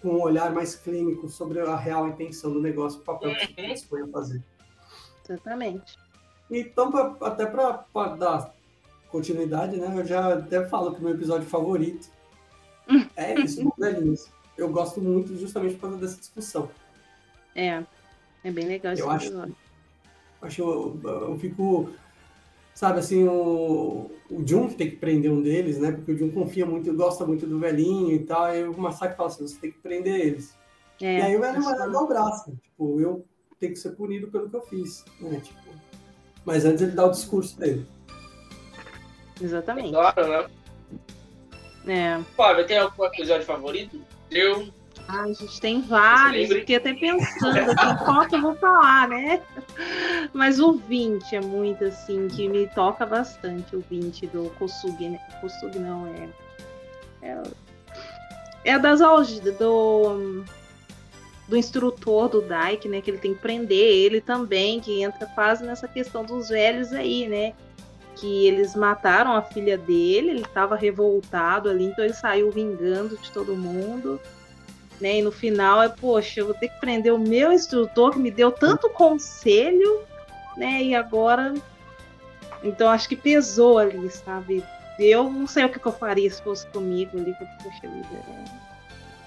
com 0.01 0.09
um 0.09 0.21
olhar 0.21 0.51
mais 0.53 0.75
clínico 0.75 1.27
sobre 1.29 1.59
a 1.59 1.75
real 1.75 2.07
intenção 2.07 2.51
do 2.51 2.61
negócio, 2.61 2.99
o 2.99 3.03
papel 3.03 3.33
que 3.35 3.47
se 3.47 3.53
dispõe 3.67 4.01
a 4.03 4.07
fazer. 4.07 4.43
Exatamente. 5.27 5.97
Então, 6.49 6.91
pra, 6.91 7.15
até 7.27 7.45
para 7.45 8.07
dar 8.15 8.53
continuidade, 9.11 9.77
né? 9.77 9.93
Eu 9.99 10.05
já 10.05 10.33
até 10.35 10.65
falo 10.67 10.93
que 10.93 10.99
o 11.01 11.03
meu 11.03 11.13
episódio 11.13 11.47
favorito 11.47 12.09
é 13.15 13.33
esse, 13.41 13.67
velhinhos. 13.77 14.27
Eu 14.57 14.69
gosto 14.71 15.01
muito 15.01 15.35
justamente 15.37 15.75
por 15.75 15.81
causa 15.81 15.97
dessa 15.97 16.17
discussão. 16.19 16.69
É, 17.55 17.83
É 18.43 18.51
bem 18.51 18.67
legal 18.67 18.93
esse 18.93 19.01
Eu 19.01 19.09
acho- 19.09 19.27
episódio. 19.27 19.55
Acho, 20.41 20.61
eu, 20.61 20.99
eu 21.03 21.37
fico, 21.39 21.89
sabe, 22.77 22.99
assim, 22.99 23.27
o, 23.27 24.11
o 24.29 24.47
Jun 24.47 24.67
que 24.67 24.75
tem 24.75 24.87
que 24.87 24.97
prender 24.97 25.31
um 25.31 25.41
deles, 25.41 25.79
né? 25.79 25.91
Porque 25.91 26.11
o 26.11 26.17
Jun 26.17 26.29
confia 26.29 26.63
muito, 26.63 26.93
gosta 26.93 27.25
muito 27.25 27.47
do 27.47 27.57
velhinho 27.57 28.13
e 28.13 28.19
tal, 28.19 28.43
aí 28.43 28.63
o 28.67 28.77
Masaki 28.79 29.17
fala 29.17 29.29
assim, 29.29 29.47
você 29.47 29.59
tem 29.59 29.71
que 29.71 29.79
prender 29.79 30.13
eles. 30.13 30.55
É, 31.01 31.17
e 31.17 31.21
aí 31.23 31.35
o 31.35 31.41
velho 31.41 31.59
vai 31.59 31.75
dar 31.75 31.99
o 31.99 32.07
braço, 32.07 32.55
tipo, 32.61 33.01
eu 33.01 33.25
tenho 33.59 33.73
que 33.73 33.79
ser 33.79 33.95
punido 33.95 34.27
pelo 34.27 34.47
que 34.47 34.55
eu 34.55 34.61
fiz, 34.61 35.03
né? 35.19 35.41
Tipo, 35.43 35.59
mas 36.45 36.65
antes 36.65 36.83
ele 36.83 36.91
dá 36.91 37.07
o 37.07 37.09
discurso 37.09 37.59
dele. 37.59 37.83
Exatamente. 39.41 39.89
Claro, 39.89 40.27
né? 40.27 40.47
É. 41.87 42.63
Tem 42.65 42.77
algum 42.77 43.05
episódio 43.05 43.47
favorito? 43.47 43.99
Eu. 44.29 44.67
Ai, 45.07 45.33
gente, 45.33 45.61
tem 45.61 45.81
vários. 45.81 46.49
Fiquei 46.49 46.75
até 46.75 46.93
pensando 46.93 47.57
aqui 47.57 48.03
qual 48.03 48.27
que 48.27 48.35
eu 48.35 48.41
vou 48.41 48.55
falar, 48.55 49.07
né? 49.07 49.41
Mas 50.33 50.59
o 50.59 50.73
20 50.73 51.33
é 51.33 51.41
muito 51.41 51.85
assim, 51.85 52.27
que 52.27 52.49
me 52.49 52.67
toca 52.67 53.05
bastante, 53.05 53.75
o 53.75 53.83
20 53.89 54.27
do 54.27 54.49
Kosugi, 54.59 55.09
né? 55.09 55.19
Kosugi 55.39 55.79
não, 55.79 56.07
é. 56.07 56.29
É, 57.21 57.43
é 58.65 58.79
das 58.79 59.01
algidas, 59.01 59.57
do. 59.57 60.43
Do 61.47 61.55
instrutor 61.55 62.27
do 62.27 62.41
Daik, 62.41 62.89
né? 62.89 62.99
Que 62.99 63.09
ele 63.09 63.19
tem 63.19 63.33
que 63.33 63.39
prender 63.39 63.77
ele 63.77 64.19
também, 64.19 64.81
que 64.81 65.01
entra 65.01 65.25
quase 65.27 65.65
nessa 65.65 65.87
questão 65.87 66.25
dos 66.25 66.49
velhos 66.49 66.91
aí, 66.91 67.25
né? 67.29 67.53
Que 68.17 68.45
eles 68.45 68.75
mataram 68.75 69.31
a 69.33 69.41
filha 69.41 69.77
dele, 69.77 70.31
ele 70.31 70.41
estava 70.41 70.75
revoltado 70.75 71.69
ali, 71.69 71.85
então 71.85 72.03
ele 72.03 72.13
saiu 72.13 72.51
vingando 72.51 73.17
de 73.17 73.31
todo 73.31 73.55
mundo 73.55 74.19
né? 74.99 75.17
E 75.17 75.21
no 75.21 75.31
final 75.31 75.81
é, 75.81 75.89
poxa, 75.89 76.39
eu 76.41 76.45
vou 76.47 76.55
ter 76.55 76.69
que 76.69 76.79
prender 76.79 77.13
o 77.13 77.19
meu 77.19 77.51
instrutor 77.51 78.11
que 78.11 78.19
me 78.19 78.31
deu 78.31 78.51
tanto 78.51 78.89
conselho, 78.89 80.01
né? 80.55 80.81
E 80.83 80.95
agora. 80.95 81.53
Então 82.63 82.89
acho 82.89 83.07
que 83.07 83.15
pesou 83.15 83.77
ali, 83.77 84.09
sabe? 84.09 84.63
Eu 84.99 85.29
não 85.29 85.45
sei 85.45 85.65
o 85.65 85.69
que, 85.69 85.85
eu 85.85 85.91
faria 85.91 86.29
se 86.29 86.41
fosse 86.41 86.65
comigo 86.67 87.17
ali, 87.17 87.31
porque, 87.33 87.63
poxa 87.63 87.81
vida. 87.87 88.07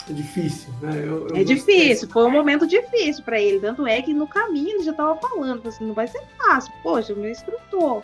É 0.09 0.13
difícil, 0.13 0.73
né? 0.83 0.91
Eu- 0.97 1.29
eu 1.29 1.37
É, 1.37 1.41
é 1.43 1.45
difícil, 1.45 2.09
foi 2.09 2.25
um 2.25 2.31
momento 2.31 2.67
difícil 2.67 3.23
pra 3.23 3.41
ele. 3.41 3.61
Tanto 3.61 3.87
é 3.87 4.03
que 4.03 4.13
no 4.13 4.27
caminho 4.27 4.71
ele 4.77 4.83
já 4.83 4.93
tava 4.93 5.15
falando, 5.17 5.67
assim, 5.69 5.85
não 5.87 5.95
vai 5.95 6.09
ser 6.09 6.21
fácil. 6.37 6.73
Poxa, 6.83 7.13
o 7.13 7.17
meu 7.17 7.31
instrutor, 7.31 8.03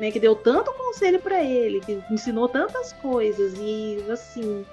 né, 0.00 0.10
que 0.10 0.18
deu 0.18 0.34
tanto 0.34 0.72
conselho 0.72 1.20
pra 1.20 1.40
ele, 1.44 1.80
que 1.80 2.02
ensinou 2.10 2.48
tantas 2.48 2.92
coisas, 2.94 3.54
e 3.58 4.04
assim. 4.10 4.66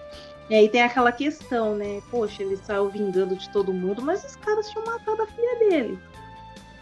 E 0.52 0.54
aí 0.54 0.68
tem 0.68 0.82
aquela 0.82 1.14
questão, 1.14 1.76
né? 1.76 2.02
Poxa, 2.12 2.44
ele 2.44 2.58
saiu 2.58 2.90
vingando 2.90 3.38
de 3.38 3.50
todo 3.52 3.72
mundo, 3.72 4.02
mas 4.02 4.22
os 4.26 4.36
caras 4.36 4.70
tinham 4.70 4.86
matado 4.86 5.22
a 5.22 5.26
filha 5.26 5.60
dele. 5.60 5.98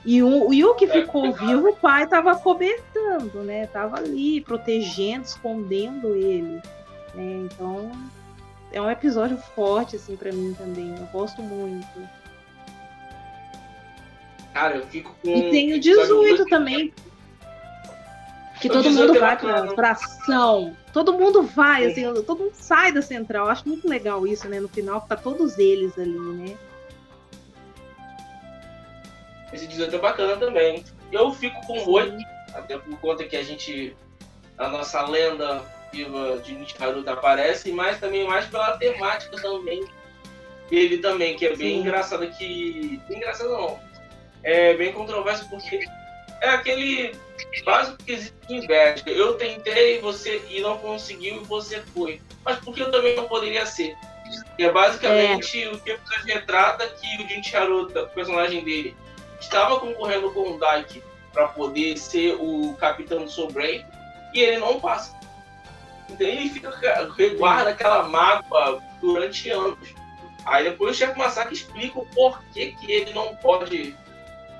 E 0.03 0.23
o, 0.23 0.51
e 0.51 0.65
o 0.65 0.73
que 0.73 0.87
ficou 0.87 1.31
vivo, 1.31 1.69
o 1.69 1.75
pai 1.75 2.07
tava 2.07 2.35
cobertando, 2.35 3.43
né? 3.43 3.67
Tava 3.67 3.97
ali, 3.97 4.41
protegendo, 4.41 5.23
escondendo 5.23 6.15
ele. 6.15 6.59
Né? 7.13 7.45
Então, 7.45 7.91
é 8.71 8.81
um 8.81 8.89
episódio 8.89 9.37
forte, 9.37 9.97
assim, 9.97 10.15
pra 10.15 10.31
mim 10.31 10.55
também. 10.57 10.95
Eu 10.97 11.05
gosto 11.13 11.39
muito. 11.43 12.09
Cara, 14.51 14.77
eu 14.77 14.87
fico 14.87 15.15
com. 15.21 15.29
E 15.29 15.51
tem 15.51 15.73
o 15.73 15.75
episódio 15.75 16.01
18 16.15 16.37
muito- 16.37 16.45
também. 16.49 16.91
Que 18.59 18.67
todo 18.67 18.83
18 18.83 19.07
mundo 19.07 19.19
vai 19.19 19.37
pra, 19.37 19.73
pra 19.73 19.91
ação. 19.91 20.75
Todo 20.91 21.13
mundo 21.13 21.43
vai, 21.43 21.85
assim, 21.85 22.03
todo 22.23 22.39
mundo 22.39 22.53
sai 22.53 22.91
da 22.91 23.01
central. 23.01 23.45
Eu 23.45 23.51
acho 23.51 23.67
muito 23.67 23.87
legal 23.87 24.27
isso, 24.27 24.49
né? 24.49 24.59
No 24.59 24.67
final, 24.67 25.01
tá 25.01 25.15
todos 25.15 25.57
eles 25.57 25.97
ali, 25.97 26.19
né? 26.19 26.57
Esse 29.53 29.65
18 29.65 29.95
é 29.95 29.99
bacana 29.99 30.35
também. 30.37 30.83
Eu 31.11 31.31
fico 31.31 31.59
com 31.65 31.89
8, 31.89 32.17
até 32.53 32.77
por 32.77 32.99
conta 32.99 33.23
que 33.23 33.35
a 33.35 33.43
gente. 33.43 33.95
A 34.57 34.67
nossa 34.67 35.01
lenda 35.03 35.63
viva 35.91 36.37
de 36.39 36.53
Nietzsche 36.53 36.75
Haruta 36.83 37.13
aparece, 37.13 37.71
mas 37.71 37.99
também 37.99 38.27
mais 38.27 38.45
pela 38.45 38.77
temática 38.77 39.41
também. 39.41 39.85
Ele 40.69 40.99
também, 40.99 41.35
que 41.35 41.45
é 41.45 41.55
bem 41.55 41.75
Sim. 41.75 41.79
engraçado 41.79 42.27
que. 42.31 43.01
Engraçado 43.09 43.49
não. 43.49 43.79
É 44.43 44.73
bem 44.75 44.93
controverso 44.93 45.49
porque 45.49 45.79
é 46.41 46.49
aquele 46.49 47.15
básico 47.65 48.03
quesito 48.03 48.47
de 48.47 48.55
inveja. 48.55 49.03
Eu 49.07 49.35
tentei 49.35 49.99
você 49.99 50.41
e 50.49 50.61
não 50.61 50.77
conseguiu 50.77 51.41
e 51.41 51.45
você 51.45 51.81
foi. 51.93 52.21
Mas 52.43 52.59
por 52.59 52.73
que 52.73 52.81
eu 52.81 52.91
também 52.91 53.15
não 53.15 53.27
poderia 53.27 53.65
ser? 53.65 53.95
E 54.57 54.63
é 54.63 54.71
basicamente 54.71 55.67
o 55.67 55.79
que 55.79 55.91
episódio 55.91 56.25
retrata 56.25 56.87
que 56.87 57.23
o 57.23 57.27
Jin 57.27 57.55
Haruta, 57.55 58.03
o 58.03 58.09
personagem 58.09 58.63
dele, 58.63 58.95
estava 59.39 59.79
concorrendo 59.79 60.31
com 60.31 60.51
o 60.51 60.59
Daiki 60.59 61.01
para 61.33 61.47
poder 61.47 61.97
ser 61.97 62.35
o 62.39 62.75
capitão 62.79 63.23
do 63.23 63.31
Soul 63.31 63.51
Brain 63.51 63.83
e 64.33 64.41
ele 64.41 64.57
não 64.57 64.79
passa. 64.79 65.17
Então 66.09 66.27
ele 66.27 66.49
fica 66.49 66.71
guarda 67.37 67.71
aquela 67.71 68.03
mágoa 68.03 68.81
durante 69.01 69.49
anos. 69.49 69.77
Aí 70.45 70.63
depois 70.63 70.95
o 70.95 70.99
chefe 70.99 71.17
Masaki 71.17 71.53
explica 71.53 71.99
o 71.99 72.05
porquê 72.07 72.75
que 72.79 72.91
ele 72.91 73.13
não 73.13 73.35
pode, 73.35 73.95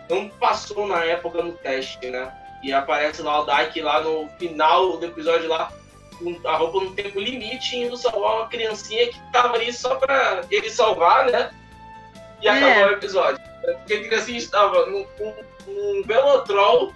não 0.09 0.27
passou 0.29 0.87
na 0.87 1.03
época 1.03 1.41
no 1.43 1.53
teste, 1.53 2.09
né? 2.09 2.31
E 2.63 2.73
aparece 2.73 3.21
lá 3.21 3.41
o 3.41 3.45
Daiki 3.45 3.81
lá 3.81 4.01
no 4.01 4.27
final 4.37 4.97
do 4.97 5.05
episódio 5.05 5.47
lá, 5.47 5.71
com 6.17 6.35
a 6.47 6.55
roupa 6.57 6.81
no 6.81 6.91
tempo 6.91 7.19
limite, 7.19 7.77
indo 7.77 7.95
salvar 7.95 8.37
uma 8.37 8.47
criancinha 8.47 9.07
que 9.07 9.19
tava 9.31 9.55
ali 9.55 9.71
só 9.71 9.95
pra 9.95 10.41
ele 10.49 10.69
salvar, 10.69 11.27
né? 11.27 11.51
E 12.41 12.47
É. 12.47 12.51
acabou 12.51 12.87
o 12.87 12.93
episódio. 12.93 13.39
Porque 13.61 13.93
a 13.93 14.03
criancinha 14.03 14.37
estava 14.37 14.85
num, 14.87 15.05
velotrol 16.05 16.93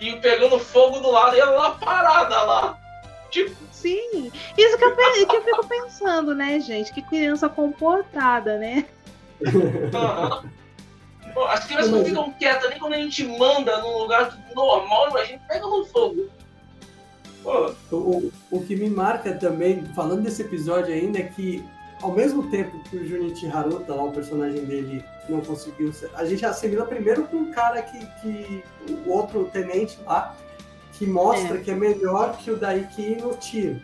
e 0.00 0.14
pegando 0.16 0.58
fogo 0.58 1.00
do 1.00 1.10
lado 1.10 1.36
e 1.36 1.40
ela 1.40 1.52
lá 1.52 1.70
parada 1.72 2.42
lá. 2.42 2.78
Tipo, 3.30 3.56
Sim. 3.72 4.30
Isso 4.56 4.78
que 4.78 4.84
eu, 4.84 4.96
que 5.26 5.36
eu 5.36 5.42
fico 5.44 5.66
pensando, 5.68 6.34
né, 6.34 6.58
gente? 6.60 6.92
Que 6.92 7.02
criança 7.02 7.48
comportada, 7.48 8.58
né? 8.58 8.86
aham. 9.94 10.55
As 11.44 11.64
crianças 11.64 11.90
não 11.90 12.04
ficam 12.04 12.32
quietas 12.32 12.70
nem 12.70 12.78
quando 12.78 12.94
a 12.94 12.98
gente 12.98 13.24
manda 13.26 13.78
num 13.80 13.98
lugar 13.98 14.36
normal, 14.54 15.10
imagina, 15.10 15.40
pega 15.48 15.66
no 15.66 15.84
fogo. 15.86 16.28
Pô, 17.42 17.72
O, 17.92 18.32
o 18.50 18.60
que 18.64 18.74
me 18.74 18.88
marca 18.90 19.32
também, 19.34 19.84
falando 19.94 20.22
desse 20.22 20.42
episódio 20.42 20.92
ainda, 20.92 21.18
é 21.18 21.22
que 21.22 21.64
ao 22.02 22.12
mesmo 22.12 22.50
tempo 22.50 22.78
que 22.84 22.96
o 22.96 23.06
Junichi 23.06 23.46
Haruta, 23.46 23.94
lá, 23.94 24.04
o 24.04 24.12
personagem 24.12 24.64
dele, 24.64 25.04
não 25.28 25.40
conseguiu 25.40 25.92
ser. 25.92 26.10
A 26.14 26.24
gente 26.24 26.44
assimila 26.44 26.84
primeiro 26.86 27.24
com 27.24 27.36
um 27.36 27.50
cara 27.52 27.82
que. 27.82 27.98
que 28.20 28.62
o 29.06 29.10
outro 29.10 29.48
tenente 29.52 29.98
lá, 30.06 30.34
que 30.92 31.06
mostra 31.06 31.58
É. 31.58 31.60
que 31.60 31.70
é 31.70 31.74
melhor 31.74 32.36
que 32.38 32.50
o 32.50 32.56
Daiki 32.56 33.16
no 33.16 33.34
tiro. 33.36 33.80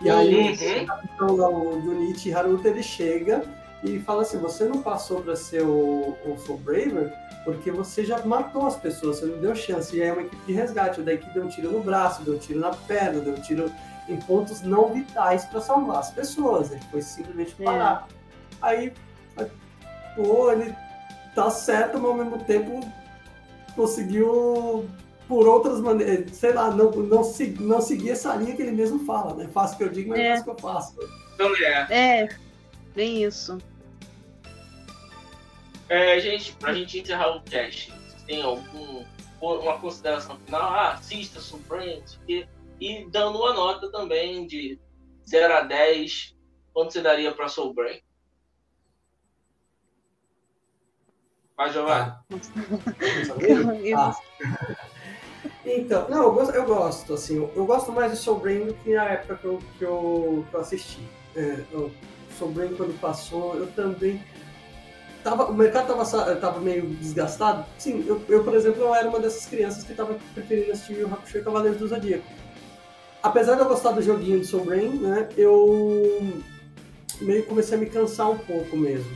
E 0.00 0.08
aí 0.10 0.34
Uhum. 0.50 0.82
o 0.82 0.86
capitão 0.86 1.36
lá, 1.36 1.48
o 1.48 1.80
Junichi 1.82 2.32
Haruta, 2.32 2.68
ele 2.68 2.82
chega 2.82 3.42
e 3.84 3.98
fala 4.00 4.22
assim: 4.22 4.38
você 4.38 4.64
não 4.64 4.82
passou 4.82 5.20
para 5.22 5.36
ser 5.36 5.62
o, 5.62 6.16
o 6.26 6.36
Soul 6.38 6.58
Braver 6.58 7.12
porque 7.44 7.70
você 7.70 8.04
já 8.04 8.18
matou 8.26 8.66
as 8.66 8.76
pessoas, 8.76 9.18
você 9.20 9.26
não 9.26 9.38
deu 9.38 9.54
chance. 9.54 9.96
E 9.96 10.02
aí 10.02 10.08
é 10.08 10.12
uma 10.12 10.20
equipe 10.22 10.44
de 10.46 10.52
resgate. 10.52 11.00
O 11.00 11.04
Daiki 11.04 11.30
deu 11.32 11.44
um 11.44 11.48
tiro 11.48 11.70
no 11.70 11.80
braço, 11.82 12.22
deu 12.22 12.34
um 12.34 12.38
tiro 12.38 12.60
na 12.60 12.70
perna, 12.70 13.20
deu 13.20 13.32
um 13.34 13.40
tiro 13.40 13.72
em 14.08 14.16
pontos 14.16 14.60
não 14.62 14.92
vitais 14.92 15.44
para 15.46 15.60
salvar 15.60 15.98
as 15.98 16.10
pessoas. 16.10 16.70
Ele 16.72 16.80
foi 16.90 17.00
simplesmente 17.00 17.54
É. 17.60 17.64
parar. 17.64 18.06
Aí, 18.60 18.92
pô, 20.14 20.50
ele 20.52 20.74
tá 21.34 21.48
certo, 21.48 21.98
mas 21.98 22.10
ao 22.10 22.14
mesmo 22.16 22.38
tempo 22.44 22.80
conseguiu 23.74 24.86
por 25.26 25.46
outras 25.46 25.80
maneiras, 25.80 26.34
sei 26.36 26.52
lá, 26.52 26.70
não, 26.70 26.90
não, 26.90 27.22
se- 27.22 27.56
não 27.60 27.80
seguir 27.80 28.10
essa 28.10 28.34
linha 28.34 28.56
que 28.56 28.62
ele 28.62 28.72
mesmo 28.72 29.00
fala, 29.04 29.34
né? 29.34 29.48
Faço 29.52 29.74
o 29.74 29.76
que 29.78 29.84
eu 29.84 29.88
digo, 29.90 30.10
mas 30.10 30.18
É. 30.20 30.30
faço 30.36 30.42
o 30.42 30.44
que 30.44 30.50
eu 30.50 30.58
faço. 30.72 30.94
então 31.34 31.54
é. 31.56 31.86
É, 32.22 32.28
bem 32.94 33.24
isso. 33.24 33.58
É, 35.88 36.20
gente, 36.20 36.52
pra 36.54 36.74
gente 36.74 36.98
encerrar 37.00 37.36
o 37.36 37.42
cast, 37.42 37.92
tem 38.26 38.42
algum 38.42 39.04
uma 39.40 39.78
consideração 39.78 40.38
final? 40.40 40.62
Ah, 40.62 40.92
assista 40.92 41.40
aqui. 42.22 42.46
E 42.80 43.06
dando 43.10 43.38
uma 43.38 43.54
nota 43.54 43.90
também 43.90 44.46
de 44.46 44.78
0 45.28 45.54
a 45.54 45.60
10, 45.62 46.36
quanto 46.72 46.92
você 46.92 47.00
daria 47.00 47.32
pra 47.32 47.48
Soul 47.48 47.72
Brain? 47.74 48.00
Vai, 51.56 51.72
Giovanni. 51.72 52.12
Eu- 53.40 53.98
Ah. 53.98 54.16
Então, 55.64 56.08
não, 56.08 56.22
eu 56.24 56.32
gosto, 56.32 56.54
eu 56.54 56.64
gosto, 56.64 57.14
assim, 57.14 57.36
eu, 57.36 57.52
eu 57.54 57.66
gosto 57.66 57.92
mais 57.92 58.12
de 58.12 58.18
Soul 58.18 58.38
Brain 58.40 58.66
do 58.66 58.74
que 58.74 58.94
na 58.94 59.04
época 59.04 59.36
que 59.36 59.44
eu, 59.44 59.58
que 59.78 59.84
eu, 59.84 60.46
que 60.48 60.54
eu 60.56 60.60
assisti. 60.60 61.00
É, 61.36 61.64
o 61.74 61.90
Brain, 62.46 62.74
quando 62.76 62.98
passou, 63.00 63.56
eu 63.56 63.66
também. 63.68 64.22
Tava, 65.24 65.46
o 65.46 65.54
mercado 65.54 65.88
tava, 65.88 66.04
sa- 66.04 66.36
tava 66.36 66.60
meio 66.60 66.86
desgastado. 66.86 67.66
Sim, 67.76 68.04
eu, 68.06 68.22
eu, 68.28 68.44
por 68.44 68.54
exemplo, 68.54 68.80
eu 68.82 68.94
era 68.94 69.08
uma 69.08 69.18
dessas 69.18 69.46
crianças 69.46 69.82
que 69.82 69.92
tava 69.92 70.16
preferindo 70.32 70.70
assistir 70.70 71.02
o 71.04 71.06
Hakusho 71.12 71.38
e 71.38 71.42
Cavaleiros 71.42 71.78
do 71.80 71.88
Zodíaco. 71.88 72.24
Apesar 73.20 73.56
de 73.56 73.60
eu 73.62 73.68
gostar 73.68 73.90
do 73.90 74.00
joguinho 74.00 74.38
de 74.38 74.46
Soul 74.46 74.64
Brain, 74.64 74.90
né, 74.90 75.28
eu 75.36 76.40
meio 77.20 77.44
comecei 77.46 77.76
a 77.76 77.80
me 77.80 77.86
cansar 77.86 78.30
um 78.30 78.38
pouco 78.38 78.76
mesmo. 78.76 79.10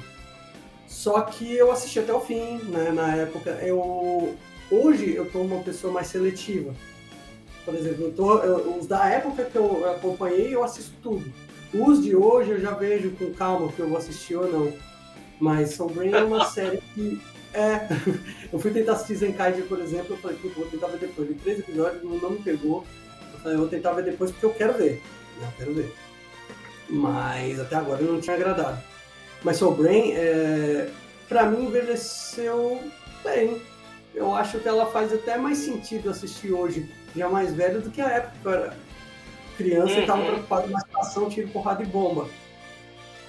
Só 0.88 1.20
que 1.22 1.54
eu 1.56 1.70
assisti 1.70 2.00
até 2.00 2.12
o 2.12 2.20
fim, 2.20 2.58
né? 2.68 2.90
Na 2.90 3.14
época, 3.14 3.50
eu 3.62 4.34
hoje 4.70 5.14
eu 5.14 5.30
tô 5.30 5.40
uma 5.40 5.62
pessoa 5.62 5.92
mais 5.92 6.08
seletiva. 6.08 6.74
Por 7.64 7.74
exemplo, 7.74 8.06
eu 8.06 8.12
tô, 8.12 8.38
eu, 8.40 8.76
os 8.76 8.86
da 8.86 9.08
época 9.08 9.44
que 9.44 9.56
eu 9.56 9.88
acompanhei, 9.90 10.54
eu 10.54 10.62
assisto 10.64 10.92
tudo. 11.02 11.32
Os 11.74 12.02
de 12.02 12.14
hoje 12.14 12.50
eu 12.50 12.60
já 12.60 12.72
vejo 12.72 13.10
com 13.12 13.32
calma 13.32 13.72
que 13.72 13.80
eu 13.80 13.88
vou 13.88 13.98
assistir 13.98 14.36
ou 14.36 14.50
não. 14.50 14.72
Mas 15.40 15.74
Soul 15.74 15.90
Brain 15.90 16.12
é 16.12 16.22
uma 16.22 16.44
série 16.50 16.78
que. 16.94 17.20
É. 17.54 17.86
eu 18.52 18.58
fui 18.58 18.70
tentar 18.70 18.92
assistir 18.92 19.16
Zenkaiger, 19.16 19.64
por 19.64 19.80
exemplo, 19.80 20.14
eu 20.14 20.18
falei, 20.18 20.36
putz, 20.38 20.54
vou 20.54 20.66
tentar 20.66 20.88
ver 20.88 20.98
depois. 20.98 21.28
Vi 21.28 21.34
três 21.34 21.58
episódios, 21.58 22.02
não, 22.02 22.16
não 22.16 22.30
me 22.30 22.38
pegou. 22.38 22.84
Eu 23.32 23.38
falei, 23.40 23.58
vou 23.58 23.68
tentar 23.68 23.92
ver 23.92 24.04
depois 24.04 24.30
porque 24.30 24.46
eu 24.46 24.54
quero 24.54 24.74
ver. 24.74 25.02
Eu 25.40 25.48
quero 25.56 25.74
ver. 25.74 25.94
Mas 26.88 27.58
até 27.58 27.76
agora 27.76 28.02
eu 28.02 28.12
não 28.12 28.20
tinha 28.20 28.36
agradado. 28.36 28.78
Mas 29.42 29.56
Soul 29.56 29.74
Brain, 29.74 30.12
é, 30.12 30.90
pra 31.28 31.46
mim, 31.46 31.66
envelheceu 31.66 32.80
bem. 33.24 33.60
Eu 34.14 34.34
acho 34.34 34.58
que 34.58 34.68
ela 34.68 34.86
faz 34.86 35.12
até 35.12 35.38
mais 35.38 35.58
sentido 35.58 36.10
assistir 36.10 36.52
hoje, 36.52 36.88
já 37.16 37.28
mais 37.28 37.52
velho, 37.54 37.80
do 37.80 37.90
que 37.90 38.00
a 38.00 38.08
época 38.08 38.76
criança 39.56 39.94
e 39.94 40.00
estava 40.00 40.20
Uhum. 40.20 40.26
preocupado 40.26 40.68
na 40.70 40.80
situação, 40.80 41.28
tiro, 41.28 41.48
porrada 41.48 41.82
e 41.82 41.86
bomba. 41.86 42.28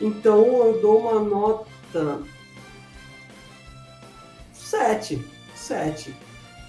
Então 0.01 0.43
eu 0.65 0.81
dou 0.81 0.99
uma 0.99 1.19
nota 1.19 2.19
7. 4.53 5.21
7. 5.55 6.15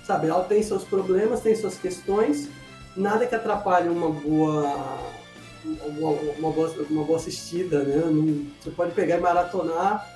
Sabe, 0.07 0.29
ela 0.29 0.45
tem 0.45 0.63
seus 0.63 0.85
problemas, 0.85 1.41
tem 1.41 1.55
suas 1.57 1.79
questões, 1.79 2.49
nada 2.95 3.27
que 3.27 3.35
atrapalhe 3.35 3.89
uma 3.89 4.11
boa 4.11 4.99
uma, 5.65 6.11
uma 6.11 6.51
boa, 6.51 6.75
uma 6.91 7.05
boa 7.05 7.19
assistida, 7.19 7.83
né? 7.85 8.05
Não- 8.05 8.45
você 8.63 8.71
pode 8.71 8.93
pegar 8.93 9.17
e 9.17 9.21
maratonar 9.21 10.07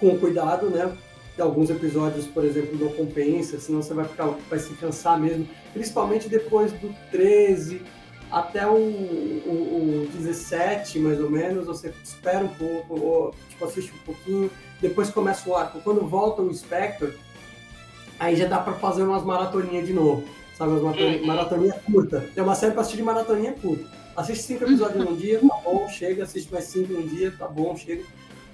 com 0.00 0.16
cuidado, 0.18 0.70
né? 0.70 0.90
Alguns 1.38 1.68
episódios, 1.68 2.26
por 2.26 2.42
exemplo, 2.46 2.78
não 2.82 2.88
compensa, 2.90 3.60
senão 3.60 3.82
você 3.82 3.92
vai 3.92 4.06
ficar, 4.06 4.24
vai 4.48 4.58
se 4.58 4.72
cansar 4.76 5.20
mesmo, 5.20 5.46
principalmente 5.74 6.30
depois 6.30 6.72
do 6.72 6.94
13 7.10 7.82
até 8.30 8.66
o, 8.66 8.74
o, 8.74 10.06
o 10.06 10.08
17, 10.18 10.98
mais 10.98 11.20
ou 11.20 11.30
menos, 11.30 11.66
você 11.66 11.92
espera 12.02 12.44
um 12.44 12.48
pouco, 12.48 12.98
ou 13.00 13.34
tipo, 13.48 13.64
assiste 13.64 13.92
um 13.92 14.04
pouquinho, 14.04 14.50
depois 14.80 15.10
começa 15.10 15.48
o 15.48 15.54
arco. 15.54 15.80
Quando 15.80 16.06
volta 16.06 16.42
o 16.42 16.52
Spectre, 16.54 17.12
aí 18.18 18.36
já 18.36 18.46
dá 18.46 18.58
pra 18.58 18.74
fazer 18.74 19.02
umas 19.02 19.22
maratoninhas 19.24 19.86
de 19.86 19.92
novo, 19.92 20.24
sabe? 20.56 20.72
Umas 20.72 20.82
maratoninha, 20.82 21.20
Uhum. 21.20 21.26
maratoninha 21.26 21.74
curta. 21.90 22.28
É 22.34 22.42
uma 22.42 22.54
série 22.54 22.72
pra 22.72 22.80
assistir 22.82 22.98
de 22.98 23.02
maratoninha 23.04 23.52
curta. 23.52 23.86
Assiste 24.16 24.42
cinco 24.44 24.64
episódios 24.64 25.04
num 25.04 25.14
dia, 25.14 25.38
tá 25.40 25.56
bom, 25.64 25.88
chega, 25.88 26.24
assiste 26.24 26.50
mais 26.52 26.64
cinco 26.64 26.92
num 26.94 27.06
dia, 27.06 27.32
tá 27.38 27.46
bom, 27.46 27.76
chega. 27.76 28.02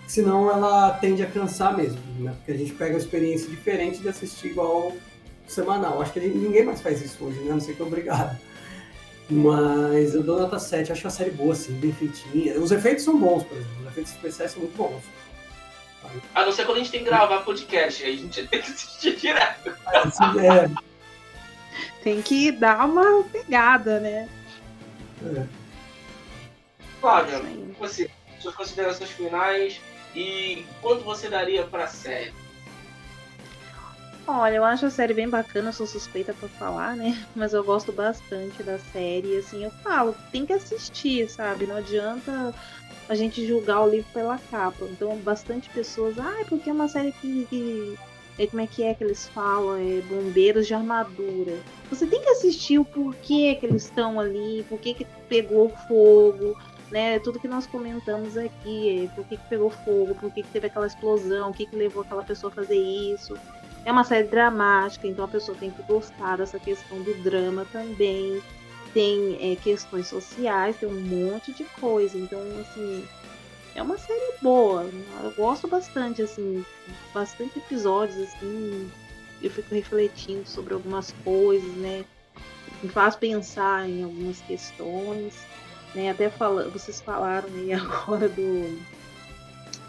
Senão 0.08 0.50
ela 0.50 0.90
tende 1.00 1.22
a 1.22 1.26
cansar 1.26 1.76
mesmo, 1.76 1.98
né? 2.18 2.34
Porque 2.36 2.50
a 2.52 2.56
gente 2.58 2.72
pega 2.72 2.94
uma 2.94 2.98
experiência 2.98 3.48
diferente 3.48 4.00
de 4.00 4.08
assistir 4.08 4.48
igual 4.48 4.92
semanal. 5.46 6.02
Acho 6.02 6.12
que 6.12 6.20
gente- 6.20 6.36
ninguém 6.36 6.64
mais 6.64 6.80
faz 6.82 7.00
isso 7.00 7.24
hoje, 7.24 7.38
né? 7.40 7.52
A 7.52 7.54
não 7.54 7.60
sei 7.60 7.74
que 7.74 7.80
é 7.82 7.84
obrigado. 7.84 8.36
Mas 9.30 10.14
eu 10.14 10.22
dou 10.22 10.40
nota 10.40 10.58
7, 10.58 10.92
acho 10.92 11.06
a 11.06 11.10
série 11.10 11.30
boa, 11.30 11.52
assim, 11.52 11.72
bem 11.74 11.92
feitinha. 11.92 12.58
Os 12.58 12.70
efeitos 12.70 13.04
são 13.04 13.18
bons, 13.18 13.44
por 13.44 13.56
exemplo. 13.56 13.80
Os 13.80 13.86
efeitos 13.88 14.12
especiais 14.12 14.50
são 14.50 14.60
muito 14.60 14.76
bons. 14.76 15.02
A 16.34 16.44
não 16.44 16.52
ser 16.52 16.66
quando 16.66 16.76
a 16.76 16.80
gente 16.80 16.90
tem 16.90 17.04
que 17.04 17.06
gravar 17.06 17.40
podcast, 17.40 18.04
aí 18.04 18.14
a 18.14 18.16
gente 18.16 18.46
tem 18.46 18.60
que 18.60 18.70
assistir 18.70 19.16
direto. 19.16 19.74
Assim, 19.86 20.40
é, 20.40 20.70
Tem 22.02 22.20
que 22.20 22.50
dar 22.50 22.84
uma 22.86 23.22
pegada, 23.24 24.00
né? 24.00 24.28
é. 25.24 25.46
Flávia, 27.00 27.42
você, 27.78 28.10
suas 28.38 28.54
considerações 28.54 29.10
finais 29.10 29.80
e 30.14 30.64
quanto 30.80 31.02
você 31.02 31.28
daria 31.28 31.64
pra 31.64 31.86
série? 31.88 32.32
Olha, 34.26 34.56
eu 34.56 34.64
acho 34.64 34.86
a 34.86 34.90
série 34.90 35.14
bem 35.14 35.28
bacana, 35.28 35.70
eu 35.70 35.72
sou 35.72 35.86
suspeita 35.86 36.32
pra 36.32 36.48
falar, 36.48 36.96
né? 36.96 37.26
Mas 37.34 37.52
eu 37.52 37.64
gosto 37.64 37.92
bastante 37.92 38.62
da 38.62 38.78
série, 38.78 39.36
assim, 39.36 39.64
eu 39.64 39.70
falo, 39.82 40.14
tem 40.30 40.46
que 40.46 40.52
assistir, 40.52 41.28
sabe? 41.28 41.66
Não 41.66 41.76
adianta 41.76 42.54
a 43.08 43.14
gente 43.14 43.46
julgar 43.46 43.82
o 43.82 43.90
livro 43.90 44.08
pela 44.12 44.38
capa. 44.38 44.84
Então, 44.84 45.16
bastante 45.18 45.68
pessoas, 45.70 46.18
ah, 46.18 46.44
porque 46.48 46.70
é 46.70 46.72
uma 46.72 46.88
série 46.88 47.12
que, 47.12 47.46
que 47.46 47.98
é, 48.38 48.46
como 48.46 48.62
é 48.62 48.66
que 48.66 48.82
é 48.82 48.94
que 48.94 49.02
eles 49.02 49.28
falam, 49.28 49.76
é 49.76 50.00
bombeiros 50.02 50.66
de 50.66 50.74
armadura. 50.74 51.58
Você 51.90 52.06
tem 52.06 52.22
que 52.22 52.28
assistir 52.30 52.78
o 52.78 52.84
porquê 52.84 53.56
que 53.56 53.66
eles 53.66 53.84
estão 53.84 54.18
ali, 54.18 54.64
por 54.68 54.78
que 54.78 54.94
que 54.94 55.06
pegou 55.28 55.68
fogo, 55.88 56.56
né? 56.90 57.18
Tudo 57.18 57.40
que 57.40 57.48
nós 57.48 57.66
comentamos 57.66 58.36
aqui, 58.36 59.04
é, 59.04 59.08
por 59.14 59.26
que 59.26 59.36
que 59.36 59.48
pegou 59.48 59.68
fogo, 59.68 60.14
por 60.14 60.30
que 60.32 60.42
que 60.42 60.48
teve 60.48 60.68
aquela 60.68 60.86
explosão, 60.86 61.50
o 61.50 61.52
que 61.52 61.66
que 61.66 61.76
levou 61.76 62.02
aquela 62.02 62.22
pessoa 62.22 62.50
a 62.52 62.54
fazer 62.54 62.76
isso. 62.76 63.36
É 63.84 63.90
uma 63.90 64.04
série 64.04 64.28
dramática, 64.28 65.06
então 65.06 65.24
a 65.24 65.28
pessoa 65.28 65.56
tem 65.58 65.70
que 65.70 65.82
gostar 65.82 66.36
dessa 66.36 66.58
questão 66.58 67.02
do 67.02 67.14
drama 67.22 67.66
também. 67.72 68.40
Tem 68.94 69.38
é, 69.40 69.56
questões 69.56 70.06
sociais, 70.06 70.76
tem 70.76 70.88
um 70.88 71.00
monte 71.00 71.52
de 71.52 71.64
coisa. 71.80 72.16
Então, 72.16 72.40
assim, 72.60 73.04
é 73.74 73.82
uma 73.82 73.98
série 73.98 74.34
boa. 74.40 74.88
Eu 75.22 75.30
gosto 75.32 75.66
bastante, 75.66 76.22
assim, 76.22 76.64
bastante 77.12 77.58
episódios, 77.58 78.18
assim. 78.18 78.90
Eu 79.42 79.50
fico 79.50 79.74
refletindo 79.74 80.46
sobre 80.46 80.74
algumas 80.74 81.12
coisas, 81.24 81.74
né? 81.76 82.04
Me 82.82 82.88
faz 82.88 83.16
pensar 83.16 83.88
em 83.88 84.04
algumas 84.04 84.40
questões. 84.42 85.34
Né? 85.94 86.10
Até 86.10 86.30
fala, 86.30 86.68
vocês 86.68 87.00
falaram 87.00 87.48
aí 87.54 87.72
agora 87.74 88.28
do, 88.28 88.78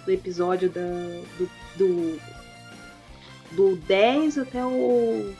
do 0.06 0.11
episódio 0.11 0.70
da, 0.70 0.82
do, 1.38 1.49
do 1.76 2.32
do 3.55 3.75
10 3.77 4.38
até 4.38 4.65
o, 4.65 5.34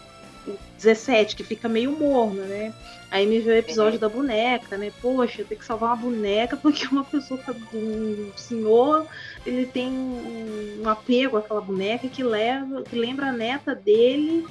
o 0.48 0.58
17, 0.78 1.36
que 1.36 1.44
fica 1.44 1.68
meio 1.70 1.98
morno, 1.98 2.44
né? 2.44 2.74
Aí 3.12 3.28
me 3.28 3.40
veio 3.40 3.56
o 3.56 3.60
episódio 3.60 4.00
da 4.00 4.10
boneca, 4.10 4.78
né? 4.78 4.92
Poxa, 5.02 5.42
eu 5.42 5.48
tenho 5.48 5.60
que 5.60 5.66
salvar 5.66 5.90
uma 5.92 6.02
boneca 6.02 6.58
porque 6.62 6.86
uma 6.88 7.04
pessoa, 7.06 7.40
tá- 7.44 7.54
um 7.74 8.32
senhor, 8.36 9.06
ele 9.46 9.68
tem 9.68 9.90
um, 9.90 10.82
um 10.82 10.90
apego 10.90 11.38
àquela 11.38 11.62
boneca 11.62 12.10
que 12.10 12.24
leva, 12.24 12.84
que 12.84 12.96
lembra 12.96 13.28
a 13.28 13.34
neta 13.34 13.76
dele 13.76 14.44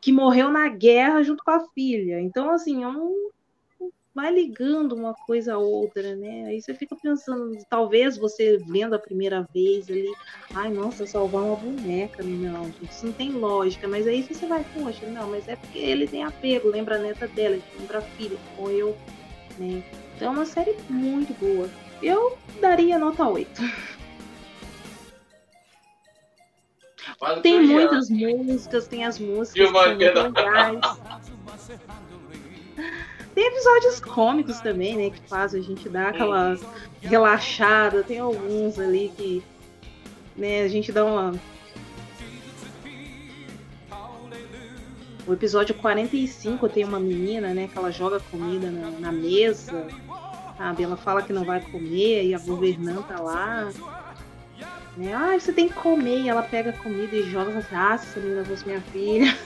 que 0.00 0.12
morreu 0.12 0.50
na 0.50 0.68
guerra 0.68 1.22
junto 1.22 1.42
com 1.42 1.50
a 1.50 1.66
filha. 1.72 2.20
Então, 2.20 2.50
assim, 2.50 2.82
eu 2.84 2.92
não 2.92 3.12
vai 4.14 4.32
ligando 4.32 4.94
uma 4.94 5.12
coisa 5.12 5.54
a 5.54 5.58
outra, 5.58 6.14
né? 6.14 6.46
Aí 6.46 6.62
você 6.62 6.72
fica 6.72 6.94
pensando, 6.94 7.58
talvez 7.68 8.16
você 8.16 8.58
vendo 8.58 8.94
a 8.94 8.98
primeira 8.98 9.46
vez 9.52 9.90
ali, 9.90 10.12
ai, 10.54 10.70
nossa, 10.70 11.04
salvar 11.04 11.42
uma 11.42 11.56
boneca, 11.56 12.22
não, 12.22 12.66
gente, 12.66 12.90
isso 12.92 13.06
não 13.06 13.12
tem 13.12 13.32
lógica, 13.32 13.88
mas 13.88 14.06
aí 14.06 14.22
você 14.22 14.46
vai, 14.46 14.64
poxa, 14.72 15.06
não, 15.06 15.30
mas 15.30 15.48
é 15.48 15.56
porque 15.56 15.78
ele 15.78 16.06
tem 16.06 16.22
apego, 16.22 16.68
lembra 16.68 16.94
a 16.94 16.98
neta 16.98 17.26
dela, 17.26 17.58
lembra 17.78 17.98
a 17.98 18.02
filha, 18.02 18.38
ou 18.56 18.70
eu, 18.70 18.96
né? 19.58 19.82
Então 20.14 20.28
é 20.28 20.36
uma 20.36 20.46
série 20.46 20.76
muito 20.88 21.34
boa. 21.34 21.68
Eu 22.00 22.38
daria 22.60 22.98
nota 22.98 23.26
8. 23.26 23.60
Mas 27.20 27.38
o 27.38 27.42
Tem 27.42 27.60
que 27.60 27.66
muitas 27.66 28.10
músicas, 28.10 28.86
tem 28.86 29.04
as 29.04 29.18
músicas 29.18 29.52
que 29.52 29.58
Gilmar 29.64 29.84
são 29.84 29.96
muito 29.96 30.12
Pena. 30.12 30.22
legais. 30.28 30.80
Tem 33.34 33.46
episódios 33.48 33.98
cômicos 33.98 34.60
também, 34.60 34.96
né? 34.96 35.10
Que 35.10 35.20
fazem 35.28 35.60
a 35.60 35.64
gente 35.64 35.88
dar 35.88 36.10
aquela 36.10 36.56
relaxada. 37.00 38.04
Tem 38.04 38.20
alguns 38.20 38.78
ali 38.78 39.12
que 39.16 39.42
né, 40.36 40.62
a 40.62 40.68
gente 40.68 40.92
dá 40.92 41.04
uma. 41.04 41.34
O 45.26 45.32
episódio 45.32 45.74
45 45.74 46.68
tem 46.68 46.84
uma 46.84 47.00
menina, 47.00 47.52
né? 47.52 47.68
Que 47.72 47.76
ela 47.76 47.90
joga 47.90 48.20
comida 48.30 48.70
na, 48.70 48.90
na 48.90 49.12
mesa. 49.12 49.88
Sabe? 50.56 50.84
Ela 50.84 50.96
fala 50.96 51.22
que 51.22 51.32
não 51.32 51.44
vai 51.44 51.60
comer 51.60 52.24
e 52.26 52.34
a 52.34 52.38
governanta 52.38 53.20
lá. 53.20 53.68
Né? 54.96 55.12
Ah, 55.12 55.36
você 55.36 55.52
tem 55.52 55.68
que 55.68 55.74
comer. 55.74 56.20
E 56.20 56.28
ela 56.28 56.42
pega 56.42 56.70
a 56.70 56.74
comida 56.74 57.16
e 57.16 57.28
joga 57.28 57.66
ah, 57.72 57.94
essa 57.94 58.20
menina 58.20 58.44
fosse 58.44 58.64
minha 58.64 58.80
filha. 58.80 59.36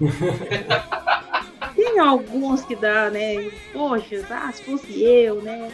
tem 1.88 1.98
alguns 1.98 2.64
que 2.64 2.76
dá, 2.76 3.10
né? 3.10 3.50
Poxa, 3.72 4.26
ah, 4.30 4.52
se 4.52 4.62
fosse 4.62 5.02
eu, 5.02 5.42
né? 5.42 5.72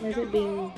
Mas 0.00 0.16
é 0.16 0.26
bem. 0.26 0.72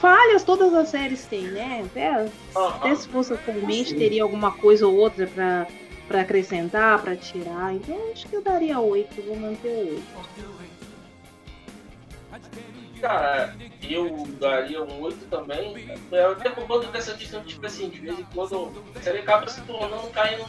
Falhas 0.00 0.44
todas 0.44 0.72
as 0.74 0.88
séries 0.90 1.24
têm, 1.26 1.48
né? 1.48 1.84
Até, 1.86 2.30
até 2.54 2.94
se 2.94 3.08
fosse 3.08 3.32
atualmente, 3.32 3.94
teria 3.94 4.22
alguma 4.22 4.52
coisa 4.52 4.86
ou 4.86 4.94
outra 4.94 5.26
pra, 5.26 5.66
pra 6.06 6.20
acrescentar, 6.20 7.02
pra 7.02 7.16
tirar. 7.16 7.74
Então 7.74 7.98
acho 8.12 8.28
que 8.28 8.36
eu 8.36 8.42
daria 8.42 8.78
8, 8.78 9.22
vou 9.22 9.36
manter 9.36 9.68
o 9.68 9.88
8. 9.88 10.02
Cara, 13.00 13.56
eu 13.82 14.26
daria 14.38 14.82
um 14.82 15.00
8 15.00 15.26
também. 15.26 15.90
É, 16.12 16.24
Até 16.24 16.50
por 16.50 16.66
conta 16.66 16.88
dessa 16.88 17.14
questão, 17.14 17.42
tipo 17.42 17.64
assim, 17.66 17.88
de 17.88 18.00
vez 18.00 18.18
em 18.18 18.24
quando 18.34 18.72
a 18.94 19.00
série 19.00 19.18
acaba 19.18 19.48
se 19.48 19.60
tornando 19.62 20.08
caindo 20.10 20.44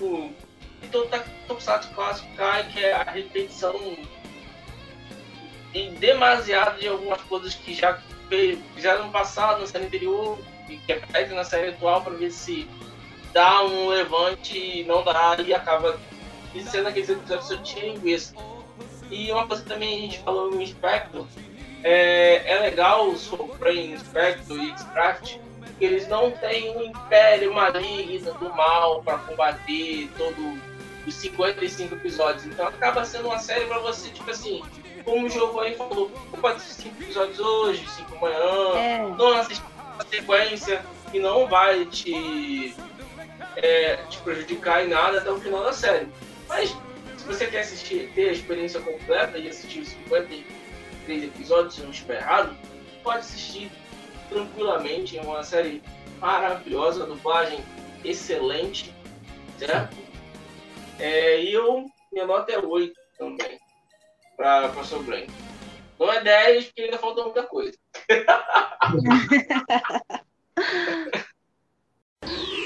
no. 0.00 0.51
Então 0.82 1.06
tá 1.06 1.24
Tokusatsu 1.46 1.88
clássico 1.94 2.28
cai, 2.36 2.64
que 2.68 2.84
é 2.84 2.92
a 2.92 3.02
repetição 3.02 3.96
em 5.74 5.94
demasiado 5.94 6.78
de 6.78 6.88
algumas 6.88 7.20
coisas 7.22 7.54
que 7.54 7.74
já 7.74 7.98
fizeram 8.74 9.06
no 9.06 9.12
passado, 9.12 9.60
na 9.60 9.66
série 9.66 9.86
anterior, 9.86 10.38
que 10.66 10.80
repete 10.86 11.32
na 11.32 11.44
série 11.44 11.70
atual 11.70 12.02
para 12.02 12.14
ver 12.14 12.30
se 12.30 12.68
dá 13.32 13.62
um 13.64 13.88
levante 13.88 14.56
e 14.56 14.84
não 14.84 15.02
dá 15.02 15.36
e 15.44 15.54
acaba 15.54 15.98
sendo 16.60 16.88
aqueles 16.88 17.08
episódios 17.08 17.48
só 17.48 17.56
tinha 17.58 17.92
linguiça. 17.92 18.34
E 19.10 19.30
uma 19.32 19.46
coisa 19.46 19.62
que 19.62 19.68
também 19.68 19.98
a 19.98 20.00
gente 20.02 20.18
falou 20.20 20.50
no 20.50 20.66
Spectrum, 20.66 21.26
é, 21.82 22.42
é 22.46 22.60
legal 22.60 23.08
o 23.08 23.18
Supreme 23.18 23.98
Spectrum 23.98 24.62
e 24.62 24.70
X-Craft, 24.70 25.36
que 25.78 25.84
eles 25.84 26.08
não 26.08 26.30
têm 26.30 26.76
um 26.76 26.82
império 26.84 27.52
maligno 27.52 28.34
do 28.34 28.50
mal 28.50 29.02
para 29.02 29.18
combater 29.18 30.10
todo 30.16 30.71
os 31.06 31.14
55 31.14 31.94
episódios. 31.94 32.46
Então 32.46 32.66
acaba 32.66 33.04
sendo 33.04 33.26
uma 33.28 33.38
série 33.38 33.66
para 33.66 33.78
você, 33.78 34.10
tipo 34.10 34.30
assim, 34.30 34.62
como 35.04 35.26
o 35.26 35.28
Giovanni 35.28 35.74
falou, 35.74 36.10
pode 36.40 36.56
assistir 36.56 36.82
5 36.84 37.02
episódios 37.02 37.40
hoje, 37.40 37.88
5 37.88 38.16
amanhã, 38.16 38.78
é. 38.78 38.98
não 39.16 39.38
assistir 39.38 39.64
a 39.98 40.04
sequência 40.04 40.84
que 41.10 41.18
não 41.18 41.46
vai 41.46 41.84
te, 41.86 42.74
é, 43.56 43.96
te 44.08 44.18
prejudicar 44.18 44.84
em 44.84 44.88
nada 44.88 45.18
até 45.18 45.30
o 45.30 45.38
final 45.40 45.62
da 45.62 45.72
série. 45.72 46.08
Mas 46.48 46.74
se 47.16 47.24
você 47.26 47.46
quer 47.46 47.60
assistir, 47.60 48.10
ter 48.14 48.30
a 48.30 48.32
experiência 48.32 48.80
completa 48.80 49.38
e 49.38 49.48
assistir 49.48 49.80
os 49.80 49.88
53 49.88 51.24
episódios, 51.24 51.74
se 51.74 51.82
não 51.82 51.90
estiver 51.90 52.16
errado, 52.16 52.56
pode 53.02 53.18
assistir 53.18 53.70
tranquilamente. 54.28 55.18
É 55.18 55.22
uma 55.22 55.42
série 55.42 55.82
maravilhosa, 56.20 57.06
dublagem 57.06 57.60
excelente, 58.04 58.92
certo? 59.58 60.01
É, 60.98 61.42
e 61.42 61.52
eu, 61.52 61.86
minha 62.12 62.26
nota 62.26 62.52
é 62.52 62.58
8 62.58 62.94
também 63.18 63.58
para 64.36 64.68
Pastor 64.70 65.02
Branco. 65.02 65.32
Não 65.98 66.12
é 66.12 66.22
10, 66.22 66.66
porque 66.66 66.82
ainda 66.82 66.98
falta 66.98 67.22
muita 67.22 67.44
coisa. 67.44 67.76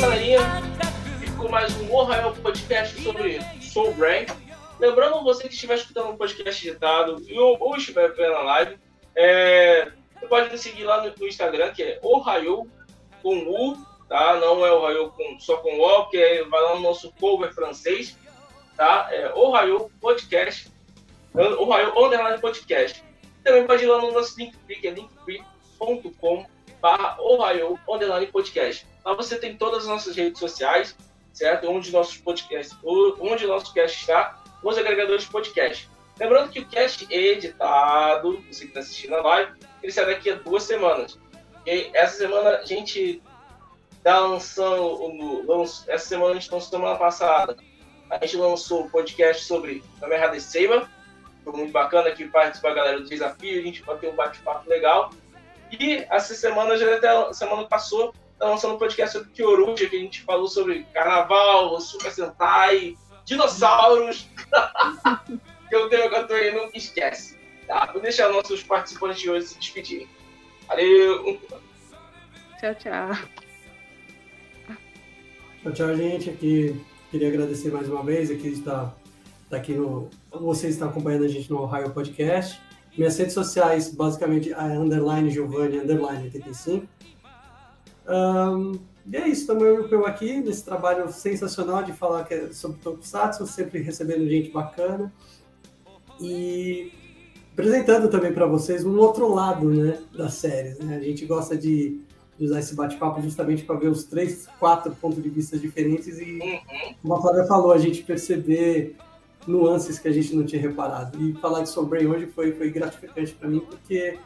galerinha. 0.00 0.38
Ficou 1.18 1.48
mais 1.48 1.76
um 1.80 1.92
Ohio 1.92 2.32
Podcast 2.36 3.02
sobre 3.02 3.40
Soul 3.60 3.92
Brain. 3.94 4.26
Lembrando 4.78 5.24
você 5.24 5.48
que 5.48 5.54
estiver 5.54 5.74
escutando 5.74 6.10
um 6.10 6.16
podcast 6.16 6.68
editado 6.68 7.20
ou, 7.36 7.76
estiver 7.76 8.12
vendo 8.14 8.34
a 8.34 8.42
live, 8.42 8.78
é, 9.16 9.90
você 10.14 10.26
pode 10.28 10.50
me 10.50 10.58
seguir 10.58 10.84
lá 10.84 11.02
no, 11.02 11.12
no 11.18 11.26
Instagram, 11.26 11.72
que 11.72 11.82
é 11.82 12.00
Ohio 12.00 12.70
com 13.22 13.38
U, 13.38 13.76
tá? 14.08 14.36
Não 14.36 14.64
é 14.64 14.72
Ohio 14.72 15.10
com, 15.10 15.40
só 15.40 15.56
com 15.56 15.80
O, 15.80 16.02
porque 16.04 16.18
é, 16.18 16.44
vai 16.44 16.62
lá 16.62 16.76
no 16.76 16.80
nosso 16.80 17.12
cover 17.18 17.52
francês, 17.52 18.16
tá? 18.76 19.08
É 19.10 19.32
Ohio 19.34 19.90
Podcast, 20.00 20.70
Ohio 21.34 21.92
Underline 21.98 22.40
Podcast. 22.40 23.02
Também 23.42 23.66
pode 23.66 23.82
ir 23.82 23.88
lá 23.88 24.00
no 24.00 24.12
nosso 24.12 24.38
link, 24.38 24.56
que 24.68 24.86
é 24.86 24.90
linktree.com 24.92 26.46
barra 26.80 27.16
Ohio 27.20 27.76
Underline 27.88 28.28
Podcast. 28.28 28.86
Lá 29.08 29.14
você 29.14 29.38
tem 29.38 29.56
todas 29.56 29.84
as 29.84 29.88
nossas 29.88 30.14
redes 30.14 30.38
sociais, 30.38 30.94
certo? 31.32 31.66
Onde 31.66 31.90
nossos 31.90 32.18
podcasts, 32.18 32.76
onde 32.84 33.46
nosso 33.46 33.72
cast 33.72 33.98
está, 33.98 34.38
os 34.62 34.76
agregadores 34.76 35.22
de 35.22 35.30
podcast. 35.30 35.88
Lembrando 36.20 36.50
que 36.50 36.60
o 36.60 36.68
cast 36.68 37.06
é 37.10 37.16
editado, 37.16 38.38
você 38.42 38.64
que 38.64 38.66
está 38.66 38.80
assistindo 38.80 39.14
a 39.14 39.22
live, 39.22 39.52
ele 39.82 39.90
sai 39.90 40.04
daqui 40.04 40.28
a 40.28 40.34
duas 40.34 40.64
semanas. 40.64 41.18
E 41.66 41.88
essa 41.94 42.18
semana 42.18 42.58
a 42.58 42.66
gente 42.66 43.22
está 43.96 44.20
lançando, 44.20 45.00
essa 45.88 46.06
semana 46.06 46.32
a 46.32 46.34
gente 46.34 46.52
lançou 46.52 46.68
semana 46.68 46.98
passada, 46.98 47.56
a 48.10 48.26
gente 48.26 48.36
lançou 48.36 48.84
o 48.84 48.90
podcast 48.90 49.46
sobre 49.46 49.82
a 50.02 50.06
Merda 50.06 50.36
de 50.36 50.42
Seiba, 50.42 50.86
foi 51.44 51.54
muito 51.54 51.72
bacana 51.72 52.10
que 52.10 52.28
participa 52.28 52.68
a 52.68 52.74
galera 52.74 53.00
do 53.00 53.08
desafio, 53.08 53.58
a 53.58 53.64
gente 53.64 53.82
bateu 53.82 54.12
um 54.12 54.16
bate-papo 54.16 54.68
legal. 54.68 55.10
E 55.72 56.04
essa 56.10 56.34
semana, 56.34 56.76
já 56.76 56.94
até 56.94 57.32
semana 57.32 57.64
passou, 57.64 58.12
tá 58.38 58.48
lançando 58.48 58.74
um 58.74 58.78
podcast 58.78 59.18
sobre 59.18 59.30
Kyoruja, 59.32 59.88
que 59.88 59.96
a 59.96 60.00
gente 60.00 60.22
falou 60.22 60.46
sobre 60.46 60.84
carnaval, 60.94 61.80
Super 61.80 62.12
Sentai, 62.12 62.96
dinossauros. 63.24 64.28
que 65.68 65.74
eu 65.74 65.88
tenho 65.88 66.26
tô 66.26 66.34
aí, 66.34 66.54
não 66.54 66.70
esquece. 66.72 67.36
Tá? 67.66 67.90
Vou 67.92 68.00
deixar 68.00 68.32
nossos 68.32 68.62
participantes 68.62 69.20
de 69.20 69.30
hoje 69.30 69.46
se 69.48 69.58
despedirem. 69.58 70.08
Valeu! 70.66 71.38
Tchau, 72.58 72.74
tchau. 72.76 73.10
Tchau, 75.62 75.72
tchau, 75.72 75.96
gente. 75.96 76.30
Aqui 76.30 76.80
queria 77.10 77.28
agradecer 77.28 77.70
mais 77.70 77.88
uma 77.88 78.02
vez. 78.02 78.30
Aqui 78.30 78.48
está, 78.48 78.94
está 79.44 79.56
aqui 79.56 79.74
no. 79.74 80.08
Vocês 80.30 80.74
estão 80.74 80.88
acompanhando 80.88 81.24
a 81.24 81.28
gente 81.28 81.50
no 81.50 81.62
Ohio 81.62 81.90
Podcast. 81.90 82.60
Minhas 82.96 83.16
redes 83.16 83.34
sociais, 83.34 83.94
basicamente, 83.94 84.52
é 84.52 84.56
underline 84.56 85.30
Giovanni, 85.30 85.78
underline 85.78 86.24
85. 86.24 86.86
Um, 88.08 88.72
e 89.10 89.16
é 89.16 89.26
isso, 89.26 89.42
estamos 89.42 89.90
eu 89.90 90.06
aqui 90.06 90.40
nesse 90.40 90.64
trabalho 90.64 91.10
sensacional 91.10 91.82
de 91.82 91.92
falar 91.92 92.26
é 92.30 92.52
sobre 92.52 92.78
Tokusatsu, 92.80 93.46
sempre 93.46 93.80
recebendo 93.80 94.28
gente 94.28 94.50
bacana. 94.50 95.12
E 96.20 96.92
apresentando 97.52 98.08
também 98.08 98.32
para 98.32 98.46
vocês 98.46 98.84
um 98.84 98.98
outro 98.98 99.32
lado 99.32 99.70
né, 99.70 99.98
das 100.16 100.34
séries. 100.34 100.78
Né? 100.78 100.96
A 100.96 101.00
gente 101.00 101.24
gosta 101.24 101.56
de, 101.56 102.00
de 102.38 102.44
usar 102.44 102.58
esse 102.60 102.74
bate-papo 102.74 103.22
justamente 103.22 103.64
para 103.64 103.76
ver 103.76 103.88
os 103.88 104.04
três, 104.04 104.46
quatro 104.58 104.94
pontos 104.94 105.22
de 105.22 105.28
vista 105.28 105.58
diferentes 105.58 106.18
e, 106.18 106.38
uhum. 106.38 106.94
como 107.00 107.14
a 107.14 107.22
Flávia 107.22 107.44
falou, 107.44 107.72
a 107.72 107.78
gente 107.78 108.02
perceber 108.02 108.96
nuances 109.46 109.98
que 109.98 110.06
a 110.06 110.12
gente 110.12 110.36
não 110.36 110.44
tinha 110.44 110.60
reparado. 110.60 111.18
E 111.22 111.32
falar 111.40 111.62
de 111.62 111.70
Soul 111.70 111.88
hoje 111.88 112.26
foi, 112.26 112.52
foi 112.52 112.70
gratificante 112.70 113.34
para 113.34 113.48
mim, 113.48 113.60
porque 113.60 114.18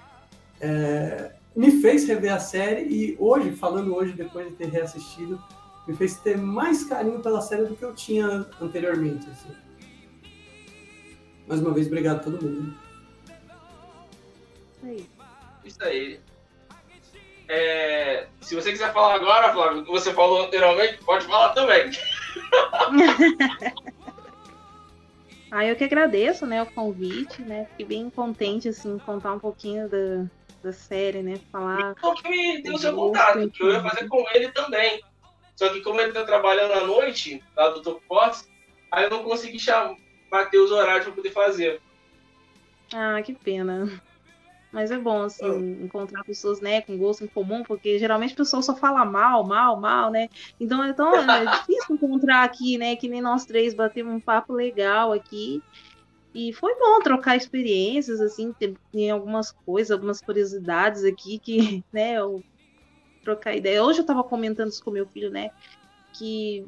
é, 0.60 1.32
me 1.54 1.82
fez 1.82 2.06
rever 2.06 2.32
a 2.32 2.38
série 2.38 2.82
e 2.82 3.16
hoje, 3.18 3.52
falando 3.52 3.94
hoje, 3.94 4.12
depois 4.12 4.48
de 4.48 4.54
ter 4.54 4.68
reassistido, 4.68 5.42
me 5.86 5.94
fez 5.94 6.16
ter 6.18 6.36
mais 6.36 6.84
carinho 6.84 7.20
pela 7.20 7.40
série 7.40 7.64
do 7.64 7.76
que 7.76 7.84
eu 7.84 7.94
tinha 7.94 8.46
anteriormente. 8.60 9.28
Assim. 9.30 9.54
Mais 11.46 11.60
uma 11.60 11.72
vez, 11.72 11.86
obrigado 11.86 12.16
a 12.16 12.20
todo 12.20 12.44
mundo. 12.44 12.74
Isso 15.64 15.84
aí. 15.84 16.20
É, 17.48 18.28
se 18.40 18.54
você 18.54 18.72
quiser 18.72 18.92
falar 18.92 19.16
agora, 19.16 19.52
Flávio, 19.52 19.82
o 19.82 19.84
que 19.84 19.90
você 19.90 20.12
falou 20.12 20.44
anteriormente, 20.44 20.98
pode 21.04 21.26
falar 21.26 21.50
também. 21.50 21.90
Ah, 25.54 25.66
eu 25.66 25.76
que 25.76 25.84
agradeço, 25.84 26.46
né, 26.46 26.62
o 26.62 26.66
convite, 26.66 27.42
né? 27.42 27.66
Fiquei 27.66 27.84
bem 27.84 28.08
contente, 28.08 28.70
assim, 28.70 28.96
contar 28.96 29.34
um 29.34 29.38
pouquinho 29.38 29.86
da, 29.86 30.24
da 30.62 30.72
série, 30.72 31.22
né? 31.22 31.34
Falar. 31.50 31.94
Então 31.98 32.14
que 32.14 32.28
me 32.28 32.62
deu 32.62 32.78
seu 32.78 32.94
contato, 32.94 33.50
que 33.50 33.62
eu 33.62 33.72
ia 33.72 33.82
fazer 33.82 34.08
com 34.08 34.24
ele 34.32 34.50
também. 34.52 35.02
Só 35.56 35.68
que 35.68 35.80
como 35.80 36.00
ele 36.00 36.12
tá 36.12 36.24
trabalhando 36.24 36.72
à 36.72 36.86
noite, 36.86 37.42
lá 37.56 37.68
do 37.68 37.82
Top 37.82 38.02
Force, 38.06 38.48
aí 38.90 39.04
eu 39.04 39.10
não 39.10 39.22
consegui 39.22 39.58
chamar, 39.58 39.96
bater 40.30 40.58
os 40.58 40.70
horários 40.70 41.04
para 41.04 41.14
poder 41.14 41.30
fazer. 41.30 41.80
Ah, 42.94 43.20
que 43.22 43.34
pena. 43.34 44.02
Mas 44.72 44.90
é 44.90 44.98
bom, 44.98 45.22
assim, 45.22 45.44
oh. 45.44 45.84
encontrar 45.84 46.24
pessoas, 46.24 46.62
né, 46.62 46.80
com 46.80 46.96
gosto 46.96 47.22
em 47.22 47.26
comum, 47.26 47.62
porque 47.62 47.98
geralmente 47.98 48.32
a 48.32 48.38
pessoa 48.38 48.62
só 48.62 48.74
fala 48.74 49.04
mal, 49.04 49.44
mal, 49.44 49.78
mal, 49.78 50.10
né? 50.10 50.30
Então 50.58 50.82
é 50.82 50.94
tão 50.94 51.14
é 51.14 51.44
difícil 51.60 51.94
encontrar 51.94 52.42
aqui, 52.42 52.78
né, 52.78 52.96
que 52.96 53.06
nem 53.06 53.20
nós 53.20 53.44
três 53.44 53.74
batemos 53.74 54.14
um 54.14 54.20
papo 54.20 54.54
legal 54.54 55.12
aqui. 55.12 55.62
E 56.34 56.52
foi 56.52 56.74
bom 56.78 57.00
trocar 57.00 57.36
experiências, 57.36 58.20
assim, 58.20 58.54
tem 58.90 59.10
algumas 59.10 59.50
coisas, 59.50 59.90
algumas 59.90 60.20
curiosidades 60.20 61.04
aqui 61.04 61.38
que, 61.38 61.84
né, 61.92 62.18
eu 62.18 62.42
trocar 63.22 63.54
ideia. 63.54 63.84
Hoje 63.84 64.00
eu 64.00 64.06
tava 64.06 64.24
comentando 64.24 64.68
isso 64.68 64.82
com 64.82 64.90
meu 64.90 65.06
filho, 65.06 65.30
né, 65.30 65.50
que 66.12 66.66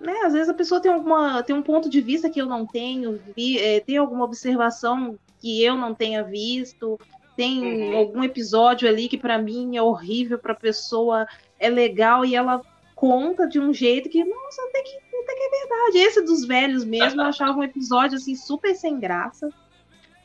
né, 0.00 0.12
às 0.24 0.32
vezes 0.32 0.48
a 0.48 0.54
pessoa 0.54 0.80
tem 0.80 0.92
alguma 0.92 1.42
tem 1.42 1.54
um 1.54 1.62
ponto 1.62 1.88
de 1.88 2.00
vista 2.00 2.30
que 2.30 2.40
eu 2.40 2.46
não 2.46 2.64
tenho, 2.64 3.20
vi, 3.36 3.58
é, 3.58 3.80
tem 3.80 3.96
alguma 3.96 4.24
observação 4.24 5.18
que 5.40 5.62
eu 5.62 5.76
não 5.76 5.94
tenha 5.94 6.22
visto, 6.22 6.98
tem 7.36 7.90
uhum. 7.90 7.96
algum 7.96 8.24
episódio 8.24 8.88
ali 8.88 9.08
que 9.08 9.18
para 9.18 9.38
mim 9.38 9.76
é 9.76 9.82
horrível, 9.82 10.38
para 10.38 10.52
a 10.52 10.56
pessoa 10.56 11.26
é 11.58 11.68
legal 11.68 12.24
e 12.24 12.34
ela 12.34 12.62
conta 12.94 13.46
de 13.46 13.60
um 13.60 13.72
jeito 13.72 14.08
que, 14.08 14.24
nossa, 14.24 14.62
até 14.62 14.82
que, 14.82 14.98
até 15.28 15.34
que 15.34 15.42
é 15.42 15.50
verdade. 15.50 15.98
Esse 15.98 16.22
dos 16.22 16.44
velhos 16.44 16.84
mesmo, 16.84 17.20
eu 17.20 17.26
achava 17.26 17.58
um 17.58 17.62
episódio 17.62 18.16
assim 18.16 18.34
super 18.34 18.74
sem 18.74 18.98
graça. 18.98 19.50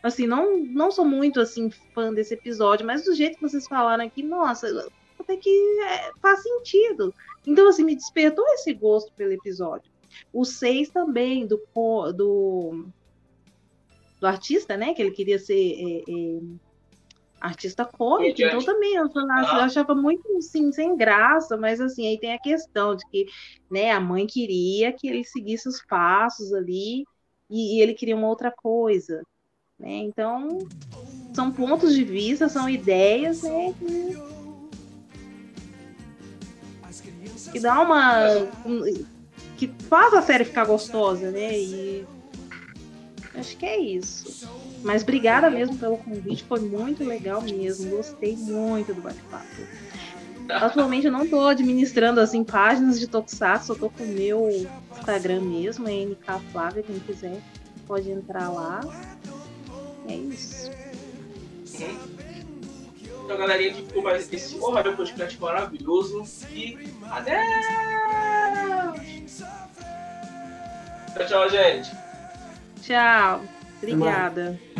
Assim, 0.01 0.27
não, 0.27 0.57
não 0.57 0.91
sou 0.91 1.05
muito 1.05 1.39
assim 1.39 1.69
fã 1.93 2.13
desse 2.13 2.33
episódio, 2.33 2.85
mas 2.85 3.03
do 3.03 3.13
jeito 3.13 3.35
que 3.35 3.41
vocês 3.41 3.67
falaram 3.67 4.05
aqui, 4.05 4.21
nossa, 4.21 4.67
até 5.19 5.37
que 5.37 5.49
é, 5.81 6.11
faz 6.21 6.41
sentido. 6.41 7.13
Então, 7.45 7.67
assim, 7.67 7.83
me 7.83 7.95
despertou 7.95 8.45
esse 8.49 8.73
gosto 8.73 9.11
pelo 9.13 9.31
episódio. 9.31 9.91
O 10.31 10.45
6 10.45 10.89
também, 10.89 11.47
do, 11.47 11.61
do 12.15 12.85
do 14.23 14.27
artista, 14.27 14.77
né? 14.77 14.93
Que 14.93 15.01
ele 15.01 15.11
queria 15.11 15.37
ser 15.37 15.53
é, 15.53 15.97
é, 15.99 16.39
artista 17.43 17.83
cômico, 17.83 18.41
então 18.41 18.63
também 18.63 18.95
eu, 18.95 19.11
falava, 19.11 19.57
eu 19.57 19.63
achava 19.63 19.93
muito 19.93 20.25
assim, 20.37 20.71
sem 20.71 20.95
graça, 20.95 21.57
mas 21.57 21.81
assim, 21.81 22.07
aí 22.07 22.17
tem 22.17 22.33
a 22.33 22.39
questão 22.39 22.95
de 22.95 23.03
que 23.09 23.25
né, 23.69 23.91
a 23.91 23.99
mãe 23.99 24.25
queria 24.25 24.93
que 24.93 25.05
ele 25.09 25.25
seguisse 25.25 25.67
os 25.67 25.85
passos 25.85 26.53
ali 26.53 27.03
e, 27.49 27.77
e 27.77 27.81
ele 27.81 27.93
queria 27.93 28.15
uma 28.15 28.29
outra 28.29 28.49
coisa. 28.49 29.21
Né? 29.77 29.97
Então, 29.97 30.59
são 31.33 31.51
pontos 31.51 31.93
de 31.93 32.05
vista, 32.05 32.47
são 32.47 32.69
ideias 32.69 33.43
né, 33.43 33.73
que, 33.77 34.17
que 37.51 37.59
dá 37.59 37.81
uma. 37.81 38.23
que 39.57 39.67
faz 39.89 40.13
a 40.13 40.21
série 40.21 40.45
ficar 40.45 40.65
gostosa, 40.65 41.29
né? 41.29 41.59
E 41.59 42.05
acho 43.35 43.57
que 43.57 43.65
é 43.65 43.77
isso. 43.77 44.47
Mas 44.83 45.01
obrigada 45.01 45.49
mesmo 45.49 45.77
pelo 45.77 45.97
convite, 45.97 46.43
foi 46.43 46.59
muito 46.59 47.03
legal 47.03 47.41
mesmo. 47.41 47.89
Gostei 47.91 48.35
muito 48.35 48.93
do 48.93 49.01
bate-papo. 49.01 49.45
Atualmente 50.49 51.05
eu 51.05 51.11
não 51.11 51.23
estou 51.23 51.47
administrando 51.47 52.19
assim 52.19 52.43
páginas 52.43 52.99
de 52.99 53.07
Tokusatsu, 53.07 53.71
eu 53.71 53.79
tô 53.79 53.89
com 53.89 54.03
o 54.03 54.07
meu 54.07 54.49
Instagram 54.91 55.41
mesmo, 55.41 55.87
é 55.87 56.05
NK 56.05 56.51
Flávia, 56.51 56.83
quem 56.83 56.99
quiser 56.99 57.41
pode 57.87 58.11
entrar 58.11 58.49
lá. 58.49 58.81
É 60.07 60.15
isso. 60.15 60.69
Então, 63.23 63.37
galerinha 63.37 63.73
que 63.73 63.83
ficou 63.83 64.03
mais 64.03 64.31
esse 64.31 64.59
horrário 64.59 64.97
podcast 64.97 65.39
maravilhoso. 65.39 66.23
E 66.51 66.93
adeus! 67.09 67.43
Tchau, 71.15 71.27
tchau, 71.27 71.49
gente. 71.49 71.89
Tchau. 72.81 73.41
Obrigada. 73.83 74.57
Vem, 74.69 74.73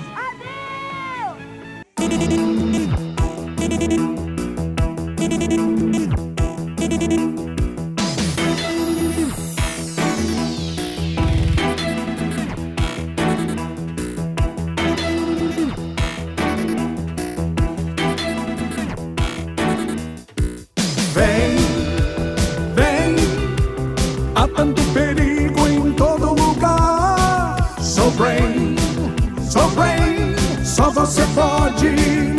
você 30.94 31.24
pode 31.34 31.90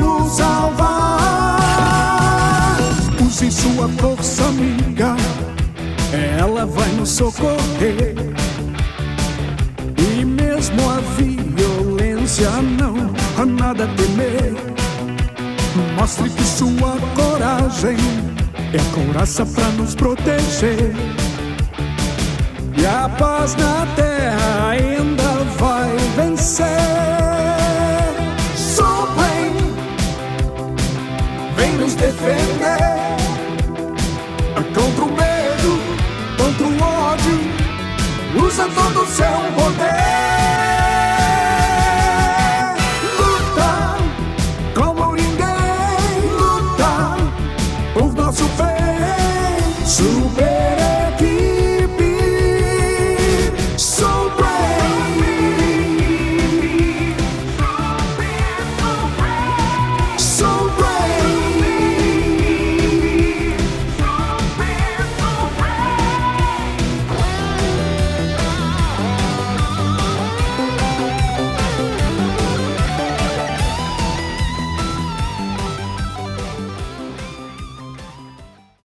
nos 0.00 0.36
salvar. 0.36 1.58
Use 3.20 3.50
sua 3.50 3.88
força, 3.98 4.44
amiga, 4.44 5.16
ela 6.38 6.64
vai 6.64 6.88
nos 6.90 7.10
socorrer. 7.10 8.14
E 9.98 10.24
mesmo 10.24 10.90
a 10.90 11.00
violência 11.16 12.50
não 12.78 12.94
há 13.36 13.44
nada 13.44 13.84
a 13.84 13.88
temer. 13.88 14.54
Mostre 15.96 16.30
que 16.30 16.44
sua 16.44 16.96
coragem 17.16 17.96
é 18.72 18.78
coraça 18.94 19.44
pra 19.44 19.68
nos 19.70 19.94
proteger. 19.96 20.94
E 22.76 22.86
a 22.86 23.08
paz 23.08 23.56
na 23.56 23.86
terra 23.96 24.68
ainda 24.70 25.44
vai 25.58 25.96
vencer. 26.16 27.13
defender. 32.04 32.76
É 34.56 34.62
contra 34.74 35.04
o 35.04 35.12
medo, 35.12 35.80
contra 36.36 36.66
o 36.66 36.82
ódio, 36.82 37.40
usa 38.44 38.68
todo 38.68 39.02
o 39.02 39.06
seu 39.06 39.26
poder. 39.54 40.33